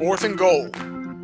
Fourth 0.00 0.24
and 0.24 0.38
goal. 0.38 0.70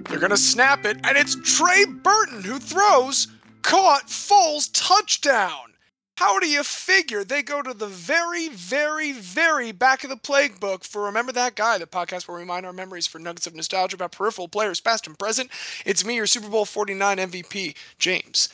They're 0.04 0.18
going 0.18 0.28
to 0.28 0.36
snap 0.36 0.84
it, 0.84 0.98
and 1.02 1.16
it's 1.16 1.34
Trey 1.56 1.86
Burton 1.86 2.42
who 2.42 2.58
throws, 2.58 3.26
caught, 3.62 4.08
Foles, 4.08 4.68
touchdown. 4.74 5.72
How 6.18 6.38
do 6.38 6.46
you 6.46 6.62
figure 6.62 7.24
they 7.24 7.42
go 7.42 7.62
to 7.62 7.72
the 7.72 7.86
very, 7.86 8.50
very, 8.50 9.12
very 9.12 9.72
back 9.72 10.04
of 10.04 10.10
the 10.10 10.16
playbook 10.16 10.84
for 10.84 11.04
Remember 11.04 11.32
That 11.32 11.54
Guy, 11.54 11.78
the 11.78 11.86
podcast 11.86 12.28
where 12.28 12.36
we 12.36 12.44
mine 12.44 12.66
our 12.66 12.72
memories 12.74 13.06
for 13.06 13.18
nuggets 13.18 13.46
of 13.46 13.54
nostalgia 13.54 13.96
about 13.96 14.12
peripheral 14.12 14.46
players, 14.46 14.78
past 14.78 15.06
and 15.06 15.18
present? 15.18 15.48
It's 15.86 16.04
me, 16.04 16.16
your 16.16 16.26
Super 16.26 16.50
Bowl 16.50 16.66
49 16.66 17.16
MVP, 17.16 17.74
James. 17.98 18.50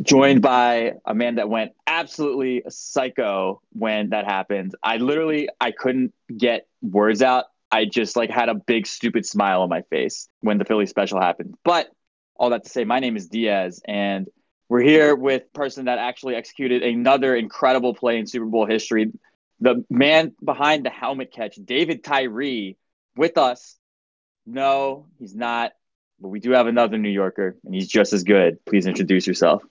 Joined 0.00 0.42
by 0.42 0.92
a 1.06 1.14
man 1.14 1.34
that 1.34 1.48
went 1.48 1.72
absolutely 1.88 2.62
psycho 2.68 3.60
when 3.72 4.10
that 4.10 4.26
happened. 4.26 4.76
I 4.84 4.98
literally 4.98 5.48
I 5.60 5.72
couldn't 5.72 6.14
get 6.36 6.68
words 6.82 7.20
out. 7.20 7.46
I 7.70 7.84
just 7.84 8.16
like 8.16 8.30
had 8.30 8.48
a 8.48 8.54
big 8.54 8.86
stupid 8.86 9.26
smile 9.26 9.62
on 9.62 9.68
my 9.68 9.82
face 9.82 10.28
when 10.40 10.58
the 10.58 10.64
Philly 10.64 10.86
special 10.86 11.20
happened. 11.20 11.54
But 11.64 11.88
all 12.36 12.50
that 12.50 12.64
to 12.64 12.70
say, 12.70 12.84
my 12.84 13.00
name 13.00 13.16
is 13.16 13.28
Diaz, 13.28 13.80
and 13.86 14.28
we're 14.68 14.82
here 14.82 15.14
with 15.14 15.52
person 15.52 15.86
that 15.86 15.98
actually 15.98 16.34
executed 16.34 16.82
another 16.82 17.34
incredible 17.34 17.94
play 17.94 18.18
in 18.18 18.26
Super 18.26 18.46
Bowl 18.46 18.66
history. 18.66 19.12
The 19.60 19.84
man 19.88 20.34
behind 20.44 20.84
the 20.84 20.90
helmet 20.90 21.32
catch, 21.32 21.56
David 21.56 22.04
Tyree, 22.04 22.76
with 23.16 23.38
us. 23.38 23.76
No, 24.44 25.06
he's 25.18 25.34
not, 25.34 25.72
but 26.20 26.28
we 26.28 26.40
do 26.40 26.50
have 26.52 26.66
another 26.66 26.98
New 26.98 27.10
Yorker, 27.10 27.56
and 27.64 27.74
he's 27.74 27.88
just 27.88 28.12
as 28.12 28.22
good. 28.22 28.64
Please 28.66 28.86
introduce 28.86 29.26
yourself. 29.26 29.62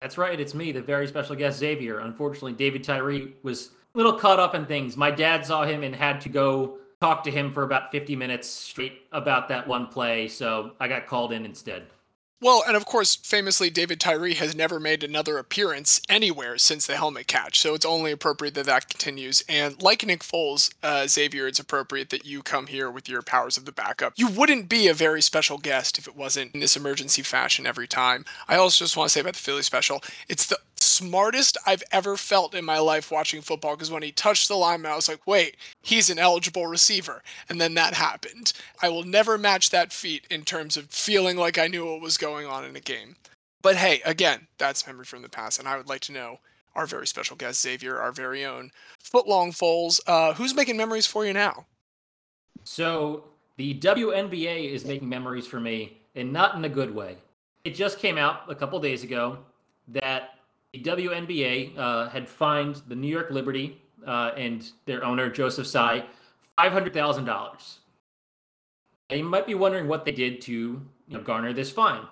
That's 0.00 0.16
right. 0.18 0.38
It's 0.38 0.54
me, 0.54 0.72
the 0.72 0.82
very 0.82 1.06
special 1.06 1.34
guest, 1.34 1.58
Xavier. 1.58 1.98
Unfortunately, 1.98 2.52
David 2.52 2.84
Tyree 2.84 3.34
was 3.42 3.70
a 3.94 3.98
little 3.98 4.12
caught 4.12 4.38
up 4.38 4.54
in 4.54 4.66
things. 4.66 4.96
My 4.96 5.10
dad 5.10 5.44
saw 5.44 5.64
him 5.64 5.82
and 5.82 5.94
had 5.94 6.20
to 6.22 6.28
go 6.28 6.78
talk 7.00 7.24
to 7.24 7.30
him 7.30 7.52
for 7.52 7.62
about 7.62 7.90
50 7.90 8.16
minutes 8.16 8.48
straight 8.48 9.02
about 9.12 9.48
that 9.48 9.66
one 9.66 9.86
play. 9.86 10.28
So 10.28 10.72
I 10.80 10.88
got 10.88 11.06
called 11.06 11.32
in 11.32 11.44
instead. 11.44 11.86
Well, 12.42 12.62
and 12.66 12.76
of 12.76 12.84
course, 12.84 13.16
famously, 13.16 13.70
David 13.70 13.98
Tyree 13.98 14.34
has 14.34 14.54
never 14.54 14.78
made 14.78 15.02
another 15.02 15.38
appearance 15.38 16.02
anywhere 16.06 16.58
since 16.58 16.86
the 16.86 16.96
helmet 16.96 17.26
catch, 17.26 17.58
so 17.58 17.74
it's 17.74 17.86
only 17.86 18.12
appropriate 18.12 18.52
that 18.54 18.66
that 18.66 18.90
continues. 18.90 19.42
And 19.48 19.80
like 19.82 20.04
Nick 20.04 20.20
Foles, 20.20 20.70
uh, 20.82 21.06
Xavier, 21.06 21.46
it's 21.46 21.58
appropriate 21.58 22.10
that 22.10 22.26
you 22.26 22.42
come 22.42 22.66
here 22.66 22.90
with 22.90 23.08
your 23.08 23.22
powers 23.22 23.56
of 23.56 23.64
the 23.64 23.72
backup. 23.72 24.12
You 24.16 24.28
wouldn't 24.28 24.68
be 24.68 24.86
a 24.86 24.92
very 24.92 25.22
special 25.22 25.56
guest 25.56 25.96
if 25.96 26.06
it 26.06 26.14
wasn't 26.14 26.52
in 26.52 26.60
this 26.60 26.76
emergency 26.76 27.22
fashion 27.22 27.66
every 27.66 27.86
time. 27.86 28.26
I 28.48 28.56
also 28.56 28.84
just 28.84 28.98
want 28.98 29.08
to 29.08 29.12
say 29.14 29.20
about 29.20 29.32
the 29.32 29.40
Philly 29.40 29.62
special, 29.62 30.02
it's 30.28 30.44
the 30.44 30.58
smartest 30.78 31.56
I've 31.66 31.82
ever 31.92 32.16
felt 32.16 32.54
in 32.54 32.64
my 32.64 32.78
life 32.78 33.10
watching 33.10 33.40
football 33.40 33.74
because 33.74 33.90
when 33.90 34.02
he 34.02 34.12
touched 34.12 34.48
the 34.48 34.56
lineman, 34.56 34.92
I 34.92 34.96
was 34.96 35.08
like, 35.08 35.26
wait, 35.26 35.56
he's 35.82 36.10
an 36.10 36.18
eligible 36.18 36.66
receiver. 36.66 37.22
And 37.48 37.60
then 37.60 37.74
that 37.74 37.94
happened. 37.94 38.52
I 38.82 38.88
will 38.88 39.04
never 39.04 39.38
match 39.38 39.70
that 39.70 39.92
feat 39.92 40.26
in 40.30 40.42
terms 40.42 40.76
of 40.76 40.90
feeling 40.90 41.36
like 41.36 41.58
I 41.58 41.66
knew 41.66 41.86
what 41.86 42.00
was 42.00 42.18
going 42.18 42.46
on 42.46 42.64
in 42.64 42.76
a 42.76 42.80
game. 42.80 43.16
But 43.62 43.76
hey, 43.76 44.00
again, 44.04 44.46
that's 44.58 44.86
memory 44.86 45.04
from 45.04 45.22
the 45.22 45.28
past. 45.28 45.58
And 45.58 45.66
I 45.66 45.76
would 45.76 45.88
like 45.88 46.02
to 46.02 46.12
know 46.12 46.38
our 46.76 46.86
very 46.86 47.06
special 47.06 47.36
guest, 47.36 47.62
Xavier, 47.62 47.98
our 47.98 48.12
very 48.12 48.44
own 48.44 48.70
footlong 49.02 49.50
Foles, 49.50 49.98
uh, 50.06 50.34
who's 50.34 50.54
making 50.54 50.76
memories 50.76 51.06
for 51.06 51.24
you 51.24 51.32
now? 51.32 51.64
So 52.64 53.24
the 53.56 53.78
WNBA 53.80 54.70
is 54.70 54.84
making 54.84 55.08
memories 55.08 55.46
for 55.46 55.58
me, 55.58 55.98
and 56.14 56.32
not 56.32 56.54
in 56.54 56.64
a 56.64 56.68
good 56.68 56.94
way. 56.94 57.16
It 57.64 57.74
just 57.74 57.98
came 57.98 58.18
out 58.18 58.42
a 58.48 58.54
couple 58.54 58.78
days 58.78 59.02
ago 59.02 59.38
that 59.88 60.35
the 60.82 60.90
WNBA 60.90 61.76
uh, 61.76 62.08
had 62.08 62.28
fined 62.28 62.82
the 62.88 62.94
New 62.94 63.08
York 63.08 63.30
Liberty 63.30 63.80
uh, 64.06 64.32
and 64.36 64.70
their 64.84 65.04
owner, 65.04 65.30
Joseph 65.30 65.66
Tsai, 65.66 66.04
$500,000. 66.58 67.76
And 69.10 69.20
you 69.20 69.24
might 69.24 69.46
be 69.46 69.54
wondering 69.54 69.88
what 69.88 70.04
they 70.04 70.12
did 70.12 70.40
to 70.42 70.52
you 70.52 70.82
know, 71.08 71.20
garner 71.20 71.52
this 71.52 71.70
fine. 71.70 72.02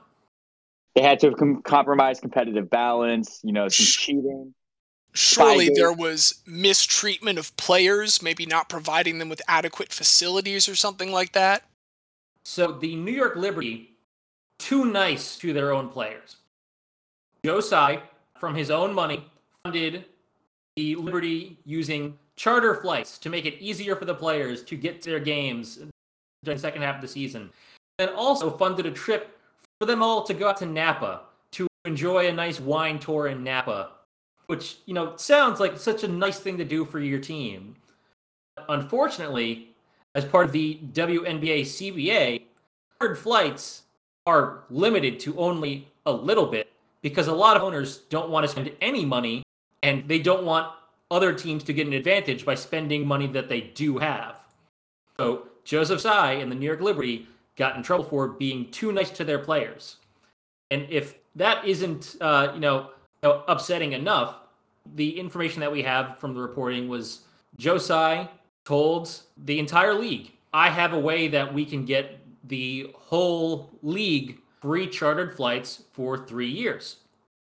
They 0.95 1.03
had 1.03 1.19
to 1.21 1.33
com- 1.35 1.63
compromise 1.63 2.21
competitive 2.21 2.71
balance, 2.71 3.41
you 3.43 3.53
know, 3.53 3.69
some 3.69 3.87
cheating. 3.87 4.55
Surely 5.13 5.71
there 5.73 5.93
was 5.93 6.43
mistreatment 6.47 7.39
of 7.39 7.57
players, 7.57 8.21
maybe 8.21 8.47
not 8.47 8.69
providing 8.69 9.19
them 9.19 9.29
with 9.29 9.43
adequate 9.47 9.93
facilities 9.93 10.69
or 10.69 10.75
something 10.75 11.13
like 11.13 11.33
that. 11.33 11.65
So 12.45 12.73
the 12.73 12.97
New 12.97 13.13
York 13.13 13.37
Liberty, 13.37 13.95
too 14.59 14.85
nice 14.85 15.37
to 15.39 15.53
their 15.53 15.73
own 15.73 15.89
players. 15.89 16.37
Joe 17.45 17.61
Tsai 17.61 18.03
from 18.45 18.55
his 18.55 18.71
own 18.71 18.93
money, 18.93 19.25
funded 19.63 20.05
the 20.77 20.97
Liberty 20.97 21.57
using 21.65 22.19
charter 22.37 22.75
flights 22.75 23.17
to 23.17 23.31
make 23.31 23.47
it 23.47 23.59
easier 23.59 23.97
for 23.97 24.05
the 24.05 24.15
players 24.15 24.63
to 24.65 24.77
get 24.77 25.01
to 25.01 25.09
their 25.09 25.19
games 25.19 25.77
during 26.43 26.59
the 26.59 26.59
second 26.59 26.83
half 26.83 26.97
of 26.97 27.01
the 27.01 27.09
season. 27.09 27.49
And 27.99 28.11
also 28.11 28.51
funded 28.51 28.85
a 28.85 28.91
trip 28.91 29.39
for 29.81 29.87
them 29.87 30.03
all 30.03 30.25
to 30.25 30.35
go 30.35 30.51
out 30.51 30.59
to 30.59 30.67
Napa 30.67 31.23
to 31.53 31.67
enjoy 31.87 32.29
a 32.29 32.33
nice 32.35 32.61
wine 32.61 32.99
tour 32.99 33.29
in 33.29 33.43
Napa, 33.43 33.93
which, 34.49 34.77
you 34.85 34.93
know, 34.93 35.17
sounds 35.17 35.59
like 35.59 35.79
such 35.79 36.05
a 36.05 36.09
nice 36.09 36.39
thing 36.39 36.59
to 36.59 36.67
do 36.67 36.85
for 36.85 37.01
your 37.01 37.21
team. 37.21 37.77
Unfortunately, 38.69 39.71
as 40.15 40.27
part 40.27 40.45
of 40.45 40.53
the 40.53 40.81
WNBA 40.93 41.63
CBA, 41.63 42.43
chartered 42.99 43.17
flights 43.17 43.85
are 44.27 44.65
limited 44.69 45.19
to 45.21 45.35
only 45.39 45.89
a 46.05 46.13
little 46.13 46.47
bit 46.47 46.74
because 47.05 47.27
a 47.27 47.35
lot 47.35 47.55
of 47.55 47.63
owners 47.63 47.99
don't 48.09 48.31
want 48.31 48.45
to 48.45 48.49
spend 48.49 48.73
any 48.81 49.05
money 49.05 49.43
and 49.83 50.09
they 50.09 50.19
don't 50.19 50.43
want 50.43 50.73
other 51.11 51.35
teams 51.35 51.63
to 51.63 51.75
get 51.75 51.87
an 51.87 51.93
advantage 51.93 52.47
by 52.47 52.55
spending 52.55 53.07
money 53.07 53.27
that 53.27 53.47
they 53.51 53.61
do 53.61 53.99
have. 53.99 54.39
So 55.19 55.49
Joseph 55.65 56.01
Tsai 56.01 56.33
and 56.33 56.51
the 56.51 56.57
New 56.57 56.65
York 56.65 56.81
Liberty 56.81 57.29
got 57.57 57.77
in 57.77 57.83
trouble 57.83 58.05
for 58.05 58.29
being 58.29 58.71
too 58.71 58.91
nice 58.91 59.11
to 59.11 59.23
their 59.23 59.39
players. 59.39 59.97
And 60.71 60.87
if 60.89 61.17
that 61.37 61.67
isn't, 61.67 62.17
uh, 62.23 62.53
you 62.55 62.61
know, 62.61 62.89
upsetting 63.23 63.93
enough, 63.93 64.37
the 64.95 65.21
information 65.21 65.61
that 65.61 65.71
we 65.71 65.83
have 65.83 66.19
from 66.19 66.33
the 66.33 66.41
reporting 66.41 66.89
was 66.89 67.21
Joe 67.59 67.77
Tsai 67.77 68.31
told 68.65 69.15
the 69.37 69.59
entire 69.59 69.93
league, 69.93 70.33
I 70.55 70.71
have 70.71 70.95
a 70.95 70.99
way 70.99 71.29
that 71.29 71.53
we 71.53 71.67
can 71.67 71.85
get 71.85 72.19
the 72.45 72.95
whole 72.95 73.71
league 73.83 74.39
free 74.65 74.87
chartered 74.87 75.37
flights 75.37 75.83
for 75.93 76.17
three 76.17 76.49
years. 76.49 76.97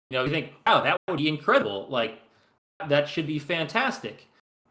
You 0.10 0.18
know, 0.18 0.24
you 0.24 0.32
think, 0.32 0.54
wow, 0.66 0.80
that 0.80 0.98
would 1.10 1.18
be 1.18 1.28
incredible. 1.28 1.88
Like, 1.90 2.20
that 2.88 3.10
should 3.10 3.28
be 3.28 3.38
fantastic. 3.38 4.28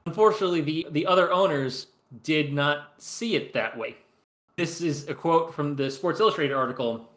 Unfortunately, 0.06 0.62
the, 0.62 0.86
the 0.92 1.06
other 1.06 1.30
owners 1.30 1.88
did 2.22 2.54
not 2.54 2.94
see 2.96 3.36
it 3.36 3.52
that 3.52 3.76
way. 3.76 3.94
This 4.56 4.80
is 4.80 5.06
a 5.06 5.14
quote 5.14 5.54
from 5.54 5.76
the 5.76 5.90
Sports 5.90 6.18
Illustrated 6.18 6.54
article. 6.54 7.10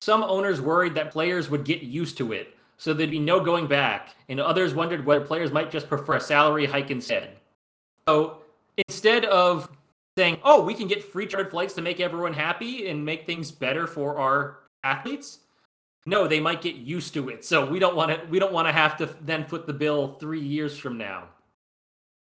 Some 0.00 0.22
owners 0.22 0.60
worried 0.60 0.94
that 0.96 1.10
players 1.12 1.48
would 1.48 1.64
get 1.64 1.80
used 1.80 2.18
to 2.18 2.32
it, 2.32 2.54
so 2.76 2.92
there'd 2.92 3.10
be 3.10 3.18
no 3.18 3.40
going 3.40 3.66
back, 3.66 4.16
and 4.28 4.38
others 4.38 4.74
wondered 4.74 5.06
whether 5.06 5.24
players 5.24 5.50
might 5.50 5.70
just 5.70 5.88
prefer 5.88 6.16
a 6.16 6.20
salary 6.20 6.66
hike 6.66 6.90
instead. 6.90 7.38
So 8.06 8.42
instead 8.86 9.24
of 9.24 9.70
saying, 10.16 10.38
"Oh, 10.42 10.64
we 10.64 10.74
can 10.74 10.88
get 10.88 11.02
free 11.02 11.26
chartered 11.26 11.50
flights 11.50 11.74
to 11.74 11.82
make 11.82 12.00
everyone 12.00 12.32
happy 12.32 12.88
and 12.88 13.04
make 13.04 13.26
things 13.26 13.50
better 13.52 13.86
for 13.86 14.18
our 14.18 14.58
athletes." 14.82 15.40
No, 16.06 16.28
they 16.28 16.38
might 16.38 16.62
get 16.62 16.76
used 16.76 17.14
to 17.14 17.28
it. 17.28 17.44
So 17.44 17.66
we 17.66 17.78
don't 17.78 17.96
want 17.96 18.12
to 18.12 18.26
we 18.28 18.38
don't 18.38 18.52
want 18.52 18.68
to 18.68 18.72
have 18.72 18.96
to 18.98 19.10
then 19.22 19.44
foot 19.44 19.66
the 19.66 19.72
bill 19.72 20.14
3 20.14 20.40
years 20.40 20.78
from 20.78 20.98
now. 20.98 21.28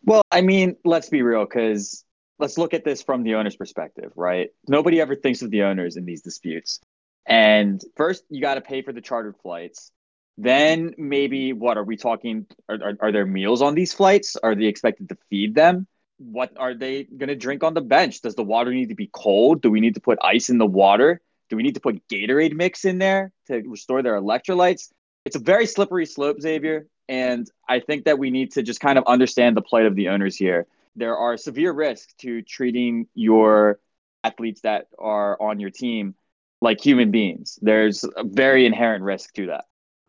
Well, 0.03 0.23
I 0.31 0.41
mean, 0.41 0.75
let's 0.83 1.09
be 1.09 1.21
real 1.21 1.45
cuz 1.45 2.03
let's 2.39 2.57
look 2.57 2.73
at 2.73 2.83
this 2.83 3.01
from 3.01 3.23
the 3.23 3.35
owner's 3.35 3.55
perspective, 3.55 4.11
right? 4.15 4.49
Nobody 4.67 4.99
ever 4.99 5.15
thinks 5.15 5.41
of 5.41 5.51
the 5.51 5.63
owners 5.63 5.97
in 5.97 6.05
these 6.05 6.21
disputes. 6.21 6.81
And 7.25 7.81
first, 7.95 8.23
you 8.29 8.41
got 8.41 8.55
to 8.55 8.61
pay 8.61 8.81
for 8.81 8.91
the 8.91 9.01
chartered 9.01 9.35
flights. 9.41 9.91
Then 10.37 10.93
maybe 10.97 11.53
what 11.53 11.77
are 11.77 11.83
we 11.83 11.95
talking? 11.95 12.45
Are, 12.67 12.75
are, 12.75 12.97
are 12.99 13.11
there 13.11 13.25
meals 13.25 13.61
on 13.61 13.73
these 13.73 13.93
flights? 13.93 14.35
Are 14.35 14.53
they 14.53 14.65
expected 14.65 15.09
to 15.09 15.17
feed 15.29 15.55
them? 15.55 15.87
What 16.17 16.51
are 16.57 16.73
they 16.73 17.03
going 17.03 17.29
to 17.29 17.35
drink 17.35 17.63
on 17.63 17.73
the 17.73 17.81
bench? 17.81 18.21
Does 18.21 18.35
the 18.35 18.43
water 18.43 18.73
need 18.73 18.89
to 18.89 18.95
be 18.95 19.09
cold? 19.11 19.61
Do 19.61 19.69
we 19.69 19.81
need 19.81 19.95
to 19.95 20.01
put 20.01 20.17
ice 20.21 20.49
in 20.49 20.57
the 20.57 20.65
water? 20.65 21.21
Do 21.49 21.55
we 21.55 21.63
need 21.63 21.75
to 21.75 21.81
put 21.81 22.07
Gatorade 22.07 22.53
mix 22.53 22.85
in 22.85 22.97
there 22.97 23.31
to 23.47 23.61
restore 23.67 24.01
their 24.01 24.19
electrolytes? 24.19 24.91
It's 25.25 25.35
a 25.35 25.39
very 25.39 25.65
slippery 25.65 26.05
slope, 26.05 26.41
Xavier. 26.41 26.87
And 27.07 27.49
I 27.69 27.79
think 27.79 28.05
that 28.05 28.17
we 28.17 28.31
need 28.31 28.51
to 28.53 28.63
just 28.63 28.79
kind 28.79 28.97
of 28.97 29.03
understand 29.05 29.55
the 29.55 29.61
plight 29.61 29.85
of 29.85 29.95
the 29.95 30.09
owners 30.09 30.35
here. 30.35 30.65
There 30.95 31.17
are 31.17 31.37
severe 31.37 31.71
risks 31.71 32.13
to 32.19 32.41
treating 32.41 33.07
your 33.13 33.79
athletes 34.23 34.61
that 34.61 34.87
are 34.97 35.39
on 35.41 35.59
your 35.59 35.69
team 35.69 36.15
like 36.61 36.83
human 36.83 37.11
beings. 37.11 37.59
There's 37.61 38.03
a 38.03 38.23
very 38.23 38.65
inherent 38.65 39.03
risk 39.03 39.33
to 39.33 39.47
that. 39.47 39.65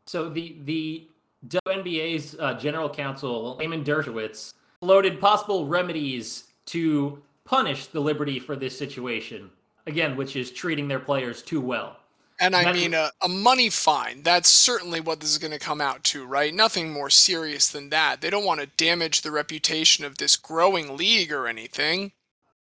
So 0.07 0.31
the 0.31 0.57
the 0.63 1.09
WNBA's 1.49 2.37
uh, 2.39 2.55
general 2.55 2.89
counsel, 2.89 3.57
Layman 3.57 3.85
Dershowitz, 3.85 4.55
floated 4.81 5.21
possible 5.21 5.67
remedies 5.67 6.45
to 6.67 7.23
punish 7.45 7.87
the 7.87 8.01
Liberty 8.01 8.39
for 8.39 8.57
this 8.57 8.77
situation. 8.77 9.51
Again, 9.87 10.17
which 10.17 10.35
is 10.35 10.51
treating 10.51 10.89
their 10.89 10.99
players 10.99 11.43
too 11.43 11.61
well. 11.61 11.97
And 12.39 12.55
I 12.55 12.73
mean, 12.73 12.93
a, 12.93 13.11
a, 13.23 13.29
money 13.29 13.71
fine. 13.71 14.23
That's 14.23 14.51
certainly 14.51 15.01
what 15.01 15.21
this 15.21 15.31
is 15.31 15.39
going 15.39 15.53
to 15.53 15.59
come 15.59 15.81
out 15.81 16.05
to, 16.05 16.27
right? 16.27 16.53
Nothing 16.53 16.93
more 16.93 17.09
serious 17.09 17.69
than 17.69 17.89
that. 17.91 18.21
They 18.21 18.29
don't 18.29 18.45
want 18.45 18.61
to 18.61 18.67
damage 18.67 19.23
the 19.23 19.31
reputation 19.31 20.05
of 20.05 20.19
this 20.19 20.37
growing 20.37 20.97
league 20.97 21.33
or 21.33 21.47
anything. 21.47 22.13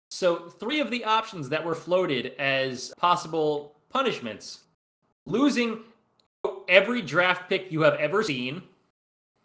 So, 0.10 0.48
three 0.60 0.80
of 0.80 0.92
the 0.92 1.04
options 1.06 1.50
that 1.50 1.66
were 1.66 1.74
floated 1.74 2.34
as 2.38 2.94
possible 2.98 3.76
punishments 3.90 4.60
losing 5.26 5.80
every 6.68 7.02
draft 7.02 7.50
pick 7.50 7.72
you 7.72 7.82
have 7.82 7.96
ever 7.96 8.22
seen, 8.22 8.62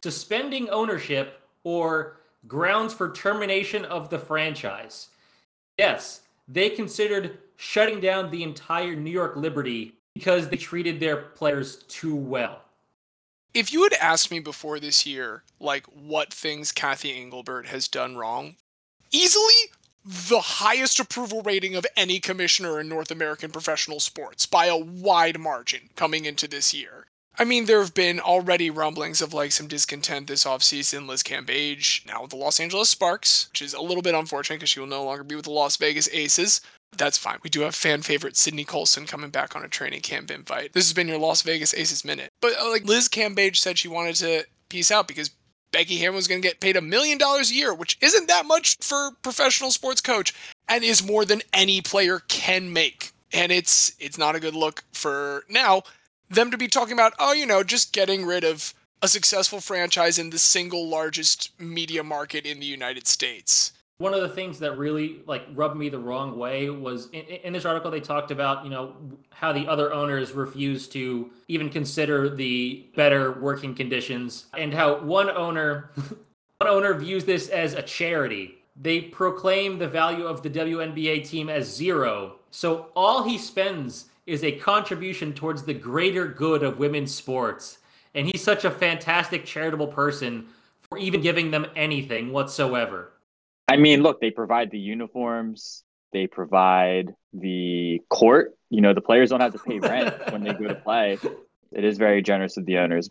suspending 0.03 0.69
ownership, 0.69 1.41
or 1.65 2.18
grounds 2.49 2.95
for 2.95 3.13
termination 3.13 3.85
of 3.85 4.11
the 4.11 4.19
franchise. 4.19 5.09
Yes, 5.77 6.23
they 6.49 6.71
considered 6.71 7.39
shutting 7.57 8.01
down 8.01 8.31
the 8.31 8.43
entire 8.43 8.97
New 8.97 9.11
York 9.11 9.37
Liberty 9.37 9.95
because 10.15 10.49
they 10.49 10.57
treated 10.57 10.99
their 10.99 11.17
players 11.17 11.85
too 11.85 12.17
well. 12.17 12.63
If 13.55 13.73
you 13.73 13.83
had 13.83 13.95
asked 13.95 14.31
me 14.31 14.41
before 14.41 14.81
this 14.81 15.07
year, 15.07 15.43
like 15.61 15.87
what 15.87 16.33
things 16.33 16.73
Cathy 16.73 17.17
Engelbert 17.17 17.67
has 17.67 17.89
done 17.89 18.17
wrong, 18.17 18.57
easily 19.11 19.55
the 20.05 20.41
highest 20.41 20.99
approval 20.99 21.43
rating 21.43 21.75
of 21.75 21.87
any 21.97 22.19
commissioner 22.19 22.81
in 22.81 22.89
North 22.89 23.11
American 23.11 23.51
professional 23.51 24.01
sports 24.01 24.47
by 24.47 24.67
a 24.67 24.77
wide 24.77 25.39
margin 25.39 25.91
coming 25.97 26.25
into 26.25 26.49
this 26.49 26.73
year. 26.73 27.07
I 27.39 27.45
mean, 27.45 27.67
there 27.67 27.81
have 27.81 27.95
been 27.95 28.19
already 28.19 28.69
rumblings 28.69 29.23
of 29.23 29.33
like 29.33 29.53
some 29.53 29.69
discontent 29.69 30.27
this 30.27 30.45
offseason. 30.45 31.07
Liz 31.07 31.23
Cambage, 31.23 32.05
now 32.05 32.23
with 32.23 32.31
the 32.31 32.37
Los 32.37 32.59
Angeles 32.59 32.89
Sparks, 32.89 33.49
which 33.51 33.63
is 33.63 33.75
a 33.75 33.81
little 33.81 34.03
bit 34.03 34.15
unfortunate 34.15 34.57
because 34.57 34.71
she 34.71 34.81
will 34.81 34.89
no 34.89 35.05
longer 35.05 35.23
be 35.23 35.37
with 35.37 35.45
the 35.45 35.53
Las 35.53 35.77
Vegas 35.77 36.09
Aces. 36.13 36.61
That's 36.97 37.19
fine. 37.19 37.39
We 37.45 37.51
do 37.51 37.61
have 37.61 37.75
fan 37.75 38.03
favorite 38.03 38.37
Sydney 38.37 38.65
Colson 38.65 39.07
coming 39.07 39.31
back 39.31 39.55
on 39.55 39.65
a 39.65 39.69
training 39.69 40.01
camp 40.01 40.31
invite. 40.31 40.73
This 40.73 40.87
has 40.87 40.95
been 40.95 41.07
your 41.07 41.19
Las 41.19 41.43
Vegas 41.43 41.75
Aces 41.75 42.05
minute. 42.05 42.31
But 42.41 42.55
uh, 42.59 42.71
like 42.71 42.85
Liz 42.85 43.09
Cambage 43.09 43.57
said 43.57 43.79
she 43.79 43.89
wanted 43.89 44.17
to 44.17 44.45
peace 44.69 44.91
out 44.91 45.07
because 45.07 45.31
Becky 45.71 45.99
Hammon 45.99 46.17
was 46.17 46.27
going 46.27 46.43
to 46.43 46.49
get 46.49 46.61
paid 46.61 46.77
a 46.77 46.81
million 46.81 47.19
dollars 47.19 47.51
a 47.51 47.55
year, 47.55 47.73
which 47.73 47.99
isn't 48.01 48.27
that 48.27 48.47
much 48.47 48.79
for 48.81 49.13
professional 49.23 49.71
sports 49.71 50.01
coach 50.01 50.35
and 50.67 50.83
is 50.83 51.07
more 51.07 51.25
than 51.25 51.43
any 51.53 51.83
player 51.83 52.21
can 52.27 52.73
make. 52.73 53.13
And 53.33 53.53
it's 53.53 53.95
it's 54.01 54.19
not 54.19 54.35
a 54.35 54.41
good 54.41 54.55
look 54.55 54.83
for 54.93 55.45
now 55.49 55.83
them 56.29 56.51
to 56.51 56.59
be 56.59 56.69
talking 56.69 56.93
about, 56.93 57.15
oh, 57.19 57.33
you 57.33 57.47
know, 57.47 57.63
just 57.63 57.93
getting 57.93 58.25
rid 58.25 58.45
of 58.45 58.75
a 59.03 59.09
successful 59.09 59.61
franchise 59.61 60.19
in 60.19 60.31
the 60.31 60.39
single 60.39 60.89
largest 60.89 61.51
media 61.59 62.03
market 62.03 62.45
in 62.45 62.61
the 62.61 62.67
United 62.67 63.07
States. 63.07 63.73
One 63.99 64.15
of 64.15 64.21
the 64.21 64.29
things 64.29 64.61
that 64.61 64.79
really 64.79 65.23
like 65.27 65.43
rubbed 65.55 65.77
me 65.77 65.89
the 65.89 65.99
wrong 65.99 66.39
way 66.39 66.71
was 66.71 67.09
in, 67.11 67.23
in, 67.23 67.53
this 67.53 67.65
article 67.65 67.91
they 67.91 67.99
talked 67.99 68.31
about 68.31 68.63
you 68.63 68.71
know 68.71 68.95
how 69.31 69.53
the 69.53 69.67
other 69.67 69.93
owners 69.93 70.31
refused 70.31 70.93
to 70.93 71.33
even 71.49 71.69
consider 71.69 72.33
the 72.33 72.87
better 72.95 73.33
working 73.33 73.75
conditions 73.75 74.47
and 74.57 74.73
how 74.73 75.01
one 75.01 75.29
owner 75.29 75.91
one 76.59 76.71
owner 76.71 76.95
views 76.95 77.25
this 77.25 77.49
as 77.49 77.75
a 77.75 77.83
charity. 77.83 78.59
They 78.81 79.01
proclaim 79.01 79.79
the 79.79 79.89
value 79.89 80.27
of 80.27 80.43
the 80.43 80.51
WNBA 80.51 81.29
team 81.29 81.49
as 81.49 81.75
zero. 81.75 82.37
So 82.53 82.91
all 82.95 83.25
he 83.25 83.37
spends 83.37 84.08
is 84.29 84.45
a 84.45 84.53
contribution 84.53 85.33
towards 85.33 85.65
the 85.65 85.75
greater 85.75 86.27
good 86.27 86.63
of 86.63 86.79
women's 86.79 87.15
sports 87.15 87.79
and 88.15 88.27
he's 88.27 88.43
such 88.43 88.65
a 88.65 88.71
fantastic 88.71 89.45
charitable 89.45 89.89
person 89.89 90.47
for 90.89 90.99
even 90.99 91.21
giving 91.21 91.51
them 91.51 91.67
anything 91.75 92.33
whatsoever 92.33 93.13
I 93.69 93.77
mean, 93.77 94.03
look, 94.03 94.21
they 94.21 94.31
provide 94.31 94.71
the 94.71 94.79
uniforms, 94.79 95.85
they 96.13 96.27
provide 96.27 97.15
the 97.35 98.01
court. 98.09 98.57
You 98.71 98.81
know, 98.81 98.95
the 98.95 99.03
players 99.03 99.29
don't 99.29 99.41
have 99.41 99.53
to 99.53 99.59
pay 99.59 99.79
rent 99.79 100.15
when 100.33 100.43
they 100.43 100.55
go 100.55 100.69
to 100.69 100.75
play. 100.75 101.19
It 101.73 101.85
is 101.85 101.99
very 101.99 102.23
generous 102.23 102.57
of 102.57 102.65
the 102.65 102.79
owners. 102.79 103.11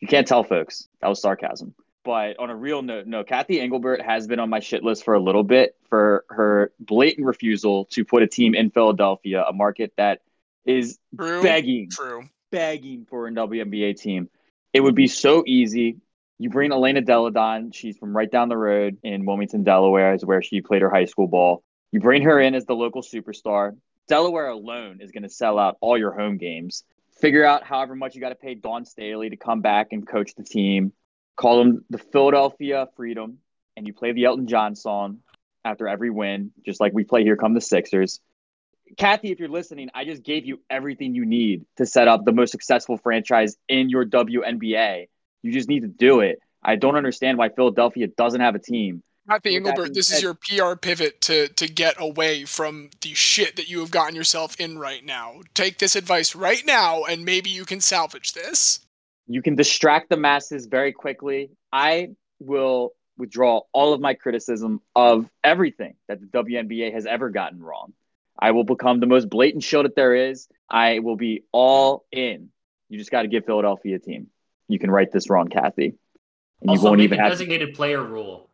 You 0.00 0.08
can't 0.08 0.26
tell, 0.26 0.44
folks. 0.44 0.88
That 1.02 1.08
was 1.08 1.20
sarcasm. 1.20 1.74
But 2.04 2.38
on 2.38 2.48
a 2.48 2.56
real 2.56 2.80
note, 2.80 3.06
no, 3.06 3.22
Cathy 3.22 3.60
Engelbert 3.60 4.00
has 4.00 4.26
been 4.26 4.38
on 4.38 4.48
my 4.48 4.60
shit 4.60 4.82
list 4.82 5.04
for 5.04 5.12
a 5.12 5.20
little 5.20 5.42
bit 5.42 5.76
for 5.90 6.24
her 6.30 6.72
blatant 6.80 7.26
refusal 7.26 7.84
to 7.86 8.02
put 8.02 8.22
a 8.22 8.26
team 8.26 8.54
in 8.54 8.70
Philadelphia, 8.70 9.44
a 9.46 9.52
market 9.52 9.92
that 9.98 10.22
is 10.68 10.98
True. 11.18 11.42
begging, 11.42 11.88
True. 11.90 12.28
begging 12.52 13.06
for 13.08 13.26
a 13.26 13.32
WNBA 13.32 13.98
team. 13.98 14.28
It 14.72 14.80
would 14.80 14.94
be 14.94 15.06
so 15.08 15.42
easy. 15.46 15.96
You 16.38 16.50
bring 16.50 16.70
Elena 16.70 17.00
Delle 17.00 17.30
Donne. 17.30 17.72
She's 17.72 17.96
from 17.96 18.16
right 18.16 18.30
down 18.30 18.48
the 18.48 18.56
road 18.56 18.98
in 19.02 19.24
Wilmington, 19.24 19.64
Delaware, 19.64 20.14
is 20.14 20.24
where 20.24 20.42
she 20.42 20.60
played 20.60 20.82
her 20.82 20.90
high 20.90 21.06
school 21.06 21.26
ball. 21.26 21.64
You 21.90 22.00
bring 22.00 22.22
her 22.22 22.38
in 22.38 22.54
as 22.54 22.66
the 22.66 22.74
local 22.74 23.02
superstar. 23.02 23.76
Delaware 24.08 24.48
alone 24.48 25.00
is 25.00 25.10
going 25.10 25.22
to 25.22 25.28
sell 25.28 25.58
out 25.58 25.76
all 25.80 25.98
your 25.98 26.12
home 26.12 26.36
games. 26.36 26.84
Figure 27.20 27.44
out 27.44 27.64
however 27.64 27.96
much 27.96 28.14
you 28.14 28.20
got 28.20 28.28
to 28.28 28.34
pay 28.36 28.54
Dawn 28.54 28.84
Staley 28.84 29.30
to 29.30 29.36
come 29.36 29.60
back 29.60 29.88
and 29.90 30.06
coach 30.06 30.34
the 30.36 30.44
team. 30.44 30.92
Call 31.36 31.58
them 31.58 31.84
the 31.90 31.98
Philadelphia 31.98 32.88
Freedom, 32.94 33.38
and 33.76 33.86
you 33.86 33.92
play 33.92 34.12
the 34.12 34.24
Elton 34.24 34.46
John 34.46 34.76
song 34.76 35.18
after 35.64 35.88
every 35.88 36.10
win, 36.10 36.52
just 36.64 36.80
like 36.80 36.92
we 36.92 37.04
play 37.04 37.24
Here 37.24 37.36
Come 37.36 37.54
the 37.54 37.60
Sixers. 37.60 38.20
Cathy, 38.96 39.30
if 39.30 39.38
you're 39.38 39.48
listening, 39.48 39.90
I 39.94 40.04
just 40.04 40.22
gave 40.22 40.46
you 40.46 40.60
everything 40.70 41.14
you 41.14 41.26
need 41.26 41.64
to 41.76 41.86
set 41.86 42.08
up 42.08 42.24
the 42.24 42.32
most 42.32 42.50
successful 42.50 42.96
franchise 42.96 43.56
in 43.68 43.90
your 43.90 44.04
WNBA. 44.04 45.08
You 45.42 45.52
just 45.52 45.68
need 45.68 45.80
to 45.80 45.88
do 45.88 46.20
it. 46.20 46.40
I 46.62 46.76
don't 46.76 46.96
understand 46.96 47.38
why 47.38 47.50
Philadelphia 47.50 48.08
doesn't 48.08 48.40
have 48.40 48.54
a 48.54 48.58
team. 48.58 49.02
Cathy 49.28 49.56
Engelbert, 49.56 49.92
this 49.92 50.10
is 50.10 50.22
your 50.22 50.34
PR 50.34 50.74
pivot 50.74 51.20
to 51.22 51.48
to 51.48 51.68
get 51.68 51.96
away 51.98 52.44
from 52.44 52.88
the 53.02 53.12
shit 53.12 53.56
that 53.56 53.68
you 53.68 53.80
have 53.80 53.90
gotten 53.90 54.16
yourself 54.16 54.58
in 54.58 54.78
right 54.78 55.04
now. 55.04 55.40
Take 55.52 55.78
this 55.78 55.96
advice 55.96 56.34
right 56.34 56.64
now, 56.64 57.04
and 57.04 57.26
maybe 57.26 57.50
you 57.50 57.66
can 57.66 57.80
salvage 57.80 58.32
this. 58.32 58.80
You 59.26 59.42
can 59.42 59.54
distract 59.54 60.08
the 60.08 60.16
masses 60.16 60.64
very 60.64 60.92
quickly. 60.92 61.50
I 61.70 62.12
will 62.40 62.94
withdraw 63.18 63.60
all 63.74 63.92
of 63.92 64.00
my 64.00 64.14
criticism 64.14 64.80
of 64.96 65.28
everything 65.44 65.94
that 66.06 66.20
the 66.20 66.26
WNBA 66.26 66.94
has 66.94 67.04
ever 67.04 67.28
gotten 67.28 67.60
wrong. 67.60 67.92
I 68.38 68.52
will 68.52 68.64
become 68.64 69.00
the 69.00 69.06
most 69.06 69.28
blatant 69.28 69.62
show 69.62 69.82
that 69.82 69.96
there 69.96 70.14
is. 70.14 70.48
I 70.70 71.00
will 71.00 71.16
be 71.16 71.44
all 71.52 72.04
in. 72.12 72.50
You 72.88 72.98
just 72.98 73.10
got 73.10 73.22
to 73.22 73.28
give 73.28 73.44
Philadelphia 73.44 73.96
a 73.96 73.98
team 73.98 74.28
you 74.68 74.78
can 74.78 74.90
write 74.90 75.10
this 75.10 75.28
wrong, 75.28 75.48
Cathy. 75.48 75.94
And 76.60 76.70
also, 76.70 76.82
you 76.82 76.88
won't 76.88 77.00
even 77.00 77.18
have 77.18 77.28
a 77.28 77.30
designated 77.30 77.70
to... 77.70 77.74
player 77.74 78.02
rule. 78.02 78.48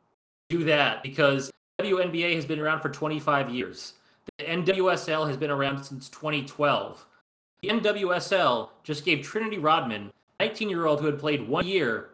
Do 0.48 0.64
that 0.64 1.02
because 1.02 1.50
WNBA 1.81 2.34
has 2.36 2.46
been 2.46 2.60
around 2.60 2.81
for 2.81 2.88
25 2.88 3.50
years. 3.50 3.94
The 4.38 4.44
NWSL 4.44 5.26
has 5.26 5.36
been 5.36 5.50
around 5.50 5.82
since 5.84 6.08
2012. 6.08 7.04
The 7.62 7.69
NWSL 7.69 8.70
just 8.82 9.04
gave 9.04 9.22
Trinity 9.22 9.58
Rodman, 9.58 10.12
19 10.40 10.70
year 10.70 10.86
old 10.86 11.00
who 11.00 11.06
had 11.06 11.19
played 11.19 11.46
one 11.46 11.66
year, 11.66 12.10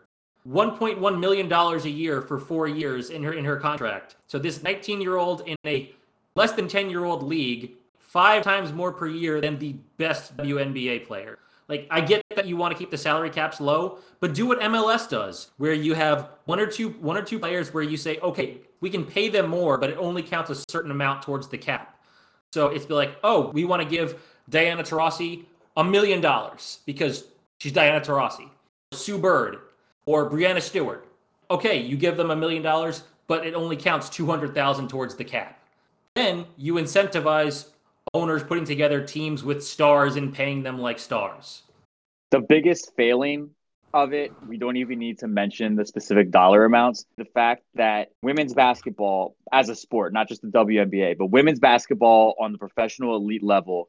$1.1 0.48 1.20
million 1.20 1.52
a 1.52 1.88
year 1.88 2.22
for 2.22 2.38
four 2.38 2.66
years 2.66 3.10
in 3.10 3.22
her 3.22 3.32
in 3.32 3.44
her 3.44 3.56
contract. 3.56 4.16
So 4.26 4.38
this 4.38 4.62
19 4.62 5.00
year 5.00 5.16
old 5.16 5.42
in 5.46 5.56
a 5.66 5.92
less 6.34 6.52
than 6.52 6.68
10 6.68 6.90
year 6.90 7.04
old 7.04 7.22
league, 7.22 7.72
five 7.98 8.42
times 8.42 8.72
more 8.72 8.92
per 8.92 9.06
year 9.06 9.40
than 9.40 9.58
the 9.58 9.74
best 9.96 10.36
WNBA 10.36 11.06
player. 11.06 11.38
Like 11.68 11.86
I 11.88 12.00
get 12.00 12.24
that 12.34 12.46
you 12.46 12.56
want 12.56 12.72
to 12.72 12.78
keep 12.78 12.90
the 12.90 12.98
salary 12.98 13.30
caps 13.30 13.60
low, 13.60 13.98
but 14.18 14.34
do 14.34 14.44
what 14.44 14.58
MLS 14.60 15.08
does, 15.08 15.52
where 15.58 15.72
you 15.72 15.94
have 15.94 16.30
one 16.46 16.58
or 16.58 16.66
two 16.66 16.90
one 17.00 17.16
or 17.16 17.22
two 17.22 17.38
players 17.38 17.72
where 17.72 17.84
you 17.84 17.96
say, 17.96 18.18
okay, 18.18 18.58
we 18.80 18.90
can 18.90 19.04
pay 19.04 19.28
them 19.28 19.48
more, 19.48 19.78
but 19.78 19.88
it 19.88 19.96
only 19.96 20.22
counts 20.22 20.50
a 20.50 20.56
certain 20.68 20.90
amount 20.90 21.22
towards 21.22 21.46
the 21.46 21.56
cap. 21.56 21.96
So 22.52 22.66
it's 22.66 22.86
be 22.86 22.94
like, 22.94 23.16
oh, 23.22 23.50
we 23.50 23.64
want 23.64 23.80
to 23.82 23.88
give 23.88 24.20
Diana 24.48 24.82
Taurasi 24.82 25.44
a 25.76 25.84
million 25.84 26.20
dollars 26.20 26.80
because 26.86 27.24
she's 27.58 27.72
Diana 27.72 28.00
Taurasi, 28.00 28.48
Sue 28.90 29.18
Bird, 29.18 29.58
or 30.06 30.28
Breanna 30.28 30.60
Stewart. 30.60 31.06
Okay, 31.52 31.80
you 31.80 31.96
give 31.96 32.16
them 32.16 32.32
a 32.32 32.36
million 32.36 32.64
dollars, 32.64 33.04
but 33.28 33.46
it 33.46 33.54
only 33.54 33.76
counts 33.76 34.08
two 34.08 34.26
hundred 34.26 34.54
thousand 34.54 34.88
towards 34.88 35.14
the 35.14 35.24
cap. 35.24 35.59
Then 36.16 36.46
you 36.56 36.74
incentivize 36.74 37.68
owners 38.14 38.42
putting 38.42 38.64
together 38.64 39.04
teams 39.04 39.44
with 39.44 39.64
stars 39.64 40.16
and 40.16 40.34
paying 40.34 40.62
them 40.62 40.78
like 40.78 40.98
stars. 40.98 41.62
The 42.30 42.40
biggest 42.40 42.92
failing 42.96 43.50
of 43.94 44.12
it, 44.12 44.32
we 44.46 44.56
don't 44.56 44.76
even 44.76 44.98
need 44.98 45.18
to 45.20 45.28
mention 45.28 45.76
the 45.76 45.84
specific 45.84 46.30
dollar 46.30 46.64
amounts. 46.64 47.06
The 47.16 47.24
fact 47.24 47.62
that 47.74 48.10
women's 48.22 48.54
basketball 48.54 49.36
as 49.52 49.68
a 49.68 49.74
sport, 49.74 50.12
not 50.12 50.28
just 50.28 50.42
the 50.42 50.48
WNBA, 50.48 51.18
but 51.18 51.26
women's 51.26 51.60
basketball 51.60 52.34
on 52.38 52.52
the 52.52 52.58
professional 52.58 53.16
elite 53.16 53.42
level 53.42 53.88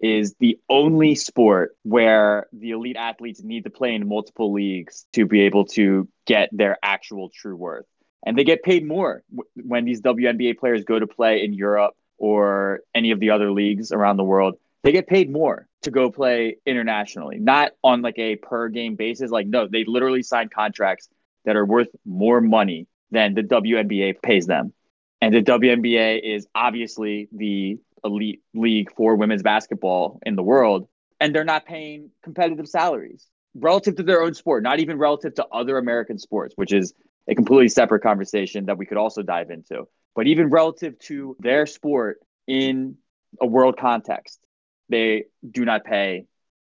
is 0.00 0.34
the 0.40 0.58
only 0.68 1.14
sport 1.14 1.76
where 1.84 2.48
the 2.52 2.70
elite 2.70 2.96
athletes 2.96 3.42
need 3.42 3.64
to 3.64 3.70
play 3.70 3.94
in 3.94 4.08
multiple 4.08 4.52
leagues 4.52 5.06
to 5.12 5.26
be 5.26 5.42
able 5.42 5.64
to 5.64 6.08
get 6.26 6.48
their 6.52 6.76
actual 6.82 7.30
true 7.30 7.54
worth. 7.54 7.86
And 8.24 8.38
they 8.38 8.44
get 8.44 8.62
paid 8.62 8.86
more 8.86 9.22
when 9.56 9.84
these 9.84 10.00
WNBA 10.00 10.58
players 10.58 10.84
go 10.84 10.98
to 10.98 11.06
play 11.06 11.44
in 11.44 11.52
Europe 11.52 11.94
or 12.18 12.80
any 12.94 13.10
of 13.10 13.20
the 13.20 13.30
other 13.30 13.50
leagues 13.50 13.90
around 13.90 14.16
the 14.16 14.24
world, 14.24 14.54
they 14.82 14.92
get 14.92 15.06
paid 15.06 15.30
more 15.30 15.68
to 15.82 15.90
go 15.90 16.10
play 16.10 16.56
internationally, 16.64 17.38
not 17.38 17.72
on 17.82 18.02
like 18.02 18.18
a 18.18 18.36
per 18.36 18.68
game 18.68 18.94
basis. 18.94 19.30
Like, 19.30 19.46
no, 19.46 19.66
they 19.66 19.84
literally 19.84 20.22
sign 20.22 20.48
contracts 20.48 21.08
that 21.44 21.56
are 21.56 21.64
worth 21.64 21.88
more 22.04 22.40
money 22.40 22.86
than 23.10 23.34
the 23.34 23.42
WNBA 23.42 24.22
pays 24.22 24.46
them. 24.46 24.72
And 25.20 25.34
the 25.34 25.42
WNBA 25.42 26.20
is 26.22 26.46
obviously 26.54 27.28
the 27.32 27.78
elite 28.04 28.40
league 28.54 28.92
for 28.96 29.16
women's 29.16 29.42
basketball 29.42 30.20
in 30.24 30.36
the 30.36 30.42
world. 30.42 30.88
And 31.20 31.34
they're 31.34 31.44
not 31.44 31.66
paying 31.66 32.10
competitive 32.24 32.68
salaries 32.68 33.28
relative 33.54 33.96
to 33.96 34.02
their 34.02 34.22
own 34.22 34.34
sport, 34.34 34.62
not 34.62 34.80
even 34.80 34.98
relative 34.98 35.34
to 35.34 35.46
other 35.52 35.78
American 35.78 36.18
sports, 36.18 36.54
which 36.56 36.72
is 36.72 36.94
a 37.28 37.34
completely 37.34 37.68
separate 37.68 38.02
conversation 38.02 38.66
that 38.66 38.78
we 38.78 38.86
could 38.86 38.98
also 38.98 39.22
dive 39.22 39.50
into. 39.50 39.86
But 40.14 40.26
even 40.26 40.50
relative 40.50 40.98
to 41.00 41.36
their 41.40 41.66
sport 41.66 42.18
in 42.46 42.96
a 43.40 43.46
world 43.46 43.78
context, 43.78 44.44
they 44.88 45.24
do 45.48 45.64
not 45.64 45.84
pay 45.84 46.26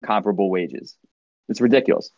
comparable 0.04 0.50
wages. 0.50 0.96
It's 1.48 1.60
ridiculous. 1.60 2.10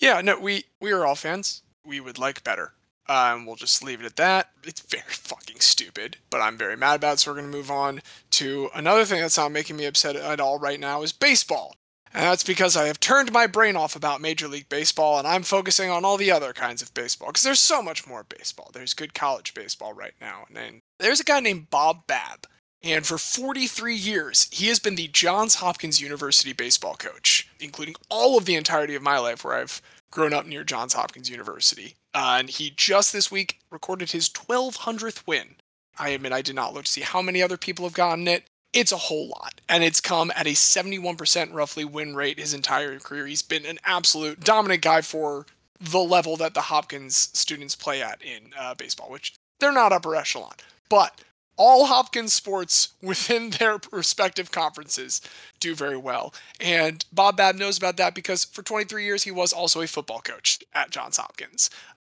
Yeah, 0.00 0.20
no, 0.20 0.38
we 0.38 0.64
we 0.80 0.92
are 0.92 1.04
all 1.04 1.16
fans. 1.16 1.62
We 1.84 2.00
would 2.00 2.18
like 2.18 2.44
better. 2.44 2.72
Um, 3.08 3.46
we'll 3.46 3.56
just 3.56 3.82
leave 3.82 4.00
it 4.00 4.06
at 4.06 4.16
that. 4.16 4.50
It's 4.64 4.80
very 4.80 5.02
fucking 5.08 5.60
stupid, 5.60 6.18
but 6.30 6.40
I'm 6.40 6.56
very 6.58 6.76
mad 6.76 6.96
about 6.96 7.14
it. 7.14 7.18
So 7.20 7.30
we're 7.30 7.36
gonna 7.36 7.48
move 7.48 7.70
on 7.70 8.00
to 8.32 8.70
another 8.74 9.04
thing 9.04 9.20
that's 9.20 9.38
not 9.38 9.50
making 9.50 9.76
me 9.76 9.86
upset 9.86 10.14
at 10.14 10.40
all 10.40 10.58
right 10.58 10.78
now 10.78 11.02
is 11.02 11.12
baseball. 11.12 11.74
And 12.14 12.24
that's 12.24 12.44
because 12.44 12.76
I 12.76 12.86
have 12.86 13.00
turned 13.00 13.32
my 13.32 13.46
brain 13.46 13.76
off 13.76 13.96
about 13.96 14.20
Major 14.20 14.48
League 14.48 14.68
Baseball 14.68 15.18
and 15.18 15.26
I'm 15.26 15.42
focusing 15.42 15.90
on 15.90 16.04
all 16.04 16.16
the 16.16 16.30
other 16.30 16.52
kinds 16.52 16.82
of 16.82 16.94
baseball 16.94 17.28
because 17.28 17.42
there's 17.42 17.60
so 17.60 17.82
much 17.82 18.06
more 18.06 18.24
baseball. 18.24 18.70
There's 18.72 18.94
good 18.94 19.14
college 19.14 19.54
baseball 19.54 19.92
right 19.92 20.14
now. 20.20 20.46
And 20.54 20.80
there's 20.98 21.20
a 21.20 21.24
guy 21.24 21.40
named 21.40 21.70
Bob 21.70 22.06
Babb. 22.06 22.46
And 22.82 23.04
for 23.04 23.18
43 23.18 23.94
years, 23.94 24.48
he 24.52 24.68
has 24.68 24.78
been 24.78 24.94
the 24.94 25.08
Johns 25.08 25.56
Hopkins 25.56 26.00
University 26.00 26.52
baseball 26.52 26.94
coach, 26.94 27.48
including 27.58 27.96
all 28.08 28.38
of 28.38 28.44
the 28.44 28.54
entirety 28.54 28.94
of 28.94 29.02
my 29.02 29.18
life 29.18 29.44
where 29.44 29.56
I've 29.56 29.82
grown 30.10 30.32
up 30.32 30.46
near 30.46 30.64
Johns 30.64 30.94
Hopkins 30.94 31.28
University. 31.28 31.96
Uh, 32.14 32.36
and 32.38 32.48
he 32.48 32.70
just 32.70 33.12
this 33.12 33.30
week 33.30 33.58
recorded 33.70 34.12
his 34.12 34.28
1200th 34.28 35.26
win. 35.26 35.56
I 35.98 36.10
admit 36.10 36.32
I 36.32 36.42
did 36.42 36.54
not 36.54 36.72
look 36.72 36.84
to 36.84 36.90
see 36.90 37.00
how 37.00 37.20
many 37.20 37.42
other 37.42 37.56
people 37.56 37.84
have 37.84 37.94
gotten 37.94 38.28
it. 38.28 38.44
It's 38.72 38.92
a 38.92 38.96
whole 38.96 39.28
lot. 39.28 39.60
And 39.68 39.82
it's 39.82 40.00
come 40.00 40.30
at 40.36 40.46
a 40.46 40.50
71% 40.50 41.52
roughly 41.52 41.84
win 41.84 42.14
rate 42.14 42.38
his 42.38 42.54
entire 42.54 42.98
career. 42.98 43.26
He's 43.26 43.42
been 43.42 43.66
an 43.66 43.78
absolute 43.84 44.40
dominant 44.40 44.82
guy 44.82 45.00
for 45.00 45.46
the 45.80 46.00
level 46.00 46.36
that 46.36 46.54
the 46.54 46.62
Hopkins 46.62 47.16
students 47.32 47.74
play 47.74 48.02
at 48.02 48.20
in 48.22 48.52
uh, 48.58 48.74
baseball, 48.74 49.10
which 49.10 49.34
they're 49.60 49.72
not 49.72 49.92
upper 49.92 50.14
echelon. 50.14 50.54
But 50.88 51.20
all 51.56 51.86
Hopkins 51.86 52.32
sports 52.32 52.94
within 53.02 53.50
their 53.50 53.78
respective 53.90 54.50
conferences 54.50 55.20
do 55.60 55.74
very 55.74 55.96
well. 55.96 56.32
And 56.60 57.04
Bob 57.12 57.36
Babb 57.36 57.56
knows 57.56 57.78
about 57.78 57.96
that 57.98 58.14
because 58.14 58.44
for 58.44 58.62
23 58.62 59.04
years 59.04 59.24
he 59.24 59.30
was 59.30 59.52
also 59.52 59.80
a 59.82 59.86
football 59.86 60.20
coach 60.20 60.60
at 60.74 60.90
Johns 60.90 61.16
Hopkins. 61.16 61.70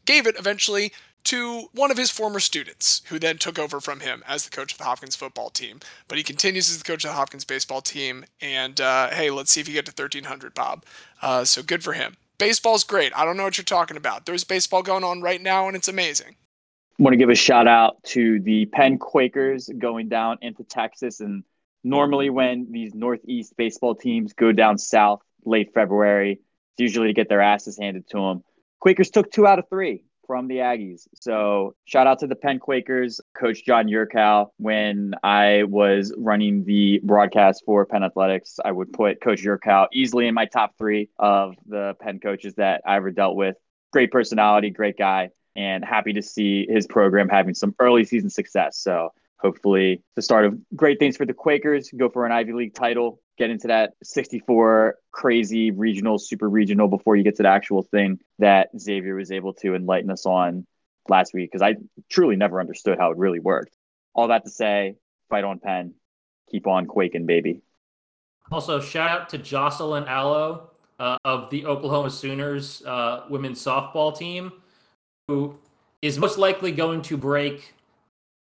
Gave 0.04 0.26
it 0.26 0.38
eventually 0.38 0.92
to 1.24 1.68
one 1.72 1.90
of 1.90 1.96
his 1.96 2.10
former 2.10 2.40
students, 2.40 3.02
who 3.06 3.18
then 3.18 3.38
took 3.38 3.58
over 3.58 3.80
from 3.80 4.00
him 4.00 4.22
as 4.26 4.44
the 4.44 4.50
coach 4.50 4.72
of 4.72 4.78
the 4.78 4.84
Hopkins 4.84 5.16
football 5.16 5.50
team. 5.50 5.80
But 6.08 6.18
he 6.18 6.24
continues 6.24 6.70
as 6.70 6.78
the 6.78 6.84
coach 6.84 7.04
of 7.04 7.10
the 7.10 7.16
Hopkins 7.16 7.44
baseball 7.44 7.80
team. 7.80 8.24
And 8.40 8.80
uh, 8.80 9.10
hey, 9.10 9.30
let's 9.30 9.52
see 9.52 9.60
if 9.60 9.68
you 9.68 9.74
get 9.74 9.86
to 9.86 9.90
1300, 9.90 10.54
Bob. 10.54 10.84
Uh, 11.20 11.44
so 11.44 11.62
good 11.62 11.82
for 11.84 11.92
him. 11.92 12.16
Baseball's 12.38 12.84
great. 12.84 13.12
I 13.16 13.24
don't 13.24 13.36
know 13.36 13.44
what 13.44 13.56
you're 13.56 13.64
talking 13.64 13.96
about. 13.96 14.26
There's 14.26 14.44
baseball 14.44 14.82
going 14.82 15.04
on 15.04 15.22
right 15.22 15.40
now, 15.40 15.68
and 15.68 15.76
it's 15.76 15.88
amazing 15.88 16.36
I 16.98 17.02
want 17.02 17.14
to 17.14 17.18
give 17.18 17.30
a 17.30 17.34
shout 17.34 17.66
out 17.66 18.02
to 18.04 18.38
the 18.40 18.66
Penn 18.66 18.98
Quakers 18.98 19.68
going 19.78 20.08
down 20.08 20.38
into 20.42 20.62
Texas. 20.62 21.20
And 21.20 21.42
normally, 21.82 22.30
when 22.30 22.70
these 22.70 22.94
Northeast 22.94 23.54
baseball 23.56 23.94
teams 23.94 24.34
go 24.34 24.52
down 24.52 24.78
south 24.78 25.20
late 25.44 25.72
February, 25.74 26.32
it's 26.32 26.80
usually 26.80 27.08
to 27.08 27.14
get 27.14 27.28
their 27.28 27.40
asses 27.40 27.78
handed 27.78 28.08
to 28.10 28.18
them. 28.18 28.44
Quakers 28.78 29.10
took 29.10 29.32
two 29.32 29.46
out 29.46 29.58
of 29.58 29.68
three 29.68 30.04
from 30.26 30.48
the 30.48 30.56
Aggies. 30.56 31.06
So 31.20 31.74
shout 31.84 32.06
out 32.06 32.20
to 32.20 32.26
the 32.26 32.36
Penn 32.36 32.58
Quakers, 32.58 33.20
Coach 33.34 33.64
John 33.64 33.86
Yurkow. 33.86 34.48
When 34.56 35.14
I 35.22 35.64
was 35.64 36.12
running 36.16 36.64
the 36.64 37.00
broadcast 37.02 37.62
for 37.64 37.86
Penn 37.86 38.04
Athletics, 38.04 38.58
I 38.64 38.72
would 38.72 38.92
put 38.92 39.20
Coach 39.20 39.42
Yurkow 39.42 39.88
easily 39.92 40.26
in 40.26 40.34
my 40.34 40.46
top 40.46 40.76
three 40.78 41.08
of 41.18 41.54
the 41.66 41.94
Penn 42.00 42.20
coaches 42.20 42.54
that 42.54 42.82
I 42.86 42.96
ever 42.96 43.10
dealt 43.10 43.36
with. 43.36 43.56
Great 43.92 44.10
personality, 44.10 44.70
great 44.70 44.96
guy 44.96 45.30
and 45.56 45.84
happy 45.84 46.12
to 46.14 46.22
see 46.22 46.66
his 46.68 46.86
program 46.86 47.28
having 47.28 47.54
some 47.54 47.74
early 47.78 48.04
season 48.04 48.30
success. 48.30 48.78
So 48.78 49.12
hopefully 49.38 50.02
the 50.16 50.22
start 50.22 50.46
of 50.46 50.58
great 50.74 50.98
things 50.98 51.16
for 51.16 51.26
the 51.26 51.34
Quakers, 51.34 51.90
go 51.96 52.08
for 52.08 52.24
an 52.24 52.32
Ivy 52.32 52.52
League 52.52 52.74
title, 52.74 53.20
get 53.38 53.50
into 53.50 53.68
that 53.68 53.94
64 54.02 54.96
crazy 55.10 55.70
regional, 55.70 56.18
super 56.18 56.48
regional 56.48 56.88
before 56.88 57.16
you 57.16 57.22
get 57.22 57.36
to 57.36 57.42
the 57.42 57.48
actual 57.48 57.82
thing 57.82 58.20
that 58.38 58.68
Xavier 58.78 59.14
was 59.14 59.32
able 59.32 59.54
to 59.54 59.74
enlighten 59.74 60.10
us 60.10 60.26
on 60.26 60.66
last 61.08 61.34
week 61.34 61.50
because 61.50 61.62
I 61.62 61.76
truly 62.10 62.36
never 62.36 62.60
understood 62.60 62.98
how 62.98 63.10
it 63.10 63.18
really 63.18 63.40
worked. 63.40 63.76
All 64.14 64.28
that 64.28 64.44
to 64.44 64.50
say, 64.50 64.96
fight 65.30 65.44
on 65.44 65.58
Penn, 65.58 65.94
keep 66.50 66.66
on 66.66 66.86
quaking, 66.86 67.26
baby. 67.26 67.62
Also, 68.50 68.80
shout 68.80 69.10
out 69.10 69.28
to 69.30 69.38
Jocelyn 69.38 70.04
Alo 70.06 70.70
uh, 70.98 71.16
of 71.24 71.48
the 71.50 71.64
Oklahoma 71.66 72.10
Sooners 72.10 72.82
uh, 72.84 73.24
women's 73.30 73.62
softball 73.64 74.16
team 74.16 74.52
who 75.28 75.58
is 76.02 76.18
most 76.18 76.36
likely 76.36 76.72
going 76.72 77.00
to 77.02 77.16
break 77.16 77.74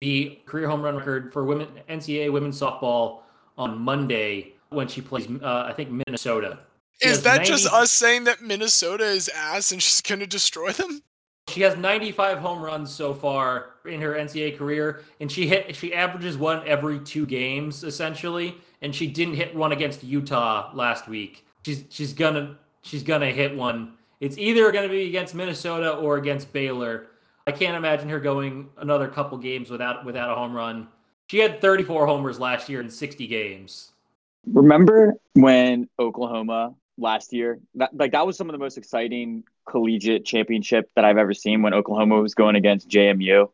the 0.02 0.40
career 0.46 0.68
home 0.68 0.82
run 0.82 0.96
record 0.96 1.32
for 1.32 1.46
women 1.46 1.68
NCAA 1.88 2.32
women's 2.32 2.60
softball 2.60 3.22
on 3.58 3.78
Monday 3.80 4.56
when 4.72 4.88
she 4.88 5.02
plays, 5.02 5.28
uh, 5.42 5.66
I 5.68 5.74
think 5.74 5.90
Minnesota. 5.90 6.60
She 7.02 7.10
is 7.10 7.24
that 7.24 7.38
90... 7.38 7.50
just 7.50 7.72
us 7.72 7.92
saying 7.92 8.26
that 8.26 8.42
Minnesota 8.42 9.06
is 9.06 9.30
ass 9.30 9.72
and 9.72 9.82
she's 9.82 10.02
going 10.02 10.20
to 10.20 10.28
destroy 10.28 10.72
them? 10.72 11.02
She 11.48 11.62
has 11.62 11.78
95 11.78 12.40
home 12.40 12.62
runs 12.62 12.94
so 12.94 13.14
far 13.14 13.72
in 13.86 14.02
her 14.02 14.14
NCAA 14.14 14.58
career, 14.58 15.04
and 15.20 15.32
she 15.32 15.48
hit 15.48 15.76
she 15.76 15.94
averages 15.94 16.38
one 16.38 16.66
every 16.68 17.00
two 17.00 17.26
games 17.26 17.84
essentially, 17.84 18.56
and 18.82 18.94
she 18.96 19.08
didn't 19.08 19.34
hit 19.34 19.56
one 19.56 19.72
against 19.72 20.04
Utah 20.04 20.72
last 20.74 21.08
week. 21.08 21.46
She's 21.66 21.84
she's 21.90 22.14
gonna 22.14 22.58
she's 22.84 23.04
gonna 23.04 23.32
hit 23.32 23.56
one 23.56 23.94
it's 24.22 24.38
either 24.38 24.72
going 24.72 24.88
to 24.88 24.94
be 24.94 25.08
against 25.08 25.34
Minnesota 25.34 25.96
or 25.96 26.18
against 26.18 26.54
Baylor. 26.54 27.08
I 27.48 27.52
can't 27.52 27.76
imagine 27.76 28.08
her 28.10 28.20
going 28.20 28.70
another 28.78 29.08
couple 29.08 29.38
games 29.40 29.70
without 29.72 30.06
without 30.06 30.30
a 30.30 30.36
home 30.36 30.54
run. 30.54 30.88
She 31.28 31.40
had 31.40 31.60
34 31.60 32.06
homers 32.06 32.40
last 32.40 32.70
year 32.70 32.82
in 32.82 32.90
60 32.90 33.26
games. 33.26 33.92
Remember 34.46 35.16
when 35.34 35.88
Oklahoma 36.00 36.76
last 36.98 37.34
year, 37.34 37.60
that, 37.76 37.96
like 37.96 38.12
that 38.12 38.26
was 38.26 38.38
some 38.38 38.50
of 38.50 38.54
the 38.54 38.60
most 38.60 38.78
exciting 38.78 39.44
collegiate 39.70 40.26
championship 40.26 40.90
that 40.96 41.06
I've 41.06 41.18
ever 41.18 41.34
seen 41.34 41.62
when 41.62 41.74
Oklahoma 41.74 42.22
was 42.22 42.34
going 42.34 42.56
against 42.56 42.90
JMU 42.90 43.50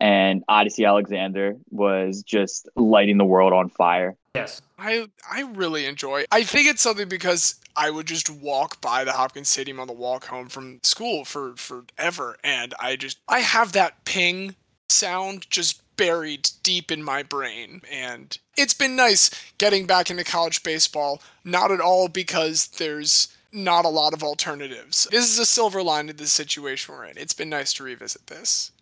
and 0.00 0.42
Odicci 0.48 0.86
Alexander 0.86 1.56
was 1.70 2.22
just 2.22 2.68
lighting 2.74 3.18
the 3.18 3.24
world 3.24 3.52
on 3.52 3.68
fire. 3.68 4.16
Yes. 4.34 4.62
I 4.78 5.08
I 5.30 5.42
really 5.42 5.86
enjoy. 5.86 6.24
I 6.30 6.44
think 6.44 6.68
it's 6.68 6.82
something 6.82 7.08
because 7.08 7.56
I 7.76 7.90
would 7.90 8.06
just 8.06 8.30
walk 8.30 8.80
by 8.80 9.04
the 9.04 9.12
Hopkins 9.12 9.48
Stadium 9.48 9.80
on 9.80 9.86
the 9.86 9.92
walk 9.92 10.26
home 10.26 10.48
from 10.48 10.80
school 10.82 11.24
for 11.24 11.54
forever 11.56 12.38
and 12.42 12.74
I 12.80 12.96
just 12.96 13.18
I 13.28 13.40
have 13.40 13.72
that 13.72 14.04
ping 14.04 14.54
sound 14.88 15.50
just 15.50 15.82
buried 16.00 16.48
deep 16.62 16.90
in 16.90 17.02
my 17.02 17.22
brain 17.22 17.82
and 17.92 18.38
it's 18.56 18.72
been 18.72 18.96
nice 18.96 19.30
getting 19.58 19.86
back 19.86 20.10
into 20.10 20.24
college 20.24 20.62
baseball 20.62 21.20
not 21.44 21.70
at 21.70 21.80
all 21.80 22.08
because 22.08 22.68
there's 22.68 23.28
not 23.52 23.84
a 23.84 23.88
lot 23.88 24.12
of 24.12 24.22
alternatives. 24.22 25.06
This 25.10 25.30
is 25.30 25.38
a 25.38 25.46
silver 25.46 25.82
line 25.82 26.06
to 26.06 26.12
the 26.12 26.26
situation 26.26 26.94
we're 26.94 27.04
in. 27.06 27.18
It's 27.18 27.34
been 27.34 27.48
nice 27.48 27.72
to 27.74 27.84
revisit 27.84 28.26
this. 28.26 28.72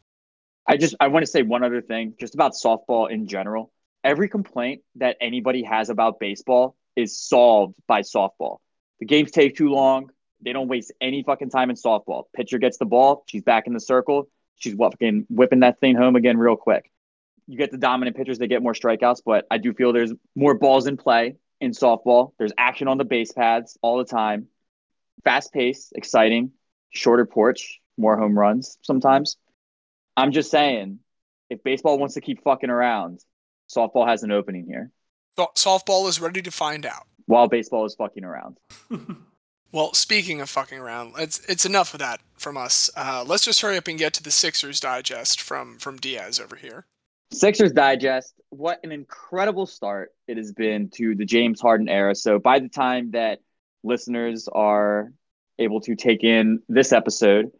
I 0.66 0.76
just 0.76 0.94
I 1.00 1.08
want 1.08 1.24
to 1.24 1.30
say 1.30 1.42
one 1.42 1.64
other 1.64 1.80
thing 1.80 2.14
just 2.20 2.34
about 2.34 2.52
softball 2.52 3.10
in 3.10 3.26
general. 3.26 3.72
Every 4.04 4.28
complaint 4.28 4.82
that 4.96 5.16
anybody 5.20 5.62
has 5.62 5.90
about 5.90 6.20
baseball 6.20 6.76
is 6.94 7.18
solved 7.18 7.74
by 7.86 8.02
softball. 8.02 8.58
The 9.00 9.06
games 9.06 9.30
take 9.30 9.56
too 9.56 9.70
long. 9.70 10.10
They 10.40 10.52
don't 10.52 10.68
waste 10.68 10.92
any 11.00 11.22
fucking 11.22 11.50
time 11.50 11.70
in 11.70 11.76
softball. 11.76 12.24
Pitcher 12.34 12.58
gets 12.58 12.78
the 12.78 12.84
ball, 12.84 13.24
she's 13.26 13.42
back 13.42 13.66
in 13.66 13.72
the 13.72 13.80
circle, 13.80 14.28
she's 14.56 14.74
fucking 14.74 15.26
whipping 15.30 15.60
that 15.60 15.80
thing 15.80 15.96
home 15.96 16.14
again 16.14 16.36
real 16.36 16.56
quick. 16.56 16.90
You 17.48 17.58
get 17.58 17.72
the 17.72 17.78
dominant 17.78 18.16
pitchers, 18.16 18.38
they 18.38 18.46
get 18.46 18.62
more 18.62 18.74
strikeouts, 18.74 19.22
but 19.24 19.46
I 19.50 19.58
do 19.58 19.72
feel 19.72 19.92
there's 19.92 20.12
more 20.36 20.54
balls 20.54 20.86
in 20.86 20.96
play 20.96 21.36
in 21.60 21.72
softball. 21.72 22.32
There's 22.38 22.52
action 22.56 22.88
on 22.88 22.98
the 22.98 23.04
base 23.04 23.32
pads 23.32 23.76
all 23.82 23.98
the 23.98 24.04
time. 24.04 24.46
Fast 25.24 25.52
pace, 25.52 25.90
exciting, 25.96 26.52
shorter 26.90 27.26
porch, 27.26 27.80
more 27.96 28.16
home 28.16 28.38
runs 28.38 28.78
sometimes. 28.82 29.36
I'm 30.16 30.32
just 30.32 30.50
saying, 30.50 31.00
if 31.50 31.62
baseball 31.62 31.98
wants 31.98 32.14
to 32.14 32.20
keep 32.20 32.42
fucking 32.44 32.70
around, 32.70 33.20
softball 33.74 34.06
has 34.06 34.22
an 34.22 34.30
opening 34.30 34.66
here. 34.66 34.90
softball 35.36 36.08
is 36.08 36.20
ready 36.20 36.42
to 36.42 36.50
find 36.50 36.84
out. 36.86 37.06
While 37.26 37.48
baseball 37.48 37.84
is 37.84 37.94
fucking 37.94 38.24
around. 38.24 38.58
well, 39.72 39.92
speaking 39.92 40.40
of 40.40 40.48
fucking 40.48 40.78
around, 40.78 41.12
it's 41.18 41.40
it's 41.46 41.66
enough 41.66 41.92
of 41.94 42.00
that 42.00 42.20
from 42.36 42.56
us. 42.56 42.88
Uh, 42.96 43.24
let's 43.26 43.44
just 43.44 43.60
hurry 43.60 43.76
up 43.76 43.86
and 43.86 43.98
get 43.98 44.14
to 44.14 44.22
the 44.22 44.30
Sixers 44.30 44.80
digest 44.80 45.40
from 45.40 45.78
from 45.78 45.98
Diaz 45.98 46.40
over 46.40 46.56
here. 46.56 46.86
Sixers 47.30 47.72
digest. 47.72 48.34
What 48.50 48.80
an 48.82 48.92
incredible 48.92 49.66
start 49.66 50.12
it 50.26 50.38
has 50.38 50.52
been 50.52 50.88
to 50.94 51.14
the 51.14 51.26
James 51.26 51.60
Harden 51.60 51.88
era. 51.88 52.14
So 52.14 52.38
by 52.38 52.58
the 52.58 52.68
time 52.68 53.10
that 53.10 53.40
listeners 53.82 54.48
are 54.50 55.12
able 55.58 55.80
to 55.82 55.94
take 55.94 56.24
in 56.24 56.60
this 56.68 56.92
episode, 56.92 57.50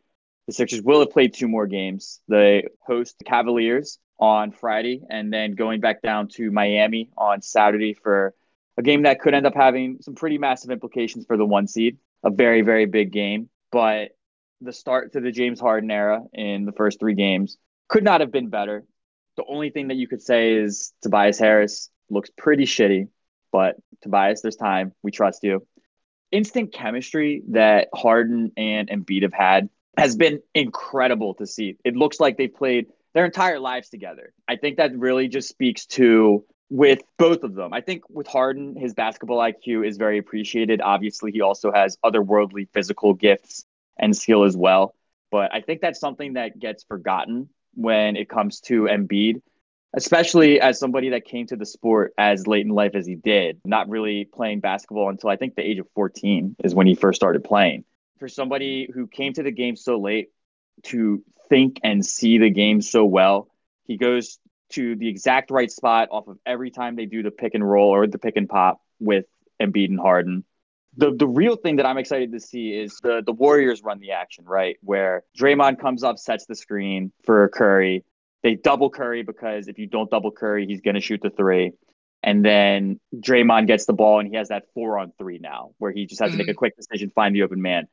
the 0.47 0.55
Sixers 0.55 0.83
will 0.83 1.01
have 1.01 1.11
played 1.11 1.35
two 1.35 1.49
more 1.49 1.67
games. 1.67 2.21
They 2.29 2.69
host 2.87 3.19
the 3.19 3.25
Cavaliers 3.25 3.99
on 4.19 4.53
Friday 4.53 5.03
and 5.11 5.33
then 5.33 5.53
going 5.53 5.81
back 5.81 6.01
down 6.01 6.29
to 6.29 6.51
Miami 6.51 7.11
on 7.19 7.43
Saturday 7.43 7.93
for 7.93 8.35
a 8.79 8.83
game 8.83 9.03
that 9.03 9.21
could 9.21 9.35
end 9.35 9.47
up 9.47 9.55
having 9.55 9.99
some 10.01 10.15
pretty 10.15 10.39
massive 10.39 10.71
implications 10.71 11.27
for 11.27 11.37
the 11.37 11.45
one 11.45 11.67
seed. 11.67 11.99
A 12.25 12.31
very, 12.31 12.63
very 12.63 12.87
big 12.87 13.13
game. 13.13 13.51
But 13.71 14.13
the 14.61 14.73
start 14.73 15.13
to 15.13 15.21
the 15.21 15.31
James 15.31 15.61
Harden 15.61 15.91
era 15.91 16.23
in 16.33 16.65
the 16.65 16.73
first 16.73 16.99
three 16.99 17.15
games 17.15 17.59
could 17.89 18.03
not 18.03 18.23
have 18.23 18.33
been 18.33 18.49
better. 18.49 18.85
The 19.39 19.45
only 19.47 19.71
thing 19.71 19.89
that 19.89 19.95
you 19.95 20.09
could 20.09 20.21
say 20.21 20.55
is 20.55 20.93
Tobias 21.01 21.39
Harris 21.39 21.91
looks 22.11 22.29
pretty 22.37 22.65
shitty, 22.65 23.07
but 23.53 23.77
Tobias, 24.03 24.43
there's 24.43 24.57
time. 24.57 24.93
We 25.05 25.13
trust 25.13 25.45
you. 25.45 25.65
Instant 26.33 26.73
chemistry 26.73 27.45
that 27.51 27.87
Harden 27.95 28.51
and 28.57 28.89
Embiid 28.89 29.23
have 29.23 29.33
had 29.33 29.69
has 29.97 30.17
been 30.17 30.43
incredible 30.57 31.35
to 31.35 31.47
see. 31.47 31.77
It 31.85 31.95
looks 31.95 32.19
like 32.19 32.37
they've 32.37 32.53
played 32.53 32.87
their 33.15 33.27
entire 33.27 33.61
lives 33.61 33.91
together. 33.91 34.33
I 34.49 34.57
think 34.57 34.79
that 34.79 34.99
really 34.99 35.29
just 35.29 35.49
speaks 35.49 35.87
to 35.87 36.45
with 36.69 37.01
both 37.17 37.45
of 37.45 37.55
them. 37.55 37.73
I 37.73 37.81
think 37.81 38.03
with 38.11 38.27
Harden, 38.27 38.75
his 38.75 38.93
basketball 38.93 39.39
IQ 39.39 39.87
is 39.87 39.99
very 39.99 40.19
appreciated. 40.19 40.81
Obviously, 40.81 41.31
he 41.31 41.43
also 41.43 41.71
has 41.71 41.97
otherworldly 42.05 42.67
physical 42.75 43.15
gifts 43.15 43.65
and 43.97 44.17
skill 44.17 44.43
as 44.43 44.57
well. 44.57 44.97
But 45.31 45.55
I 45.55 45.61
think 45.61 45.81
that's 45.81 46.01
something 46.01 46.33
that 46.33 46.59
gets 46.59 46.83
forgotten 46.83 47.51
when 47.75 48.17
it 48.17 48.29
comes 48.29 48.61
to 48.61 48.83
Embiid, 48.83 49.41
especially 49.95 50.61
as 50.61 50.79
somebody 50.79 51.11
that 51.11 51.25
came 51.25 51.47
to 51.47 51.57
the 51.57 51.67
sport 51.67 52.13
as 52.19 52.47
late 52.47 52.67
in 52.67 52.73
life 52.73 52.95
as 52.95 53.07
he 53.07 53.15
did, 53.15 53.61
not 53.65 53.89
really 53.89 54.25
playing 54.25 54.61
basketball 54.61 55.09
until 55.09 55.31
I 55.31 55.37
think 55.37 55.55
the 55.55 55.63
age 55.63 55.79
of 55.79 55.89
14 55.95 56.57
is 56.63 56.75
when 56.75 56.87
he 56.87 56.95
first 56.95 57.17
started 57.17 57.45
playing. 57.45 57.85
For 58.19 58.29
somebody 58.29 58.91
who 58.93 59.07
came 59.07 59.33
to 59.35 59.43
the 59.43 59.53
game 59.53 59.77
so 59.77 59.99
late 59.99 60.29
to 60.85 61.23
think 61.49 61.81
and 61.83 62.05
see 62.05 62.39
the 62.39 62.51
game 62.51 62.83
so 62.83 63.05
well, 63.05 63.49
he 63.87 63.97
goes 63.97 64.39
to 64.71 64.97
the 64.97 65.09
exact 65.09 65.51
right 65.51 65.71
spot 65.71 66.09
off 66.11 66.29
of 66.29 66.39
every 66.45 66.71
time 66.71 66.97
they 66.97 67.07
do 67.07 67.23
the 67.23 67.31
pick 67.31 67.55
and 67.55 67.69
roll 67.69 67.91
or 67.91 68.07
the 68.07 68.19
pick 68.19 68.37
and 68.37 68.49
pop 68.49 68.83
with 69.01 69.25
Embiid 69.61 69.89
and 69.89 70.01
Harden. 70.01 70.45
The 70.99 71.13
the 71.15 71.27
real 71.27 71.57
thing 71.57 71.77
that 71.77 71.87
I'm 71.87 71.99
excited 71.99 72.33
to 72.33 72.41
see 72.41 72.73
is 72.73 72.99
the 73.03 73.23
the 73.25 73.33
Warriors 73.33 73.83
run 73.83 74.01
the 74.01 74.13
action, 74.13 74.45
right? 74.45 74.77
Where 74.83 75.25
Draymond 75.39 75.81
comes 75.81 76.03
up, 76.03 76.19
sets 76.19 76.47
the 76.47 76.55
screen 76.55 77.13
for 77.25 77.49
Curry. 77.49 78.05
They 78.43 78.57
double 78.57 78.91
Curry 78.91 79.23
because 79.23 79.69
if 79.69 79.79
you 79.79 79.87
don't 79.87 80.11
double 80.11 80.31
Curry, 80.31 80.67
he's 80.67 80.81
gonna 80.81 81.01
shoot 81.01 81.21
the 81.23 81.31
three. 81.31 81.73
And 82.23 82.45
then 82.45 82.99
Draymond 83.15 83.69
gets 83.69 83.87
the 83.87 83.93
ball 83.93 84.19
and 84.19 84.29
he 84.29 84.37
has 84.37 84.49
that 84.49 84.65
four 84.75 84.99
on 84.99 85.13
three 85.19 85.39
now, 85.39 85.71
where 85.79 85.93
he 85.93 86.07
just 86.07 86.21
has 86.21 86.31
mm-hmm. 86.31 86.39
to 86.39 86.45
make 86.45 86.51
a 86.51 86.55
quick 86.55 86.77
decision, 86.77 87.11
find 87.11 87.35
the 87.35 87.43
open 87.43 87.63
man. 87.63 87.87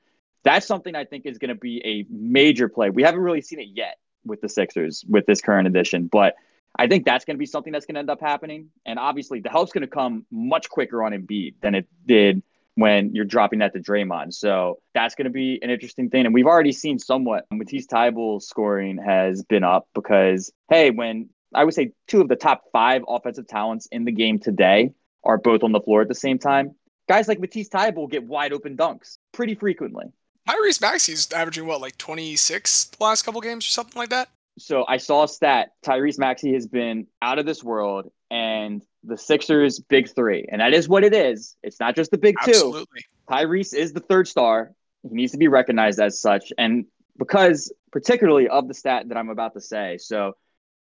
That's 0.43 0.65
something 0.65 0.95
I 0.95 1.05
think 1.05 1.25
is 1.25 1.37
going 1.37 1.49
to 1.49 1.55
be 1.55 1.81
a 1.85 2.05
major 2.11 2.69
play. 2.69 2.89
We 2.89 3.03
haven't 3.03 3.21
really 3.21 3.41
seen 3.41 3.59
it 3.59 3.69
yet 3.73 3.97
with 4.25 4.41
the 4.41 4.49
Sixers 4.49 5.03
with 5.07 5.25
this 5.25 5.41
current 5.41 5.67
edition, 5.67 6.07
but 6.07 6.35
I 6.77 6.87
think 6.87 7.05
that's 7.05 7.25
going 7.25 7.35
to 7.35 7.39
be 7.39 7.45
something 7.45 7.71
that's 7.71 7.85
going 7.85 7.95
to 7.95 7.99
end 7.99 8.09
up 8.09 8.19
happening. 8.19 8.69
And 8.85 8.99
obviously, 8.99 9.39
the 9.39 9.49
help's 9.49 9.71
going 9.71 9.83
to 9.83 9.87
come 9.87 10.25
much 10.31 10.69
quicker 10.69 11.03
on 11.03 11.13
Embiid 11.13 11.55
than 11.61 11.75
it 11.75 11.87
did 12.05 12.43
when 12.75 13.13
you're 13.13 13.25
dropping 13.25 13.59
that 13.59 13.73
to 13.73 13.79
Draymond. 13.79 14.33
So 14.33 14.79
that's 14.93 15.15
going 15.15 15.25
to 15.25 15.31
be 15.31 15.59
an 15.61 15.69
interesting 15.69 16.09
thing. 16.09 16.25
And 16.25 16.33
we've 16.33 16.45
already 16.45 16.71
seen 16.71 16.99
somewhat 16.99 17.45
Matisse 17.51 17.87
Thybulle's 17.87 18.47
scoring 18.47 18.97
has 18.97 19.43
been 19.43 19.63
up 19.63 19.87
because, 19.93 20.51
hey, 20.69 20.91
when 20.91 21.29
I 21.53 21.63
would 21.63 21.73
say 21.73 21.91
two 22.07 22.21
of 22.21 22.27
the 22.27 22.35
top 22.35 22.63
five 22.71 23.03
offensive 23.07 23.47
talents 23.47 23.87
in 23.91 24.05
the 24.05 24.11
game 24.11 24.39
today 24.39 24.91
are 25.23 25.37
both 25.37 25.63
on 25.63 25.71
the 25.71 25.79
floor 25.79 26.01
at 26.01 26.07
the 26.07 26.15
same 26.15 26.37
time, 26.37 26.75
guys 27.07 27.27
like 27.27 27.39
Matisse 27.39 27.69
Thybulle 27.69 28.09
get 28.09 28.23
wide 28.23 28.53
open 28.53 28.75
dunks 28.75 29.17
pretty 29.31 29.55
frequently. 29.55 30.05
Tyrese 30.47 30.81
Maxey's 30.81 31.31
averaging 31.31 31.65
what, 31.65 31.81
like 31.81 31.97
26 31.97 32.85
the 32.85 33.03
last 33.03 33.23
couple 33.23 33.41
games 33.41 33.65
or 33.65 33.69
something 33.69 33.99
like 33.99 34.09
that? 34.09 34.29
so 34.57 34.85
I 34.87 34.97
saw 34.97 35.23
a 35.23 35.27
stat. 35.27 35.71
Tyrese 35.85 36.17
Maxey 36.17 36.53
has 36.53 36.67
been 36.67 37.07
out 37.21 37.39
of 37.39 37.45
this 37.45 37.63
world, 37.63 38.09
and 38.31 38.81
the 39.05 39.17
Sixers' 39.17 39.79
big 39.79 40.13
three, 40.13 40.47
and 40.51 40.61
that 40.61 40.73
is 40.73 40.89
what 40.89 41.03
it 41.03 41.13
is. 41.13 41.55
It's 41.63 41.79
not 41.79 41.95
just 41.95 42.11
the 42.11 42.17
big 42.17 42.35
Absolutely. 42.41 43.01
two. 43.01 43.33
Tyrese 43.33 43.73
is 43.73 43.93
the 43.93 43.99
third 43.99 44.27
star. 44.27 44.71
He 45.03 45.09
needs 45.15 45.31
to 45.33 45.37
be 45.37 45.47
recognized 45.47 45.99
as 45.99 46.19
such, 46.19 46.51
and 46.57 46.85
because 47.17 47.71
particularly 47.91 48.47
of 48.47 48.67
the 48.67 48.73
stat 48.73 49.07
that 49.09 49.17
I'm 49.17 49.29
about 49.29 49.53
to 49.53 49.61
say. 49.61 49.97
So 49.97 50.33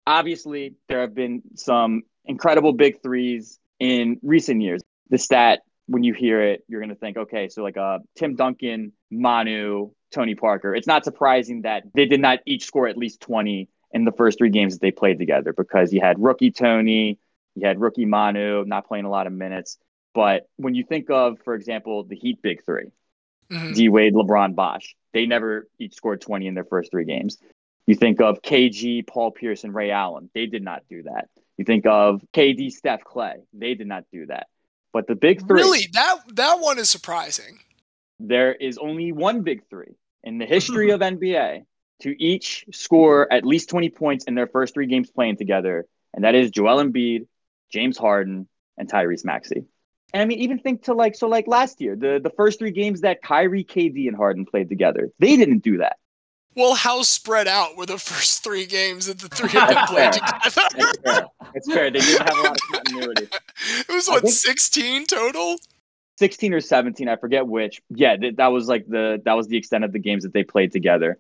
obviously, 0.07 0.75
there 0.89 1.01
have 1.01 1.15
been 1.15 1.43
some 1.57 2.03
incredible 2.25 2.73
big 2.73 3.03
threes 3.03 3.59
in 3.79 4.19
recent 4.23 4.63
years. 4.63 4.83
The 5.11 5.19
stat, 5.19 5.61
when 5.87 6.05
you 6.05 6.15
hear 6.15 6.43
it, 6.43 6.65
you're 6.69 6.81
going 6.81 6.91
to 6.91 6.97
think, 6.97 7.17
okay, 7.17 7.49
so 7.49 7.63
like 7.63 7.77
uh, 7.77 7.99
Tim 8.17 8.37
Duncan, 8.37 8.93
Manu, 9.11 9.91
Tony 10.13 10.35
Parker. 10.35 10.75
It's 10.75 10.87
not 10.87 11.05
surprising 11.05 11.63
that 11.63 11.85
they 11.95 12.07
did 12.07 12.21
not 12.21 12.41
each 12.47 12.65
score 12.65 12.87
at 12.87 12.97
least 12.97 13.21
20 13.21 13.69
in 13.93 14.05
the 14.05 14.13
first 14.13 14.39
three 14.39 14.51
games 14.51 14.75
that 14.75 14.81
they 14.81 14.91
played 14.91 15.19
together 15.19 15.53
because 15.53 15.93
you 15.93 16.01
had 16.01 16.23
rookie 16.23 16.51
Tony, 16.51 17.19
you 17.55 17.67
had 17.67 17.81
rookie 17.81 18.07
Manu 18.07 18.65
not 18.65 18.87
playing 18.87 19.05
a 19.05 19.11
lot 19.11 19.27
of 19.27 19.33
minutes. 19.33 19.79
But 20.15 20.49
when 20.57 20.75
you 20.75 20.85
think 20.85 21.11
of, 21.11 21.39
for 21.45 21.55
example, 21.55 22.05
the 22.05 22.17
Heat 22.17 22.43
big 22.43 22.65
3 22.65 22.85
mm-hmm. 23.51 23.73
D 23.73 23.89
Wade, 23.89 24.15
LeBron, 24.15 24.55
Bosh, 24.55 24.95
they 25.13 25.27
never 25.27 25.69
each 25.79 25.95
scored 25.95 26.21
20 26.21 26.47
in 26.47 26.55
their 26.55 26.65
first 26.65 26.91
three 26.91 27.05
games. 27.05 27.39
You 27.87 27.95
think 27.95 28.21
of 28.21 28.43
KG, 28.43 29.07
Paul 29.07 29.33
Pierce, 29.33 29.65
and 29.65 29.75
Ray 29.75 29.91
Allen. 29.91 30.31
They 30.35 30.47
did 30.47 30.63
not 30.63 30.83
do 30.89 31.03
that. 31.05 31.29
You 31.57 31.65
think 31.65 31.87
of 31.87 32.23
KD, 32.33 32.71
Steph, 32.71 33.05
Clay. 33.05 33.37
They 33.53 33.75
did 33.75 33.87
not 33.87 34.05
do 34.13 34.27
that. 34.27 34.47
But 34.93 35.07
the 35.07 35.15
big 35.15 35.47
three. 35.47 35.63
Really, 35.63 35.89
that 35.93 36.19
that 36.35 36.61
one 36.61 36.79
is 36.79 36.91
surprising. 36.91 37.59
There 38.21 38.55
is 38.55 38.79
only 38.79 39.11
one 39.13 39.43
big 39.43 39.69
three 39.69 39.97
in 40.23 40.39
the 40.39 40.47
history 40.47 40.91
of 40.91 41.01
NBA 41.01 41.65
to 42.03 42.23
each 42.23 42.67
score 42.73 43.33
at 43.33 43.45
least 43.45 43.71
20 43.71 43.91
points 43.91 44.25
in 44.25 44.35
their 44.35 44.47
first 44.47 44.75
three 44.75 44.87
games 44.87 45.11
playing 45.11 45.37
together, 45.37 45.87
and 46.15 46.25
that 46.25 46.35
is 46.35 46.51
Joel 46.51 46.85
Embiid, 46.85 47.27
James 47.73 47.99
Harden, 47.99 48.49
and 48.79 48.91
Tyrese 48.91 49.25
Maxey. 49.25 49.65
And 50.13 50.23
I 50.23 50.25
mean, 50.27 50.41
even 50.41 50.59
think 50.59 50.85
to 50.85 50.95
like 50.95 51.15
so 51.15 51.27
like 51.27 51.47
last 51.47 51.81
year, 51.81 51.97
the 51.97 52.21
the 52.23 52.31
first 52.31 52.59
three 52.59 52.71
games 52.71 53.01
that 53.01 53.23
Kyrie, 53.23 53.65
KD, 53.65 54.09
and 54.09 54.17
Harden 54.17 54.45
played 54.45 54.69
together, 54.69 55.11
they 55.19 55.37
didn't 55.37 55.61
do 55.61 55.79
that. 55.79 55.97
Well, 56.55 56.75
how 56.75 57.01
spread 57.01 57.49
out 57.49 57.79
were 57.79 57.87
the 57.87 57.97
first 57.97 58.45
three 58.45 58.67
games 58.67 59.07
that 59.07 59.19
the 59.19 59.29
three 59.29 59.59
of 59.59 59.69
them 59.69 59.87
played 59.87 60.13
together? 60.13 60.39
It's 60.45 60.99
fair. 60.99 61.27
It's 61.55 61.73
fair. 61.73 61.91
They 61.91 62.01
didn't 62.01 62.29
have 62.29 62.39
a 62.39 62.43
lot 62.43 62.51
of 62.51 62.73
continuity. 62.73 63.29
It 63.89 63.93
was 63.93 64.09
what 64.09 64.29
sixteen 64.29 65.07
total. 65.07 65.57
16 66.19 66.53
or 66.53 66.61
17 66.61 67.09
i 67.09 67.17
forget 67.17 67.47
which 67.47 67.81
yeah 67.89 68.17
th- 68.17 68.37
that 68.37 68.49
was 68.49 68.69
like 68.69 68.87
the 68.87 69.21
that 69.25 69.33
was 69.33 69.49
the 69.49 69.57
extent 69.57 69.83
of 69.83 69.93
the 69.93 69.99
games 69.99 70.23
that 70.23 70.33
they 70.33 70.45
played 70.45 70.71
together 70.71 71.19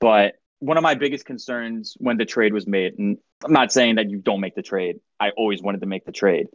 but 0.00 0.39
one 0.60 0.76
of 0.76 0.82
my 0.82 0.94
biggest 0.94 1.26
concerns 1.26 1.96
when 1.98 2.16
the 2.16 2.24
trade 2.24 2.52
was 2.52 2.66
made 2.66 2.98
and 2.98 3.18
i'm 3.44 3.52
not 3.52 3.72
saying 3.72 3.96
that 3.96 4.10
you 4.10 4.18
don't 4.18 4.40
make 4.40 4.54
the 4.54 4.62
trade 4.62 5.00
i 5.18 5.30
always 5.30 5.62
wanted 5.62 5.80
to 5.80 5.86
make 5.86 6.04
the 6.04 6.12
trade 6.12 6.46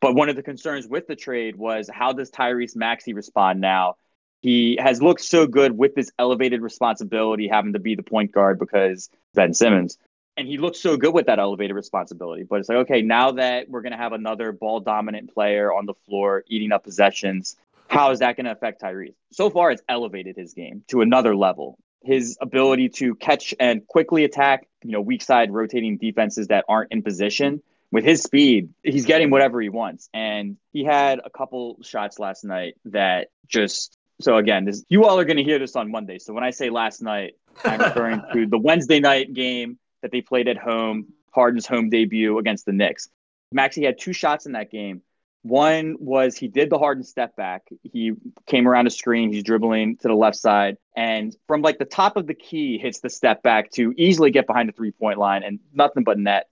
but 0.00 0.14
one 0.14 0.28
of 0.28 0.36
the 0.36 0.42
concerns 0.42 0.86
with 0.86 1.06
the 1.06 1.16
trade 1.16 1.56
was 1.56 1.88
how 1.92 2.12
does 2.12 2.30
tyrese 2.30 2.76
maxey 2.76 3.12
respond 3.12 3.60
now 3.60 3.94
he 4.42 4.78
has 4.80 5.02
looked 5.02 5.20
so 5.20 5.46
good 5.46 5.76
with 5.76 5.94
this 5.94 6.10
elevated 6.18 6.62
responsibility 6.62 7.48
having 7.48 7.74
to 7.74 7.78
be 7.78 7.94
the 7.94 8.02
point 8.02 8.32
guard 8.32 8.58
because 8.58 9.08
ben 9.34 9.54
simmons 9.54 9.98
and 10.36 10.48
he 10.48 10.56
looks 10.56 10.80
so 10.80 10.96
good 10.96 11.12
with 11.12 11.26
that 11.26 11.38
elevated 11.38 11.76
responsibility. 11.76 12.44
But 12.44 12.60
it's 12.60 12.68
like, 12.70 12.78
okay, 12.78 13.02
now 13.02 13.32
that 13.32 13.68
we're 13.68 13.82
going 13.82 13.92
to 13.92 13.98
have 13.98 14.14
another 14.14 14.52
ball 14.52 14.80
dominant 14.80 15.34
player 15.34 15.70
on 15.70 15.84
the 15.84 15.92
floor 16.06 16.44
eating 16.48 16.72
up 16.72 16.84
possessions, 16.84 17.56
how 17.88 18.10
is 18.10 18.20
that 18.20 18.36
going 18.36 18.46
to 18.46 18.52
affect 18.52 18.80
Tyrese? 18.80 19.14
So 19.32 19.50
far, 19.50 19.70
it's 19.70 19.82
elevated 19.88 20.36
his 20.36 20.54
game 20.54 20.82
to 20.88 21.02
another 21.02 21.36
level. 21.36 21.78
His 22.02 22.38
ability 22.40 22.88
to 22.90 23.14
catch 23.14 23.54
and 23.60 23.86
quickly 23.86 24.24
attack, 24.24 24.66
you 24.82 24.92
know, 24.92 25.00
weak 25.00 25.22
side 25.22 25.52
rotating 25.52 25.98
defenses 25.98 26.48
that 26.48 26.64
aren't 26.68 26.92
in 26.92 27.02
position. 27.02 27.62
With 27.92 28.04
his 28.04 28.22
speed, 28.22 28.70
he's 28.84 29.04
getting 29.04 29.30
whatever 29.30 29.60
he 29.60 29.68
wants. 29.68 30.08
And 30.14 30.56
he 30.72 30.84
had 30.84 31.20
a 31.24 31.30
couple 31.30 31.78
shots 31.82 32.18
last 32.18 32.44
night 32.44 32.76
that 32.84 33.28
just 33.48 33.96
so 34.20 34.36
again, 34.36 34.64
this, 34.64 34.84
you 34.88 35.04
all 35.04 35.18
are 35.18 35.24
going 35.24 35.38
to 35.38 35.42
hear 35.42 35.58
this 35.58 35.76
on 35.76 35.90
Monday. 35.90 36.18
So 36.18 36.32
when 36.32 36.44
I 36.44 36.50
say 36.50 36.70
last 36.70 37.02
night, 37.02 37.34
I'm 37.64 37.80
referring 37.80 38.22
to 38.32 38.46
the 38.46 38.58
Wednesday 38.58 39.00
night 39.00 39.32
game 39.32 39.78
that 40.02 40.12
they 40.12 40.20
played 40.20 40.48
at 40.48 40.56
home, 40.56 41.12
Harden's 41.32 41.66
home 41.66 41.90
debut 41.90 42.38
against 42.38 42.66
the 42.66 42.72
Knicks. 42.72 43.08
Maxey 43.52 43.84
had 43.84 43.98
two 43.98 44.12
shots 44.12 44.46
in 44.46 44.52
that 44.52 44.70
game. 44.70 45.02
One 45.42 45.96
was 45.98 46.36
he 46.36 46.48
did 46.48 46.68
the 46.68 46.78
Harden 46.78 47.02
step 47.02 47.34
back. 47.34 47.62
He 47.82 48.12
came 48.46 48.68
around 48.68 48.86
a 48.86 48.90
screen. 48.90 49.32
He's 49.32 49.42
dribbling 49.42 49.96
to 49.98 50.08
the 50.08 50.14
left 50.14 50.36
side, 50.36 50.76
and 50.96 51.34
from 51.46 51.62
like 51.62 51.78
the 51.78 51.86
top 51.86 52.16
of 52.16 52.26
the 52.26 52.34
key, 52.34 52.76
hits 52.78 53.00
the 53.00 53.08
step 53.08 53.42
back 53.42 53.70
to 53.72 53.94
easily 53.96 54.30
get 54.30 54.46
behind 54.46 54.68
the 54.68 54.72
three 54.72 54.90
point 54.90 55.18
line 55.18 55.42
and 55.42 55.58
nothing 55.72 56.04
but 56.04 56.18
net. 56.18 56.48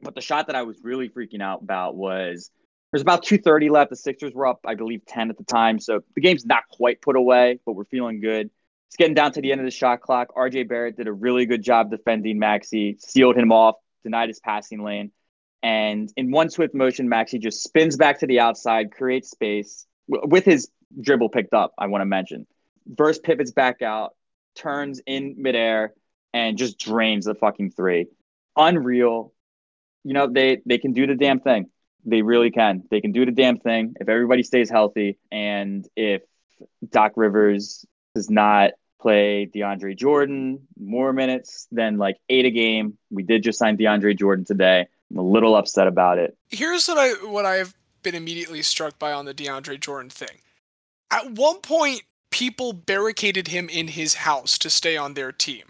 But 0.00 0.14
the 0.14 0.22
shot 0.22 0.46
that 0.46 0.56
I 0.56 0.62
was 0.62 0.78
really 0.82 1.10
freaking 1.10 1.42
out 1.42 1.60
about 1.60 1.96
was 1.96 2.50
there's 2.92 3.02
about 3.02 3.24
2:30 3.24 3.70
left. 3.70 3.90
The 3.90 3.96
Sixers 3.96 4.32
were 4.32 4.46
up, 4.46 4.60
I 4.64 4.74
believe, 4.74 5.04
10 5.06 5.28
at 5.28 5.36
the 5.36 5.44
time, 5.44 5.78
so 5.78 6.00
the 6.14 6.22
game's 6.22 6.46
not 6.46 6.64
quite 6.70 7.02
put 7.02 7.16
away, 7.16 7.60
but 7.66 7.74
we're 7.74 7.84
feeling 7.84 8.20
good. 8.20 8.50
It's 8.88 8.96
getting 8.96 9.14
down 9.14 9.32
to 9.32 9.42
the 9.42 9.52
end 9.52 9.60
of 9.60 9.66
the 9.66 9.70
shot 9.70 10.00
clock. 10.00 10.34
RJ 10.34 10.66
Barrett 10.66 10.96
did 10.96 11.06
a 11.06 11.12
really 11.12 11.46
good 11.46 11.62
job 11.62 11.90
defending 11.90 12.38
Maxey, 12.38 12.96
sealed 12.98 13.36
him 13.36 13.52
off, 13.52 13.76
denied 14.02 14.28
his 14.28 14.40
passing 14.40 14.82
lane. 14.82 15.12
And 15.62 16.10
in 16.16 16.30
one 16.30 16.48
swift 16.48 16.74
motion, 16.74 17.08
Maxey 17.08 17.38
just 17.38 17.62
spins 17.62 17.96
back 17.96 18.20
to 18.20 18.26
the 18.26 18.40
outside, 18.40 18.92
creates 18.92 19.30
space 19.30 19.86
with 20.10 20.44
his 20.44 20.68
dribble 21.00 21.28
picked 21.28 21.54
up, 21.54 21.72
I 21.78 21.86
want 21.86 22.02
to 22.02 22.06
mention. 22.06 22.46
Verse 22.86 23.18
pivots 23.18 23.52
back 23.52 23.82
out, 23.82 24.14
turns 24.56 25.00
in 25.06 25.36
midair, 25.38 25.94
and 26.32 26.56
just 26.56 26.78
drains 26.78 27.26
the 27.26 27.34
fucking 27.34 27.72
three. 27.72 28.06
Unreal. 28.56 29.32
You 30.04 30.14
know, 30.14 30.26
they 30.26 30.60
they 30.66 30.78
can 30.78 30.92
do 30.92 31.06
the 31.06 31.14
damn 31.14 31.40
thing. 31.40 31.66
They 32.04 32.22
really 32.22 32.50
can. 32.50 32.84
They 32.90 33.00
can 33.00 33.12
do 33.12 33.26
the 33.26 33.32
damn 33.32 33.58
thing 33.58 33.94
if 34.00 34.08
everybody 34.08 34.42
stays 34.42 34.70
healthy 34.70 35.18
and 35.30 35.86
if 35.94 36.22
Doc 36.88 37.12
Rivers 37.16 37.84
does 38.14 38.30
not 38.30 38.72
play 39.00 39.48
DeAndre 39.54 39.96
Jordan 39.96 40.66
more 40.78 41.12
minutes 41.12 41.68
than 41.70 41.98
like 41.98 42.16
eight 42.28 42.46
a 42.46 42.50
game. 42.50 42.98
We 43.10 43.22
did 43.22 43.42
just 43.42 43.58
sign 43.58 43.76
DeAndre 43.76 44.18
Jordan 44.18 44.44
today. 44.44 44.86
I'm 45.10 45.18
a 45.18 45.22
little 45.22 45.56
upset 45.56 45.86
about 45.86 46.18
it. 46.18 46.36
Here's 46.48 46.88
what 46.88 46.98
I 46.98 47.10
what 47.26 47.44
I've 47.44 47.74
been 48.02 48.14
immediately 48.14 48.62
struck 48.62 48.98
by 48.98 49.12
on 49.12 49.24
the 49.24 49.34
DeAndre 49.34 49.80
Jordan 49.80 50.10
thing. 50.10 50.38
At 51.10 51.32
one 51.32 51.60
point, 51.60 52.02
people 52.30 52.72
barricaded 52.72 53.48
him 53.48 53.68
in 53.68 53.88
his 53.88 54.14
house 54.14 54.58
to 54.58 54.70
stay 54.70 54.96
on 54.96 55.14
their 55.14 55.32
team. 55.32 55.64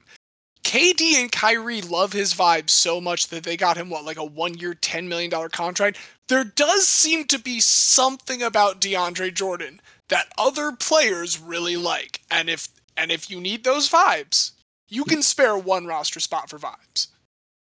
KD 0.62 1.14
and 1.14 1.32
Kyrie 1.32 1.80
love 1.80 2.12
his 2.12 2.34
vibe 2.34 2.70
so 2.70 3.00
much 3.00 3.28
that 3.28 3.44
they 3.44 3.56
got 3.56 3.76
him 3.76 3.90
what 3.90 4.04
like 4.04 4.18
a 4.18 4.24
one 4.24 4.54
year, 4.54 4.74
ten 4.74 5.08
million 5.08 5.30
dollar 5.30 5.48
contract. 5.48 5.98
There 6.28 6.44
does 6.44 6.86
seem 6.86 7.24
to 7.24 7.38
be 7.38 7.60
something 7.60 8.42
about 8.42 8.80
DeAndre 8.80 9.34
Jordan 9.34 9.80
that 10.08 10.32
other 10.38 10.72
players 10.72 11.40
really 11.40 11.76
like, 11.76 12.20
and 12.30 12.50
if 12.50 12.68
and 12.96 13.10
if 13.10 13.30
you 13.30 13.40
need 13.40 13.64
those 13.64 13.88
vibes, 13.88 14.52
you 14.88 15.04
can 15.04 15.22
spare 15.22 15.56
one 15.56 15.86
roster 15.86 16.20
spot 16.20 16.50
for 16.50 16.58
vibes. 16.58 17.08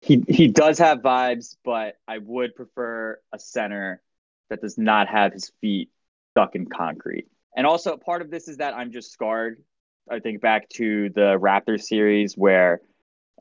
He 0.02 0.24
he 0.28 0.48
does 0.48 0.80
have 0.80 1.00
vibes, 1.00 1.58
but 1.64 1.96
I 2.08 2.20
would 2.20 2.56
prefer 2.56 3.20
a 3.34 3.40
center 3.40 4.02
that 4.50 4.62
does 4.62 4.78
not 4.78 5.08
have 5.08 5.34
his 5.34 5.52
feet 5.60 5.90
stuck 6.32 6.56
in 6.56 6.68
concrete. 6.68 7.28
And 7.56 7.66
also 7.66 7.98
part 7.98 8.22
of 8.22 8.30
this 8.30 8.48
is 8.48 8.58
that 8.58 8.76
I'm 8.76 8.92
just 8.92 9.12
scarred. 9.12 9.64
I 10.10 10.20
think 10.20 10.42
back 10.42 10.70
to 10.70 11.10
the 11.10 11.38
Raptors 11.40 11.84
series 11.84 12.36
where 12.36 12.82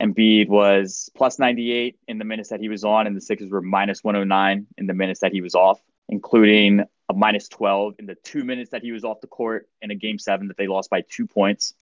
Embiid 0.00 0.48
was 0.48 1.10
plus 1.14 1.38
98 1.38 1.98
in 2.08 2.18
the 2.18 2.24
minutes 2.24 2.50
that 2.50 2.60
he 2.60 2.68
was 2.68 2.84
on, 2.84 3.06
and 3.06 3.16
the 3.16 3.20
Sixers 3.20 3.50
were 3.50 3.62
minus 3.62 4.02
109 4.02 4.66
in 4.76 4.86
the 4.86 4.94
minutes 4.94 5.20
that 5.20 5.32
he 5.32 5.40
was 5.40 5.54
off, 5.54 5.80
including 6.08 6.80
a 7.08 7.14
minus 7.14 7.48
12 7.48 7.94
in 7.98 8.06
the 8.06 8.16
two 8.16 8.44
minutes 8.44 8.70
that 8.70 8.82
he 8.82 8.92
was 8.92 9.04
off 9.04 9.20
the 9.20 9.26
court 9.26 9.68
in 9.80 9.90
a 9.90 9.94
game 9.94 10.18
seven 10.18 10.48
that 10.48 10.56
they 10.56 10.66
lost 10.66 10.90
by 10.90 11.02
two 11.08 11.26
points. 11.26 11.74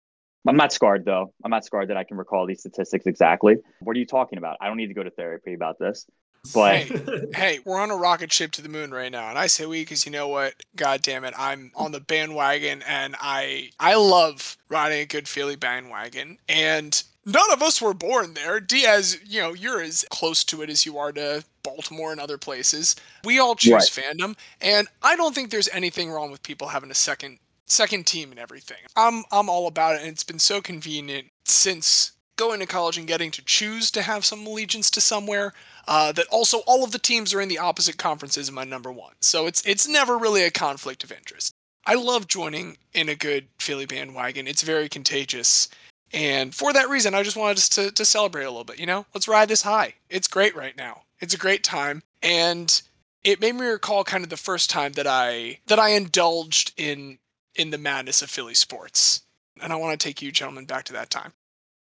I'm 0.47 0.57
not 0.57 0.71
scarred 0.73 1.05
though. 1.05 1.33
I'm 1.43 1.51
not 1.51 1.65
scarred 1.65 1.89
that 1.89 1.97
I 1.97 2.03
can 2.03 2.17
recall 2.17 2.45
these 2.45 2.59
statistics 2.59 3.05
exactly. 3.05 3.57
What 3.79 3.95
are 3.95 3.99
you 3.99 4.05
talking 4.05 4.37
about? 4.37 4.57
I 4.61 4.67
don't 4.67 4.77
need 4.77 4.87
to 4.87 4.93
go 4.93 5.03
to 5.03 5.11
therapy 5.11 5.53
about 5.53 5.79
this. 5.79 6.05
But 6.53 6.75
hey, 6.75 7.27
hey, 7.33 7.59
we're 7.65 7.79
on 7.79 7.91
a 7.91 7.95
rocket 7.95 8.31
ship 8.31 8.51
to 8.51 8.61
the 8.61 8.69
moon 8.69 8.91
right 8.91 9.11
now, 9.11 9.29
and 9.29 9.37
I 9.37 9.47
say 9.47 9.65
we 9.65 9.81
because 9.81 10.05
you 10.05 10.11
know 10.11 10.27
what? 10.27 10.53
God 10.75 11.01
damn 11.01 11.23
it, 11.23 11.33
I'm 11.37 11.71
on 11.75 11.91
the 11.91 11.99
bandwagon, 11.99 12.83
and 12.87 13.15
I 13.19 13.69
I 13.79 13.95
love 13.95 14.57
riding 14.69 14.99
a 14.99 15.05
good 15.05 15.27
Philly 15.27 15.55
bandwagon, 15.55 16.37
and 16.47 17.01
none 17.25 17.51
of 17.51 17.63
us 17.63 17.81
were 17.81 17.93
born 17.93 18.35
there. 18.35 18.59
Diaz, 18.59 19.19
you 19.25 19.41
know, 19.41 19.53
you're 19.53 19.81
as 19.81 20.05
close 20.11 20.43
to 20.45 20.61
it 20.61 20.69
as 20.69 20.85
you 20.85 20.97
are 20.97 21.11
to 21.13 21.43
Baltimore 21.63 22.11
and 22.11 22.21
other 22.21 22.37
places. 22.37 22.95
We 23.23 23.39
all 23.39 23.55
choose 23.55 23.97
right. 23.97 24.05
fandom, 24.05 24.35
and 24.61 24.87
I 25.01 25.15
don't 25.15 25.33
think 25.33 25.49
there's 25.49 25.69
anything 25.69 26.11
wrong 26.11 26.29
with 26.29 26.43
people 26.43 26.67
having 26.67 26.91
a 26.91 26.95
second 26.95 27.39
second 27.67 28.05
team 28.05 28.31
and 28.31 28.39
everything. 28.39 28.77
I'm 28.95 29.23
I'm 29.31 29.49
all 29.49 29.67
about 29.67 29.95
it, 29.95 30.01
and 30.01 30.09
it's 30.09 30.23
been 30.23 30.39
so 30.39 30.61
convenient 30.61 31.27
since 31.45 32.11
going 32.37 32.59
to 32.59 32.65
college 32.65 32.97
and 32.97 33.07
getting 33.07 33.31
to 33.31 33.45
choose 33.45 33.89
to 33.91 34.01
have 34.01 34.25
some 34.25 34.45
allegiance 34.45 34.91
to 34.91 35.01
somewhere. 35.01 35.53
Uh, 35.87 36.11
that 36.11 36.25
also 36.31 36.59
all 36.65 36.83
of 36.83 36.91
the 36.91 36.99
teams 36.99 37.31
are 37.33 37.39
in 37.39 37.47
the 37.47 37.59
opposite 37.59 37.97
conferences 37.97 38.49
in 38.49 38.55
my 38.55 38.63
number 38.63 38.91
one, 38.91 39.13
so 39.21 39.45
it's 39.45 39.65
it's 39.65 39.87
never 39.87 40.17
really 40.17 40.43
a 40.43 40.51
conflict 40.51 41.03
of 41.03 41.11
interest. 41.11 41.53
I 41.85 41.93
love 41.93 42.27
joining 42.27 42.77
in 42.93 43.09
a 43.09 43.15
good 43.15 43.47
Philly 43.59 43.85
bandwagon. 43.85 44.47
It's 44.47 44.63
very 44.63 44.89
contagious. 44.89 45.69
And 46.11 46.55
for 46.55 46.73
that 46.73 46.89
reason, 46.89 47.13
I 47.13 47.23
just 47.23 47.37
wanted 47.37 47.57
us 47.57 47.69
to, 47.69 47.91
to 47.91 48.05
celebrate 48.05 48.45
a 48.45 48.49
little 48.49 48.63
bit, 48.63 48.79
you 48.79 48.85
know? 48.85 49.05
Let's 49.13 49.27
ride 49.27 49.49
this 49.49 49.63
high. 49.63 49.95
It's 50.09 50.27
great 50.27 50.55
right 50.55 50.75
now. 50.75 51.03
It's 51.19 51.33
a 51.33 51.37
great 51.37 51.63
time. 51.63 52.01
And 52.23 52.81
it 53.23 53.41
made 53.41 53.55
me 53.55 53.65
recall 53.65 54.03
kind 54.03 54.23
of 54.23 54.29
the 54.29 54.37
first 54.37 54.69
time 54.69 54.93
that 54.93 55.07
I 55.07 55.59
that 55.67 55.79
I 55.79 55.89
indulged 55.89 56.73
in 56.77 57.17
in 57.55 57.69
the 57.69 57.77
madness 57.77 58.21
of 58.21 58.29
Philly 58.29 58.53
sports. 58.53 59.21
And 59.61 59.71
I 59.71 59.77
want 59.77 59.99
to 59.99 60.03
take 60.03 60.21
you 60.21 60.31
gentlemen 60.31 60.65
back 60.65 60.85
to 60.85 60.93
that 60.93 61.09
time. 61.09 61.33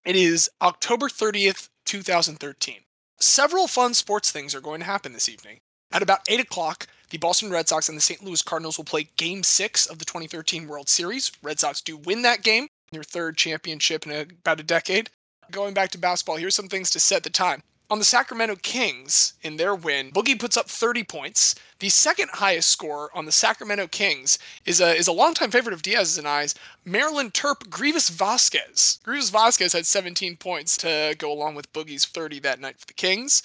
It 0.04 0.14
is 0.14 0.48
October 0.62 1.08
30th, 1.08 1.68
2013. 1.84 2.76
Several 3.18 3.66
fun 3.66 3.94
sports 3.94 4.30
things 4.30 4.54
are 4.54 4.60
going 4.60 4.80
to 4.80 4.86
happen 4.86 5.12
this 5.12 5.28
evening. 5.28 5.58
At 5.92 6.02
about 6.02 6.20
8 6.28 6.40
o'clock, 6.40 6.86
the 7.10 7.18
Boston 7.18 7.50
Red 7.50 7.68
Sox 7.68 7.88
and 7.88 7.96
the 7.96 8.02
St. 8.02 8.22
Louis 8.22 8.42
Cardinals 8.42 8.76
will 8.76 8.84
play 8.84 9.08
Game 9.16 9.42
6 9.42 9.86
of 9.86 9.98
the 9.98 10.04
2013 10.04 10.68
World 10.68 10.88
Series. 10.88 11.32
Red 11.42 11.58
Sox 11.60 11.80
do 11.80 11.96
win 11.96 12.22
that 12.22 12.42
game, 12.42 12.68
their 12.92 13.02
third 13.02 13.36
championship 13.36 14.06
in 14.06 14.12
a, 14.12 14.20
about 14.22 14.60
a 14.60 14.64
decade. 14.64 15.10
Going 15.50 15.74
back 15.74 15.90
to 15.90 15.98
basketball, 15.98 16.36
here's 16.36 16.56
some 16.56 16.68
things 16.68 16.90
to 16.90 17.00
set 17.00 17.22
the 17.22 17.30
time. 17.30 17.62
On 17.88 18.00
the 18.00 18.04
Sacramento 18.04 18.56
Kings, 18.62 19.34
in 19.42 19.58
their 19.58 19.72
win, 19.72 20.10
Boogie 20.10 20.38
puts 20.38 20.56
up 20.56 20.68
30 20.68 21.04
points. 21.04 21.54
The 21.78 21.88
second 21.88 22.30
highest 22.32 22.68
score 22.68 23.10
on 23.14 23.26
the 23.26 23.32
Sacramento 23.32 23.86
Kings 23.86 24.40
is 24.64 24.80
a 24.80 24.92
is 24.92 25.06
a 25.06 25.12
longtime 25.12 25.52
favorite 25.52 25.72
of 25.72 25.82
Diaz's 25.82 26.18
and 26.18 26.26
I's, 26.26 26.56
Maryland 26.84 27.32
Terp 27.32 27.68
Greivis 27.68 28.10
Vasquez. 28.10 28.98
Greivis 29.04 29.30
Vasquez 29.30 29.72
had 29.72 29.86
17 29.86 30.36
points 30.36 30.76
to 30.78 31.14
go 31.16 31.30
along 31.32 31.54
with 31.54 31.72
Boogie's 31.72 32.04
30 32.04 32.40
that 32.40 32.58
night 32.58 32.80
for 32.80 32.86
the 32.86 32.92
Kings. 32.92 33.44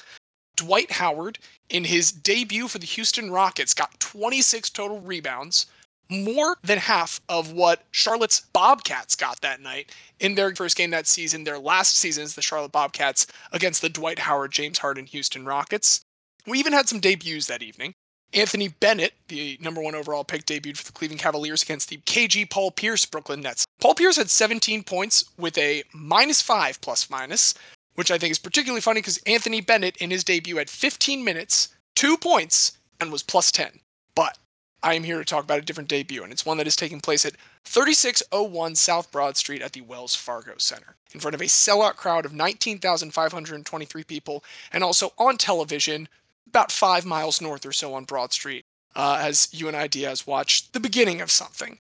Dwight 0.56 0.94
Howard, 0.94 1.38
in 1.70 1.84
his 1.84 2.12
debut 2.12 2.68
for 2.68 2.80
the 2.80 2.88
Houston 2.88 3.30
Rockets, 3.30 3.76
got 3.76 4.00
26 4.00 4.72
total 4.72 5.02
rebounds, 5.02 5.68
more 6.12 6.58
than 6.62 6.78
half 6.78 7.22
of 7.30 7.54
what 7.54 7.84
Charlotte's 7.92 8.42
Bobcats 8.42 9.16
got 9.16 9.42
that 9.42 9.62
night 9.62 9.96
in 10.20 10.36
their 10.36 10.54
first 10.54 10.78
game 10.78 10.92
that 10.92 11.08
season, 11.08 11.44
their 11.44 11.58
last 11.58 11.96
season 11.96 12.24
as 12.24 12.36
the 12.36 12.42
Charlotte 12.42 12.72
Bobcats 12.72 13.26
against 13.52 13.82
the 13.82 13.90
Dwight 13.90 14.20
Howard, 14.20 14.52
James 14.52 14.80
Harden 14.80 15.06
Houston 15.08 15.46
Rockets. 15.46 16.02
We 16.46 16.60
even 16.60 16.74
had 16.74 16.90
some 16.90 17.00
debuts 17.00 17.48
that 17.48 17.64
evening. 17.64 17.94
Anthony 18.34 18.70
Bennett, 18.70 19.14
the 19.28 19.58
number 19.62 19.82
one 19.82 19.96
overall 19.96 20.24
pick, 20.24 20.46
debuted 20.46 20.78
for 20.78 20.86
the 20.86 20.92
Cleveland 20.92 21.20
Cavaliers 21.20 21.64
against 21.64 21.90
the 21.90 21.98
KG 21.98 22.50
Paul 22.50 22.72
Pierce 22.72 23.06
Brooklyn 23.06 23.42
Nets. 23.42 23.66
Paul 23.80 23.96
Pierce 23.96 24.18
had 24.18 24.30
17 24.30 24.84
points 24.84 25.26
with 25.38 25.58
a 25.58 25.84
minus 25.94 26.42
five 26.42 26.80
plus 26.82 27.10
minus, 27.10 27.54
which 27.96 28.12
I 28.12 28.18
think 28.18 28.32
is 28.32 28.40
particularly 28.40 28.82
funny 28.82 29.00
because 29.00 29.18
Anthony 29.26 29.60
Bennett 29.60 29.98
in 29.98 30.12
his 30.12 30.24
debut 30.24 30.58
had 30.58 30.70
15 30.70 31.24
minutes, 31.24 31.70
two 31.96 32.18
points, 32.18 32.78
and 33.00 33.12
was 33.12 33.24
plus 33.24 33.52
10. 33.52 33.80
But 34.16 34.38
I 34.84 34.96
am 34.96 35.04
here 35.04 35.20
to 35.20 35.26
talk 35.26 35.44
about 35.44 35.60
a 35.60 35.64
different 35.64 35.90
debut, 35.90 36.24
and 36.24 36.32
it's 36.32 36.46
one 36.46 36.58
that 36.58 36.66
is 36.66 36.76
taking 36.76 37.02
place 37.02 37.24
at 37.26 37.36
3601 37.66 38.76
South 38.76 39.12
Broad 39.12 39.38
Street 39.38 39.62
at 39.62 39.74
the 39.74 39.82
Wells 39.82 40.16
Fargo 40.16 40.54
Center, 40.58 40.96
in 41.14 41.20
front 41.20 41.36
of 41.36 41.42
a 41.42 41.46
sellout 41.46 41.96
crowd 41.96 42.26
of 42.26 42.34
19,523 42.34 44.04
people, 44.04 44.44
and 44.74 44.84
also 44.84 45.14
on 45.20 45.38
television, 45.38 46.08
about 46.48 46.72
five 46.72 47.06
miles 47.06 47.42
north 47.42 47.66
or 47.66 47.72
so 47.72 47.94
on 47.94 48.06
Broad 48.06 48.34
Street, 48.34 48.66
uh, 48.96 49.20
as 49.22 49.50
you 49.52 49.68
and 49.68 49.78
I, 49.78 49.86
Diaz, 49.86 50.26
watch 50.26 50.72
the 50.72 50.80
beginning 50.80 51.22
of 51.22 51.30
something. 51.30 51.78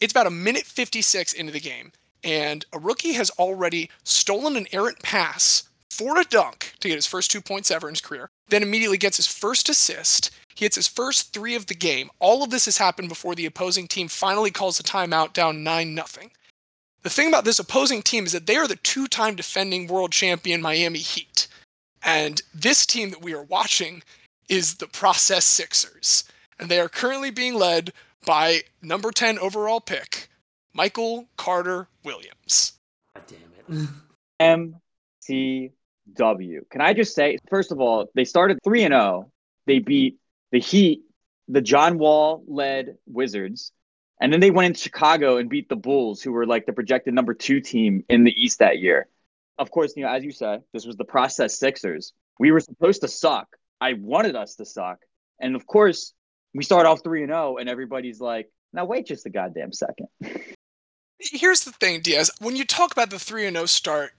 It's 0.00 0.12
about 0.12 0.28
a 0.28 0.30
minute 0.30 0.64
56 0.64 1.32
into 1.32 1.52
the 1.52 1.60
game, 1.60 1.90
and 2.22 2.64
a 2.72 2.78
rookie 2.78 3.14
has 3.14 3.30
already 3.30 3.90
stolen 4.04 4.56
an 4.56 4.68
errant 4.72 5.02
pass 5.02 5.68
for 5.90 6.18
a 6.18 6.24
dunk 6.24 6.74
to 6.80 6.88
get 6.88 6.96
his 6.96 7.06
first 7.06 7.30
two 7.30 7.40
points 7.40 7.70
ever 7.70 7.88
in 7.88 7.94
his 7.94 8.00
career, 8.00 8.28
then 8.48 8.62
immediately 8.62 8.98
gets 8.98 9.16
his 9.16 9.26
first 9.26 9.68
assist 9.68 10.30
he 10.54 10.64
hits 10.64 10.76
his 10.76 10.86
first 10.88 11.32
three 11.32 11.54
of 11.54 11.66
the 11.66 11.74
game. 11.74 12.10
All 12.20 12.42
of 12.42 12.50
this 12.50 12.66
has 12.66 12.78
happened 12.78 13.08
before 13.08 13.34
the 13.34 13.46
opposing 13.46 13.88
team 13.88 14.08
finally 14.08 14.50
calls 14.50 14.78
a 14.78 14.82
timeout 14.82 15.32
down 15.32 15.64
9 15.64 15.94
0. 15.94 16.30
The 17.02 17.10
thing 17.10 17.28
about 17.28 17.44
this 17.44 17.58
opposing 17.58 18.02
team 18.02 18.24
is 18.24 18.32
that 18.32 18.46
they 18.46 18.56
are 18.56 18.68
the 18.68 18.76
two 18.76 19.06
time 19.06 19.34
defending 19.34 19.86
world 19.86 20.12
champion 20.12 20.62
Miami 20.62 21.00
Heat. 21.00 21.48
And 22.02 22.40
this 22.54 22.86
team 22.86 23.10
that 23.10 23.22
we 23.22 23.34
are 23.34 23.42
watching 23.42 24.02
is 24.48 24.76
the 24.76 24.86
Process 24.86 25.44
Sixers. 25.44 26.24
And 26.58 26.70
they 26.70 26.80
are 26.80 26.88
currently 26.88 27.30
being 27.30 27.54
led 27.54 27.92
by 28.24 28.62
number 28.80 29.10
10 29.10 29.38
overall 29.38 29.80
pick, 29.80 30.28
Michael 30.72 31.26
Carter 31.36 31.88
Williams. 32.04 32.74
God 33.14 33.24
damn 33.26 33.88
it. 34.40 34.80
MCW. 36.16 36.70
Can 36.70 36.80
I 36.80 36.92
just 36.92 37.14
say, 37.14 37.38
first 37.50 37.72
of 37.72 37.80
all, 37.80 38.08
they 38.14 38.24
started 38.24 38.58
3 38.64 38.84
and 38.84 38.92
0. 38.92 39.30
They 39.66 39.78
beat 39.78 40.18
the 40.54 40.60
Heat, 40.60 41.02
the 41.48 41.60
John 41.60 41.98
Wall 41.98 42.44
led 42.46 42.96
Wizards, 43.06 43.72
and 44.20 44.32
then 44.32 44.38
they 44.38 44.52
went 44.52 44.66
into 44.66 44.78
Chicago 44.78 45.36
and 45.36 45.50
beat 45.50 45.68
the 45.68 45.74
Bulls, 45.74 46.22
who 46.22 46.30
were 46.30 46.46
like 46.46 46.64
the 46.64 46.72
projected 46.72 47.12
number 47.12 47.34
two 47.34 47.60
team 47.60 48.04
in 48.08 48.22
the 48.22 48.30
East 48.30 48.60
that 48.60 48.78
year. 48.78 49.08
Of 49.58 49.72
course, 49.72 49.94
you 49.96 50.04
know, 50.04 50.10
as 50.10 50.22
you 50.22 50.30
said, 50.30 50.62
this 50.72 50.86
was 50.86 50.94
the 50.94 51.04
process 51.04 51.58
Sixers. 51.58 52.12
We 52.38 52.52
were 52.52 52.60
supposed 52.60 53.00
to 53.00 53.08
suck. 53.08 53.48
I 53.80 53.94
wanted 53.94 54.36
us 54.36 54.54
to 54.54 54.64
suck. 54.64 55.00
And 55.40 55.56
of 55.56 55.66
course, 55.66 56.14
we 56.54 56.62
start 56.62 56.86
off 56.86 57.02
3 57.02 57.24
and 57.24 57.32
0 57.32 57.56
and 57.56 57.68
everybody's 57.68 58.20
like, 58.20 58.48
"Now 58.72 58.84
wait 58.84 59.06
just 59.06 59.26
a 59.26 59.30
goddamn 59.30 59.72
second. 59.72 60.06
Here's 61.18 61.64
the 61.64 61.72
thing, 61.72 62.00
Diaz. 62.00 62.30
When 62.38 62.54
you 62.54 62.64
talk 62.64 62.92
about 62.92 63.10
the 63.10 63.18
3 63.18 63.46
and 63.46 63.56
0 63.56 63.66
start, 63.66 64.12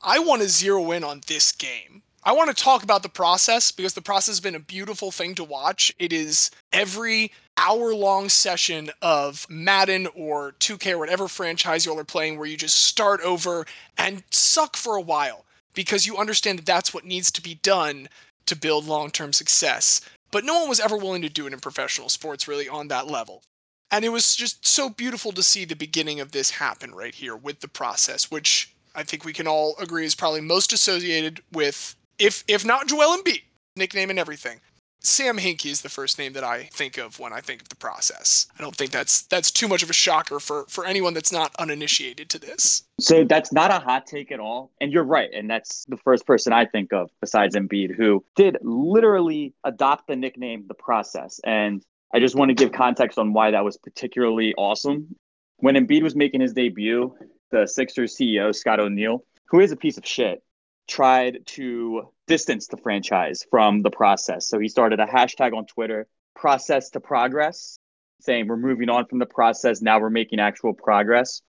I 0.00 0.20
want 0.20 0.42
to 0.42 0.48
zero 0.48 0.92
in 0.92 1.02
on 1.02 1.22
this 1.26 1.50
game. 1.50 2.03
I 2.26 2.32
want 2.32 2.56
to 2.56 2.62
talk 2.62 2.82
about 2.82 3.02
the 3.02 3.10
process 3.10 3.70
because 3.70 3.92
the 3.92 4.00
process 4.00 4.36
has 4.36 4.40
been 4.40 4.54
a 4.54 4.60
beautiful 4.60 5.10
thing 5.10 5.34
to 5.34 5.44
watch. 5.44 5.92
It 5.98 6.10
is 6.10 6.50
every 6.72 7.32
hour 7.58 7.94
long 7.94 8.30
session 8.30 8.90
of 9.02 9.46
Madden 9.50 10.08
or 10.14 10.52
2K 10.52 10.92
or 10.92 10.98
whatever 10.98 11.28
franchise 11.28 11.84
y'all 11.84 11.98
are 11.98 12.04
playing 12.04 12.38
where 12.38 12.48
you 12.48 12.56
just 12.56 12.82
start 12.82 13.20
over 13.20 13.66
and 13.98 14.22
suck 14.30 14.74
for 14.74 14.96
a 14.96 15.02
while 15.02 15.44
because 15.74 16.06
you 16.06 16.16
understand 16.16 16.58
that 16.58 16.66
that's 16.66 16.94
what 16.94 17.04
needs 17.04 17.30
to 17.30 17.42
be 17.42 17.56
done 17.56 18.08
to 18.46 18.56
build 18.56 18.86
long 18.86 19.10
term 19.10 19.34
success. 19.34 20.00
But 20.30 20.44
no 20.44 20.60
one 20.60 20.68
was 20.70 20.80
ever 20.80 20.96
willing 20.96 21.22
to 21.22 21.28
do 21.28 21.46
it 21.46 21.52
in 21.52 21.60
professional 21.60 22.08
sports 22.08 22.48
really 22.48 22.70
on 22.70 22.88
that 22.88 23.06
level. 23.06 23.42
And 23.90 24.02
it 24.02 24.08
was 24.08 24.34
just 24.34 24.66
so 24.66 24.88
beautiful 24.88 25.32
to 25.32 25.42
see 25.42 25.66
the 25.66 25.76
beginning 25.76 26.20
of 26.20 26.32
this 26.32 26.52
happen 26.52 26.94
right 26.94 27.14
here 27.14 27.36
with 27.36 27.60
the 27.60 27.68
process, 27.68 28.30
which 28.30 28.74
I 28.94 29.02
think 29.02 29.26
we 29.26 29.34
can 29.34 29.46
all 29.46 29.74
agree 29.78 30.06
is 30.06 30.14
probably 30.14 30.40
most 30.40 30.72
associated 30.72 31.42
with, 31.52 31.94
if 32.18 32.44
if 32.48 32.64
not 32.64 32.88
Joel 32.88 33.16
Embiid, 33.18 33.42
nickname 33.76 34.10
and 34.10 34.18
everything. 34.18 34.60
Sam 35.04 35.36
Hinkie 35.36 35.70
is 35.70 35.82
the 35.82 35.90
first 35.90 36.18
name 36.18 36.32
that 36.32 36.44
I 36.44 36.62
think 36.72 36.96
of 36.96 37.18
when 37.18 37.34
I 37.34 37.40
think 37.40 37.60
of 37.60 37.68
the 37.68 37.76
process. 37.76 38.46
I 38.58 38.62
don't 38.62 38.74
think 38.74 38.90
that's 38.90 39.22
that's 39.22 39.50
too 39.50 39.68
much 39.68 39.82
of 39.82 39.90
a 39.90 39.92
shocker 39.92 40.40
for 40.40 40.64
for 40.68 40.86
anyone 40.86 41.12
that's 41.12 41.30
not 41.30 41.54
uninitiated 41.58 42.30
to 42.30 42.38
this. 42.38 42.84
So 43.00 43.24
that's 43.24 43.52
not 43.52 43.70
a 43.70 43.78
hot 43.80 44.06
take 44.06 44.32
at 44.32 44.40
all. 44.40 44.70
And 44.80 44.92
you're 44.92 45.04
right. 45.04 45.28
And 45.34 45.48
that's 45.48 45.84
the 45.88 45.98
first 45.98 46.26
person 46.26 46.54
I 46.54 46.64
think 46.64 46.92
of 46.92 47.10
besides 47.20 47.54
Embiid 47.54 47.94
who 47.94 48.24
did 48.34 48.56
literally 48.62 49.52
adopt 49.64 50.06
the 50.06 50.16
nickname 50.16 50.64
the 50.68 50.74
process. 50.74 51.38
And 51.44 51.84
I 52.14 52.20
just 52.20 52.36
want 52.36 52.50
to 52.50 52.54
give 52.54 52.72
context 52.72 53.18
on 53.18 53.32
why 53.32 53.50
that 53.50 53.64
was 53.64 53.76
particularly 53.76 54.54
awesome. 54.56 55.16
When 55.58 55.74
Embiid 55.74 56.02
was 56.02 56.14
making 56.14 56.40
his 56.40 56.52
debut, 56.52 57.12
the 57.50 57.66
Sixers 57.66 58.16
CEO, 58.16 58.54
Scott 58.54 58.80
O'Neill, 58.80 59.24
who 59.48 59.60
is 59.60 59.72
a 59.72 59.76
piece 59.76 59.98
of 59.98 60.06
shit, 60.06 60.42
tried 60.86 61.46
to 61.46 62.08
distance 62.26 62.66
the 62.68 62.76
franchise 62.76 63.44
from 63.50 63.82
the 63.82 63.90
process. 63.90 64.48
So 64.48 64.58
he 64.58 64.68
started 64.68 65.00
a 65.00 65.06
hashtag 65.06 65.56
on 65.56 65.66
Twitter, 65.66 66.06
process 66.34 66.90
to 66.90 67.00
progress, 67.00 67.78
saying 68.20 68.48
we're 68.48 68.56
moving 68.56 68.88
on 68.88 69.06
from 69.06 69.18
the 69.18 69.26
process. 69.26 69.82
Now 69.82 70.00
we're 70.00 70.10
making 70.10 70.40
actual 70.40 70.74
progress. 70.74 71.42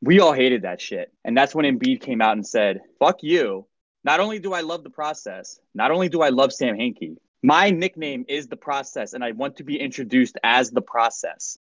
We 0.00 0.20
all 0.20 0.32
hated 0.32 0.62
that 0.62 0.80
shit. 0.80 1.12
And 1.24 1.36
that's 1.36 1.54
when 1.54 1.64
Embiid 1.64 2.00
came 2.00 2.20
out 2.20 2.32
and 2.32 2.46
said, 2.46 2.80
fuck 2.98 3.22
you. 3.22 3.66
Not 4.04 4.20
only 4.20 4.38
do 4.38 4.52
I 4.52 4.60
love 4.60 4.84
the 4.84 4.90
process, 4.90 5.58
not 5.74 5.90
only 5.90 6.10
do 6.10 6.20
I 6.20 6.28
love 6.28 6.52
Sam 6.52 6.76
Hinkie, 6.76 7.16
my 7.42 7.70
nickname 7.70 8.24
is 8.28 8.48
the 8.48 8.56
process 8.56 9.14
and 9.14 9.24
I 9.24 9.32
want 9.32 9.56
to 9.56 9.64
be 9.64 9.80
introduced 9.80 10.38
as 10.42 10.70
the 10.70 10.82
process. 10.82 11.58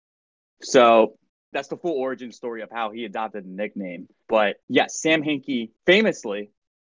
So 0.61 1.17
that's 1.51 1.67
the 1.67 1.77
full 1.77 1.97
origin 1.97 2.31
story 2.31 2.61
of 2.61 2.69
how 2.71 2.91
he 2.91 3.05
adopted 3.05 3.45
the 3.45 3.49
nickname. 3.49 4.07
But 4.27 4.57
yes, 4.67 5.01
Sam 5.01 5.21
Hinkie 5.21 5.71
famously 5.85 6.51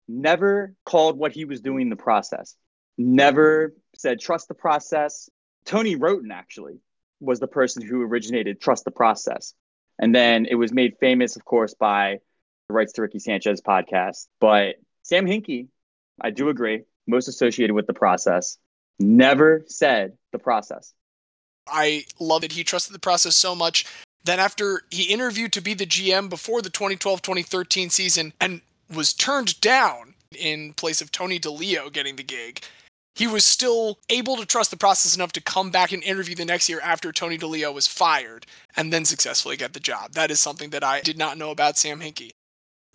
never 0.08 0.74
called 0.84 1.18
what 1.18 1.32
he 1.32 1.44
was 1.44 1.60
doing 1.60 1.90
the 1.90 1.96
process, 1.96 2.54
never 2.98 3.74
said 3.96 4.20
trust 4.20 4.48
the 4.48 4.54
process. 4.54 5.28
Tony 5.64 5.96
Wroten 5.96 6.30
actually 6.30 6.80
was 7.20 7.40
the 7.40 7.46
person 7.46 7.82
who 7.82 8.02
originated 8.02 8.60
trust 8.60 8.84
the 8.84 8.90
process. 8.90 9.54
And 9.98 10.14
then 10.14 10.46
it 10.46 10.56
was 10.56 10.72
made 10.72 10.94
famous, 10.98 11.36
of 11.36 11.44
course, 11.44 11.74
by 11.74 12.18
the 12.68 12.74
Rights 12.74 12.94
to 12.94 13.02
Ricky 13.02 13.20
Sanchez 13.20 13.60
podcast. 13.60 14.26
But 14.40 14.76
Sam 15.02 15.26
Hinkie, 15.26 15.68
I 16.20 16.30
do 16.30 16.48
agree, 16.48 16.82
most 17.06 17.28
associated 17.28 17.74
with 17.74 17.86
the 17.86 17.94
process 17.94 18.58
never 18.98 19.64
said 19.66 20.12
the 20.32 20.38
process. 20.38 20.92
I 21.66 22.06
love 22.18 22.42
that 22.42 22.52
he 22.52 22.64
trusted 22.64 22.94
the 22.94 22.98
process 22.98 23.36
so 23.36 23.54
much 23.54 23.86
that 24.24 24.38
after 24.38 24.82
he 24.90 25.04
interviewed 25.04 25.52
to 25.52 25.60
be 25.60 25.74
the 25.74 25.86
GM 25.86 26.28
before 26.28 26.62
the 26.62 26.70
2012 26.70 27.22
2013 27.22 27.90
season 27.90 28.32
and 28.40 28.60
was 28.94 29.12
turned 29.12 29.60
down 29.60 30.14
in 30.38 30.72
place 30.74 31.00
of 31.00 31.12
Tony 31.12 31.38
DiLeo 31.38 31.92
getting 31.92 32.16
the 32.16 32.22
gig, 32.22 32.62
he 33.14 33.26
was 33.26 33.44
still 33.44 33.98
able 34.08 34.36
to 34.36 34.46
trust 34.46 34.70
the 34.70 34.76
process 34.76 35.14
enough 35.14 35.32
to 35.32 35.40
come 35.40 35.70
back 35.70 35.92
and 35.92 36.02
interview 36.02 36.34
the 36.34 36.44
next 36.44 36.68
year 36.68 36.80
after 36.80 37.12
Tony 37.12 37.36
DiLeo 37.36 37.72
was 37.72 37.86
fired 37.86 38.46
and 38.76 38.92
then 38.92 39.04
successfully 39.04 39.56
get 39.56 39.74
the 39.74 39.80
job. 39.80 40.12
That 40.12 40.30
is 40.30 40.40
something 40.40 40.70
that 40.70 40.84
I 40.84 41.00
did 41.00 41.18
not 41.18 41.36
know 41.36 41.50
about 41.50 41.76
Sam 41.76 42.00
Hinkie. 42.00 42.30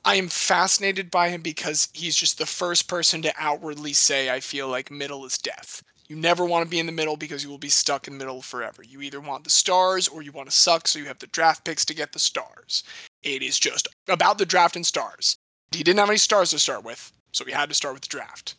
I 0.03 0.15
am 0.15 0.29
fascinated 0.29 1.11
by 1.11 1.29
him 1.29 1.41
because 1.41 1.89
he's 1.93 2.15
just 2.15 2.37
the 2.37 2.45
first 2.45 2.87
person 2.87 3.21
to 3.23 3.33
outwardly 3.37 3.93
say, 3.93 4.29
I 4.29 4.39
feel 4.39 4.67
like 4.69 4.89
middle 4.89 5.25
is 5.25 5.37
death. 5.37 5.83
You 6.07 6.15
never 6.15 6.45
want 6.45 6.63
to 6.63 6.69
be 6.69 6.79
in 6.79 6.85
the 6.85 6.93
middle 6.93 7.17
because 7.17 7.43
you 7.43 7.49
will 7.49 7.57
be 7.57 7.67
stuck 7.69 8.07
in 8.07 8.13
the 8.13 8.19
middle 8.19 8.41
forever. 8.41 8.81
You 8.81 9.01
either 9.01 9.19
want 9.19 9.43
the 9.43 9.49
stars 9.49 10.07
or 10.07 10.21
you 10.21 10.31
want 10.31 10.49
to 10.49 10.55
suck, 10.55 10.87
so 10.87 10.97
you 10.97 11.05
have 11.05 11.19
the 11.19 11.27
draft 11.27 11.65
picks 11.65 11.83
to 11.85 11.93
get 11.93 12.13
the 12.13 12.19
stars. 12.19 12.83
It 13.23 13.43
is 13.43 13.59
just 13.59 13.89
about 14.07 14.37
the 14.37 14.45
draft 14.45 14.77
and 14.77 14.85
stars. 14.85 15.37
He 15.71 15.83
didn't 15.83 15.99
have 15.99 16.09
any 16.09 16.17
stars 16.17 16.51
to 16.51 16.59
start 16.59 16.83
with, 16.83 17.11
so 17.31 17.45
he 17.45 17.51
had 17.51 17.69
to 17.69 17.75
start 17.75 17.93
with 17.93 18.03
the 18.03 18.09
draft. 18.09 18.55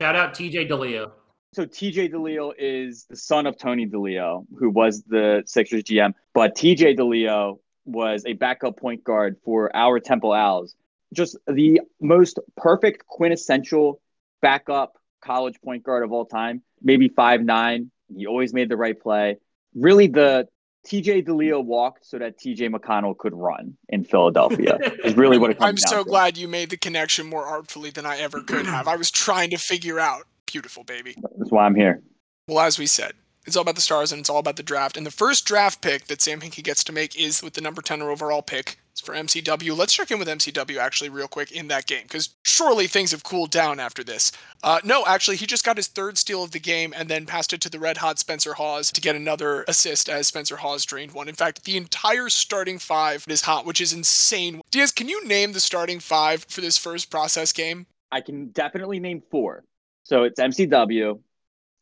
Shout 0.00 0.16
out 0.16 0.34
TJ 0.34 0.68
DiLeo. 0.68 1.10
So 1.52 1.64
TJ 1.64 2.12
DiLeo 2.12 2.52
is 2.58 3.06
the 3.08 3.16
son 3.16 3.46
of 3.46 3.56
Tony 3.56 3.86
DiLeo, 3.86 4.44
who 4.58 4.70
was 4.70 5.02
the 5.04 5.42
Sixers 5.46 5.84
GM. 5.84 6.14
But 6.32 6.56
TJ 6.56 6.98
DiLeo 6.98 7.58
was 7.84 8.24
a 8.26 8.32
backup 8.32 8.76
point 8.76 9.04
guard 9.04 9.36
for 9.44 9.74
our 9.74 10.00
Temple 10.00 10.32
Owls. 10.32 10.74
Just 11.12 11.36
the 11.46 11.80
most 12.00 12.38
perfect 12.56 13.06
quintessential 13.06 14.00
backup 14.42 14.98
college 15.22 15.60
point 15.64 15.84
guard 15.84 16.02
of 16.02 16.12
all 16.12 16.24
time. 16.24 16.62
Maybe 16.82 17.08
five 17.08 17.40
nine. 17.40 17.90
He 18.14 18.26
always 18.26 18.52
made 18.52 18.68
the 18.68 18.76
right 18.76 18.98
play. 18.98 19.38
Really, 19.74 20.08
the 20.08 20.48
TJ 20.86 21.26
DiLeo 21.26 21.64
walked 21.64 22.06
so 22.06 22.18
that 22.18 22.38
TJ 22.38 22.74
McConnell 22.74 23.16
could 23.16 23.34
run 23.34 23.76
in 23.88 24.04
Philadelphia. 24.04 24.78
is 25.04 25.16
really 25.16 25.38
what 25.38 25.50
it 25.50 25.58
comes 25.58 25.68
I'm 25.68 25.76
so 25.76 26.04
to. 26.04 26.08
glad 26.08 26.36
you 26.36 26.46
made 26.48 26.70
the 26.70 26.76
connection 26.76 27.26
more 27.26 27.44
artfully 27.46 27.90
than 27.90 28.04
I 28.06 28.18
ever 28.18 28.42
could 28.42 28.66
have. 28.66 28.86
I 28.86 28.96
was 28.96 29.10
trying 29.10 29.50
to 29.50 29.58
figure 29.58 29.98
out. 29.98 30.22
Beautiful, 30.46 30.84
baby. 30.84 31.16
That's 31.38 31.50
why 31.50 31.64
I'm 31.64 31.74
here. 31.74 32.02
Well, 32.46 32.60
as 32.60 32.78
we 32.78 32.86
said, 32.86 33.12
it's 33.46 33.56
all 33.56 33.62
about 33.62 33.74
the 33.74 33.80
stars 33.80 34.12
and 34.12 34.20
it's 34.20 34.30
all 34.30 34.38
about 34.38 34.56
the 34.56 34.62
draft. 34.62 34.96
And 34.96 35.06
the 35.06 35.10
first 35.10 35.46
draft 35.46 35.80
pick 35.80 36.06
that 36.06 36.20
Sam 36.20 36.40
Hinkie 36.40 36.62
gets 36.62 36.84
to 36.84 36.92
make 36.92 37.18
is 37.18 37.42
with 37.42 37.54
the 37.54 37.60
number 37.60 37.82
10 37.82 38.02
overall 38.02 38.42
pick. 38.42 38.78
For 39.02 39.12
MCW. 39.14 39.76
Let's 39.76 39.92
check 39.92 40.12
in 40.12 40.20
with 40.20 40.28
MCW 40.28 40.78
actually 40.78 41.10
real 41.10 41.26
quick 41.26 41.50
in 41.50 41.66
that 41.68 41.86
game 41.86 42.04
because 42.04 42.30
surely 42.44 42.86
things 42.86 43.10
have 43.10 43.24
cooled 43.24 43.50
down 43.50 43.80
after 43.80 44.04
this. 44.04 44.30
Uh, 44.62 44.78
no, 44.84 45.04
actually, 45.04 45.36
he 45.36 45.46
just 45.46 45.64
got 45.64 45.76
his 45.76 45.88
third 45.88 46.16
steal 46.16 46.44
of 46.44 46.52
the 46.52 46.60
game 46.60 46.94
and 46.96 47.08
then 47.08 47.26
passed 47.26 47.52
it 47.52 47.60
to 47.62 47.68
the 47.68 47.80
red 47.80 47.96
hot 47.96 48.20
Spencer 48.20 48.54
Hawes 48.54 48.92
to 48.92 49.00
get 49.00 49.16
another 49.16 49.64
assist 49.66 50.08
as 50.08 50.28
Spencer 50.28 50.56
Hawes 50.56 50.84
drained 50.84 51.12
one. 51.12 51.28
In 51.28 51.34
fact, 51.34 51.64
the 51.64 51.76
entire 51.76 52.28
starting 52.28 52.78
five 52.78 53.24
is 53.28 53.42
hot, 53.42 53.66
which 53.66 53.80
is 53.80 53.92
insane. 53.92 54.62
Diaz, 54.70 54.92
can 54.92 55.08
you 55.08 55.26
name 55.26 55.52
the 55.52 55.60
starting 55.60 55.98
five 55.98 56.44
for 56.48 56.60
this 56.60 56.78
first 56.78 57.10
process 57.10 57.52
game? 57.52 57.86
I 58.12 58.20
can 58.20 58.50
definitely 58.50 59.00
name 59.00 59.22
four. 59.30 59.64
So 60.04 60.22
it's 60.22 60.38
MCW, 60.38 61.20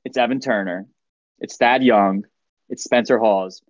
it's 0.05 0.17
Evan 0.17 0.41
Turner, 0.41 0.87
it's 1.39 1.57
Thad 1.57 1.83
Young, 1.83 2.25
it's 2.71 2.85
Spencer 2.85 3.19
Hawes. 3.19 3.61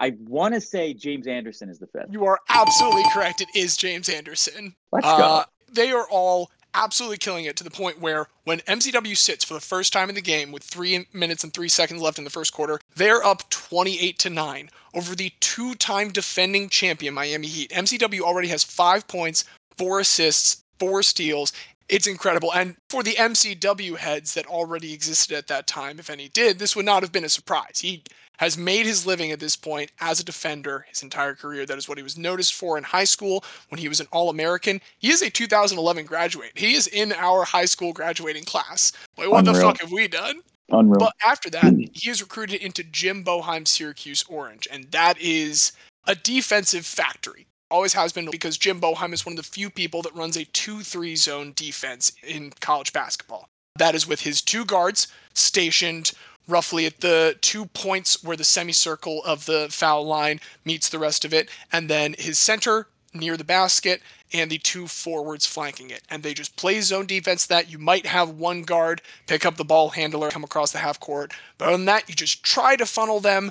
I 0.00 0.14
want 0.26 0.54
to 0.54 0.60
say 0.60 0.94
James 0.94 1.26
Anderson 1.26 1.68
is 1.68 1.78
the 1.78 1.86
fifth. 1.86 2.06
You 2.10 2.24
are 2.24 2.38
absolutely 2.48 3.04
correct. 3.12 3.40
It 3.42 3.48
is 3.54 3.76
James 3.76 4.08
Anderson. 4.08 4.74
Let's 4.90 5.06
Uh, 5.06 5.18
go. 5.18 5.44
they 5.72 5.92
are 5.92 6.08
all 6.10 6.50
absolutely 6.72 7.18
killing 7.18 7.44
it 7.44 7.56
to 7.56 7.64
the 7.64 7.70
point 7.70 8.00
where 8.00 8.28
when 8.44 8.60
MCW 8.60 9.16
sits 9.16 9.44
for 9.44 9.54
the 9.54 9.60
first 9.60 9.92
time 9.92 10.08
in 10.08 10.14
the 10.14 10.20
game 10.22 10.52
with 10.52 10.62
three 10.62 11.06
minutes 11.12 11.44
and 11.44 11.52
three 11.52 11.68
seconds 11.68 12.00
left 12.00 12.16
in 12.18 12.24
the 12.24 12.30
first 12.30 12.52
quarter, 12.52 12.80
they're 12.96 13.24
up 13.24 13.48
28 13.50 14.18
to 14.20 14.30
9 14.30 14.70
over 14.94 15.14
the 15.14 15.32
two 15.40 15.74
time 15.74 16.08
defending 16.10 16.68
champion 16.68 17.12
Miami 17.12 17.48
Heat. 17.48 17.70
MCW 17.72 18.20
already 18.20 18.48
has 18.48 18.64
five 18.64 19.06
points, 19.08 19.44
four 19.76 20.00
assists, 20.00 20.62
four 20.78 21.02
steals. 21.02 21.52
It's 21.88 22.06
incredible. 22.06 22.52
And 22.54 22.76
for 22.88 23.02
the 23.02 23.16
MCW 23.16 23.96
heads 23.96 24.34
that 24.34 24.46
already 24.46 24.92
existed 24.94 25.36
at 25.36 25.48
that 25.48 25.66
time, 25.66 25.98
if 25.98 26.08
any 26.08 26.28
did, 26.28 26.60
this 26.60 26.76
would 26.76 26.84
not 26.86 27.02
have 27.02 27.10
been 27.10 27.24
a 27.24 27.28
surprise. 27.28 27.80
He 27.80 28.04
has 28.40 28.56
made 28.56 28.86
his 28.86 29.04
living 29.04 29.30
at 29.32 29.38
this 29.38 29.54
point 29.54 29.92
as 30.00 30.18
a 30.18 30.24
defender 30.24 30.86
his 30.88 31.02
entire 31.02 31.34
career. 31.34 31.66
That 31.66 31.76
is 31.76 31.90
what 31.90 31.98
he 31.98 32.02
was 32.02 32.16
noticed 32.16 32.54
for 32.54 32.78
in 32.78 32.84
high 32.84 33.04
school 33.04 33.44
when 33.68 33.78
he 33.78 33.86
was 33.86 34.00
an 34.00 34.06
All 34.12 34.30
American. 34.30 34.80
He 34.98 35.10
is 35.10 35.20
a 35.20 35.28
2011 35.28 36.06
graduate. 36.06 36.52
He 36.54 36.72
is 36.72 36.86
in 36.86 37.12
our 37.12 37.44
high 37.44 37.66
school 37.66 37.92
graduating 37.92 38.44
class. 38.44 38.92
Like, 39.18 39.30
what 39.30 39.44
the 39.44 39.52
fuck 39.52 39.82
have 39.82 39.92
we 39.92 40.08
done? 40.08 40.40
Unreal. 40.70 41.00
But 41.00 41.12
after 41.22 41.50
that, 41.50 41.74
he 41.92 42.08
is 42.08 42.22
recruited 42.22 42.62
into 42.62 42.82
Jim 42.82 43.22
Boeheim 43.22 43.68
Syracuse 43.68 44.24
Orange, 44.26 44.66
and 44.72 44.90
that 44.90 45.20
is 45.20 45.72
a 46.06 46.14
defensive 46.14 46.86
factory. 46.86 47.46
Always 47.70 47.92
has 47.92 48.10
been 48.10 48.30
because 48.30 48.56
Jim 48.56 48.80
Boeheim 48.80 49.12
is 49.12 49.26
one 49.26 49.34
of 49.34 49.36
the 49.36 49.42
few 49.42 49.68
people 49.68 50.00
that 50.00 50.14
runs 50.14 50.38
a 50.38 50.46
2 50.46 50.80
3 50.80 51.14
zone 51.14 51.52
defense 51.54 52.12
in 52.26 52.52
college 52.60 52.94
basketball. 52.94 53.50
That 53.78 53.94
is 53.94 54.08
with 54.08 54.22
his 54.22 54.40
two 54.40 54.64
guards 54.64 55.08
stationed 55.34 56.12
roughly 56.50 56.86
at 56.86 57.00
the 57.00 57.36
two 57.40 57.66
points 57.66 58.22
where 58.22 58.36
the 58.36 58.44
semicircle 58.44 59.22
of 59.24 59.46
the 59.46 59.68
foul 59.70 60.04
line 60.04 60.40
meets 60.64 60.88
the 60.88 60.98
rest 60.98 61.24
of 61.24 61.32
it, 61.32 61.48
and 61.72 61.88
then 61.88 62.14
his 62.18 62.38
center 62.38 62.86
near 63.12 63.36
the 63.36 63.44
basket 63.44 64.02
and 64.32 64.50
the 64.50 64.58
two 64.58 64.86
forwards 64.86 65.46
flanking 65.46 65.90
it. 65.90 66.02
And 66.08 66.22
they 66.22 66.34
just 66.34 66.56
play 66.56 66.80
zone 66.80 67.06
defense 67.06 67.46
that 67.46 67.70
you 67.70 67.78
might 67.78 68.06
have 68.06 68.30
one 68.30 68.62
guard 68.62 69.02
pick 69.26 69.44
up 69.44 69.56
the 69.56 69.64
ball 69.64 69.90
handler, 69.90 70.30
come 70.30 70.44
across 70.44 70.72
the 70.72 70.78
half 70.78 71.00
court. 71.00 71.32
But 71.58 71.68
other 71.68 71.76
than 71.76 71.86
that, 71.86 72.08
you 72.08 72.14
just 72.14 72.42
try 72.44 72.76
to 72.76 72.86
funnel 72.86 73.20
them 73.20 73.50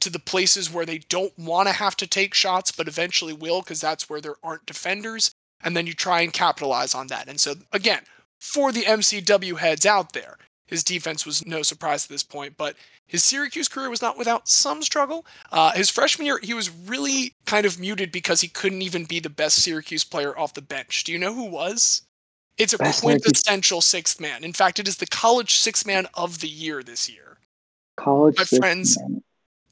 to 0.00 0.10
the 0.10 0.18
places 0.18 0.72
where 0.72 0.86
they 0.86 0.98
don't 0.98 1.38
want 1.38 1.68
to 1.68 1.74
have 1.74 1.96
to 1.96 2.06
take 2.06 2.34
shots, 2.34 2.70
but 2.70 2.88
eventually 2.88 3.32
will, 3.32 3.60
because 3.62 3.80
that's 3.80 4.08
where 4.08 4.20
there 4.20 4.36
aren't 4.42 4.66
defenders. 4.66 5.32
And 5.62 5.76
then 5.76 5.86
you 5.86 5.94
try 5.94 6.20
and 6.20 6.32
capitalize 6.32 6.94
on 6.94 7.06
that. 7.08 7.28
And 7.28 7.40
so, 7.40 7.54
again, 7.72 8.02
for 8.40 8.72
the 8.72 8.82
MCW 8.82 9.58
heads 9.58 9.86
out 9.86 10.12
there, 10.12 10.36
his 10.66 10.82
defense 10.84 11.24
was 11.24 11.46
no 11.46 11.62
surprise 11.62 12.04
at 12.04 12.10
this 12.10 12.22
point, 12.22 12.56
but 12.56 12.74
his 13.06 13.22
Syracuse 13.24 13.68
career 13.68 13.88
was 13.88 14.02
not 14.02 14.18
without 14.18 14.48
some 14.48 14.82
struggle. 14.82 15.24
Uh, 15.52 15.72
his 15.72 15.90
freshman 15.90 16.26
year, 16.26 16.40
he 16.42 16.54
was 16.54 16.70
really 16.70 17.34
kind 17.46 17.64
of 17.64 17.78
muted 17.78 18.10
because 18.10 18.40
he 18.40 18.48
couldn't 18.48 18.82
even 18.82 19.04
be 19.04 19.20
the 19.20 19.30
best 19.30 19.62
Syracuse 19.62 20.02
player 20.04 20.36
off 20.38 20.54
the 20.54 20.62
bench. 20.62 21.04
Do 21.04 21.12
you 21.12 21.18
know 21.18 21.32
who 21.34 21.44
was? 21.44 22.02
It's 22.58 22.72
a 22.72 22.78
Best 22.78 23.00
Syracuse- 23.00 23.22
quintessential 23.22 23.80
sixth 23.80 24.18
man. 24.20 24.42
In 24.42 24.52
fact, 24.52 24.78
it 24.80 24.88
is 24.88 24.96
the 24.96 25.06
college 25.06 25.56
sixth 25.56 25.86
man 25.86 26.06
of 26.14 26.40
the 26.40 26.48
year 26.48 26.82
this 26.82 27.08
year. 27.08 27.38
College 27.96 28.36
my 28.38 28.44
friends, 28.44 28.98
man. 29.00 29.22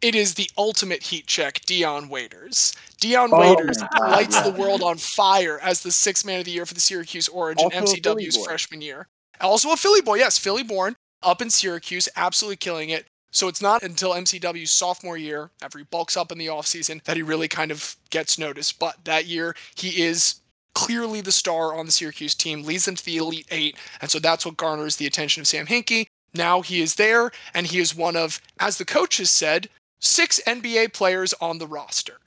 it 0.00 0.14
is 0.14 0.34
the 0.34 0.48
ultimate 0.56 1.02
heat 1.04 1.26
check, 1.26 1.60
Dion 1.66 2.08
Waiters. 2.08 2.72
Dion 3.00 3.30
Oh 3.32 3.38
Waiters 3.40 3.78
lights 4.00 4.36
yeah. 4.36 4.42
the 4.48 4.52
world 4.60 4.82
on 4.82 4.96
fire 4.98 5.58
as 5.60 5.82
the 5.82 5.90
sixth 5.90 6.24
man 6.24 6.38
of 6.38 6.44
the 6.44 6.50
year 6.52 6.66
for 6.66 6.74
the 6.74 6.80
Syracuse 6.80 7.28
Orange 7.28 7.60
Also 7.60 7.78
a 7.78 7.82
MCW's 7.82 8.44
freshman 8.44 8.80
year. 8.80 9.08
Also 9.40 9.70
a 9.72 9.76
Philly 9.76 10.00
boy, 10.00 10.16
yes, 10.16 10.38
Philly 10.38 10.62
born, 10.62 10.96
up 11.22 11.42
in 11.42 11.50
Syracuse, 11.50 12.08
absolutely 12.16 12.56
killing 12.56 12.90
it. 12.90 13.06
So 13.30 13.48
it's 13.48 13.62
not 13.62 13.82
until 13.82 14.12
MCW's 14.12 14.70
sophomore 14.70 15.16
year, 15.16 15.50
after 15.60 15.78
he 15.78 15.84
bulks 15.84 16.16
up 16.16 16.30
in 16.30 16.38
the 16.38 16.46
offseason, 16.46 17.02
that 17.04 17.16
he 17.16 17.22
really 17.22 17.48
kind 17.48 17.72
of 17.72 17.96
gets 18.10 18.38
noticed. 18.38 18.78
But 18.78 19.04
that 19.04 19.26
year, 19.26 19.56
he 19.74 20.02
is 20.02 20.36
clearly 20.74 21.20
the 21.20 21.32
star 21.32 21.74
on 21.74 21.86
the 21.86 21.92
Syracuse 21.92 22.34
team, 22.34 22.62
leads 22.62 22.84
them 22.84 22.94
to 22.94 23.04
the 23.04 23.16
Elite 23.16 23.48
Eight, 23.50 23.76
and 24.00 24.10
so 24.10 24.18
that's 24.18 24.46
what 24.46 24.56
garners 24.56 24.96
the 24.96 25.06
attention 25.06 25.40
of 25.40 25.48
Sam 25.48 25.66
Hinkie. 25.66 26.06
Now 26.32 26.62
he 26.62 26.80
is 26.80 26.96
there, 26.96 27.30
and 27.52 27.66
he 27.66 27.78
is 27.78 27.94
one 27.94 28.16
of, 28.16 28.40
as 28.60 28.78
the 28.78 28.84
coach 28.84 29.18
has 29.18 29.30
said, 29.30 29.68
six 30.00 30.40
NBA 30.46 30.92
players 30.92 31.32
on 31.40 31.58
the 31.58 31.66
roster. 31.66 32.18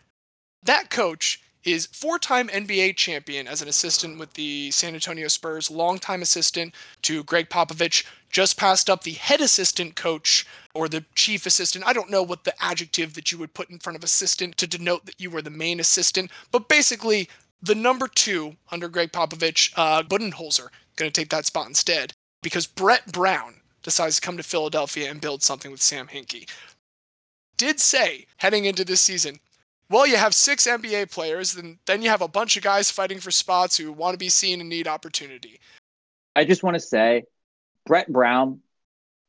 That 0.63 0.89
coach 0.89 1.41
is 1.63 1.87
four-time 1.87 2.47
NBA 2.47 2.95
champion 2.95 3.47
as 3.47 3.61
an 3.61 3.67
assistant 3.67 4.19
with 4.19 4.33
the 4.33 4.71
San 4.71 4.93
Antonio 4.93 5.27
Spurs, 5.27 5.69
longtime 5.69 6.21
assistant 6.21 6.73
to 7.03 7.23
Gregg 7.23 7.49
Popovich, 7.49 8.05
just 8.29 8.57
passed 8.57 8.89
up 8.89 9.03
the 9.03 9.13
head 9.13 9.41
assistant 9.41 9.95
coach 9.95 10.45
or 10.73 10.87
the 10.87 11.05
chief 11.15 11.45
assistant. 11.45 11.85
I 11.85 11.93
don't 11.93 12.11
know 12.11 12.23
what 12.23 12.43
the 12.43 12.53
adjective 12.63 13.13
that 13.15 13.31
you 13.31 13.37
would 13.37 13.53
put 13.53 13.69
in 13.69 13.79
front 13.79 13.97
of 13.97 14.03
assistant 14.03 14.57
to 14.57 14.67
denote 14.67 15.05
that 15.05 15.19
you 15.19 15.29
were 15.29 15.41
the 15.41 15.49
main 15.49 15.79
assistant, 15.79 16.31
but 16.51 16.69
basically 16.69 17.29
the 17.61 17.75
number 17.75 18.07
two 18.07 18.55
under 18.71 18.87
Gregg 18.87 19.11
Popovich, 19.11 19.73
uh, 19.75 20.03
Budenholzer, 20.03 20.67
going 20.95 21.11
to 21.11 21.21
take 21.21 21.29
that 21.29 21.45
spot 21.45 21.67
instead 21.67 22.13
because 22.41 22.67
Brett 22.67 23.11
Brown 23.11 23.55
decides 23.83 24.15
to 24.15 24.21
come 24.21 24.37
to 24.37 24.43
Philadelphia 24.43 25.09
and 25.09 25.21
build 25.21 25.43
something 25.43 25.71
with 25.71 25.81
Sam 25.81 26.07
Hinkie. 26.07 26.49
Did 27.57 27.79
say 27.79 28.27
heading 28.37 28.65
into 28.65 28.85
this 28.85 29.01
season, 29.01 29.39
well, 29.89 30.05
you 30.05 30.17
have 30.17 30.33
six 30.33 30.67
NBA 30.67 31.11
players, 31.11 31.55
and 31.55 31.77
then 31.85 32.01
you 32.01 32.09
have 32.09 32.21
a 32.21 32.27
bunch 32.27 32.57
of 32.57 32.63
guys 32.63 32.91
fighting 32.91 33.19
for 33.19 33.31
spots 33.31 33.77
who 33.77 33.91
want 33.91 34.13
to 34.13 34.17
be 34.17 34.29
seen 34.29 34.59
and 34.59 34.69
need 34.69 34.87
opportunity. 34.87 35.59
I 36.35 36.45
just 36.45 36.63
want 36.63 36.75
to 36.75 36.79
say, 36.79 37.23
Brett 37.85 38.11
Brown, 38.11 38.59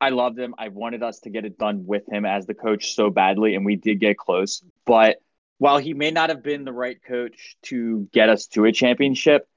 I 0.01 0.11
loved 0.11 0.39
him. 0.39 0.55
I 0.59 0.69
wanted 0.69 1.03
us 1.03 1.21
to 1.21 1.31
get 1.31 1.45
it 1.45 1.59
done 1.59 1.87
with 1.87 2.09
him 2.09 2.25
as 2.25 2.47
the 2.47 2.55
coach 2.55 2.95
so 2.95 3.11
badly, 3.11 3.55
and 3.55 3.65
we 3.65 3.77
did 3.77 4.01
get 4.01 4.19
close. 4.19 4.63
But 4.85 5.23
while 5.59 5.79
he 5.79 5.95
may 5.95 6.11
not 6.11 6.29
have 6.29 6.43
been 6.43 6.65
the 6.65 6.73
right 6.73 6.99
coach 7.03 7.57
to 7.65 8.09
get 8.13 8.29
us 8.29 8.47
to 8.49 8.65
a 8.65 8.73
championship, 8.73 9.49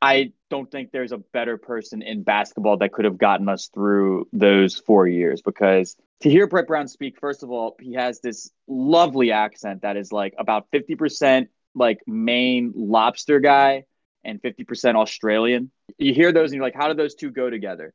I 0.00 0.32
don't 0.50 0.70
think 0.70 0.90
there's 0.90 1.12
a 1.12 1.18
better 1.18 1.56
person 1.58 2.02
in 2.02 2.24
basketball 2.24 2.78
that 2.78 2.92
could 2.92 3.04
have 3.04 3.18
gotten 3.18 3.48
us 3.48 3.68
through 3.72 4.28
those 4.32 4.76
four 4.76 5.06
years. 5.06 5.42
Because 5.42 5.96
to 6.22 6.30
hear 6.30 6.46
Brett 6.46 6.66
Brown 6.66 6.88
speak, 6.88 7.18
first 7.20 7.42
of 7.42 7.50
all, 7.50 7.76
he 7.80 7.94
has 7.94 8.20
this 8.20 8.50
lovely 8.68 9.32
accent 9.32 9.82
that 9.82 9.96
is 9.96 10.12
like 10.12 10.34
about 10.38 10.70
50% 10.72 11.48
like 11.74 12.00
Maine 12.06 12.72
lobster 12.76 13.40
guy 13.40 13.84
and 14.24 14.40
50% 14.40 14.94
Australian. 14.94 15.70
You 15.98 16.14
hear 16.14 16.32
those 16.32 16.50
and 16.50 16.56
you're 16.56 16.64
like, 16.64 16.76
how 16.76 16.88
do 16.88 16.94
those 16.94 17.14
two 17.14 17.30
go 17.30 17.50
together? 17.50 17.92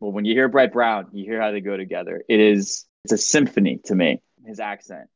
Well, 0.00 0.12
when 0.12 0.24
you 0.24 0.34
hear 0.34 0.48
Brett 0.48 0.72
Brown, 0.72 1.08
you 1.12 1.24
hear 1.24 1.40
how 1.40 1.52
they 1.52 1.60
go 1.60 1.76
together. 1.76 2.22
It 2.28 2.40
is 2.40 2.86
it's 3.04 3.12
a 3.12 3.18
symphony 3.18 3.80
to 3.84 3.94
me, 3.94 4.20
his 4.44 4.58
accent. 4.58 5.08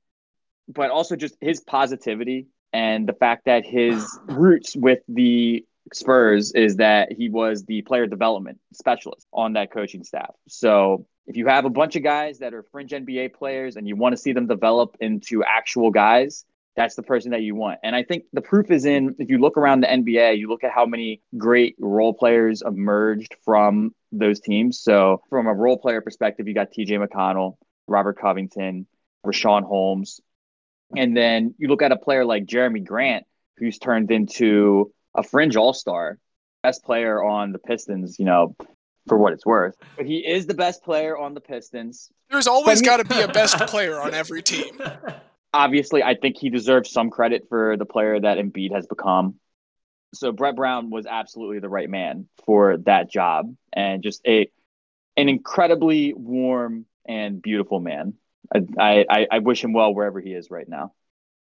But 0.69 0.91
also 0.91 1.17
just 1.17 1.37
his 1.41 1.61
positivity 1.61 2.47
and 2.73 3.09
the 3.09 3.15
fact 3.15 3.47
that 3.47 3.65
his 3.67 4.19
roots 4.27 4.77
with 4.77 5.01
the 5.09 5.65
Spurs 5.93 6.53
is 6.53 6.77
that 6.77 7.13
he 7.13 7.29
was 7.29 7.65
the 7.65 7.83
player 7.83 8.07
development 8.07 8.59
specialist 8.73 9.27
on 9.33 9.55
that 9.55 9.73
coaching 9.73 10.05
staff. 10.05 10.35
So 10.49 11.07
if 11.27 11.37
you 11.37 11.47
have 11.47 11.65
a 11.65 11.71
bunch 11.71 11.97
of 11.97 12.03
guys 12.03 12.39
that 12.39 12.55
are 12.55 12.63
fringe 12.63 12.91
NBA 12.91 13.35
players 13.35 13.77
and 13.77 13.87
you 13.87 13.97
want 13.97 14.15
to 14.15 14.17
see 14.17 14.33
them 14.33 14.47
develop 14.47 14.97
into 15.01 15.43
actual 15.45 15.91
guys, 15.91 16.45
that's 16.77 16.95
the 16.95 17.03
person 17.03 17.33
that 17.33 17.43
you 17.43 17.55
want. 17.55 17.81
And 17.83 17.95
I 17.95 18.03
think 18.05 18.25
the 18.33 18.41
proof 18.41 18.71
is 18.71 18.85
in 18.85 19.17
if 19.19 19.29
you 19.31 19.39
look 19.39 19.57
around 19.57 19.81
the 19.81 19.89
NBA, 19.89 20.39
you 20.39 20.49
look 20.49 20.65
at 20.65 20.73
how 20.73 20.87
many 20.87 21.21
great 21.37 21.77
role 21.79 22.15
players 22.15 22.63
emerged 22.63 23.37
from 23.45 23.95
those 24.13 24.41
teams. 24.41 24.81
So 24.81 25.23
from 25.29 25.47
a 25.47 25.55
role 25.55 25.77
player 25.77 26.01
perspective, 26.01 26.49
you 26.49 26.55
got 26.55 26.73
TJ 26.73 27.07
McConnell, 27.07 27.57
Robert 27.87 28.19
Covington, 28.19 28.87
Richaun 29.27 29.65
Holmes. 29.65 30.21
And 30.97 31.17
then 31.17 31.55
you 31.59 31.69
look 31.69 31.83
at 31.83 31.93
a 31.93 31.97
player 31.97 32.25
like 32.25 32.47
Jerami 32.47 32.85
Grant, 32.85 33.27
who's 33.59 33.79
turned 33.79 34.11
into 34.11 34.93
a 35.15 35.23
fringe 35.23 35.57
all 35.57 35.73
star, 35.73 36.19
best 36.63 36.85
player 36.85 37.23
on 37.23 37.53
the 37.53 37.59
Pistons, 37.59 38.19
you 38.19 38.25
know, 38.25 38.55
for 39.09 39.19
what 39.19 39.33
it's 39.33 39.47
worth. 39.47 39.77
But 39.97 40.07
he 40.07 40.19
is 40.19 40.47
the 40.47 40.55
best 40.55 40.83
player 40.83 41.17
on 41.17 41.35
the 41.35 41.41
Pistons. 41.41 42.11
There's 42.31 42.47
always 42.47 42.83
got 42.83 42.99
to 42.99 43.05
be 43.05 43.21
a 43.21 43.29
best 43.29 43.59
player 43.67 44.01
on 44.01 44.15
every 44.15 44.43
team. 44.43 44.81
Obviously, 45.53 46.03
I 46.03 46.15
think 46.15 46.37
he 46.39 46.49
deserves 46.49 46.91
some 46.91 47.11
credit 47.11 47.47
for 47.49 47.77
the 47.77 47.87
player 47.87 48.21
that 48.21 48.39
Embiid 48.39 48.73
has 48.73 48.87
become. 48.87 49.37
So 50.15 50.33
Brett 50.33 50.57
Brown 50.57 50.91
was 50.91 51.07
absolutely 51.07 51.61
the 51.61 51.69
right 51.69 51.89
man 51.89 52.29
for 52.47 52.77
that 52.79 53.11
job 53.11 53.55
and 53.73 54.03
just 54.03 54.21
a 54.27 54.51
an 55.17 55.29
incredibly 55.29 56.15
warm 56.15 56.87
and 57.07 57.43
beautiful 57.43 57.81
man. 57.81 58.15
I, 58.79 59.05
I, 59.09 59.27
I 59.31 59.39
wish 59.41 59.63
him 59.63 59.73
well 59.73 59.95
wherever 59.95 60.21
he 60.21 60.33
is 60.33 60.51
right 60.51 60.69
now. 60.69 60.93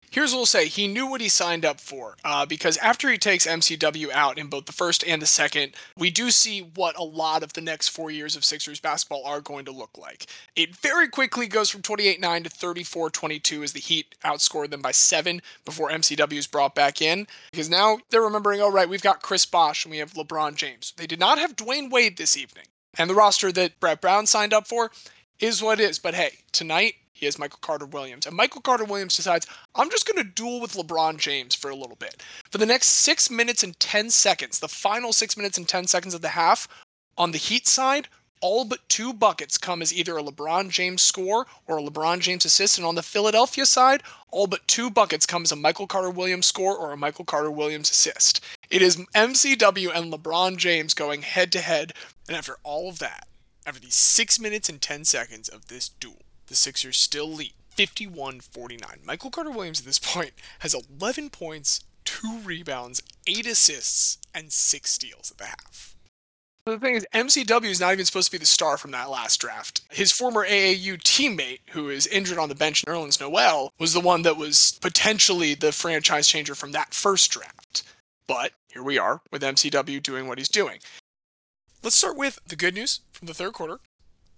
Here's 0.10 0.32
what 0.32 0.38
we'll 0.38 0.46
say. 0.46 0.68
He 0.68 0.88
knew 0.88 1.08
what 1.08 1.22
he 1.22 1.30
signed 1.30 1.66
up 1.66 1.80
for 1.80 2.18
uh, 2.24 2.46
because 2.46 2.78
after 2.78 3.10
he 3.10 3.18
takes 3.18 3.48
MCW 3.48 4.12
out 4.12 4.38
in 4.38 4.48
both 4.48 4.66
the 4.66 4.72
first 4.72 5.04
and 5.08 5.22
the 5.22 5.26
second, 5.26 5.74
we 5.98 6.12
do 6.12 6.30
see 6.30 6.62
what 6.62 6.98
a 6.98 7.04
lot 7.04 7.42
of 7.42 7.54
the 7.54 7.62
next 7.62 7.90
four 7.90 8.12
years 8.12 8.36
of 8.36 8.46
Sixers 8.46 8.80
basketball 8.80 9.26
are 9.26 9.42
going 9.42 9.66
to 9.66 9.72
look 9.72 9.98
like. 9.98 10.28
It 10.56 10.76
very 10.76 11.08
quickly 11.08 11.48
goes 11.48 11.70
from 11.70 11.82
28 11.82 12.20
9 12.20 12.44
to 12.44 12.50
34 12.50 13.10
22 13.10 13.64
as 13.64 13.74
the 13.74 13.80
Heat 13.80 14.16
outscored 14.24 14.70
them 14.70 14.82
by 14.82 14.92
seven 14.92 15.42
before 15.66 15.90
MCW 15.90 16.34
is 16.34 16.48
brought 16.48 16.76
back 16.76 17.02
in. 17.02 17.26
Because 17.52 17.70
now 17.70 17.98
they're 18.10 18.22
remembering, 18.22 18.62
oh, 18.62 18.72
right, 18.72 18.90
we've 18.90 19.02
got 19.02 19.22
Chris 19.22 19.46
Bosh 19.46 19.84
and 19.84 19.92
we 19.92 19.98
have 19.98 20.14
LeBron 20.14 20.56
James. 20.56 20.94
They 20.96 21.08
did 21.08 21.20
not 21.20 21.40
have 21.40 21.56
Dwyane 21.56 21.90
Wade 21.92 22.18
this 22.18 22.38
evening. 22.38 22.66
And 22.98 23.10
the 23.10 23.16
roster 23.16 23.52
that 23.52 23.80
Brett 23.80 24.02
Brown 24.02 24.28
signed 24.28 24.54
up 24.54 24.68
for 24.68 24.92
is 25.40 25.62
what 25.62 25.80
it 25.80 25.90
is. 25.90 26.00
But 26.00 26.14
hey, 26.14 26.38
tonight, 26.52 26.96
he 27.14 27.26
has 27.26 27.40
Michael 27.40 27.60
Carter 27.62 27.86
Williams. 27.86 28.26
And 28.26 28.36
Michael 28.36 28.62
Carter 28.62 28.84
Williams 28.84 29.16
decides, 29.16 29.48
I'm 29.76 29.90
just 29.90 30.08
going 30.08 30.24
to 30.24 30.30
duel 30.30 30.60
with 30.60 30.74
LeBron 30.74 31.18
James 31.18 31.56
for 31.56 31.70
a 31.70 31.76
little 31.76 31.96
bit. 31.96 32.22
For 32.52 32.58
the 32.58 32.66
next 32.66 32.88
six 32.88 33.30
minutes 33.30 33.64
and 33.64 33.80
10 33.80 34.10
seconds, 34.10 34.60
the 34.60 34.68
final 34.68 35.14
six 35.14 35.38
minutes 35.38 35.58
and 35.58 35.68
10 35.68 35.88
seconds 35.88 36.14
of 36.14 36.22
the 36.22 36.30
half, 36.30 36.68
on 37.18 37.32
the 37.32 37.38
Heat 37.38 37.68
side, 37.68 38.08
all 38.42 38.66
but 38.66 38.80
two 38.90 39.14
buckets 39.14 39.58
come 39.58 39.82
as 39.82 39.94
either 39.94 40.18
a 40.18 40.24
LeBron 40.24 40.70
James 40.70 41.02
score 41.02 41.48
or 41.66 41.78
a 41.78 41.82
LeBron 41.82 42.20
James 42.20 42.44
assist. 42.44 42.78
And 42.78 42.86
on 42.86 42.96
the 42.96 43.02
Philadelphia 43.02 43.66
side, 43.66 44.04
all 44.32 44.48
but 44.48 44.68
two 44.68 44.90
buckets 44.90 45.26
come 45.26 45.44
as 45.44 45.52
a 45.54 45.56
Michael 45.56 45.88
Carter 45.88 46.10
Williams 46.10 46.48
score 46.48 46.76
or 46.76 46.92
a 46.92 46.98
Michael 46.98 47.24
Carter 47.24 47.52
Williams 47.52 47.90
assist. 47.90 48.44
It 48.70 48.82
is 48.82 48.98
MCW 49.16 49.96
and 49.96 50.12
LeBron 50.12 50.58
James 50.58 50.94
going 50.94 51.22
head 51.22 51.54
to 51.54 51.62
head. 51.62 51.94
And 52.28 52.36
after 52.36 52.58
all 52.64 52.90
of 52.90 53.00
that, 53.00 53.28
after 53.66 53.80
these 53.80 53.96
six 53.96 54.40
minutes 54.40 54.68
and 54.68 54.82
10 54.82 55.06
seconds 55.06 55.48
of 55.48 55.68
this 55.68 55.88
duel, 55.88 56.24
the 56.54 56.58
Sixers 56.58 56.98
still 56.98 57.32
lead 57.32 57.54
51 57.72 58.40
49. 58.40 59.00
Michael 59.04 59.32
Carter 59.32 59.50
Williams 59.50 59.80
at 59.80 59.88
this 59.88 59.98
point 59.98 60.34
has 60.60 60.76
11 61.00 61.32
points, 61.32 61.84
2 62.06 62.42
rebounds, 62.44 63.02
8 63.26 63.48
assists, 63.48 64.20
and 64.36 64.52
6 64.54 64.92
steals 64.92 65.32
at 65.32 65.40
the 65.40 65.46
half. 65.46 65.96
The 66.68 66.78
thing 66.78 66.94
is, 66.94 67.08
MCW 67.12 67.66
is 67.66 67.80
not 67.80 67.94
even 67.94 68.06
supposed 68.06 68.28
to 68.28 68.32
be 68.34 68.38
the 68.38 68.46
star 68.46 68.78
from 68.78 68.92
that 68.92 69.10
last 69.10 69.42
draft. 69.42 69.82
His 69.90 70.12
former 70.12 70.46
AAU 70.46 71.02
teammate, 71.02 71.62
who 71.72 71.90
is 71.90 72.06
injured 72.06 72.38
on 72.38 72.50
the 72.50 72.56
bench, 72.56 72.86
Nerlens 72.86 73.20
Noel, 73.20 73.74
was 73.80 73.94
the 73.94 74.00
one 74.00 74.22
that 74.22 74.38
was 74.38 74.78
potentially 74.80 75.56
the 75.56 75.72
franchise 75.72 76.28
changer 76.28 76.54
from 76.54 76.72
that 76.74 76.94
first 76.94 77.32
draft. 77.32 77.82
But 78.28 78.52
here 78.72 78.84
we 78.84 79.00
are 79.00 79.22
with 79.32 79.42
MCW 79.42 80.04
doing 80.04 80.28
what 80.28 80.38
he's 80.38 80.50
doing. 80.50 80.82
Let's 81.82 81.96
start 81.96 82.16
with 82.16 82.38
the 82.48 82.56
good 82.56 82.76
news 82.76 83.00
from 83.12 83.26
the 83.26 83.34
third 83.34 83.54
quarter. 83.54 83.80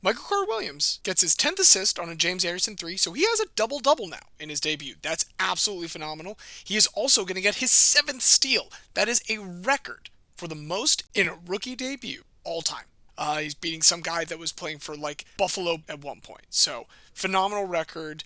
Michael 0.05 0.21
Carter 0.21 0.45
Williams 0.47 0.99
gets 1.01 1.23
his 1.23 1.33
10th 1.33 1.57
assist 1.57 1.97
on 1.97 2.09
a 2.09 2.15
James 2.15 2.45
Anderson 2.45 2.75
3, 2.75 2.95
so 2.95 3.13
he 3.13 3.23
has 3.23 3.39
a 3.39 3.47
double 3.55 3.79
double 3.79 4.07
now 4.07 4.27
in 4.39 4.49
his 4.49 4.59
debut. 4.59 4.93
That's 5.01 5.25
absolutely 5.39 5.87
phenomenal. 5.87 6.37
He 6.63 6.75
is 6.75 6.85
also 6.93 7.25
going 7.25 7.37
to 7.37 7.41
get 7.41 7.55
his 7.55 7.71
seventh 7.71 8.21
steal. 8.21 8.67
That 8.93 9.09
is 9.09 9.23
a 9.27 9.39
record 9.39 10.11
for 10.37 10.47
the 10.47 10.53
most 10.53 11.05
in 11.15 11.27
a 11.27 11.39
rookie 11.47 11.75
debut 11.75 12.21
all 12.43 12.61
time. 12.61 12.85
Uh, 13.17 13.37
he's 13.37 13.55
beating 13.55 13.81
some 13.81 14.01
guy 14.01 14.25
that 14.25 14.37
was 14.37 14.51
playing 14.51 14.77
for 14.77 14.95
like 14.95 15.25
Buffalo 15.39 15.77
at 15.89 16.03
one 16.03 16.21
point. 16.21 16.45
So, 16.51 16.85
phenomenal 17.15 17.65
record. 17.65 18.23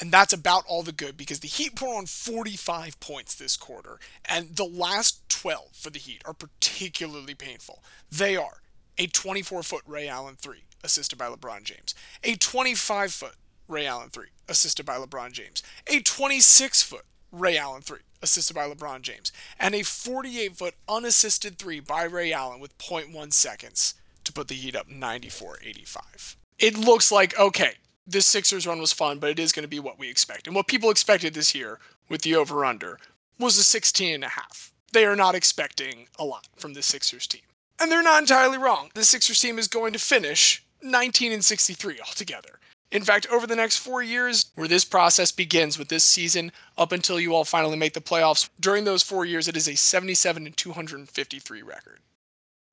And 0.00 0.10
that's 0.10 0.32
about 0.32 0.64
all 0.66 0.82
the 0.82 0.90
good 0.90 1.18
because 1.18 1.40
the 1.40 1.48
Heat 1.48 1.76
put 1.76 1.94
on 1.94 2.06
45 2.06 2.98
points 3.00 3.34
this 3.34 3.58
quarter, 3.58 4.00
and 4.24 4.56
the 4.56 4.64
last 4.64 5.20
12 5.28 5.68
for 5.74 5.90
the 5.90 5.98
Heat 5.98 6.22
are 6.24 6.32
particularly 6.32 7.34
painful. 7.34 7.82
They 8.10 8.36
are 8.38 8.62
a 8.96 9.06
24 9.06 9.62
foot 9.62 9.82
Ray 9.86 10.08
Allen 10.08 10.36
3, 10.36 10.64
assisted 10.84 11.16
by 11.18 11.26
LeBron 11.26 11.64
James, 11.64 11.94
a 12.22 12.36
25 12.36 13.12
foot 13.12 13.34
Ray 13.66 13.86
Allen 13.86 14.10
3, 14.10 14.26
assisted 14.48 14.84
by 14.86 14.96
LeBron 14.96 15.32
James, 15.32 15.62
a 15.86 16.00
26 16.00 16.82
foot 16.82 17.04
Ray 17.32 17.56
Allen 17.56 17.82
3, 17.82 17.98
assisted 18.22 18.54
by 18.54 18.68
LeBron 18.68 19.02
James, 19.02 19.32
and 19.58 19.74
a 19.74 19.82
48 19.82 20.56
foot 20.56 20.74
unassisted 20.88 21.58
3 21.58 21.80
by 21.80 22.04
Ray 22.04 22.32
Allen 22.32 22.60
with 22.60 22.76
0.1 22.78 23.32
seconds 23.32 23.94
to 24.22 24.32
put 24.32 24.48
the 24.48 24.54
Heat 24.54 24.76
up 24.76 24.88
94 24.88 25.58
85. 25.62 26.36
It 26.58 26.78
looks 26.78 27.10
like, 27.10 27.38
okay, 27.38 27.74
this 28.06 28.26
Sixers 28.26 28.66
run 28.66 28.80
was 28.80 28.92
fun, 28.92 29.18
but 29.18 29.30
it 29.30 29.38
is 29.38 29.52
going 29.52 29.64
to 29.64 29.68
be 29.68 29.80
what 29.80 29.98
we 29.98 30.10
expect. 30.10 30.46
And 30.46 30.54
what 30.54 30.68
people 30.68 30.90
expected 30.90 31.34
this 31.34 31.54
year 31.54 31.78
with 32.08 32.22
the 32.22 32.36
over 32.36 32.64
under 32.64 32.98
was 33.38 33.58
a 33.58 33.64
16 33.64 34.14
and 34.14 34.24
a 34.24 34.28
half. 34.28 34.72
They 34.92 35.04
are 35.04 35.16
not 35.16 35.34
expecting 35.34 36.06
a 36.18 36.24
lot 36.24 36.46
from 36.56 36.74
the 36.74 36.82
Sixers 36.82 37.26
team. 37.26 37.42
And 37.80 37.90
they're 37.90 38.02
not 38.02 38.20
entirely 38.20 38.58
wrong. 38.58 38.90
The 38.94 39.04
Sixers 39.04 39.40
team 39.40 39.58
is 39.58 39.66
going 39.66 39.92
to 39.92 39.98
finish 39.98 40.63
19 40.84 41.32
and 41.32 41.44
63 41.44 41.98
altogether. 42.00 42.58
In 42.92 43.02
fact, 43.02 43.26
over 43.32 43.46
the 43.46 43.56
next 43.56 43.78
four 43.78 44.02
years, 44.02 44.52
where 44.54 44.68
this 44.68 44.84
process 44.84 45.32
begins 45.32 45.78
with 45.78 45.88
this 45.88 46.04
season 46.04 46.52
up 46.78 46.92
until 46.92 47.18
you 47.18 47.34
all 47.34 47.44
finally 47.44 47.76
make 47.76 47.92
the 47.92 48.00
playoffs, 48.00 48.48
during 48.60 48.84
those 48.84 49.02
four 49.02 49.24
years, 49.24 49.48
it 49.48 49.56
is 49.56 49.66
a 49.66 49.74
77 49.74 50.46
and 50.46 50.56
253 50.56 51.62
record. 51.62 51.98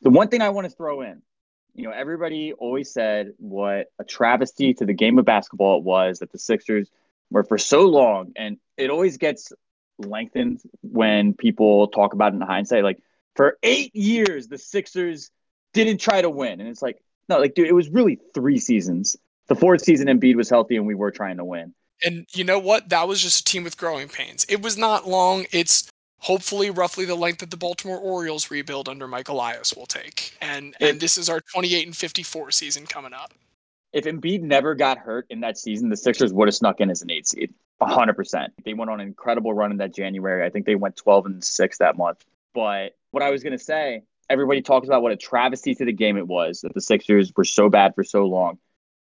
The 0.01 0.11
one 0.11 0.27
thing 0.27 0.41
I 0.41 0.49
want 0.49 0.69
to 0.69 0.75
throw 0.75 1.01
in, 1.01 1.23
you 1.73 1.85
know, 1.85 1.91
everybody 1.91 2.53
always 2.53 2.91
said 2.91 3.33
what 3.37 3.87
a 3.97 4.03
travesty 4.03 4.73
to 4.75 4.85
the 4.85 4.93
game 4.93 5.17
of 5.17 5.25
basketball 5.25 5.79
it 5.79 5.83
was 5.83 6.19
that 6.19 6.31
the 6.31 6.37
Sixers 6.39 6.89
were 7.31 7.43
for 7.43 7.57
so 7.57 7.87
long, 7.87 8.33
and 8.35 8.57
it 8.77 8.89
always 8.89 9.17
gets 9.17 9.51
lengthened 9.97 10.61
when 10.81 11.33
people 11.33 11.87
talk 11.87 12.13
about 12.13 12.33
it 12.33 12.35
in 12.35 12.41
hindsight. 12.41 12.83
Like 12.83 12.99
for 13.35 13.57
eight 13.63 13.95
years, 13.95 14.47
the 14.47 14.57
Sixers 14.57 15.31
didn't 15.73 15.99
try 15.99 16.21
to 16.21 16.29
win, 16.29 16.59
and 16.59 16.69
it's 16.69 16.81
like, 16.81 17.01
no, 17.29 17.39
like 17.39 17.53
dude, 17.55 17.67
it 17.67 17.73
was 17.73 17.89
really 17.89 18.19
three 18.33 18.59
seasons. 18.59 19.15
The 19.47 19.55
fourth 19.55 19.81
season, 19.81 20.07
Embiid 20.07 20.35
was 20.35 20.49
healthy, 20.49 20.77
and 20.77 20.85
we 20.85 20.95
were 20.95 21.11
trying 21.11 21.37
to 21.37 21.45
win. 21.45 21.73
And 22.03 22.25
you 22.33 22.43
know 22.43 22.59
what? 22.59 22.89
That 22.89 23.07
was 23.07 23.21
just 23.21 23.41
a 23.41 23.43
team 23.43 23.63
with 23.63 23.77
growing 23.77 24.07
pains. 24.07 24.45
It 24.49 24.61
was 24.61 24.77
not 24.77 25.07
long. 25.07 25.45
It's 25.51 25.87
hopefully 26.19 26.69
roughly 26.69 27.05
the 27.05 27.15
length 27.15 27.39
that 27.39 27.51
the 27.51 27.57
Baltimore 27.57 27.97
Orioles 27.97 28.49
rebuild 28.49 28.87
under 28.87 29.07
Mike 29.07 29.27
Elias 29.27 29.73
will 29.73 29.85
take. 29.85 30.37
And 30.41 30.75
and 30.79 30.99
this 30.99 31.17
is 31.17 31.29
our 31.29 31.41
28 31.53 31.85
and 31.85 31.97
54 31.97 32.51
season 32.51 32.85
coming 32.85 33.13
up. 33.13 33.33
If 33.93 34.05
Embiid 34.05 34.41
never 34.41 34.73
got 34.73 34.97
hurt 34.97 35.25
in 35.29 35.41
that 35.41 35.57
season, 35.57 35.89
the 35.89 35.97
Sixers 35.97 36.31
would 36.31 36.47
have 36.47 36.55
snuck 36.55 36.79
in 36.79 36.89
as 36.89 37.01
an 37.01 37.11
eight 37.11 37.27
seed. 37.27 37.53
100%. 37.81 38.47
They 38.63 38.73
went 38.73 38.91
on 38.91 39.01
an 39.01 39.07
incredible 39.07 39.53
run 39.53 39.71
in 39.71 39.77
that 39.77 39.93
January. 39.93 40.45
I 40.45 40.49
think 40.49 40.65
they 40.65 40.75
went 40.75 40.95
12 40.95 41.25
and 41.25 41.43
6 41.43 41.77
that 41.79 41.97
month. 41.97 42.23
But 42.53 42.95
what 43.09 43.23
I 43.23 43.31
was 43.31 43.43
going 43.43 43.57
to 43.57 43.63
say, 43.63 44.03
everybody 44.31 44.61
talks 44.61 44.87
about 44.87 45.01
what 45.01 45.11
a 45.11 45.17
travesty 45.17 45.75
to 45.75 45.85
the 45.85 45.91
game 45.91 46.17
it 46.17 46.27
was 46.27 46.61
that 46.61 46.73
the 46.73 46.81
Sixers 46.81 47.31
were 47.35 47.43
so 47.43 47.69
bad 47.69 47.93
for 47.93 48.03
so 48.03 48.25
long. 48.25 48.57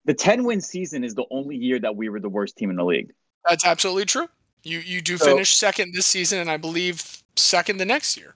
The 0.05 0.13
10 0.13 0.43
win 0.43 0.61
season 0.61 1.03
is 1.03 1.15
the 1.15 1.25
only 1.31 1.57
year 1.57 1.79
that 1.79 1.95
we 1.95 2.07
were 2.07 2.19
the 2.19 2.29
worst 2.29 2.55
team 2.55 2.69
in 2.69 2.75
the 2.75 2.85
league. 2.85 3.11
That's 3.47 3.65
absolutely 3.65 4.05
true. 4.05 4.27
You 4.63 4.79
you 4.79 5.01
do 5.01 5.17
so, 5.17 5.25
finish 5.25 5.55
second 5.55 5.93
this 5.93 6.05
season, 6.05 6.39
and 6.39 6.49
I 6.49 6.57
believe 6.57 7.23
second 7.35 7.77
the 7.77 7.85
next 7.85 8.17
year. 8.17 8.35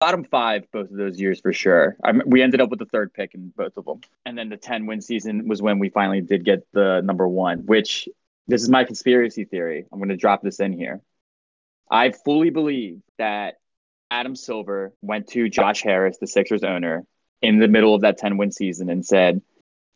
Bottom 0.00 0.24
five 0.24 0.70
both 0.72 0.90
of 0.90 0.96
those 0.96 1.20
years 1.20 1.40
for 1.40 1.52
sure. 1.52 1.96
I 2.02 2.12
we 2.26 2.42
ended 2.42 2.60
up 2.60 2.68
with 2.68 2.78
the 2.78 2.86
third 2.86 3.14
pick 3.14 3.34
in 3.34 3.52
both 3.56 3.76
of 3.76 3.84
them, 3.84 4.00
and 4.26 4.36
then 4.36 4.48
the 4.48 4.56
ten 4.56 4.86
win 4.86 5.00
season 5.00 5.48
was 5.48 5.62
when 5.62 5.78
we 5.78 5.88
finally 5.88 6.20
did 6.20 6.44
get 6.44 6.66
the 6.72 7.00
number 7.02 7.28
one. 7.28 7.64
Which 7.64 8.08
this 8.48 8.62
is 8.62 8.68
my 8.68 8.84
conspiracy 8.84 9.44
theory. 9.44 9.86
I'm 9.92 9.98
going 9.98 10.08
to 10.08 10.16
drop 10.16 10.42
this 10.42 10.60
in 10.60 10.72
here. 10.72 11.00
I 11.90 12.10
fully 12.10 12.50
believe 12.50 13.00
that 13.18 13.54
Adam 14.12 14.36
Silver 14.36 14.92
went 15.00 15.28
to 15.28 15.48
Josh 15.48 15.82
Harris, 15.82 16.18
the 16.18 16.26
Sixers 16.26 16.62
owner, 16.62 17.06
in 17.40 17.58
the 17.58 17.66
middle 17.66 17.94
of 17.94 18.02
that 18.02 18.18
10 18.18 18.36
win 18.36 18.52
season 18.52 18.90
and 18.90 19.04
said, 19.04 19.40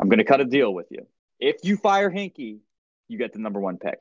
I'm 0.00 0.08
going 0.08 0.18
to 0.18 0.24
cut 0.24 0.40
a 0.40 0.46
deal 0.46 0.72
with 0.72 0.86
you. 0.90 1.06
If 1.38 1.56
you 1.64 1.76
fire 1.76 2.10
Hinkie, 2.10 2.60
you 3.08 3.18
get 3.18 3.34
the 3.34 3.40
number 3.40 3.60
one 3.60 3.76
pick 3.76 3.98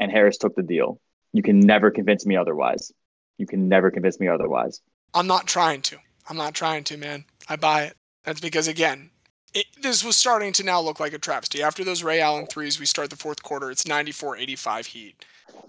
and 0.00 0.10
Harris 0.10 0.38
took 0.38 0.56
the 0.56 0.62
deal. 0.62 1.00
You 1.34 1.42
can 1.42 1.60
never 1.60 1.90
convince 1.90 2.24
me 2.24 2.34
otherwise. 2.34 2.92
You 3.36 3.46
can 3.46 3.68
never 3.68 3.90
convince 3.90 4.18
me 4.18 4.26
otherwise. 4.26 4.80
I'm 5.12 5.26
not 5.26 5.46
trying 5.46 5.82
to. 5.82 5.98
I'm 6.30 6.38
not 6.38 6.54
trying 6.54 6.84
to, 6.84 6.96
man. 6.96 7.26
I 7.46 7.56
buy 7.56 7.82
it. 7.84 7.96
That's 8.24 8.40
because, 8.40 8.68
again, 8.68 9.10
it, 9.52 9.66
this 9.82 10.02
was 10.02 10.16
starting 10.16 10.54
to 10.54 10.64
now 10.64 10.80
look 10.80 10.98
like 10.98 11.12
a 11.12 11.18
travesty. 11.18 11.62
After 11.62 11.84
those 11.84 12.02
Ray 12.02 12.22
Allen 12.22 12.46
threes, 12.46 12.80
we 12.80 12.86
start 12.86 13.10
the 13.10 13.16
fourth 13.16 13.42
quarter. 13.42 13.70
It's 13.70 13.86
94 13.86 14.38
85 14.38 14.86
Heat. 14.86 15.24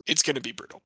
It's 0.08 0.24
going 0.24 0.36
to 0.36 0.42
be 0.42 0.54
brutal. 0.54 0.82